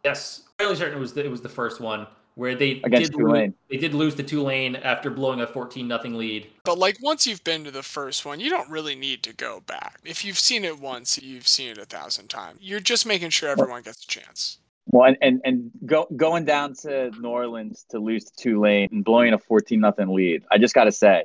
Yes, 0.05 0.43
fairly 0.59 0.77
certain 0.77 0.99
it 0.99 1.01
was 1.01 1.15
the, 1.15 1.25
it 1.25 1.31
was 1.31 1.41
the 1.41 1.49
first 1.49 1.81
one 1.81 2.07
where 2.39 2.55
they 2.55 2.81
Against 2.85 3.11
did 3.11 3.19
Tulane. 3.19 3.47
lose, 3.47 3.55
they 3.69 3.77
did 3.79 3.95
lose 3.95 4.15
to 4.15 4.23
Tulane 4.23 4.77
after 4.77 5.11
blowing 5.11 5.41
a 5.41 5.47
14 5.47 5.89
nothing 5.89 6.15
lead. 6.15 6.49
But 6.65 6.79
like 6.79 6.97
once 7.03 7.27
you've 7.27 7.43
been 7.43 7.65
to 7.65 7.73
the 7.73 7.83
first 7.83 8.25
one, 8.25 8.39
you 8.39 8.49
don't 8.49 8.71
really 8.71 8.95
need 8.95 9.25
to 9.25 9.35
go 9.35 9.61
back. 9.67 9.99
If 10.05 10.25
you've 10.25 10.39
seen 10.39 10.65
it 10.65 10.79
once, 10.79 11.21
you've 11.21 11.49
seen 11.49 11.71
it 11.71 11.79
a 11.79 11.85
thousand 11.85 12.29
times. 12.29 12.61
You're 12.63 12.79
just 12.79 13.07
making 13.07 13.31
sure 13.31 13.49
everyone 13.49 13.83
gets 13.83 14.05
a 14.05 14.07
chance. 14.07 14.59
Well, 14.87 15.09
and 15.09 15.17
and, 15.21 15.41
and 15.45 15.71
go, 15.85 16.07
going 16.15 16.45
down 16.45 16.75
to 16.83 17.11
New 17.21 17.29
Orleans 17.29 17.85
to 17.91 17.99
lose 17.99 18.25
to 18.27 18.33
Tulane 18.41 18.89
and 18.93 19.05
blowing 19.05 19.35
a 19.35 19.39
fourteen 19.39 19.81
nothing 19.81 20.15
lead. 20.15 20.45
I 20.49 20.59
just 20.59 20.75
got 20.75 20.85
to 20.85 20.93
say, 20.93 21.25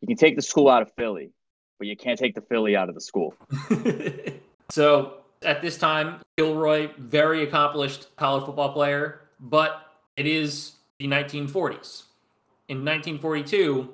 you 0.00 0.08
can 0.08 0.16
take 0.16 0.34
the 0.34 0.42
school 0.42 0.68
out 0.68 0.82
of 0.82 0.90
Philly, 0.98 1.30
but 1.78 1.86
you 1.86 1.96
can't 1.96 2.18
take 2.18 2.34
the 2.34 2.42
Philly 2.42 2.74
out 2.74 2.88
of 2.88 2.96
the 2.96 3.00
school. 3.00 3.34
so 4.72 5.14
At 5.42 5.62
this 5.62 5.78
time, 5.78 6.20
Kilroy, 6.36 6.90
very 6.98 7.44
accomplished 7.44 8.08
college 8.16 8.44
football 8.44 8.72
player, 8.72 9.20
but 9.38 9.86
it 10.16 10.26
is 10.26 10.72
the 10.98 11.06
1940s. 11.06 12.04
In 12.68 12.84
1942, 12.84 13.88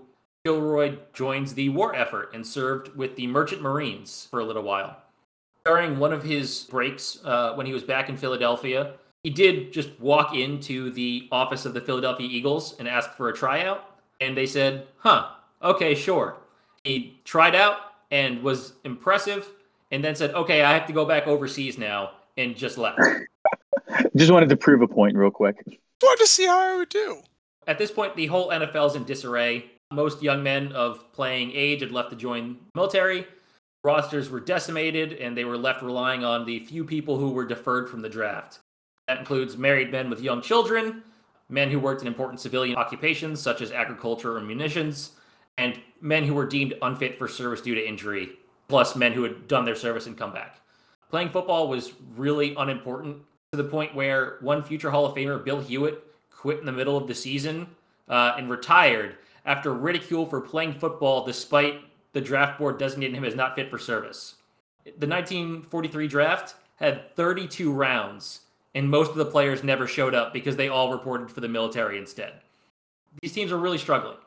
Kilroy 0.44 0.96
joins 1.12 1.54
the 1.54 1.68
war 1.70 1.94
effort 1.94 2.30
and 2.34 2.46
served 2.46 2.94
with 2.96 3.16
the 3.16 3.26
Merchant 3.26 3.62
Marines 3.62 4.28
for 4.30 4.40
a 4.40 4.44
little 4.44 4.62
while. 4.62 4.96
During 5.64 5.98
one 5.98 6.12
of 6.12 6.22
his 6.22 6.64
breaks, 6.70 7.18
uh, 7.24 7.54
when 7.54 7.66
he 7.66 7.72
was 7.72 7.82
back 7.82 8.08
in 8.08 8.16
Philadelphia, 8.16 8.92
he 9.24 9.30
did 9.30 9.72
just 9.72 9.98
walk 9.98 10.34
into 10.36 10.90
the 10.92 11.28
office 11.32 11.64
of 11.64 11.74
the 11.74 11.80
Philadelphia 11.80 12.28
Eagles 12.30 12.76
and 12.78 12.86
ask 12.86 13.10
for 13.14 13.28
a 13.28 13.34
tryout. 13.34 13.98
And 14.20 14.36
they 14.36 14.46
said, 14.46 14.86
huh, 14.98 15.30
okay, 15.62 15.96
sure. 15.96 16.36
He 16.84 17.20
tried 17.24 17.56
out 17.56 17.78
and 18.12 18.42
was 18.42 18.74
impressive 18.84 19.48
and 19.90 20.04
then 20.04 20.14
said, 20.14 20.32
okay, 20.34 20.62
I 20.62 20.72
have 20.74 20.86
to 20.86 20.92
go 20.92 21.04
back 21.04 21.26
overseas 21.26 21.76
now 21.76 22.12
and 22.36 22.54
just 22.56 22.78
left. 22.78 23.00
Just 24.16 24.30
wanted 24.30 24.48
to 24.48 24.56
prove 24.56 24.82
a 24.82 24.88
point 24.88 25.16
real 25.16 25.30
quick. 25.30 25.80
Wanted 26.02 26.24
to 26.24 26.26
see 26.26 26.46
how 26.46 26.58
I 26.58 26.76
would 26.76 26.88
do. 26.88 27.22
At 27.66 27.78
this 27.78 27.90
point, 27.90 28.16
the 28.16 28.26
whole 28.26 28.50
NFL 28.50 28.88
is 28.88 28.94
in 28.96 29.04
disarray. 29.04 29.70
Most 29.92 30.22
young 30.22 30.42
men 30.42 30.72
of 30.72 31.12
playing 31.12 31.52
age 31.52 31.80
had 31.80 31.92
left 31.92 32.10
to 32.10 32.16
join 32.16 32.58
the 32.74 32.80
military. 32.80 33.26
Rosters 33.82 34.30
were 34.30 34.40
decimated, 34.40 35.14
and 35.14 35.36
they 35.36 35.44
were 35.44 35.56
left 35.56 35.82
relying 35.82 36.24
on 36.24 36.44
the 36.44 36.58
few 36.60 36.84
people 36.84 37.18
who 37.18 37.30
were 37.30 37.44
deferred 37.44 37.88
from 37.88 38.02
the 38.02 38.08
draft. 38.08 38.58
That 39.06 39.18
includes 39.18 39.56
married 39.56 39.92
men 39.92 40.10
with 40.10 40.20
young 40.20 40.42
children, 40.42 41.02
men 41.48 41.70
who 41.70 41.78
worked 41.78 42.02
in 42.02 42.08
important 42.08 42.40
civilian 42.40 42.76
occupations 42.76 43.40
such 43.40 43.60
as 43.60 43.70
agriculture 43.70 44.36
or 44.36 44.40
munitions, 44.40 45.12
and 45.56 45.80
men 46.00 46.24
who 46.24 46.34
were 46.34 46.46
deemed 46.46 46.74
unfit 46.82 47.16
for 47.16 47.28
service 47.28 47.60
due 47.60 47.74
to 47.74 47.88
injury, 47.88 48.30
plus 48.68 48.96
men 48.96 49.12
who 49.12 49.22
had 49.22 49.46
done 49.48 49.64
their 49.64 49.76
service 49.76 50.06
and 50.06 50.18
come 50.18 50.32
back. 50.32 50.60
Playing 51.10 51.30
football 51.30 51.68
was 51.68 51.92
really 52.16 52.54
unimportant 52.56 53.22
to 53.56 53.62
the 53.62 53.68
point 53.68 53.94
where 53.94 54.36
one 54.40 54.62
future 54.62 54.90
Hall 54.90 55.06
of 55.06 55.14
Famer, 55.14 55.42
Bill 55.44 55.60
Hewitt, 55.60 56.02
quit 56.30 56.60
in 56.60 56.66
the 56.66 56.72
middle 56.72 56.96
of 56.96 57.06
the 57.06 57.14
season 57.14 57.66
uh, 58.08 58.34
and 58.36 58.50
retired 58.50 59.16
after 59.44 59.72
ridicule 59.72 60.26
for 60.26 60.40
playing 60.40 60.74
football 60.74 61.24
despite 61.24 61.80
the 62.12 62.20
draft 62.20 62.58
board 62.58 62.78
designating 62.78 63.16
him 63.16 63.24
as 63.24 63.34
not 63.34 63.54
fit 63.54 63.70
for 63.70 63.78
service. 63.78 64.36
The 64.84 65.06
1943 65.06 66.08
draft 66.08 66.54
had 66.76 67.14
32 67.16 67.72
rounds, 67.72 68.42
and 68.74 68.88
most 68.88 69.10
of 69.10 69.16
the 69.16 69.24
players 69.24 69.64
never 69.64 69.86
showed 69.86 70.14
up 70.14 70.32
because 70.32 70.56
they 70.56 70.68
all 70.68 70.92
reported 70.92 71.30
for 71.30 71.40
the 71.40 71.48
military 71.48 71.98
instead. 71.98 72.34
These 73.22 73.32
teams 73.32 73.52
are 73.52 73.58
really 73.58 73.78
struggling. 73.78 74.18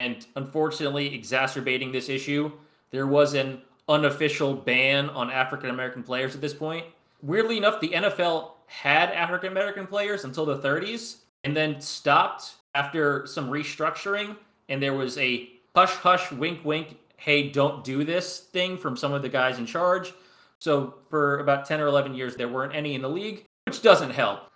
And 0.00 0.26
unfortunately, 0.36 1.14
exacerbating 1.14 1.92
this 1.92 2.08
issue, 2.08 2.52
there 2.90 3.06
was 3.06 3.34
an 3.34 3.62
unofficial 3.88 4.54
ban 4.54 5.08
on 5.10 5.30
African 5.30 5.70
American 5.70 6.02
players 6.02 6.34
at 6.34 6.40
this 6.40 6.54
point. 6.54 6.86
Weirdly 7.22 7.56
enough, 7.56 7.80
the 7.80 7.88
NFL 7.88 8.52
had 8.66 9.10
African 9.10 9.50
American 9.50 9.86
players 9.86 10.24
until 10.24 10.46
the 10.46 10.58
30s 10.58 11.16
and 11.44 11.56
then 11.56 11.80
stopped 11.80 12.54
after 12.74 13.26
some 13.26 13.50
restructuring. 13.50 14.36
And 14.68 14.82
there 14.82 14.94
was 14.94 15.16
a 15.18 15.48
hush 15.74 15.94
hush, 15.94 16.30
wink 16.32 16.64
wink, 16.64 16.96
hey, 17.16 17.48
don't 17.48 17.84
do 17.84 18.04
this 18.04 18.40
thing 18.40 18.76
from 18.76 18.96
some 18.96 19.12
of 19.12 19.22
the 19.22 19.28
guys 19.28 19.58
in 19.58 19.66
charge. 19.66 20.12
So 20.58 20.94
for 21.08 21.38
about 21.38 21.66
10 21.66 21.80
or 21.80 21.86
11 21.86 22.14
years, 22.14 22.36
there 22.36 22.48
weren't 22.48 22.74
any 22.74 22.94
in 22.94 23.02
the 23.02 23.08
league, 23.08 23.44
which 23.66 23.82
doesn't 23.82 24.10
help. 24.10 24.48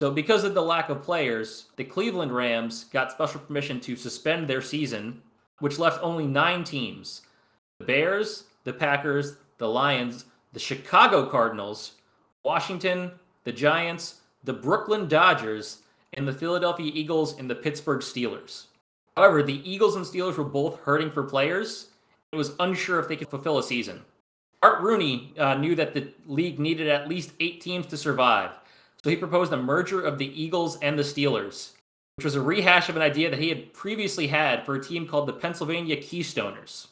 So, 0.00 0.10
because 0.10 0.44
of 0.44 0.54
the 0.54 0.62
lack 0.62 0.88
of 0.88 1.02
players, 1.02 1.66
the 1.76 1.84
Cleveland 1.84 2.32
Rams 2.32 2.84
got 2.84 3.12
special 3.12 3.40
permission 3.40 3.80
to 3.80 3.96
suspend 3.96 4.48
their 4.48 4.62
season, 4.62 5.20
which 5.58 5.78
left 5.78 6.02
only 6.02 6.26
nine 6.26 6.64
teams 6.64 7.20
the 7.78 7.84
Bears, 7.84 8.44
the 8.64 8.72
Packers, 8.72 9.36
the 9.58 9.68
Lions, 9.68 10.24
the 10.54 10.58
Chicago 10.58 11.26
Cardinals, 11.26 11.92
Washington, 12.44 13.12
the 13.44 13.52
Giants, 13.52 14.20
the 14.44 14.52
Brooklyn 14.52 15.08
Dodgers, 15.08 15.82
and 16.14 16.26
the 16.26 16.32
Philadelphia 16.32 16.90
Eagles 16.94 17.38
and 17.38 17.48
the 17.48 17.54
Pittsburgh 17.54 18.00
Steelers. 18.00 18.64
However, 19.16 19.42
the 19.42 19.70
Eagles 19.70 19.96
and 19.96 20.04
Steelers 20.04 20.36
were 20.36 20.44
both 20.44 20.80
hurting 20.80 21.10
for 21.10 21.22
players. 21.22 21.90
It 22.32 22.36
was 22.36 22.54
unsure 22.58 22.98
if 22.98 23.08
they 23.08 23.16
could 23.16 23.28
fulfill 23.28 23.58
a 23.58 23.62
season. 23.62 24.02
Art 24.62 24.82
Rooney 24.82 25.32
uh, 25.38 25.54
knew 25.54 25.74
that 25.74 25.94
the 25.94 26.08
league 26.26 26.58
needed 26.58 26.88
at 26.88 27.08
least 27.08 27.32
eight 27.40 27.60
teams 27.60 27.86
to 27.86 27.96
survive, 27.96 28.50
so 29.02 29.10
he 29.10 29.16
proposed 29.16 29.52
a 29.52 29.56
merger 29.56 30.02
of 30.02 30.18
the 30.18 30.42
Eagles 30.42 30.78
and 30.80 30.98
the 30.98 31.02
Steelers, 31.02 31.72
which 32.16 32.24
was 32.24 32.34
a 32.34 32.40
rehash 32.42 32.88
of 32.88 32.96
an 32.96 33.02
idea 33.02 33.30
that 33.30 33.38
he 33.38 33.48
had 33.48 33.72
previously 33.72 34.26
had 34.26 34.66
for 34.66 34.74
a 34.74 34.82
team 34.82 35.06
called 35.06 35.26
the 35.26 35.32
Pennsylvania 35.32 35.96
Keystoners. 35.96 36.88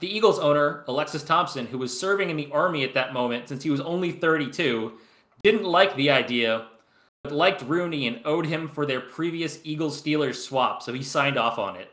The 0.00 0.14
Eagles 0.14 0.38
owner, 0.38 0.84
Alexis 0.88 1.22
Thompson, 1.22 1.66
who 1.66 1.78
was 1.78 1.98
serving 1.98 2.30
in 2.30 2.36
the 2.36 2.50
Army 2.52 2.84
at 2.84 2.94
that 2.94 3.12
moment 3.12 3.48
since 3.48 3.62
he 3.62 3.70
was 3.70 3.80
only 3.80 4.12
32, 4.12 4.92
didn't 5.42 5.64
like 5.64 5.94
the 5.96 6.10
idea, 6.10 6.66
but 7.22 7.32
liked 7.32 7.62
Rooney 7.62 8.06
and 8.06 8.20
owed 8.24 8.46
him 8.46 8.68
for 8.68 8.84
their 8.84 9.00
previous 9.00 9.60
Eagles 9.64 10.00
Steelers 10.00 10.36
swap, 10.36 10.82
so 10.82 10.92
he 10.92 11.02
signed 11.02 11.36
off 11.36 11.58
on 11.58 11.76
it. 11.76 11.90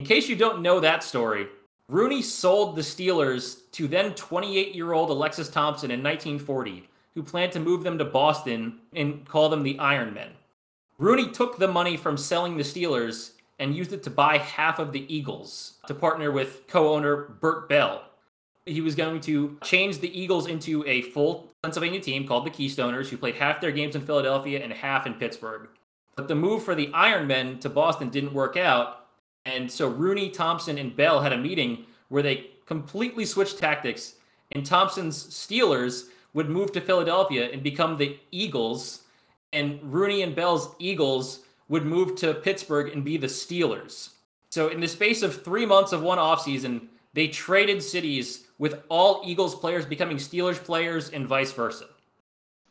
In 0.00 0.06
case 0.06 0.28
you 0.28 0.36
don't 0.36 0.62
know 0.62 0.80
that 0.80 1.04
story, 1.04 1.46
Rooney 1.88 2.22
sold 2.22 2.74
the 2.74 2.82
Steelers 2.82 3.70
to 3.72 3.86
then 3.86 4.14
28 4.14 4.74
year 4.74 4.92
old 4.92 5.10
Alexis 5.10 5.48
Thompson 5.48 5.90
in 5.90 6.02
1940 6.02 6.88
who 7.14 7.22
planned 7.22 7.52
to 7.52 7.60
move 7.60 7.82
them 7.82 7.98
to 7.98 8.04
Boston 8.04 8.78
and 8.94 9.26
call 9.26 9.48
them 9.48 9.62
the 9.62 9.78
Iron 9.78 10.14
Men. 10.14 10.30
Rooney 10.98 11.30
took 11.30 11.58
the 11.58 11.68
money 11.68 11.96
from 11.96 12.16
selling 12.16 12.56
the 12.56 12.62
Steelers 12.62 13.32
and 13.62 13.76
used 13.76 13.92
it 13.92 14.02
to 14.02 14.10
buy 14.10 14.38
half 14.38 14.80
of 14.80 14.90
the 14.90 15.06
Eagles 15.14 15.74
to 15.86 15.94
partner 15.94 16.32
with 16.32 16.66
co 16.66 16.92
owner 16.94 17.28
Bert 17.40 17.68
Bell. 17.68 18.02
He 18.66 18.80
was 18.80 18.96
going 18.96 19.20
to 19.20 19.56
change 19.62 20.00
the 20.00 20.20
Eagles 20.20 20.48
into 20.48 20.84
a 20.84 21.02
full 21.02 21.52
Pennsylvania 21.62 22.00
team 22.00 22.26
called 22.26 22.44
the 22.44 22.50
Keystoners, 22.50 23.08
who 23.08 23.16
played 23.16 23.36
half 23.36 23.60
their 23.60 23.70
games 23.70 23.94
in 23.94 24.02
Philadelphia 24.02 24.60
and 24.60 24.72
half 24.72 25.06
in 25.06 25.14
Pittsburgh. 25.14 25.68
But 26.16 26.26
the 26.26 26.34
move 26.34 26.64
for 26.64 26.74
the 26.74 26.90
Iron 26.92 27.28
Men 27.28 27.60
to 27.60 27.70
Boston 27.70 28.10
didn't 28.10 28.34
work 28.34 28.56
out. 28.56 29.06
And 29.46 29.70
so 29.70 29.86
Rooney, 29.86 30.30
Thompson, 30.30 30.76
and 30.76 30.96
Bell 30.96 31.20
had 31.20 31.32
a 31.32 31.38
meeting 31.38 31.86
where 32.08 32.22
they 32.22 32.50
completely 32.66 33.24
switched 33.24 33.58
tactics. 33.58 34.16
And 34.50 34.66
Thompson's 34.66 35.24
Steelers 35.24 36.08
would 36.34 36.50
move 36.50 36.72
to 36.72 36.80
Philadelphia 36.80 37.48
and 37.52 37.62
become 37.62 37.96
the 37.96 38.18
Eagles, 38.32 39.02
and 39.52 39.78
Rooney 39.82 40.22
and 40.22 40.34
Bell's 40.34 40.74
Eagles 40.80 41.44
would 41.72 41.86
move 41.86 42.16
to 42.16 42.34
Pittsburgh 42.34 42.92
and 42.92 43.02
be 43.02 43.16
the 43.16 43.26
Steelers. 43.26 44.10
So, 44.50 44.68
in 44.68 44.80
the 44.80 44.86
space 44.86 45.22
of 45.22 45.42
three 45.42 45.64
months 45.64 45.92
of 45.92 46.02
one 46.02 46.18
offseason, 46.18 46.88
they 47.14 47.28
traded 47.28 47.82
cities 47.82 48.44
with 48.58 48.82
all 48.90 49.22
Eagles 49.24 49.54
players 49.54 49.86
becoming 49.86 50.18
Steelers 50.18 50.62
players 50.62 51.08
and 51.08 51.26
vice 51.26 51.50
versa. 51.50 51.86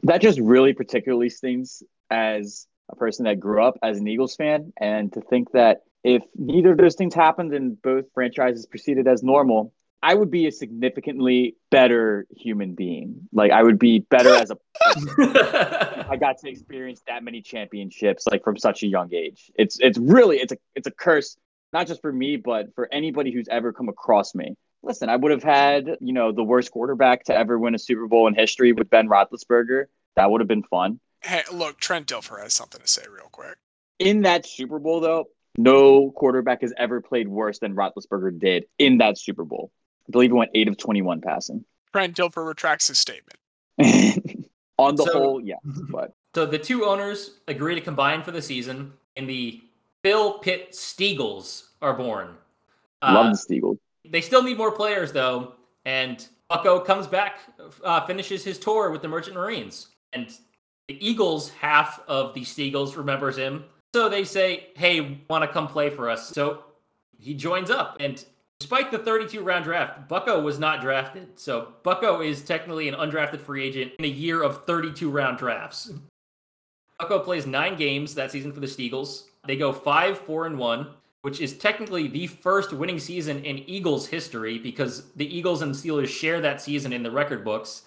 That 0.03 0.21
just 0.21 0.39
really 0.39 0.73
particularly 0.73 1.29
stings 1.29 1.81
as 2.11 2.67
a 2.89 2.95
person 2.95 3.25
that 3.25 3.39
grew 3.39 3.63
up 3.63 3.79
as 3.81 3.97
an 3.97 4.07
Eagles 4.07 4.35
fan. 4.35 4.71
And 4.79 5.11
to 5.13 5.21
think 5.21 5.51
that 5.53 5.81
if 6.03 6.21
neither 6.35 6.73
of 6.73 6.77
those 6.77 6.93
things 6.93 7.15
happened 7.15 7.55
and 7.55 7.81
both 7.81 8.05
franchises 8.13 8.67
proceeded 8.67 9.07
as 9.07 9.23
normal, 9.23 9.73
I 10.03 10.15
would 10.15 10.31
be 10.31 10.47
a 10.47 10.51
significantly 10.51 11.55
better 11.69 12.25
human 12.35 12.73
being. 12.73 13.27
Like 13.31 13.51
I 13.51 13.61
would 13.61 13.77
be 13.77 13.99
better 13.99 14.33
as 14.33 14.51
a 14.51 14.57
I 16.09 16.17
got 16.17 16.39
to 16.39 16.49
experience 16.49 17.01
that 17.07 17.23
many 17.23 17.41
championships 17.41 18.25
like 18.27 18.43
from 18.43 18.57
such 18.57 18.81
a 18.83 18.87
young 18.87 19.13
age. 19.13 19.51
It's 19.55 19.77
it's 19.79 19.97
really 19.99 20.37
it's 20.37 20.53
a 20.53 20.57
it's 20.75 20.87
a 20.87 20.91
curse 20.91 21.37
not 21.71 21.87
just 21.87 22.01
for 22.01 22.11
me 22.11 22.37
but 22.37 22.73
for 22.73 22.89
anybody 22.91 23.31
who's 23.31 23.47
ever 23.49 23.73
come 23.73 23.89
across 23.89 24.33
me. 24.33 24.55
Listen, 24.83 25.09
I 25.09 25.15
would 25.15 25.31
have 25.31 25.43
had, 25.43 25.97
you 25.99 26.11
know, 26.11 26.31
the 26.31 26.43
worst 26.43 26.71
quarterback 26.71 27.25
to 27.25 27.37
ever 27.37 27.59
win 27.59 27.75
a 27.75 27.79
Super 27.79 28.07
Bowl 28.07 28.27
in 28.27 28.33
history 28.33 28.73
with 28.73 28.89
Ben 28.89 29.07
Roethlisberger. 29.07 29.85
That 30.15 30.31
would 30.31 30.41
have 30.41 30.47
been 30.47 30.63
fun. 30.63 30.99
Hey, 31.21 31.43
look, 31.53 31.79
Trent 31.79 32.07
Dilfer 32.07 32.41
has 32.41 32.55
something 32.55 32.81
to 32.81 32.87
say 32.87 33.03
real 33.07 33.29
quick. 33.31 33.57
In 33.99 34.23
that 34.23 34.47
Super 34.47 34.79
Bowl 34.79 34.99
though, 34.99 35.25
no 35.55 36.09
quarterback 36.09 36.61
has 36.61 36.73
ever 36.75 37.01
played 37.01 37.27
worse 37.27 37.59
than 37.59 37.75
Roethlisberger 37.75 38.39
did 38.39 38.65
in 38.79 38.97
that 38.97 39.19
Super 39.19 39.43
Bowl. 39.43 39.71
I 40.07 40.11
believe 40.11 40.29
he 40.31 40.33
went 40.33 40.51
eight 40.55 40.67
of 40.67 40.77
21 40.77 41.21
passing. 41.21 41.63
Trent 41.93 42.15
Dilfer 42.15 42.45
retracts 42.45 42.87
his 42.87 42.99
statement. 42.99 43.37
On 44.77 44.95
the 44.95 45.03
So- 45.03 45.13
whole, 45.13 45.41
yeah. 45.41 45.55
but 45.89 46.13
So 46.35 46.45
the 46.45 46.57
two 46.59 46.85
owners 46.85 47.39
agree 47.47 47.75
to 47.75 47.81
combine 47.81 48.23
for 48.23 48.31
the 48.31 48.41
season, 48.41 48.93
and 49.15 49.29
the 49.29 49.61
Phil 50.03 50.39
Pitt 50.39 50.71
Steagles 50.71 51.67
are 51.81 51.93
born. 51.93 52.35
Uh, 53.01 53.11
love 53.13 53.31
the 53.33 53.37
Steagles. 53.55 53.77
They 54.09 54.21
still 54.21 54.41
need 54.43 54.57
more 54.57 54.71
players, 54.71 55.11
though, 55.11 55.53
and 55.85 56.25
Bucko 56.49 56.79
comes 56.79 57.07
back, 57.07 57.39
uh, 57.83 58.05
finishes 58.05 58.43
his 58.43 58.57
tour 58.57 58.89
with 58.91 59.01
the 59.01 59.07
Merchant 59.07 59.35
Marines, 59.35 59.87
and 60.13 60.27
the 60.87 60.97
Eagles, 61.07 61.49
half 61.51 62.01
of 62.07 62.33
the 62.33 62.41
Steagles 62.41 62.97
remembers 62.97 63.37
him, 63.37 63.63
so 63.93 64.09
they 64.09 64.23
say, 64.23 64.69
"Hey, 64.75 65.19
want 65.29 65.43
to 65.43 65.47
come 65.47 65.67
play 65.67 65.89
for 65.89 66.09
us?" 66.09 66.29
So 66.29 66.63
he 67.19 67.33
joins 67.35 67.69
up, 67.69 67.97
and 67.99 68.23
despite 68.61 68.91
the 68.91 68.99
32 68.99 69.41
round 69.41 69.65
draft, 69.65 70.07
Bucko 70.07 70.39
was 70.39 70.59
not 70.59 70.81
drafted. 70.81 71.27
So 71.39 71.73
Bucko 71.81 72.21
is 72.21 72.43
technically 72.43 72.87
an 72.87 72.93
undrafted 72.93 73.41
free 73.41 73.63
agent 73.63 73.93
in 73.97 74.05
a 74.05 74.07
year 74.07 74.43
of 74.43 74.65
32 74.65 75.09
round 75.09 75.39
drafts. 75.39 75.91
Bucko 76.99 77.17
plays 77.17 77.47
nine 77.47 77.75
games 77.75 78.13
that 78.13 78.31
season 78.31 78.51
for 78.51 78.59
the 78.59 78.67
Steagles. 78.67 79.23
They 79.47 79.55
go 79.55 79.73
five, 79.73 80.15
four, 80.15 80.45
and 80.45 80.59
one, 80.59 80.89
which 81.23 81.41
is 81.41 81.57
technically 81.57 82.07
the 82.07 82.27
first 82.27 82.71
winning 82.71 82.99
season 82.99 83.43
in 83.43 83.67
Eagles 83.67 84.05
history 84.05 84.59
because 84.59 85.11
the 85.15 85.35
Eagles 85.35 85.63
and 85.63 85.73
Steelers 85.73 86.09
share 86.09 86.39
that 86.41 86.61
season 86.61 86.93
in 86.93 87.01
the 87.01 87.09
record 87.09 87.43
books. 87.43 87.85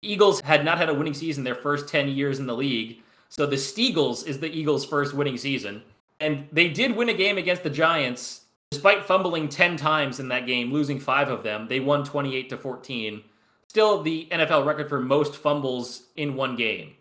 Eagles 0.00 0.40
had 0.40 0.64
not 0.64 0.78
had 0.78 0.88
a 0.88 0.94
winning 0.94 1.12
season 1.12 1.44
their 1.44 1.54
first 1.54 1.90
10 1.90 2.08
years 2.08 2.38
in 2.38 2.46
the 2.46 2.56
league. 2.56 3.02
So 3.28 3.44
the 3.44 3.56
Steagles 3.56 4.26
is 4.26 4.40
the 4.40 4.50
Eagles' 4.50 4.86
first 4.86 5.12
winning 5.12 5.36
season. 5.36 5.82
And 6.20 6.48
they 6.52 6.68
did 6.68 6.96
win 6.96 7.10
a 7.10 7.14
game 7.14 7.36
against 7.36 7.62
the 7.62 7.68
Giants 7.68 8.45
despite 8.76 9.06
fumbling 9.06 9.48
10 9.48 9.78
times 9.78 10.20
in 10.20 10.28
that 10.28 10.46
game, 10.46 10.70
losing 10.70 11.00
5 11.00 11.30
of 11.30 11.42
them. 11.42 11.66
They 11.66 11.80
won 11.80 12.04
28 12.04 12.50
to 12.50 12.58
14. 12.58 13.22
Still 13.68 14.02
the 14.02 14.28
NFL 14.30 14.66
record 14.66 14.90
for 14.90 15.00
most 15.00 15.34
fumbles 15.34 16.02
in 16.14 16.34
one 16.34 16.56
game. 16.56 16.92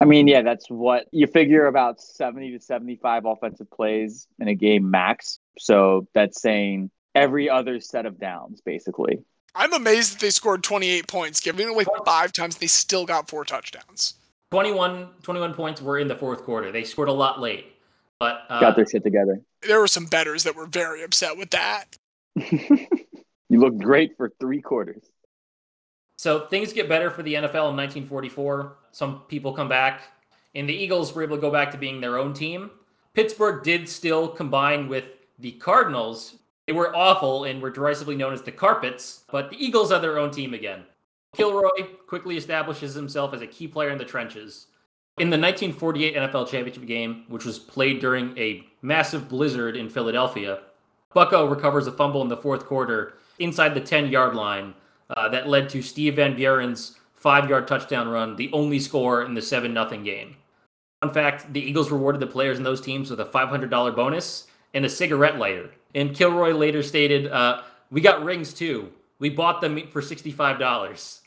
I 0.00 0.06
mean, 0.06 0.26
yeah, 0.26 0.42
that's 0.42 0.68
what 0.68 1.06
you 1.12 1.28
figure 1.28 1.66
about 1.66 2.00
70 2.00 2.50
to 2.50 2.60
75 2.60 3.26
offensive 3.26 3.70
plays 3.70 4.26
in 4.40 4.48
a 4.48 4.56
game 4.56 4.90
max. 4.90 5.38
So 5.56 6.08
that's 6.14 6.42
saying 6.42 6.90
every 7.14 7.48
other 7.48 7.78
set 7.78 8.04
of 8.04 8.18
downs, 8.18 8.60
basically. 8.60 9.20
I'm 9.54 9.72
amazed 9.72 10.14
that 10.14 10.20
they 10.20 10.30
scored 10.30 10.64
28 10.64 11.06
points, 11.06 11.40
giving 11.40 11.68
away 11.68 11.84
five 12.04 12.32
times, 12.32 12.56
they 12.56 12.66
still 12.66 13.06
got 13.06 13.30
four 13.30 13.44
touchdowns. 13.44 14.14
21, 14.50 15.10
21 15.22 15.54
points 15.54 15.80
were 15.80 16.00
in 16.00 16.08
the 16.08 16.16
fourth 16.16 16.42
quarter. 16.42 16.72
They 16.72 16.82
scored 16.82 17.08
a 17.08 17.12
lot 17.12 17.40
late, 17.40 17.77
but 18.18 18.42
uh, 18.48 18.60
got 18.60 18.76
their 18.76 18.86
shit 18.86 19.02
together. 19.02 19.40
There 19.62 19.80
were 19.80 19.88
some 19.88 20.06
betters 20.06 20.44
that 20.44 20.56
were 20.56 20.66
very 20.66 21.02
upset 21.02 21.36
with 21.36 21.50
that. 21.50 21.96
you 22.36 23.60
look 23.60 23.78
great 23.78 24.16
for 24.16 24.32
three 24.40 24.60
quarters. 24.60 25.02
So 26.16 26.46
things 26.46 26.72
get 26.72 26.88
better 26.88 27.10
for 27.10 27.22
the 27.22 27.34
NFL 27.34 27.70
in 27.70 27.76
1944. 27.76 28.76
Some 28.90 29.20
people 29.28 29.52
come 29.52 29.68
back, 29.68 30.02
and 30.54 30.68
the 30.68 30.74
Eagles 30.74 31.14
were 31.14 31.22
able 31.22 31.36
to 31.36 31.40
go 31.40 31.50
back 31.50 31.70
to 31.72 31.78
being 31.78 32.00
their 32.00 32.18
own 32.18 32.34
team. 32.34 32.70
Pittsburgh 33.14 33.62
did 33.62 33.88
still 33.88 34.28
combine 34.28 34.88
with 34.88 35.16
the 35.38 35.52
Cardinals. 35.52 36.36
They 36.66 36.72
were 36.72 36.94
awful 36.94 37.44
and 37.44 37.62
were 37.62 37.70
derisively 37.70 38.16
known 38.16 38.32
as 38.32 38.42
the 38.42 38.52
Carpets, 38.52 39.24
but 39.30 39.50
the 39.50 39.64
Eagles 39.64 39.92
are 39.92 40.00
their 40.00 40.18
own 40.18 40.30
team 40.30 40.54
again. 40.54 40.84
Kilroy 41.36 41.84
quickly 42.06 42.36
establishes 42.36 42.94
himself 42.94 43.32
as 43.34 43.42
a 43.42 43.46
key 43.46 43.68
player 43.68 43.90
in 43.90 43.98
the 43.98 44.04
trenches. 44.04 44.67
In 45.18 45.30
the 45.30 45.38
1948 45.38 46.14
NFL 46.14 46.48
championship 46.48 46.86
game, 46.86 47.24
which 47.26 47.44
was 47.44 47.58
played 47.58 48.00
during 48.00 48.38
a 48.38 48.64
massive 48.82 49.28
blizzard 49.28 49.76
in 49.76 49.88
Philadelphia, 49.88 50.60
Bucko 51.12 51.46
recovers 51.46 51.88
a 51.88 51.92
fumble 51.92 52.22
in 52.22 52.28
the 52.28 52.36
fourth 52.36 52.66
quarter 52.66 53.14
inside 53.40 53.74
the 53.74 53.80
10 53.80 54.12
yard 54.12 54.36
line 54.36 54.74
uh, 55.10 55.28
that 55.30 55.48
led 55.48 55.68
to 55.70 55.82
Steve 55.82 56.16
Van 56.16 56.36
Buren's 56.36 56.98
five 57.14 57.48
yard 57.48 57.66
touchdown 57.66 58.08
run, 58.08 58.36
the 58.36 58.48
only 58.52 58.78
score 58.78 59.24
in 59.24 59.34
the 59.34 59.42
7 59.42 59.72
0 59.72 60.04
game. 60.04 60.36
Fun 61.02 61.12
fact 61.12 61.52
the 61.52 61.60
Eagles 61.60 61.90
rewarded 61.90 62.20
the 62.20 62.26
players 62.26 62.58
in 62.58 62.62
those 62.62 62.80
teams 62.80 63.10
with 63.10 63.18
a 63.18 63.24
$500 63.24 63.96
bonus 63.96 64.46
and 64.72 64.84
a 64.84 64.88
cigarette 64.88 65.38
lighter. 65.38 65.70
And 65.96 66.14
Kilroy 66.14 66.52
later 66.52 66.82
stated, 66.82 67.26
uh, 67.26 67.62
We 67.90 68.00
got 68.00 68.22
rings 68.22 68.54
too. 68.54 68.92
We 69.18 69.30
bought 69.30 69.60
them 69.60 69.88
for 69.90 70.00
$65. 70.00 71.20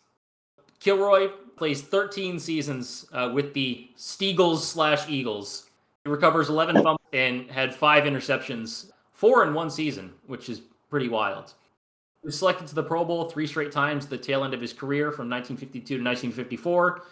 Kilroy 0.80 1.30
plays 1.61 1.83
13 1.83 2.39
seasons 2.39 3.05
uh, 3.13 3.29
with 3.31 3.53
the 3.53 3.88
Steagles 3.95 4.61
slash 4.61 5.07
Eagles. 5.07 5.69
He 6.03 6.09
recovers 6.09 6.49
11 6.49 6.77
fumbles 6.77 6.97
and 7.13 7.51
had 7.51 7.75
five 7.75 8.05
interceptions, 8.05 8.89
four 9.11 9.45
in 9.45 9.53
one 9.53 9.69
season, 9.69 10.11
which 10.25 10.49
is 10.49 10.63
pretty 10.89 11.07
wild. 11.07 11.53
He 12.23 12.25
was 12.25 12.39
selected 12.39 12.65
to 12.65 12.73
the 12.73 12.81
Pro 12.81 13.05
Bowl 13.05 13.25
three 13.25 13.45
straight 13.45 13.71
times, 13.71 14.07
the 14.07 14.17
tail 14.17 14.43
end 14.43 14.55
of 14.55 14.59
his 14.59 14.73
career 14.73 15.11
from 15.11 15.29
1952 15.29 15.97
to 15.99 16.03
1954. 16.03 17.03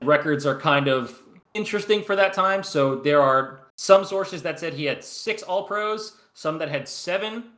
Records 0.00 0.46
are 0.46 0.58
kind 0.58 0.88
of 0.88 1.20
interesting 1.52 2.02
for 2.02 2.16
that 2.16 2.32
time. 2.32 2.62
So 2.62 2.94
there 2.94 3.20
are 3.20 3.66
some 3.76 4.06
sources 4.06 4.42
that 4.44 4.58
said 4.58 4.72
he 4.72 4.86
had 4.86 5.04
six 5.04 5.42
All 5.42 5.64
Pros, 5.64 6.16
some 6.32 6.56
that 6.56 6.70
had 6.70 6.88
seven. 6.88 7.50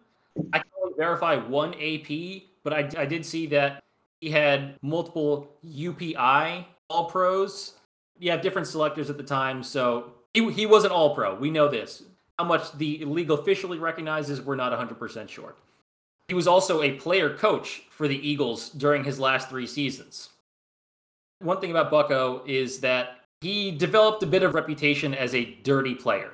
I 0.52 0.58
can 0.58 0.70
only 0.82 0.96
verify 0.98 1.36
one 1.36 1.72
AP, 1.74 2.42
but 2.64 2.72
I, 2.72 2.90
I 3.00 3.06
did 3.06 3.24
see 3.24 3.46
that 3.46 3.84
he 4.20 4.30
had 4.30 4.76
multiple 4.82 5.48
UPI 5.64 6.64
All 6.88 7.04
Pros. 7.06 7.74
You 8.18 8.30
have 8.30 8.42
different 8.42 8.66
selectors 8.66 9.10
at 9.10 9.16
the 9.16 9.22
time, 9.22 9.62
so 9.62 10.12
he, 10.34 10.50
he 10.52 10.66
wasn't 10.66 10.92
All 10.92 11.14
Pro. 11.14 11.34
We 11.34 11.50
know 11.50 11.68
this. 11.68 12.02
How 12.38 12.44
much 12.44 12.72
the 12.76 13.04
league 13.04 13.30
officially 13.30 13.78
recognizes, 13.78 14.42
we're 14.42 14.56
not 14.56 14.72
100% 14.72 15.28
sure. 15.28 15.54
He 16.28 16.34
was 16.34 16.46
also 16.46 16.82
a 16.82 16.92
player 16.92 17.34
coach 17.34 17.84
for 17.90 18.08
the 18.08 18.28
Eagles 18.28 18.70
during 18.70 19.04
his 19.04 19.18
last 19.18 19.48
three 19.48 19.66
seasons. 19.66 20.30
One 21.38 21.60
thing 21.60 21.70
about 21.70 21.90
Bucko 21.90 22.42
is 22.46 22.80
that 22.80 23.20
he 23.40 23.70
developed 23.70 24.22
a 24.22 24.26
bit 24.26 24.42
of 24.42 24.54
reputation 24.54 25.14
as 25.14 25.34
a 25.34 25.44
dirty 25.62 25.94
player. 25.94 26.32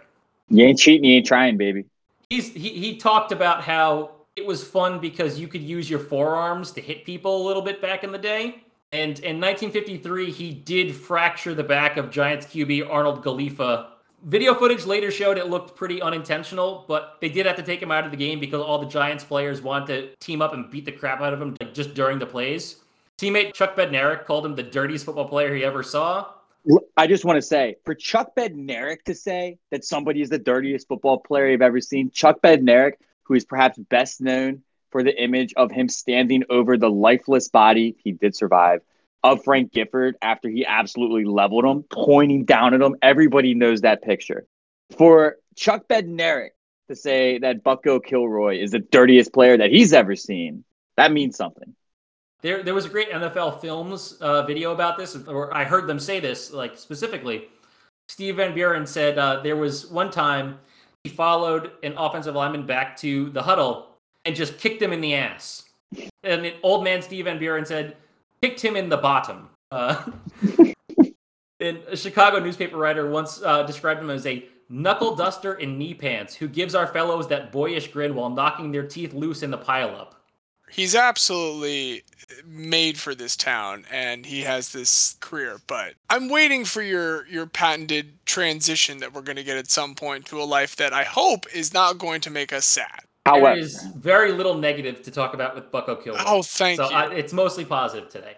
You 0.48 0.64
ain't 0.66 0.78
cheating, 0.78 1.04
you 1.04 1.16
ain't 1.16 1.26
trying, 1.26 1.56
baby. 1.56 1.84
He's 2.30 2.52
he, 2.52 2.70
he 2.70 2.96
talked 2.96 3.32
about 3.32 3.62
how 3.62 4.12
it 4.36 4.46
was 4.46 4.64
fun 4.64 4.98
because 4.98 5.38
you 5.38 5.48
could 5.48 5.62
use 5.62 5.88
your 5.88 5.98
forearms 5.98 6.72
to 6.72 6.80
hit 6.80 7.04
people 7.04 7.42
a 7.42 7.44
little 7.46 7.62
bit 7.62 7.80
back 7.82 8.04
in 8.04 8.12
the 8.12 8.18
day. 8.18 8.62
And 8.92 9.18
in 9.20 9.40
1953, 9.40 10.30
he 10.30 10.52
did 10.52 10.94
fracture 10.94 11.54
the 11.54 11.64
back 11.64 11.96
of 11.96 12.10
Giants 12.10 12.46
QB 12.46 12.90
Arnold 12.90 13.24
Galiffa 13.24 13.92
Video 14.24 14.54
footage 14.54 14.86
later 14.86 15.10
showed 15.10 15.36
it 15.36 15.48
looked 15.48 15.74
pretty 15.74 16.00
unintentional, 16.00 16.84
but 16.86 17.16
they 17.20 17.28
did 17.28 17.44
have 17.44 17.56
to 17.56 17.62
take 17.62 17.82
him 17.82 17.90
out 17.90 18.04
of 18.04 18.12
the 18.12 18.16
game 18.16 18.38
because 18.38 18.60
all 18.60 18.78
the 18.78 18.86
Giants 18.86 19.24
players 19.24 19.60
wanted 19.62 19.86
to 19.86 20.16
team 20.24 20.40
up 20.40 20.52
and 20.52 20.70
beat 20.70 20.84
the 20.84 20.92
crap 20.92 21.20
out 21.20 21.32
of 21.32 21.42
him 21.42 21.56
like, 21.60 21.74
just 21.74 21.94
during 21.94 22.20
the 22.20 22.26
plays. 22.26 22.76
Teammate 23.18 23.52
Chuck 23.52 23.74
Bednarik 23.74 24.24
called 24.24 24.46
him 24.46 24.54
the 24.54 24.62
dirtiest 24.62 25.06
football 25.06 25.28
player 25.28 25.52
he 25.54 25.64
ever 25.64 25.82
saw. 25.82 26.28
I 26.96 27.08
just 27.08 27.24
want 27.24 27.36
to 27.36 27.42
say, 27.42 27.74
for 27.84 27.96
Chuck 27.96 28.36
Bednarik 28.36 29.02
to 29.06 29.14
say 29.14 29.58
that 29.72 29.84
somebody 29.84 30.22
is 30.22 30.28
the 30.28 30.38
dirtiest 30.38 30.86
football 30.86 31.18
player 31.18 31.48
you've 31.48 31.60
ever 31.60 31.80
seen, 31.80 32.08
Chuck 32.12 32.40
Bednarik, 32.42 32.92
who 33.24 33.34
is 33.34 33.44
perhaps 33.44 33.78
best 33.78 34.20
known 34.20 34.62
for 34.90 35.02
the 35.02 35.22
image 35.22 35.54
of 35.56 35.70
him 35.70 35.88
standing 35.88 36.44
over 36.50 36.76
the 36.76 36.90
lifeless 36.90 37.48
body, 37.48 37.96
he 38.04 38.12
did 38.12 38.36
survive, 38.36 38.82
of 39.24 39.42
Frank 39.42 39.72
Gifford 39.72 40.16
after 40.20 40.48
he 40.48 40.66
absolutely 40.66 41.24
leveled 41.24 41.64
him, 41.64 41.84
pointing 41.84 42.44
down 42.44 42.74
at 42.74 42.82
him. 42.82 42.96
Everybody 43.02 43.54
knows 43.54 43.80
that 43.80 44.02
picture. 44.02 44.46
For 44.96 45.36
Chuck 45.56 45.88
Bednarik 45.88 46.50
to 46.88 46.96
say 46.96 47.38
that 47.38 47.62
Bucko 47.62 48.00
Kilroy 48.00 48.58
is 48.58 48.72
the 48.72 48.80
dirtiest 48.80 49.32
player 49.32 49.56
that 49.56 49.70
he's 49.70 49.92
ever 49.92 50.14
seen, 50.16 50.64
that 50.96 51.12
means 51.12 51.36
something. 51.36 51.74
There, 52.42 52.62
there 52.62 52.74
was 52.74 52.86
a 52.86 52.88
great 52.88 53.10
NFL 53.10 53.60
Films 53.60 54.14
uh, 54.20 54.42
video 54.42 54.72
about 54.72 54.98
this, 54.98 55.16
or 55.26 55.56
I 55.56 55.64
heard 55.64 55.86
them 55.86 56.00
say 56.00 56.20
this 56.20 56.52
like 56.52 56.76
specifically. 56.76 57.48
Steve 58.08 58.36
Van 58.36 58.52
Buren 58.52 58.84
said 58.84 59.16
uh, 59.16 59.40
there 59.42 59.56
was 59.56 59.86
one 59.86 60.10
time 60.10 60.58
he 61.04 61.10
followed 61.10 61.72
an 61.82 61.94
offensive 61.96 62.34
lineman 62.34 62.66
back 62.66 62.96
to 62.98 63.30
the 63.30 63.42
huddle 63.42 63.88
and 64.24 64.36
just 64.36 64.58
kicked 64.58 64.80
him 64.80 64.92
in 64.92 65.00
the 65.00 65.14
ass. 65.14 65.64
And 66.22 66.52
old 66.62 66.84
man 66.84 67.02
Steve 67.02 67.24
Van 67.24 67.38
Buren 67.38 67.66
said, 67.66 67.96
kicked 68.40 68.60
him 68.60 68.76
in 68.76 68.88
the 68.88 68.96
bottom. 68.96 69.48
Uh, 69.70 70.04
and 71.60 71.78
a 71.88 71.96
Chicago 71.96 72.38
newspaper 72.38 72.76
writer 72.76 73.10
once 73.10 73.42
uh, 73.42 73.62
described 73.64 74.00
him 74.00 74.10
as 74.10 74.26
a 74.26 74.48
knuckle 74.68 75.14
duster 75.14 75.54
in 75.54 75.76
knee 75.76 75.94
pants 75.94 76.34
who 76.34 76.48
gives 76.48 76.74
our 76.74 76.86
fellows 76.86 77.28
that 77.28 77.52
boyish 77.52 77.88
grin 77.88 78.14
while 78.14 78.30
knocking 78.30 78.72
their 78.72 78.86
teeth 78.86 79.12
loose 79.12 79.42
in 79.42 79.50
the 79.50 79.58
pileup. 79.58 80.12
He's 80.72 80.94
absolutely 80.94 82.02
made 82.46 82.98
for 82.98 83.14
this 83.14 83.36
town 83.36 83.84
and 83.90 84.24
he 84.24 84.40
has 84.40 84.72
this 84.72 85.16
career 85.20 85.58
but 85.66 85.94
i'm 86.08 86.28
waiting 86.28 86.64
for 86.64 86.80
your 86.82 87.26
your 87.28 87.46
patented 87.46 88.10
transition 88.24 88.98
that 88.98 89.12
we're 89.12 89.20
going 89.20 89.36
to 89.36 89.44
get 89.44 89.58
at 89.58 89.70
some 89.70 89.94
point 89.94 90.24
to 90.24 90.40
a 90.40 90.42
life 90.42 90.74
that 90.76 90.92
i 90.92 91.04
hope 91.04 91.44
is 91.54 91.74
not 91.74 91.98
going 91.98 92.20
to 92.20 92.30
make 92.30 92.52
us 92.52 92.64
sad 92.64 93.00
However, 93.24 93.54
there 93.54 93.58
is 93.58 93.82
very 93.96 94.32
little 94.32 94.54
negative 94.54 95.02
to 95.02 95.10
talk 95.10 95.34
about 95.34 95.54
with 95.54 95.70
Bucko 95.70 95.96
Kilroy. 95.96 96.20
Oh, 96.26 96.42
thank 96.42 96.78
so 96.78 96.90
you. 96.90 96.96
I, 96.96 97.12
it's 97.12 97.32
mostly 97.32 97.64
positive 97.64 98.08
today. 98.08 98.36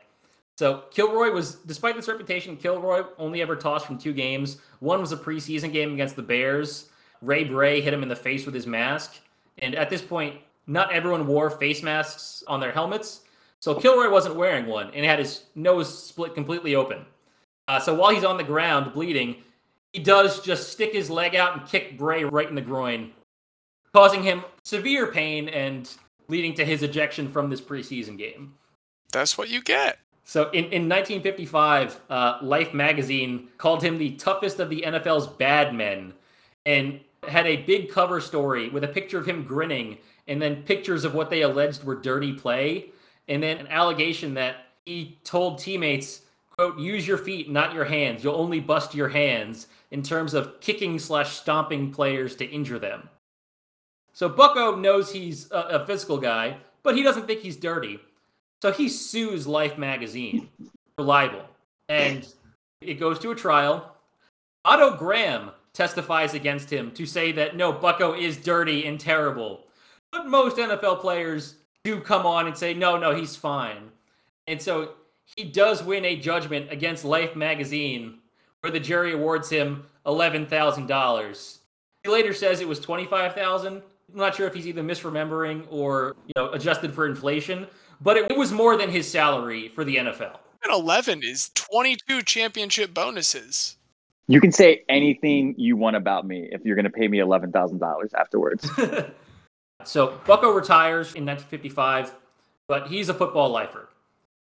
So 0.57 0.85
Kilroy 0.91 1.31
was, 1.31 1.55
despite 1.55 1.97
this 1.97 2.07
reputation, 2.07 2.57
Kilroy 2.57 3.05
only 3.19 3.41
ever 3.41 3.57
tossed 3.57 3.87
from 3.87 3.99
two 3.99 4.13
games. 4.13 4.59
One 4.81 5.01
was 5.01 5.11
a 5.11 5.17
preseason 5.17 5.73
game 5.73 5.95
against 5.95 6.17
the 6.17 6.23
Bears. 6.23 6.91
Ray 7.23 7.45
Bray 7.45 7.81
hit 7.81 7.95
him 7.95 8.03
in 8.03 8.09
the 8.09 8.17
face 8.17 8.45
with 8.45 8.55
his 8.55 8.67
mask, 8.67 9.19
and 9.59 9.75
at 9.75 9.89
this 9.89 10.03
point, 10.03 10.37
not 10.67 10.93
everyone 10.93 11.27
wore 11.27 11.51
face 11.51 11.83
masks 11.83 12.43
on 12.47 12.61
their 12.61 12.73
helmets. 12.73 13.21
So 13.61 13.75
Kilroy 13.75 14.11
wasn't 14.11 14.37
wearing 14.37 14.67
one, 14.67 14.91
and 14.95 15.05
had 15.05 15.19
his 15.19 15.45
nose 15.55 16.07
split 16.07 16.35
completely 16.35 16.75
open. 16.75 17.07
Uh, 17.67 17.81
so 17.81 17.95
while 17.95 18.15
he's 18.15 18.25
on 18.25 18.37
the 18.37 18.45
ground 18.45 18.93
bleeding, 18.93 19.37
he 19.93 20.01
does 20.01 20.43
just 20.43 20.71
stick 20.71 20.93
his 20.93 21.09
leg 21.09 21.35
out 21.35 21.57
and 21.57 21.67
kick 21.67 21.97
Bray 21.97 22.25
right 22.25 22.49
in 22.49 22.55
the 22.55 22.61
groin 22.61 23.13
causing 23.95 24.25
him 24.25 24.45
severe 24.65 25.07
pain 25.07 25.49
and 25.49 25.89
leading 26.29 26.53
to 26.53 26.65
his 26.65 26.83
ejection 26.83 27.29
from 27.29 27.49
this 27.49 27.61
preseason 27.61 28.19
game. 28.19 28.55
That's 29.13 29.39
what 29.39 29.49
you 29.49 29.63
get. 29.63 29.99
So 30.25 30.51
in, 30.51 30.65
in 30.65 30.89
1955, 30.89 32.01
uh, 32.11 32.39
Life 32.43 32.75
magazine 32.75 33.49
called 33.57 33.83
him 33.83 33.99
the 33.99 34.13
toughest 34.13 34.59
of 34.59 34.69
the 34.69 34.83
NFL's 34.87 35.27
bad 35.27 35.75
men 35.75 36.13
and 36.67 37.01
had 37.29 37.47
a 37.47 37.59
big 37.59 37.91
cover 37.91 38.21
story 38.21 38.69
with 38.69 38.85
a 38.85 38.89
picture 38.89 39.19
of 39.19 39.27
him 39.27 39.45
grinning 39.45 39.99
and 40.27 40.41
then 40.41 40.63
pictures 40.63 41.05
of 41.05 41.15
what 41.15 41.31
they 41.31 41.43
alleged 41.43 41.85
were 41.85 41.95
dirty 41.95 42.33
play 42.33 42.87
and 43.29 43.43
then 43.43 43.59
an 43.59 43.69
allegation 43.69 44.35
that 44.35 44.57
he 44.85 45.19
told 45.25 45.59
teammates 45.59 46.23
quote 46.57 46.79
use 46.79 47.07
your 47.07 47.19
feet 47.19 47.51
not 47.51 47.75
your 47.75 47.85
hands 47.85 48.23
you'll 48.23 48.35
only 48.37 48.61
bust 48.61 48.95
your 48.95 49.09
hands 49.09 49.67
in 49.91 50.03
terms 50.03 50.35
of 50.35 50.61
kicking 50.61 50.99
slash 50.99 51.33
stomping 51.37 51.91
players 51.93 52.37
to 52.37 52.45
injure 52.45 52.79
them 52.79 53.09
so 54.15 54.29
Bucko 54.29 54.77
knows 54.77 55.11
he's 55.13 55.51
a, 55.51 55.59
a 55.59 55.87
physical 55.87 56.19
guy, 56.19 56.59
but 56.85 56.97
he 56.97 57.03
doesn't 57.03 57.27
think 57.27 57.41
he's 57.41 57.57
dirty. 57.57 57.99
So 58.63 58.73
he 58.73 58.89
sues 58.89 59.47
Life 59.47 59.77
magazine. 59.77 60.49
for 60.97 61.05
libel. 61.05 61.43
And 61.89 62.27
it 62.81 62.95
goes 62.95 63.19
to 63.19 63.33
a 63.33 63.35
trial. 63.35 63.97
Otto 64.65 64.97
Graham 64.97 65.51
testifies 65.75 66.33
against 66.33 66.71
him 66.71 66.93
to 66.93 67.05
say 67.05 67.33
that 67.33 67.57
no, 67.57 67.73
Bucko 67.73 68.15
is 68.15 68.37
dirty 68.37 68.87
and 68.87 68.99
terrible. 68.99 69.64
But 70.15 70.29
most 70.29 70.59
NFL 70.59 71.01
players 71.01 71.57
do 71.83 71.99
come 72.01 72.25
on 72.25 72.47
and 72.47 72.57
say, 72.57 72.73
no, 72.73 72.97
no, 72.97 73.13
he's 73.13 73.35
fine. 73.35 73.91
And 74.47 74.63
so 74.63 74.93
he 75.37 75.43
does 75.43 75.83
win 75.83 76.05
a 76.05 76.15
judgment 76.15 76.71
against 76.71 77.05
Life 77.05 77.35
magazine 77.35 78.21
where 78.61 78.71
the 78.71 78.79
jury 78.79 79.13
awards 79.13 79.51
him 79.51 79.87
$11,000. 80.07 81.59
He 82.05 82.11
later 82.11 82.33
says 82.33 82.61
it 82.61 82.69
was 82.69 82.79
25000 82.79 83.83
I'm 84.13 84.21
not 84.21 84.37
sure 84.37 84.47
if 84.47 84.55
he's 84.55 84.69
either 84.69 84.85
misremembering 84.85 85.67
or 85.69 86.15
you 86.27 86.33
know 86.37 86.53
adjusted 86.53 86.95
for 86.95 87.07
inflation, 87.07 87.67
but 88.01 88.17
it, 88.17 88.31
it 88.31 88.39
was 88.39 88.53
more 88.53 88.77
than 88.77 88.91
his 88.91 89.11
salary 89.11 89.69
for 89.71 89.83
the 89.83 89.97
NFL. 89.97 90.39
And 90.63 90.73
11 90.73 91.23
is 91.25 91.51
22 91.55 92.23
championship 92.23 92.95
bonuses. 92.95 93.79
You 94.29 94.41
can 94.41 94.53
say 94.53 94.85
anything 94.89 95.57
you 95.59 95.77
want 95.77 95.97
about 95.97 96.25
me 96.25 96.49
if 96.53 96.65
you're 96.65 96.77
going 96.77 96.85
to 96.85 96.91
pay 96.91 97.09
me 97.09 97.19
eleven 97.19 97.51
thousand 97.51 97.79
dollars 97.79 98.15
afterwards. 98.15 98.71
so 99.85 100.19
Bucko 100.27 100.51
retires 100.51 101.15
in 101.15 101.25
1955, 101.25 102.15
but 102.67 102.89
he's 102.89 103.09
a 103.09 103.15
football 103.15 103.51
lifer. 103.51 103.89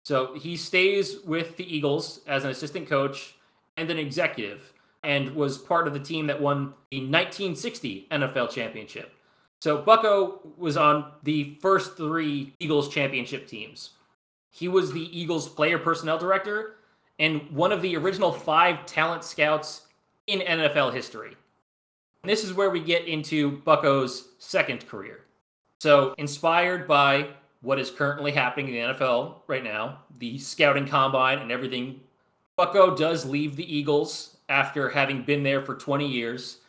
So 0.03 0.35
he 0.35 0.57
stays 0.57 1.21
with 1.25 1.57
the 1.57 1.75
Eagles 1.75 2.21
as 2.27 2.45
an 2.45 2.51
assistant 2.51 2.89
coach 2.89 3.37
and 3.77 3.91
an 3.91 3.99
executive, 3.99 4.73
and 5.03 5.35
was 5.35 5.59
part 5.59 5.87
of 5.87 5.93
the 5.95 6.01
team 6.01 6.27
that 6.27 6.41
won 6.41 6.75
the 6.91 6.99
1960 6.99 8.09
NFL 8.11 8.51
championship. 8.51 9.12
So 9.61 9.79
Bucko 9.79 10.41
was 10.57 10.77
on 10.77 11.11
the 11.23 11.57
first 11.61 11.97
three 11.97 12.55
Eagles 12.61 12.89
championship 12.89 13.47
teams. 13.47 13.91
He 14.51 14.69
was 14.69 14.93
the 14.93 15.19
Eagles 15.19 15.49
player 15.49 15.79
personnel 15.79 16.19
director 16.19 16.77
and 17.19 17.51
one 17.51 17.73
of 17.73 17.83
the 17.83 17.97
original 17.97 18.33
five 18.33 18.87
talent 18.87 19.25
scouts 19.25 19.87
in 20.27 20.41
NFL 20.41 20.93
history. 20.93 21.35
And 22.23 22.31
this 22.31 22.45
is 22.45 22.53
where 22.53 22.71
we 22.71 22.81
get 22.81 23.07
into 23.07 23.59
Bucko's 23.59 24.29
second 24.39 24.87
career. 24.87 25.24
So, 25.85 26.15
inspired 26.16 26.89
by 26.89 27.28
what 27.61 27.78
is 27.78 27.90
currently 27.90 28.32
happening 28.32 28.69
in 28.69 28.73
the 28.73 28.94
NFL 28.94 29.40
right 29.47 29.62
now, 29.62 29.98
the 30.19 30.39
scouting 30.39 30.89
combine 30.89 31.40
and 31.40 31.52
everything, 31.52 32.01
Bucko 32.56 32.97
does 32.97 33.27
leave 33.27 33.55
the 33.55 33.77
Eagles 33.77 34.39
after 34.48 34.89
having 34.89 35.24
been 35.24 35.43
there 35.43 35.61
for 35.61 35.74
20 35.74 36.09
years 36.09 36.61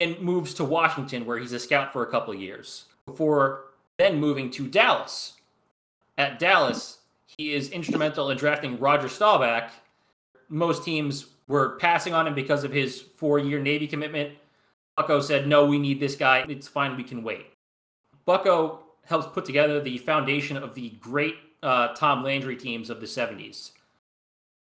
and 0.00 0.18
moves 0.18 0.54
to 0.54 0.64
Washington, 0.64 1.24
where 1.24 1.38
he's 1.38 1.52
a 1.52 1.60
scout 1.60 1.92
for 1.92 2.02
a 2.02 2.10
couple 2.10 2.34
of 2.34 2.40
years, 2.40 2.86
before 3.06 3.66
then 3.96 4.18
moving 4.18 4.50
to 4.50 4.66
Dallas. 4.66 5.34
At 6.18 6.40
Dallas, 6.40 6.98
he 7.26 7.54
is 7.54 7.70
instrumental 7.70 8.30
in 8.30 8.38
drafting 8.38 8.80
Roger 8.80 9.06
Staubach. 9.06 9.70
Most 10.48 10.84
teams 10.84 11.26
were 11.46 11.76
passing 11.76 12.12
on 12.12 12.26
him 12.26 12.34
because 12.34 12.64
of 12.64 12.72
his 12.72 13.00
four 13.00 13.38
year 13.38 13.60
Navy 13.60 13.86
commitment. 13.86 14.32
Bucko 14.96 15.20
said, 15.20 15.46
No, 15.46 15.64
we 15.64 15.78
need 15.78 16.00
this 16.00 16.16
guy. 16.16 16.44
It's 16.48 16.66
fine, 16.66 16.96
we 16.96 17.04
can 17.04 17.22
wait. 17.22 17.53
Bucko 18.26 18.80
helps 19.04 19.26
put 19.26 19.44
together 19.44 19.80
the 19.80 19.98
foundation 19.98 20.56
of 20.56 20.74
the 20.74 20.90
great 21.00 21.34
uh, 21.62 21.88
Tom 21.94 22.22
Landry 22.22 22.56
teams 22.56 22.90
of 22.90 23.00
the 23.00 23.06
70s. 23.06 23.72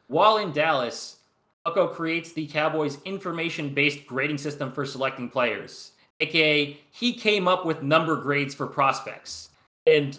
While 0.08 0.38
in 0.38 0.52
Dallas, 0.52 1.18
Bucko 1.66 1.88
creates 1.88 2.34
the 2.34 2.48
Cowboys' 2.48 2.98
information 3.06 3.74
based 3.74 4.06
grading 4.06 4.38
system 4.38 4.72
for 4.72 4.86
selecting 4.86 5.30
players, 5.30 5.92
aka, 6.20 6.78
he 6.92 7.14
came 7.14 7.48
up 7.48 7.66
with 7.66 7.82
number 7.82 8.16
grades 8.16 8.54
for 8.54 8.68
prospects. 8.68 9.50
And 9.88 10.18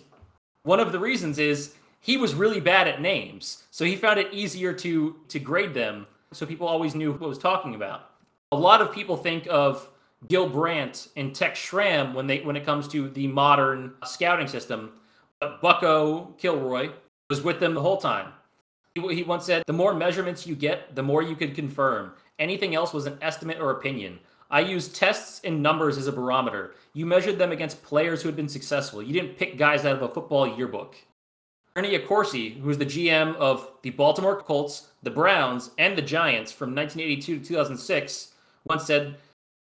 one 0.63 0.81
of 0.81 0.93
the 0.93 0.99
reasons 0.99 1.39
is 1.39 1.75
he 2.01 2.17
was 2.17 2.35
really 2.35 2.61
bad 2.61 2.89
at 2.89 3.01
names, 3.01 3.65
so 3.71 3.85
he 3.85 3.97
found 3.97 4.19
it 4.19 4.33
easier 4.33 4.73
to, 4.75 5.17
to 5.29 5.39
grade 5.39 5.75
them 5.75 6.07
so 6.33 6.45
people 6.45 6.67
always 6.67 6.95
knew 6.95 7.13
who 7.13 7.29
was 7.29 7.39
talking 7.39 7.75
about. 7.75 8.11
A 8.53 8.57
lot 8.57 8.81
of 8.81 8.93
people 8.93 9.17
think 9.17 9.47
of 9.49 9.89
Gil 10.29 10.49
Brandt 10.49 11.09
and 11.17 11.35
Tex 11.35 11.59
Schramm 11.59 12.15
when 12.15 12.27
they 12.27 12.41
when 12.41 12.57
it 12.57 12.65
comes 12.65 12.89
to 12.89 13.09
the 13.11 13.27
modern 13.27 13.95
scouting 14.05 14.49
system, 14.49 14.93
but 15.41 15.61
Bucko 15.61 16.35
Kilroy 16.39 16.91
was 17.31 17.43
with 17.43 17.61
them 17.61 17.75
the 17.75 17.83
whole 17.83 17.99
time. 17.99 18.33
He 18.95 19.25
once 19.25 19.45
said, 19.45 19.65
The 19.67 19.73
more 19.73 19.93
measurements 19.93 20.47
you 20.47 20.55
get, 20.55 20.95
the 20.95 21.03
more 21.03 21.23
you 21.23 21.35
can 21.35 21.53
confirm. 21.53 22.13
Anything 22.39 22.75
else 22.75 22.93
was 22.93 23.07
an 23.07 23.19
estimate 23.21 23.61
or 23.61 23.73
opinion. 23.73 24.21
I 24.51 24.61
used 24.61 24.95
tests 24.95 25.41
and 25.43 25.63
numbers 25.63 25.99
as 25.99 26.07
a 26.07 26.13
barometer. 26.13 26.75
You 26.93 27.07
measured 27.07 27.39
them 27.39 27.51
against 27.51 27.83
players 27.83 28.23
who 28.23 28.29
had 28.29 28.37
been 28.37 28.49
successful. 28.49 29.03
You 29.03 29.13
didn't 29.13 29.37
pick 29.37 29.59
guys 29.59 29.85
out 29.85 29.97
of 29.97 30.03
a 30.03 30.09
football 30.09 30.57
yearbook. 30.57 30.95
Ernie 31.75 31.99
Accorsi, 31.99 32.61
who 32.61 32.69
was 32.69 32.79
the 32.79 32.87
GM 32.87 33.35
of 33.35 33.69
the 33.83 33.91
Baltimore 33.91 34.41
Colts, 34.41 34.91
the 35.03 35.11
Browns, 35.11 35.71
and 35.77 35.99
the 35.99 36.03
Giants 36.03 36.53
from 36.53 36.73
1982 36.73 37.41
to 37.41 37.45
2006, 37.45 38.35
once 38.65 38.87
said, 38.87 39.17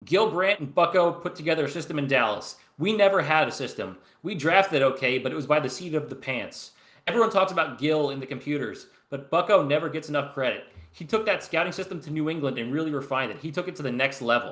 Gil 0.05 0.31
Brandt 0.31 0.59
and 0.59 0.73
Bucko 0.73 1.11
put 1.11 1.35
together 1.35 1.65
a 1.65 1.69
system 1.69 1.99
in 1.99 2.07
Dallas. 2.07 2.55
We 2.77 2.93
never 2.93 3.21
had 3.21 3.47
a 3.47 3.51
system. 3.51 3.97
We 4.23 4.35
drafted 4.35 4.81
okay, 4.81 5.17
but 5.17 5.31
it 5.31 5.35
was 5.35 5.47
by 5.47 5.59
the 5.59 5.69
seat 5.69 5.93
of 5.93 6.09
the 6.09 6.15
pants. 6.15 6.71
Everyone 7.07 7.29
talks 7.29 7.51
about 7.51 7.79
Gil 7.79 8.11
in 8.11 8.19
the 8.19 8.25
computers. 8.25 8.87
But 9.09 9.31
Bucko 9.31 9.63
never 9.63 9.89
gets 9.89 10.09
enough 10.09 10.33
credit. 10.33 10.65
He 10.91 11.05
took 11.05 11.25
that 11.25 11.43
scouting 11.43 11.71
system 11.71 11.99
to 12.01 12.11
New 12.11 12.29
England 12.29 12.57
and 12.57 12.71
really 12.71 12.91
refined 12.91 13.31
it. 13.31 13.39
He 13.39 13.51
took 13.51 13.67
it 13.67 13.75
to 13.77 13.83
the 13.83 13.91
next 13.91 14.21
level. 14.21 14.51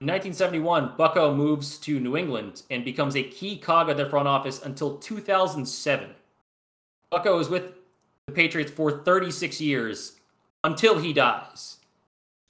In 0.00 0.06
1971, 0.06 0.94
Bucko 0.96 1.34
moves 1.34 1.78
to 1.78 1.98
New 1.98 2.16
England 2.16 2.62
and 2.70 2.84
becomes 2.84 3.16
a 3.16 3.22
key 3.22 3.56
cog 3.56 3.88
of 3.88 3.96
their 3.96 4.08
front 4.08 4.28
office 4.28 4.62
until 4.62 4.98
2007. 4.98 6.10
Bucko 7.10 7.38
is 7.38 7.48
with 7.48 7.72
the 8.26 8.32
Patriots 8.32 8.70
for 8.70 9.02
36 9.02 9.60
years 9.60 10.16
until 10.62 10.98
he 10.98 11.12
dies. 11.12 11.77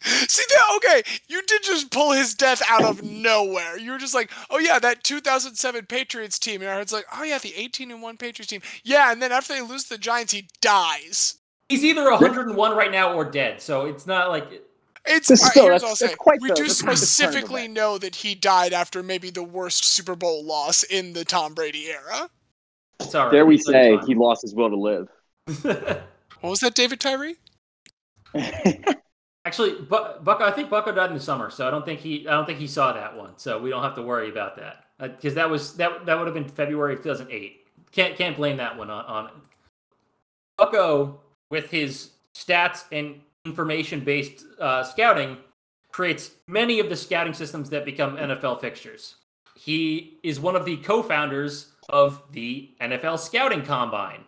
See 0.03 0.45
that? 0.49 0.77
Okay, 0.77 1.03
you 1.27 1.43
did 1.43 1.63
just 1.63 1.91
pull 1.91 2.13
his 2.13 2.35
death 2.35 2.63
out 2.69 2.85
of 2.85 3.03
nowhere. 3.03 3.77
You 3.77 3.93
were 3.93 3.99
just 3.99 4.15
like, 4.15 4.31
"Oh 4.49 4.59
yeah, 4.59 4.79
that 4.79 5.03
2007 5.03 5.87
Patriots 5.87 6.39
team." 6.39 6.63
And 6.63 6.81
it's 6.81 6.93
like, 6.93 7.07
"Oh 7.13 7.25
yeah, 7.25 7.39
the 7.39 7.55
18 7.57 7.91
and 7.91 8.01
one 8.01 8.17
Patriots 8.17 8.51
team." 8.51 8.63
Yeah, 8.85 9.11
and 9.11 9.21
then 9.21 9.33
after 9.33 9.55
they 9.55 9.61
lose 9.61 9.85
to 9.85 9.91
the 9.91 9.99
Giants, 9.99 10.33
he 10.33 10.49
dies. 10.61 11.39
He's 11.69 11.85
either 11.85 12.11
101 12.11 12.77
right 12.77 12.93
now 12.93 13.13
or 13.13 13.25
dead. 13.25 13.61
So 13.61 13.87
it's 13.87 14.07
not 14.07 14.31
like 14.31 14.63
it's 15.05 15.31
right, 15.31 15.39
still, 15.39 15.69
that's, 15.69 15.99
that's 15.99 16.15
quite 16.15 16.41
we 16.41 16.49
the, 16.49 16.55
do 16.55 16.69
specifically 16.69 17.67
know 17.67 17.99
that 17.99 18.15
he 18.15 18.35
died 18.35 18.73
after 18.73 19.03
maybe 19.03 19.31
the 19.31 19.43
worst 19.43 19.85
Super 19.85 20.15
Bowl 20.15 20.45
loss 20.45 20.83
in 20.83 21.13
the 21.13 21.25
Tom 21.25 21.55
Brady 21.55 21.87
era. 21.87 22.31
Sorry, 23.01 23.31
There 23.31 23.47
we 23.47 23.59
say 23.59 23.99
he 24.07 24.15
lost 24.15 24.43
his 24.43 24.55
will 24.55 24.71
to 24.71 24.77
live. 24.77 25.09
what 25.63 26.51
was 26.51 26.61
that, 26.61 26.75
David 26.75 27.01
Tyree? 27.01 27.37
Actually, 29.49 29.81
Bucko, 29.81 30.45
I 30.45 30.51
think 30.51 30.69
Bucko 30.69 30.93
died 30.93 31.09
in 31.09 31.17
the 31.17 31.23
summer, 31.23 31.49
so 31.49 31.67
I 31.67 31.71
don't 31.71 31.83
think 31.83 32.01
he, 32.01 32.29
I 32.29 32.33
don't 32.33 32.45
think 32.45 32.59
he 32.59 32.67
saw 32.67 32.93
that 32.93 33.17
one. 33.17 33.33
So 33.39 33.59
we 33.59 33.71
don't 33.71 33.83
have 33.83 33.95
to 33.95 34.03
worry 34.03 34.29
about 34.29 34.57
that 34.57 34.85
because 35.01 35.33
uh, 35.33 35.37
that 35.37 35.49
was 35.49 35.75
that 35.77 36.05
that 36.05 36.19
would 36.19 36.27
have 36.27 36.35
been 36.35 36.47
February 36.47 36.93
of 36.93 37.03
2008. 37.03 37.65
Can't 37.91 38.15
can't 38.15 38.37
blame 38.37 38.59
that 38.59 38.77
one 38.77 38.91
on, 38.91 39.07
on 39.07 39.27
it. 39.29 39.33
Bucko, 40.59 41.19
with 41.49 41.71
his 41.71 42.11
stats 42.35 42.85
and 42.93 43.23
information 43.47 44.01
based 44.01 44.45
uh, 44.61 44.85
scouting, 44.85 45.39
creates 45.93 46.33
many 46.47 46.79
of 46.79 46.91
the 46.91 46.97
scouting 46.97 47.33
systems 47.33 47.71
that 47.71 47.87
become 47.87 48.19
NFL 48.19 48.61
fixtures. 48.61 49.15
He 49.57 50.19
is 50.23 50.39
one 50.39 50.57
of 50.57 50.67
the 50.67 50.77
co-founders 50.77 51.73
of 51.89 52.23
the 52.33 52.75
NFL 52.83 53.19
Scouting 53.19 53.63
Combine 53.63 54.25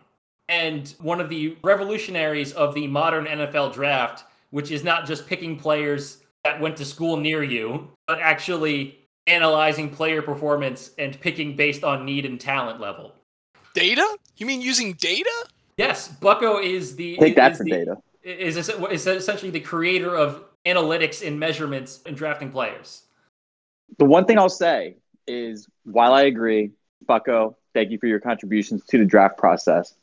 and 0.49 0.95
one 0.99 1.21
of 1.21 1.29
the 1.29 1.57
revolutionaries 1.63 2.53
of 2.53 2.73
the 2.73 2.87
modern 2.87 3.25
NFL 3.25 3.71
draft 3.71 4.25
which 4.51 4.71
is 4.71 4.83
not 4.83 5.05
just 5.05 5.27
picking 5.27 5.57
players 5.57 6.23
that 6.43 6.59
went 6.59 6.77
to 6.77 6.85
school 6.85 7.17
near 7.17 7.43
you, 7.43 7.89
but 8.07 8.19
actually 8.19 8.99
analyzing 9.27 9.89
player 9.89 10.21
performance 10.21 10.91
and 10.97 11.19
picking 11.19 11.55
based 11.55 11.83
on 11.83 12.05
need 12.05 12.25
and 12.25 12.39
talent 12.39 12.79
level. 12.79 13.15
Data? 13.73 14.05
You 14.37 14.45
mean 14.45 14.61
using 14.61 14.93
data? 14.93 15.31
Yes, 15.77 16.07
Bucko 16.07 16.59
is 16.59 16.95
the 16.95 17.17
take 17.17 17.35
that 17.35 17.57
for 17.57 17.63
the, 17.63 17.71
data. 17.71 17.97
Is 18.23 18.57
is 18.57 19.07
essentially 19.07 19.51
the 19.51 19.59
creator 19.59 20.15
of 20.15 20.43
analytics 20.65 21.25
and 21.25 21.39
measurements 21.39 22.01
and 22.05 22.15
drafting 22.15 22.51
players. 22.51 23.03
The 23.97 24.05
one 24.05 24.25
thing 24.25 24.37
I'll 24.37 24.49
say 24.49 24.97
is, 25.27 25.67
while 25.83 26.13
I 26.13 26.23
agree, 26.23 26.71
Bucko, 27.07 27.57
thank 27.73 27.91
you 27.91 27.97
for 27.97 28.07
your 28.07 28.19
contributions 28.19 28.85
to 28.87 28.97
the 28.97 29.05
draft 29.05 29.37
process. 29.37 29.93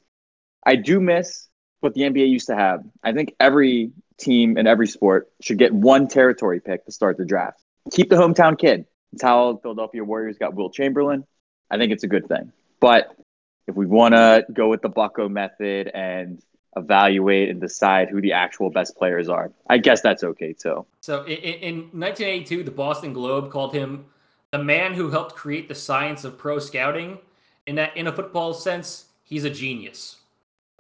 I 0.67 0.77
do 0.77 1.01
miss 1.01 1.49
what 1.81 1.95
the 1.95 2.03
NBA 2.03 2.29
used 2.29 2.47
to 2.49 2.57
have. 2.57 2.85
I 3.03 3.13
think 3.13 3.35
every 3.39 3.93
team 4.19 4.59
in 4.59 4.67
every 4.67 4.89
sport 4.89 5.31
should 5.41 5.59
get 5.59 5.73
one 5.73 6.09
territory 6.09 6.61
pick 6.61 6.85
to 6.87 6.93
start 6.93 7.17
the 7.17 7.25
draft. 7.25 7.63
Keep 7.93 8.11
the 8.11 8.17
hometown 8.17 8.59
kid. 8.59 8.85
It's 9.13 9.23
how 9.23 9.57
Philadelphia 9.63 10.05
Warriors 10.05 10.37
got 10.39 10.55
Wilt 10.55 10.75
Chamberlain. 10.75 11.25
I 11.71 11.79
think 11.79 11.93
it's 11.93 12.05
a 12.05 12.09
good 12.09 12.27
thing. 12.29 12.53
But 12.81 13.15
if 13.67 13.75
we 13.75 13.87
want 13.87 14.15
to 14.15 14.45
go 14.53 14.69
with 14.69 14.83
the 14.83 14.89
Bucko 14.89 15.29
method 15.29 15.91
and 15.95 16.43
evaluate 16.77 17.49
and 17.49 17.61
decide 17.61 18.09
who 18.09 18.21
the 18.21 18.33
actual 18.33 18.71
best 18.71 18.97
players 18.97 19.29
are, 19.29 19.53
I 19.69 19.79
guess 19.79 20.01
that's 20.01 20.25
okay 20.25 20.53
too. 20.53 20.87
So 21.01 21.23
in, 21.25 21.37
in 21.37 21.75
1982, 21.93 22.65
the 22.65 22.71
Boston 22.71 23.13
Globe 23.13 23.51
called 23.51 23.73
him 23.73 24.07
the 24.51 24.59
man 24.59 24.95
who 24.95 25.11
helped 25.11 25.35
create 25.35 25.69
the 25.69 25.75
science 25.75 26.25
of 26.25 26.39
pro 26.39 26.59
scouting. 26.59 27.19
In 27.67 27.75
that, 27.75 27.95
in 27.97 28.07
a 28.07 28.13
football 28.13 28.55
sense, 28.55 29.07
he's 29.23 29.45
a 29.45 29.51
genius. 29.51 30.17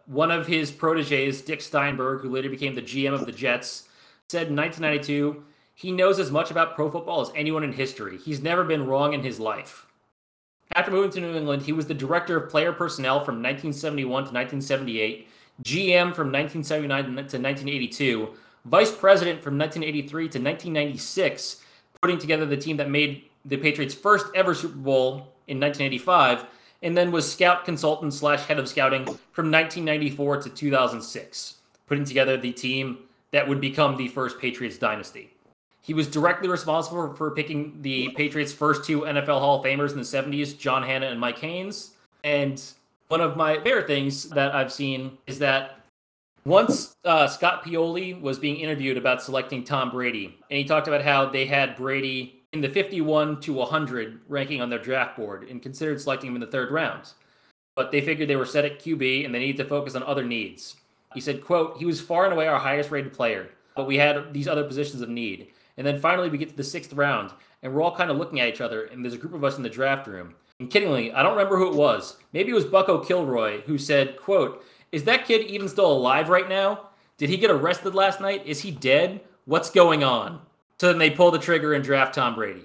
One 0.09 0.31
of 0.31 0.47
his 0.47 0.73
proteges, 0.73 1.43
Dick 1.43 1.61
Steinberg, 1.61 2.23
who 2.23 2.31
later 2.31 2.49
became 2.49 2.75
the 2.75 2.83
GM 2.83 3.13
of 3.13 3.27
the 3.27 3.33
Jets, 3.33 3.89
said 4.29 4.49
in 4.49 4.57
1992 4.57 5.45
he 5.75 5.93
knows 5.93 6.19
as 6.19 6.33
much 6.33 6.51
about 6.51 6.75
pro 6.75 6.91
football 6.91 7.21
as 7.21 7.31
anyone 7.37 7.63
in 7.63 7.73
history. 7.73 8.19
He's 8.19 8.43
never 8.43 8.65
been 8.65 8.87
wrong 8.87 9.13
in 9.13 9.23
his 9.23 9.39
life. 9.39 9.87
After 10.75 10.91
moving 10.91 11.13
to 11.13 11.21
New 11.21 11.37
England, 11.37 11.63
he 11.63 11.73
was 11.73 11.87
the 11.87 11.95
director 11.95 12.37
of 12.37 12.51
player 12.51 12.73
personnel 12.73 13.21
from 13.21 13.37
1971 13.37 14.09
to 14.09 14.33
1978, 14.33 15.29
GM 15.63 16.15
from 16.15 16.33
1979 16.33 17.05
to 17.05 17.11
1982, 17.13 18.29
vice 18.65 18.91
president 18.91 19.41
from 19.41 19.57
1983 19.57 20.23
to 20.23 20.39
1996, 20.39 21.63
putting 22.03 22.19
together 22.19 22.45
the 22.45 22.57
team 22.57 22.77
that 22.77 22.91
made 22.91 23.25
the 23.45 23.57
Patriots' 23.57 23.95
first 23.95 24.27
ever 24.35 24.55
Super 24.55 24.79
Bowl 24.79 25.33
in 25.47 25.61
1985, 25.61 26.45
and 26.83 26.97
then 26.97 27.11
was 27.11 27.31
scout 27.31 27.65
consultant 27.65 28.15
slash 28.15 28.41
head 28.47 28.59
of 28.59 28.69
scouting 28.69 29.05
from 29.05 29.51
1994 29.51 30.43
to 30.43 30.51
2006, 30.51 31.57
putting 31.87 32.05
together 32.05 32.37
the 32.37 32.53
team 32.53 32.99
that 33.33 33.49
would 33.49 33.61
become 33.61 33.97
the 33.97 34.09
first 34.09 34.39
Patriots 34.39 34.79
dynasty. 34.79 35.31
He 35.81 35.95
was 35.95 36.07
directly 36.07 36.49
responsible 36.49 37.15
for 37.15 37.31
picking 37.31 37.81
the 37.81 38.11
Patriots' 38.11 38.53
first 38.53 38.85
two 38.85 39.03
NFL 39.03 39.41
Hall 39.41 39.59
of 39.59 39.65
Famers 39.65 39.93
in 39.93 39.97
the 39.97 40.03
70s, 40.03 40.59
John 40.59 40.83
Hannah 40.83 41.07
and 41.07 41.19
Mike 41.19 41.39
Haynes. 41.39 41.93
And 42.25 42.63
one 43.09 43.21
of 43.21 43.37
my 43.37 43.59
favorite 43.61 43.87
things 43.87 44.29
that 44.31 44.55
I've 44.55 44.73
seen 44.73 45.17
is 45.27 45.39
that 45.39 45.81
once 46.45 46.95
uh, 47.05 47.27
Scott 47.27 47.65
Pioli 47.65 48.21
was 48.21 48.39
being 48.39 48.57
interviewed 48.57 48.97
about 48.97 49.23
selecting 49.23 49.65
Tom 49.65 49.91
Brady, 49.91 50.37
and 50.51 50.59
he 50.59 50.65
talked 50.65 50.89
about 50.89 51.03
how 51.03 51.27
they 51.27 51.47
had 51.47 51.77
Brady 51.77 52.38
in 52.53 52.61
the 52.61 52.69
51 52.69 53.41
to 53.41 53.53
100 53.53 54.21
ranking 54.29 54.61
on 54.61 54.71
their 54.71 54.79
draft 54.79 55.17
board 55.17 55.49
and 55.49 55.63
considered 55.63 56.01
selecting 56.01 56.31
him 56.31 56.37
in 56.37 56.41
the 56.41 56.47
third 56.47 56.71
round. 56.71 57.13
But 57.77 57.93
they 57.93 58.01
figured 58.01 58.29
they 58.29 58.37
were 58.37 58.47
set 58.47 58.65
at 58.65 58.81
QB 58.81 59.25
and 59.25 59.35
they 59.35 59.39
needed 59.39 59.59
to 59.59 59.69
focus 59.69 59.95
on 59.95 60.03
other 60.03 60.25
needs. 60.25 60.77
He 61.15 61.21
said, 61.21 61.45
quote, 61.45 61.79
he 61.79 61.85
was 61.85 62.01
far 62.01 62.25
and 62.25 62.33
away 62.33 62.47
our 62.47 62.59
highest 62.59 62.91
rated 62.91 63.13
player, 63.13 63.51
but 63.77 63.87
we 63.87 63.97
had 63.97 64.33
these 64.33 64.49
other 64.49 64.65
positions 64.65 65.03
of 65.03 65.09
need. 65.09 65.49
And 65.77 65.87
then 65.87 66.01
finally, 66.01 66.29
we 66.29 66.39
get 66.39 66.51
to 66.51 66.57
the 66.57 66.65
sixth 66.65 66.93
round, 66.93 67.33
and 67.63 67.73
we're 67.73 67.83
all 67.83 67.95
kind 67.95 68.11
of 68.11 68.17
looking 68.17 68.41
at 68.41 68.49
each 68.49 68.61
other, 68.61 68.85
and 68.87 69.05
there's 69.05 69.15
a 69.15 69.19
group 69.19 69.33
of 69.33 69.45
us 69.45 69.57
in 69.57 69.63
the 69.63 69.71
draft 69.71 70.07
room. 70.07 70.35
And 70.59 70.69
kiddingly, 70.69 71.15
I 71.15 71.23
don't 71.23 71.37
remember 71.37 71.57
who 71.57 71.69
it 71.69 71.77
was. 71.77 72.17
Maybe 72.33 72.51
it 72.51 72.55
was 72.55 72.65
Bucko 72.65 72.99
Kilroy 73.05 73.61
who 73.63 73.79
said, 73.79 74.17
quote, 74.17 74.65
is 74.91 75.05
that 75.05 75.27
kid 75.27 75.47
even 75.47 75.69
still 75.69 75.91
alive 75.91 76.29
right 76.29 76.49
now? 76.49 76.89
Did 77.17 77.31
he 77.31 77.37
get 77.37 77.51
arrested 77.51 77.95
last 77.95 78.21
night? 78.21 78.45
Is 78.45 78.61
he 78.61 78.71
dead? 78.71 79.21
What's 79.45 79.71
going 79.71 80.03
on? 80.03 80.41
So 80.81 80.89
then 80.89 80.99
they 80.99 81.11
pull 81.11 81.31
the 81.31 81.39
trigger 81.39 81.75
and 81.75 81.85
draft 81.85 82.15
Tom 82.15 82.35
Brady. 82.35 82.63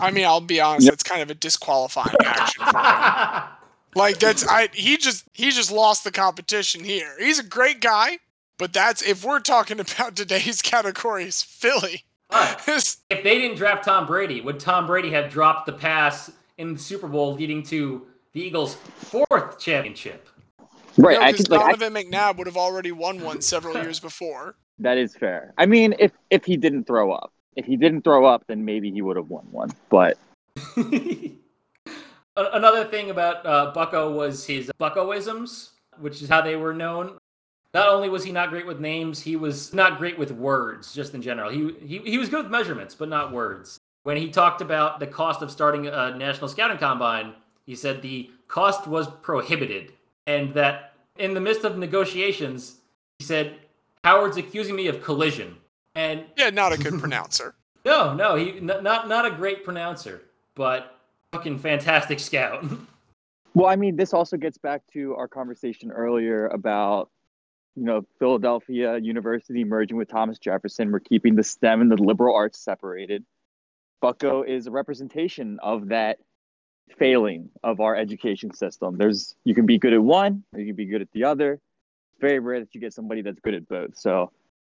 I 0.00 0.10
mean, 0.10 0.24
I'll 0.24 0.40
be 0.40 0.60
honest, 0.60 0.84
yep. 0.84 0.92
that's 0.92 1.02
kind 1.02 1.22
of 1.22 1.30
a 1.30 1.34
disqualifying 1.34 2.16
action 2.24 2.64
for 2.64 2.78
him. 2.78 3.42
like 3.94 4.18
that's 4.18 4.46
I 4.46 4.68
he 4.72 4.96
just 4.96 5.26
he 5.34 5.50
just 5.50 5.70
lost 5.70 6.04
the 6.04 6.10
competition 6.10 6.82
here. 6.82 7.14
He's 7.18 7.38
a 7.38 7.44
great 7.44 7.80
guy, 7.80 8.18
but 8.58 8.72
that's 8.72 9.02
if 9.02 9.24
we're 9.24 9.40
talking 9.40 9.78
about 9.80 10.16
today's 10.16 10.62
categories, 10.62 11.42
Philly. 11.42 12.04
if 12.32 12.98
they 13.08 13.38
didn't 13.38 13.58
draft 13.58 13.84
Tom 13.84 14.06
Brady, 14.06 14.40
would 14.40 14.58
Tom 14.58 14.86
Brady 14.86 15.10
have 15.10 15.30
dropped 15.30 15.66
the 15.66 15.72
pass 15.72 16.30
in 16.56 16.74
the 16.74 16.80
Super 16.80 17.06
Bowl, 17.06 17.34
leading 17.34 17.62
to 17.64 18.06
the 18.32 18.40
Eagles' 18.40 18.74
fourth 18.74 19.58
championship? 19.58 20.28
Right, 20.96 21.18
no, 21.18 21.26
I 21.26 21.32
could, 21.32 21.46
Donovan 21.46 21.92
like, 21.92 22.06
McNabb 22.06 22.38
would 22.38 22.46
have 22.46 22.56
already 22.56 22.92
won 22.92 23.20
one 23.22 23.42
several 23.42 23.74
years 23.82 24.00
before. 24.00 24.54
That 24.82 24.98
is 24.98 25.14
fair. 25.16 25.54
I 25.58 25.66
mean, 25.66 25.94
if 25.98 26.12
if 26.30 26.44
he 26.44 26.56
didn't 26.56 26.84
throw 26.84 27.12
up, 27.12 27.32
if 27.56 27.64
he 27.64 27.76
didn't 27.76 28.02
throw 28.02 28.24
up, 28.24 28.44
then 28.46 28.64
maybe 28.64 28.90
he 28.90 29.02
would 29.02 29.16
have 29.16 29.28
won 29.28 29.46
one. 29.50 29.70
But 29.88 30.18
another 32.36 32.84
thing 32.84 33.10
about 33.10 33.46
uh, 33.46 33.72
Bucko 33.72 34.12
was 34.12 34.46
his 34.46 34.70
Buckoisms, 34.80 35.70
which 35.98 36.22
is 36.22 36.28
how 36.28 36.40
they 36.40 36.56
were 36.56 36.74
known. 36.74 37.18
Not 37.74 37.88
only 37.88 38.08
was 38.08 38.24
he 38.24 38.32
not 38.32 38.50
great 38.50 38.66
with 38.66 38.80
names, 38.80 39.22
he 39.22 39.34
was 39.36 39.72
not 39.72 39.96
great 39.96 40.18
with 40.18 40.30
words, 40.30 40.92
just 40.94 41.14
in 41.14 41.22
general. 41.22 41.50
He, 41.50 41.72
he, 41.86 41.98
he 41.98 42.18
was 42.18 42.28
good 42.28 42.44
with 42.44 42.52
measurements, 42.52 42.94
but 42.94 43.08
not 43.08 43.32
words. 43.32 43.78
When 44.02 44.18
he 44.18 44.28
talked 44.28 44.60
about 44.60 45.00
the 45.00 45.06
cost 45.06 45.40
of 45.40 45.50
starting 45.50 45.86
a 45.86 46.14
national 46.16 46.48
scouting 46.48 46.76
combine, 46.76 47.32
he 47.64 47.74
said 47.74 48.02
the 48.02 48.30
cost 48.46 48.86
was 48.86 49.08
prohibited. 49.22 49.92
And 50.26 50.52
that 50.54 50.92
in 51.18 51.32
the 51.32 51.40
midst 51.40 51.64
of 51.64 51.78
negotiations, 51.78 52.76
he 53.18 53.24
said, 53.24 53.58
Howard's 54.04 54.36
accusing 54.36 54.76
me 54.76 54.88
of 54.88 55.02
collision. 55.02 55.56
And 55.94 56.24
yeah, 56.36 56.50
not 56.50 56.72
a 56.72 56.78
good 56.78 56.98
pronouncer. 57.00 57.54
No, 57.84 58.14
no, 58.14 58.36
he 58.36 58.58
n- 58.58 58.66
not 58.66 59.08
not 59.08 59.26
a 59.26 59.30
great 59.30 59.64
pronouncer, 59.64 60.22
but 60.54 60.98
fucking 61.32 61.58
fantastic 61.58 62.20
scout. 62.20 62.64
well, 63.54 63.66
I 63.66 63.76
mean, 63.76 63.96
this 63.96 64.12
also 64.12 64.36
gets 64.36 64.58
back 64.58 64.82
to 64.92 65.14
our 65.14 65.28
conversation 65.28 65.90
earlier 65.90 66.48
about 66.48 67.10
you 67.74 67.84
know, 67.84 68.04
Philadelphia 68.18 68.98
University 68.98 69.64
merging 69.64 69.96
with 69.96 70.08
Thomas 70.08 70.38
Jefferson. 70.38 70.92
We're 70.92 71.00
keeping 71.00 71.36
the 71.36 71.42
STEM 71.42 71.80
and 71.80 71.90
the 71.90 71.96
liberal 71.96 72.36
arts 72.36 72.58
separated. 72.58 73.24
Bucko 74.00 74.42
is 74.42 74.66
a 74.66 74.70
representation 74.70 75.58
of 75.62 75.88
that 75.88 76.18
failing 76.98 77.48
of 77.62 77.80
our 77.80 77.96
education 77.96 78.52
system. 78.52 78.98
There's 78.98 79.36
you 79.44 79.54
can 79.54 79.64
be 79.64 79.78
good 79.78 79.92
at 79.92 80.02
one, 80.02 80.44
or 80.52 80.60
you 80.60 80.66
can 80.66 80.76
be 80.76 80.86
good 80.86 81.00
at 81.00 81.10
the 81.12 81.24
other. 81.24 81.60
Very 82.22 82.38
rare 82.38 82.60
that 82.60 82.74
you 82.74 82.80
get 82.80 82.94
somebody 82.94 83.20
that's 83.20 83.40
good 83.40 83.52
at 83.52 83.68
both. 83.68 83.98
So 83.98 84.32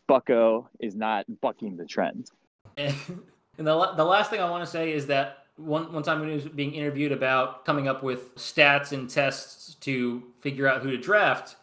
Bucko 0.07 0.69
is 0.81 0.95
not 0.95 1.25
bucking 1.41 1.79
the 1.79 1.87
trend. 1.87 2.31
And, 2.77 2.95
and 3.59 3.67
the, 3.67 3.93
the 3.97 4.05
last 4.05 4.31
thing 4.31 4.41
I 4.41 4.51
want 4.51 4.65
to 4.65 4.71
say 4.71 4.93
is 4.93 5.07
that 5.07 5.47
one 5.57 5.91
one 5.93 6.03
time 6.03 6.21
when 6.21 6.29
he 6.29 6.35
was 6.35 6.45
being 6.45 6.75
interviewed 6.75 7.13
about 7.13 7.65
coming 7.65 7.89
up 7.89 8.03
with 8.03 8.35
stats 8.37 8.93
and 8.93 9.09
tests 9.09 9.75
to 9.77 10.23
figure 10.41 10.69
out 10.69 10.83
who 10.83 10.91
to 10.91 10.99
draft, 10.99 11.57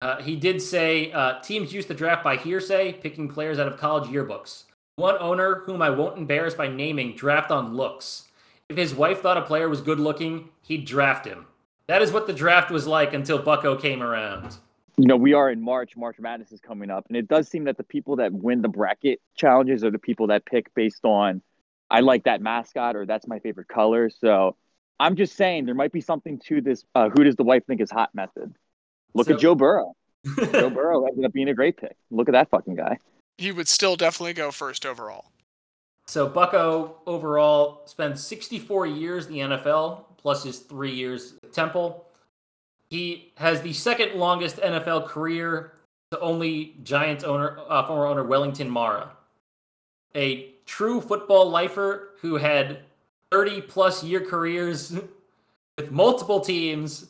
uh, 0.00 0.22
he 0.22 0.36
did 0.36 0.62
say 0.62 1.12
uh, 1.12 1.40
teams 1.40 1.74
used 1.74 1.88
to 1.88 1.94
draft 1.94 2.24
by 2.24 2.36
hearsay, 2.36 2.92
picking 2.92 3.28
players 3.28 3.58
out 3.58 3.66
of 3.66 3.76
college 3.76 4.08
yearbooks. 4.08 4.64
One 4.96 5.16
owner, 5.18 5.62
whom 5.66 5.82
I 5.82 5.90
won't 5.90 6.18
embarrass 6.18 6.54
by 6.54 6.68
naming, 6.68 7.14
draft 7.14 7.50
on 7.50 7.74
looks. 7.74 8.28
If 8.68 8.76
his 8.76 8.94
wife 8.94 9.20
thought 9.20 9.36
a 9.36 9.42
player 9.42 9.68
was 9.68 9.80
good 9.80 10.00
looking, 10.00 10.50
he'd 10.62 10.86
draft 10.86 11.26
him. 11.26 11.46
That 11.86 12.02
is 12.02 12.12
what 12.12 12.26
the 12.26 12.32
draft 12.32 12.70
was 12.70 12.86
like 12.86 13.14
until 13.14 13.38
Bucko 13.38 13.76
came 13.76 14.02
around. 14.02 14.58
You 14.98 15.06
know, 15.06 15.16
we 15.16 15.32
are 15.32 15.48
in 15.48 15.62
March. 15.62 15.96
March 15.96 16.16
Madness 16.18 16.50
is 16.50 16.60
coming 16.60 16.90
up, 16.90 17.06
and 17.06 17.16
it 17.16 17.28
does 17.28 17.48
seem 17.48 17.64
that 17.64 17.76
the 17.76 17.84
people 17.84 18.16
that 18.16 18.32
win 18.32 18.62
the 18.62 18.68
bracket 18.68 19.20
challenges 19.36 19.84
are 19.84 19.92
the 19.92 19.98
people 19.98 20.26
that 20.26 20.44
pick 20.44 20.74
based 20.74 21.04
on, 21.04 21.40
I 21.88 22.00
like 22.00 22.24
that 22.24 22.42
mascot 22.42 22.96
or 22.96 23.06
that's 23.06 23.28
my 23.28 23.38
favorite 23.38 23.68
color. 23.68 24.10
So 24.10 24.56
I'm 24.98 25.14
just 25.14 25.36
saying 25.36 25.66
there 25.66 25.76
might 25.76 25.92
be 25.92 26.00
something 26.00 26.40
to 26.46 26.60
this. 26.60 26.84
Uh, 26.96 27.10
who 27.10 27.22
does 27.22 27.36
the 27.36 27.44
wife 27.44 27.64
think 27.64 27.80
is 27.80 27.92
hot 27.92 28.12
method? 28.12 28.56
Look 29.14 29.28
so, 29.28 29.34
at 29.34 29.40
Joe 29.40 29.54
Burrow. 29.54 29.94
Joe 30.52 30.68
Burrow 30.68 31.06
ended 31.06 31.24
up 31.24 31.32
being 31.32 31.48
a 31.48 31.54
great 31.54 31.76
pick. 31.76 31.96
Look 32.10 32.28
at 32.28 32.32
that 32.32 32.50
fucking 32.50 32.74
guy. 32.74 32.98
He 33.36 33.52
would 33.52 33.68
still 33.68 33.94
definitely 33.94 34.32
go 34.32 34.50
first 34.50 34.84
overall. 34.84 35.30
So 36.06 36.26
Bucko 36.26 36.96
overall 37.06 37.82
spent 37.86 38.18
64 38.18 38.88
years 38.88 39.26
in 39.26 39.32
the 39.32 39.38
NFL, 39.38 40.06
plus 40.16 40.42
his 40.42 40.58
three 40.58 40.92
years 40.92 41.34
at 41.44 41.52
Temple. 41.52 42.07
He 42.90 43.32
has 43.36 43.60
the 43.60 43.72
second 43.72 44.18
longest 44.18 44.56
NFL 44.56 45.06
career 45.06 45.72
to 46.10 46.20
only 46.20 46.76
Giants 46.82 47.24
owner, 47.24 47.58
uh, 47.68 47.86
former 47.86 48.06
owner 48.06 48.24
Wellington 48.24 48.70
Mara, 48.70 49.10
a 50.14 50.54
true 50.64 51.00
football 51.00 51.50
lifer 51.50 52.10
who 52.20 52.36
had 52.36 52.80
30 53.30 53.62
plus 53.62 54.02
year 54.02 54.20
careers 54.20 54.92
with 55.76 55.90
multiple 55.90 56.40
teams 56.40 57.08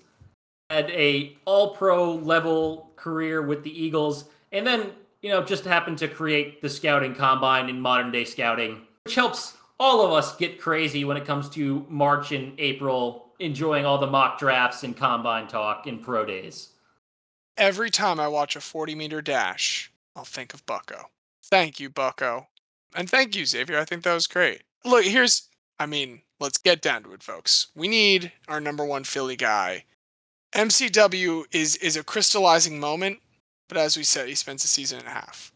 had 0.70 0.90
a 0.90 1.36
all 1.44 1.74
pro 1.74 2.12
level 2.12 2.92
career 2.96 3.40
with 3.40 3.62
the 3.62 3.82
Eagles, 3.82 4.26
and 4.52 4.66
then, 4.66 4.90
you 5.22 5.30
know, 5.30 5.42
just 5.42 5.64
happened 5.64 5.98
to 5.98 6.08
create 6.08 6.60
the 6.60 6.68
scouting 6.68 7.14
combine 7.14 7.68
in 7.68 7.80
modern 7.80 8.10
day 8.10 8.24
scouting, 8.24 8.82
which 9.04 9.14
helps 9.14 9.56
all 9.80 10.04
of 10.04 10.12
us 10.12 10.36
get 10.36 10.60
crazy 10.60 11.04
when 11.04 11.16
it 11.16 11.24
comes 11.24 11.48
to 11.50 11.86
March 11.88 12.32
and 12.32 12.58
April, 12.58 13.27
enjoying 13.38 13.84
all 13.84 13.98
the 13.98 14.06
mock 14.06 14.38
drafts 14.38 14.82
and 14.84 14.96
combine 14.96 15.46
talk 15.46 15.86
and 15.86 16.02
pro 16.02 16.24
days. 16.24 16.70
Every 17.56 17.90
time 17.90 18.20
I 18.20 18.28
watch 18.28 18.56
a 18.56 18.60
40 18.60 18.94
meter 18.94 19.20
dash, 19.20 19.92
I'll 20.14 20.24
think 20.24 20.54
of 20.54 20.64
Bucko. 20.66 21.10
Thank 21.44 21.80
you, 21.80 21.90
Bucko. 21.90 22.48
And 22.94 23.08
thank 23.08 23.36
you, 23.36 23.44
Xavier. 23.44 23.78
I 23.78 23.84
think 23.84 24.02
that 24.04 24.14
was 24.14 24.26
great. 24.26 24.62
Look, 24.84 25.04
here's, 25.04 25.48
I 25.78 25.86
mean, 25.86 26.22
let's 26.40 26.58
get 26.58 26.80
down 26.80 27.02
to 27.04 27.12
it, 27.12 27.22
folks. 27.22 27.68
We 27.74 27.88
need 27.88 28.32
our 28.48 28.60
number 28.60 28.84
one 28.84 29.04
Philly 29.04 29.36
guy 29.36 29.84
MCW 30.52 31.44
is 31.52 31.76
is 31.76 31.96
a 31.96 32.04
crystallizing 32.04 32.80
moment, 32.80 33.20
but 33.68 33.76
as 33.76 33.96
we 33.96 34.02
said, 34.02 34.28
he 34.28 34.34
spends 34.34 34.64
a 34.64 34.68
season 34.68 34.98
and 34.98 35.08
a 35.08 35.12
half. 35.12 35.52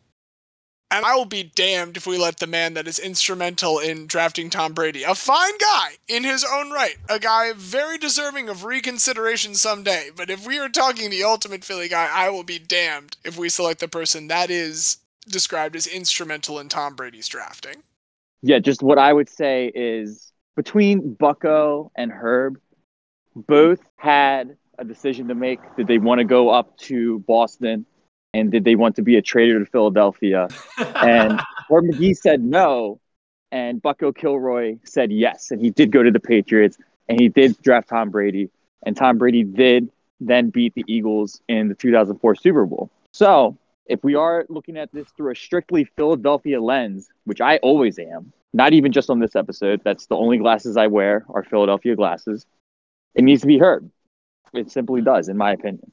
And 0.92 1.06
I 1.06 1.14
will 1.14 1.24
be 1.24 1.42
damned 1.42 1.96
if 1.96 2.06
we 2.06 2.18
let 2.18 2.36
the 2.36 2.46
man 2.46 2.74
that 2.74 2.86
is 2.86 2.98
instrumental 2.98 3.78
in 3.78 4.06
drafting 4.06 4.50
Tom 4.50 4.74
Brady, 4.74 5.04
a 5.04 5.14
fine 5.14 5.56
guy 5.58 5.92
in 6.06 6.22
his 6.22 6.44
own 6.44 6.70
right, 6.70 6.96
a 7.08 7.18
guy 7.18 7.54
very 7.56 7.96
deserving 7.96 8.50
of 8.50 8.64
reconsideration 8.64 9.54
someday. 9.54 10.10
But 10.14 10.28
if 10.28 10.46
we 10.46 10.58
are 10.58 10.68
talking 10.68 11.08
the 11.08 11.24
ultimate 11.24 11.64
Philly 11.64 11.88
guy, 11.88 12.10
I 12.12 12.28
will 12.28 12.44
be 12.44 12.58
damned 12.58 13.16
if 13.24 13.38
we 13.38 13.48
select 13.48 13.80
the 13.80 13.88
person 13.88 14.28
that 14.28 14.50
is 14.50 14.98
described 15.26 15.76
as 15.76 15.86
instrumental 15.86 16.58
in 16.58 16.68
Tom 16.68 16.94
Brady's 16.94 17.26
drafting. 17.28 17.76
Yeah, 18.42 18.58
just 18.58 18.82
what 18.82 18.98
I 18.98 19.14
would 19.14 19.30
say 19.30 19.72
is 19.74 20.30
between 20.56 21.14
Bucko 21.14 21.90
and 21.96 22.12
Herb, 22.12 22.58
both 23.34 23.80
had 23.96 24.58
a 24.78 24.84
decision 24.84 25.28
to 25.28 25.34
make. 25.34 25.60
Did 25.76 25.86
they 25.86 25.96
want 25.96 26.18
to 26.18 26.24
go 26.24 26.50
up 26.50 26.76
to 26.80 27.20
Boston? 27.20 27.86
And 28.34 28.50
did 28.50 28.64
they 28.64 28.76
want 28.76 28.96
to 28.96 29.02
be 29.02 29.16
a 29.16 29.22
traitor 29.22 29.58
to 29.58 29.66
Philadelphia? 29.66 30.48
And 31.02 31.40
Herb 31.68 31.84
Magee 31.84 32.14
said 32.14 32.42
no. 32.42 33.00
And 33.50 33.82
Bucko 33.82 34.12
Kilroy 34.12 34.78
said 34.84 35.12
yes. 35.12 35.50
And 35.50 35.60
he 35.60 35.70
did 35.70 35.90
go 35.90 36.02
to 36.02 36.10
the 36.10 36.20
Patriots 36.20 36.78
and 37.08 37.20
he 37.20 37.28
did 37.28 37.60
draft 37.60 37.88
Tom 37.88 38.10
Brady. 38.10 38.50
And 38.86 38.96
Tom 38.96 39.18
Brady 39.18 39.44
did 39.44 39.90
then 40.20 40.50
beat 40.50 40.74
the 40.74 40.84
Eagles 40.86 41.40
in 41.48 41.68
the 41.68 41.74
2004 41.74 42.36
Super 42.36 42.64
Bowl. 42.64 42.90
So 43.12 43.58
if 43.86 44.02
we 44.04 44.14
are 44.14 44.46
looking 44.48 44.76
at 44.76 44.92
this 44.92 45.08
through 45.16 45.32
a 45.32 45.36
strictly 45.36 45.84
Philadelphia 45.84 46.62
lens, 46.62 47.08
which 47.24 47.40
I 47.40 47.58
always 47.58 47.98
am, 47.98 48.32
not 48.52 48.72
even 48.72 48.92
just 48.92 49.10
on 49.10 49.18
this 49.18 49.34
episode, 49.36 49.82
that's 49.84 50.06
the 50.06 50.16
only 50.16 50.38
glasses 50.38 50.76
I 50.76 50.86
wear 50.86 51.24
are 51.30 51.42
Philadelphia 51.42 51.96
glasses. 51.96 52.46
It 53.14 53.24
needs 53.24 53.42
to 53.42 53.46
be 53.46 53.58
heard. 53.58 53.90
It 54.52 54.70
simply 54.70 55.02
does, 55.02 55.28
in 55.28 55.36
my 55.36 55.52
opinion. 55.52 55.90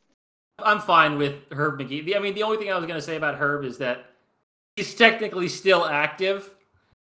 I'm 0.65 0.79
fine 0.79 1.17
with 1.17 1.35
Herb 1.51 1.77
Magee. 1.77 2.01
The- 2.01 2.15
I 2.15 2.19
mean, 2.19 2.33
the 2.33 2.43
only 2.43 2.57
thing 2.57 2.71
I 2.71 2.75
was 2.75 2.85
going 2.85 2.97
to 2.97 3.05
say 3.05 3.15
about 3.15 3.35
Herb 3.35 3.63
is 3.65 3.77
that 3.79 4.05
he's 4.75 4.93
technically 4.95 5.47
still 5.47 5.85
active, 5.85 6.49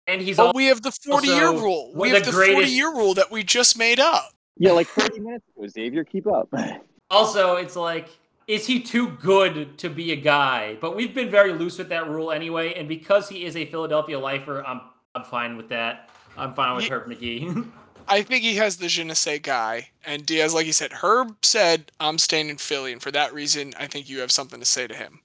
and 0.08 0.22
he's 0.22 0.38
But 0.38 0.48
al- 0.48 0.52
we 0.56 0.66
have 0.66 0.82
the 0.82 0.92
40 0.92 1.28
year 1.28 1.52
rule. 1.52 1.92
We 1.96 2.10
have 2.10 2.26
the 2.26 2.32
the 2.32 2.38
40 2.54 2.68
year 2.68 2.92
rule 2.94 3.14
that 3.16 3.32
we 3.32 3.44
just 3.44 3.78
made 3.78 4.00
up. 4.00 4.32
Yeah, 4.58 4.72
like 4.74 4.88
30 4.88 5.20
minutes 5.20 5.46
ago, 5.56 5.68
Xavier, 5.68 6.04
keep 6.04 6.28
up. 6.28 6.50
also 7.10 7.56
it's 7.56 7.76
like, 7.76 8.10
is 8.48 8.66
he 8.66 8.80
too 8.82 9.10
good 9.22 9.78
to 9.78 9.90
be 9.90 10.12
a 10.12 10.16
guy? 10.16 10.78
But 10.82 10.96
we've 10.96 11.14
been 11.14 11.30
very 11.30 11.54
loose 11.54 11.78
with 11.78 11.90
that 11.90 12.10
rule 12.10 12.32
anyway, 12.32 12.74
and 12.74 12.88
because 12.88 13.30
he 13.30 13.46
is 13.46 13.56
a 13.56 13.66
Philadelphia 13.66 14.20
lifer, 14.20 14.66
I'm 14.66 14.82
I'm 15.16 15.24
fine 15.24 15.56
with 15.58 15.70
that. 15.70 16.10
I'm 16.38 16.54
fine 16.54 16.76
with 16.76 16.86
Ye- 16.86 16.90
Herb 16.90 17.08
Magee. 17.08 17.50
I 18.10 18.24
think 18.24 18.44
he 18.44 18.56
has 18.56 18.78
the 18.78 18.88
je 18.88 19.04
ne 19.04 19.14
sais 19.14 19.40
guy. 19.40 19.90
And 20.04 20.26
Diaz, 20.26 20.54
like 20.54 20.66
you 20.66 20.74
said, 20.74 20.92
Herb 20.92 21.38
said, 21.44 21.92
I'm 22.00 22.18
staying 22.18 22.50
in 22.50 22.58
Philly. 22.58 22.92
And 22.92 23.02
for 23.02 23.12
that 23.12 23.34
reason, 23.34 23.74
I 23.80 23.86
think 23.86 24.10
you 24.10 24.20
have 24.20 24.32
something 24.32 24.60
to 24.60 24.66
say 24.66 24.88
to 24.88 24.96
him. 24.96 25.20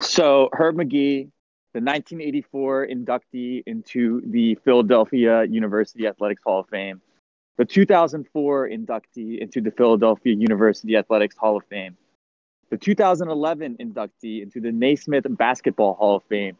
So 0.00 0.48
Herb 0.52 0.76
Magee, 0.76 1.28
the 1.74 1.80
1984 1.80 2.86
inductee 2.86 3.64
into 3.66 4.22
the 4.26 4.54
Philadelphia 4.64 5.44
University 5.44 6.06
Athletics 6.06 6.42
Hall 6.44 6.60
of 6.60 6.68
Fame, 6.68 7.00
the 7.58 7.64
2004 7.64 8.68
inductee 8.68 9.40
into 9.40 9.60
the 9.60 9.72
Philadelphia 9.72 10.34
University 10.34 10.96
Athletics 10.96 11.36
Hall 11.36 11.56
of 11.56 11.64
Fame, 11.68 11.96
the 12.70 12.78
2011 12.78 13.76
inductee 13.80 14.42
into 14.42 14.60
the 14.60 14.70
Naismith 14.70 15.26
Basketball 15.28 15.94
Hall 15.94 16.16
of 16.16 16.22
Fame. 16.24 16.56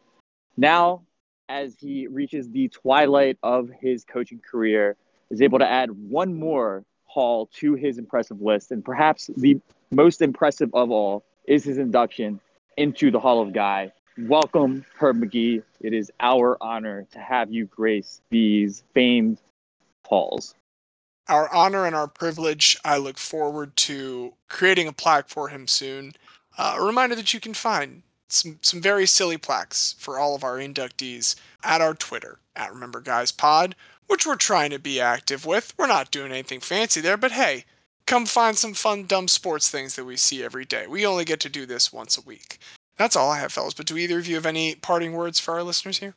Now, 0.57 1.03
as 1.47 1.75
he 1.79 2.07
reaches 2.07 2.49
the 2.49 2.67
twilight 2.67 3.37
of 3.41 3.69
his 3.81 4.03
coaching 4.05 4.39
career, 4.39 4.97
is 5.31 5.41
able 5.41 5.59
to 5.59 5.67
add 5.67 5.89
one 5.91 6.37
more 6.37 6.83
hall 7.05 7.49
to 7.53 7.73
his 7.73 7.97
impressive 7.97 8.41
list, 8.41 8.71
and 8.71 8.85
perhaps 8.85 9.29
the 9.37 9.59
most 9.89 10.21
impressive 10.21 10.69
of 10.73 10.91
all 10.91 11.23
is 11.45 11.63
his 11.63 11.77
induction 11.77 12.39
into 12.77 13.11
the 13.11 13.19
Hall 13.19 13.41
of 13.41 13.53
Guy. 13.53 13.91
Welcome, 14.17 14.85
Herb 14.99 15.17
Magee. 15.17 15.61
It 15.79 15.93
is 15.93 16.11
our 16.19 16.57
honor 16.61 17.07
to 17.11 17.19
have 17.19 17.51
you 17.51 17.65
grace 17.65 18.21
these 18.29 18.83
famed 18.93 19.39
halls. 20.05 20.53
Our 21.27 21.53
honor 21.53 21.85
and 21.85 21.95
our 21.95 22.07
privilege. 22.07 22.77
I 22.83 22.97
look 22.97 23.17
forward 23.17 23.75
to 23.77 24.33
creating 24.49 24.87
a 24.87 24.93
plaque 24.93 25.29
for 25.29 25.47
him 25.47 25.67
soon. 25.67 26.13
Uh, 26.57 26.75
a 26.77 26.83
reminder 26.83 27.15
that 27.15 27.33
you 27.33 27.39
can 27.39 27.53
find 27.53 28.03
some, 28.27 28.59
some 28.61 28.81
very 28.81 29.05
silly 29.05 29.37
plaques 29.37 29.95
for 29.97 30.19
all 30.19 30.35
of 30.35 30.43
our 30.43 30.57
inductees 30.57 31.35
at 31.63 31.81
our 31.81 31.93
Twitter, 31.93 32.39
at 32.55 32.73
Remember 32.73 32.99
Guys 32.99 33.31
Pod, 33.31 33.75
which 34.11 34.25
we're 34.25 34.35
trying 34.35 34.71
to 34.71 34.77
be 34.77 34.99
active 34.99 35.45
with. 35.45 35.73
We're 35.77 35.87
not 35.87 36.11
doing 36.11 36.33
anything 36.33 36.59
fancy 36.59 36.99
there, 36.99 37.15
but 37.15 37.31
hey, 37.31 37.63
come 38.05 38.25
find 38.25 38.57
some 38.57 38.73
fun, 38.73 39.05
dumb 39.05 39.29
sports 39.29 39.69
things 39.69 39.95
that 39.95 40.03
we 40.03 40.17
see 40.17 40.43
every 40.43 40.65
day. 40.65 40.85
We 40.85 41.05
only 41.05 41.23
get 41.23 41.39
to 41.39 41.49
do 41.49 41.65
this 41.65 41.93
once 41.93 42.17
a 42.17 42.21
week. 42.21 42.59
That's 42.97 43.15
all 43.15 43.31
I 43.31 43.39
have, 43.39 43.53
fellas. 43.53 43.73
But 43.73 43.85
do 43.85 43.95
either 43.95 44.19
of 44.19 44.27
you 44.27 44.35
have 44.35 44.45
any 44.45 44.75
parting 44.75 45.13
words 45.13 45.39
for 45.39 45.53
our 45.53 45.63
listeners 45.63 45.99
here? 45.99 46.13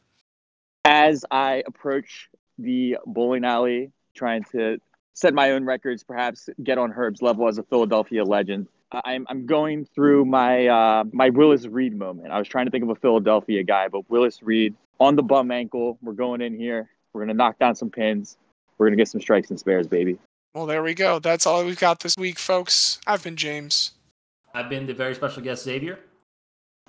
As 0.85 1.25
I 1.31 1.63
approach 1.69 2.29
the 2.59 2.99
bowling 3.07 3.45
alley, 3.45 3.93
trying 4.13 4.43
to 4.51 4.79
set 5.13 5.33
my 5.33 5.53
own 5.53 5.65
records, 5.65 6.03
perhaps 6.03 6.49
get 6.65 6.79
on 6.79 6.91
Herb's 6.91 7.23
level 7.23 7.47
as 7.47 7.59
a 7.59 7.63
Philadelphia 7.63 8.25
legend, 8.25 8.67
I'm, 9.05 9.25
I'm 9.29 9.47
going 9.47 9.87
through 9.95 10.25
my 10.25 10.67
uh, 10.67 11.05
my 11.13 11.31
Willis 11.31 11.67
Reed 11.67 11.97
moment. 11.97 12.33
I 12.33 12.39
was 12.39 12.49
trying 12.49 12.67
to 12.67 12.71
think 12.73 12.83
of 12.83 12.91
a 12.91 12.97
Philadelphia 12.97 13.63
guy, 13.63 13.87
but 13.87 14.11
Willis 14.11 14.43
Reed 14.43 14.75
on 14.99 15.15
the 15.15 15.23
bum 15.23 15.53
ankle. 15.53 15.97
We're 16.03 16.13
going 16.13 16.41
in 16.41 16.59
here. 16.59 16.91
We're 17.15 17.23
gonna 17.23 17.35
knock 17.35 17.59
down 17.59 17.77
some 17.77 17.91
pins. 17.91 18.37
We're 18.77 18.87
gonna 18.87 18.97
get 18.97 19.09
some 19.09 19.21
strikes 19.21 19.51
and 19.51 19.59
spares, 19.59 19.87
baby. 19.87 20.19
Well, 20.53 20.67
there 20.67 20.83
we 20.83 20.95
go. 20.95 21.21
That's 21.21 21.47
all 21.47 21.65
we've 21.65 21.79
got 21.79 22.01
this 22.01 22.17
week, 22.19 22.39
folks. 22.39 23.01
I've 23.07 23.23
been 23.23 23.37
James. 23.37 23.93
I've 24.53 24.69
been 24.69 24.87
the 24.87 24.95
very 24.95 25.15
special 25.15 25.43
guest 25.43 25.65
Xavier. 25.65 25.99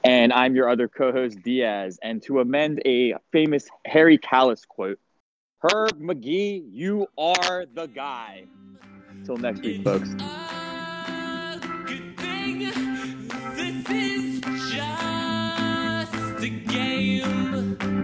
And 0.04 0.32
I'm 0.34 0.56
your 0.56 0.70
other 0.70 0.88
co 0.88 1.12
host, 1.12 1.42
Diaz. 1.42 1.98
And 2.04 2.22
to 2.24 2.40
amend 2.40 2.82
a 2.86 3.16
famous 3.32 3.68
Harry 3.86 4.20
Kalas 4.20 4.68
quote, 4.68 5.00
Herb 5.62 6.00
Magee, 6.00 6.64
you 6.70 7.08
are 7.18 7.66
the 7.74 7.88
guy. 7.88 8.44
Until 9.10 9.38
next 9.38 9.62
week, 9.62 9.84
folks. 9.84 10.10
a 10.10 11.60
good 11.88 12.16
thing. 12.18 12.60
This 13.56 13.90
is 13.90 14.42
just 14.72 16.44
a 16.44 16.50
game. 16.50 17.95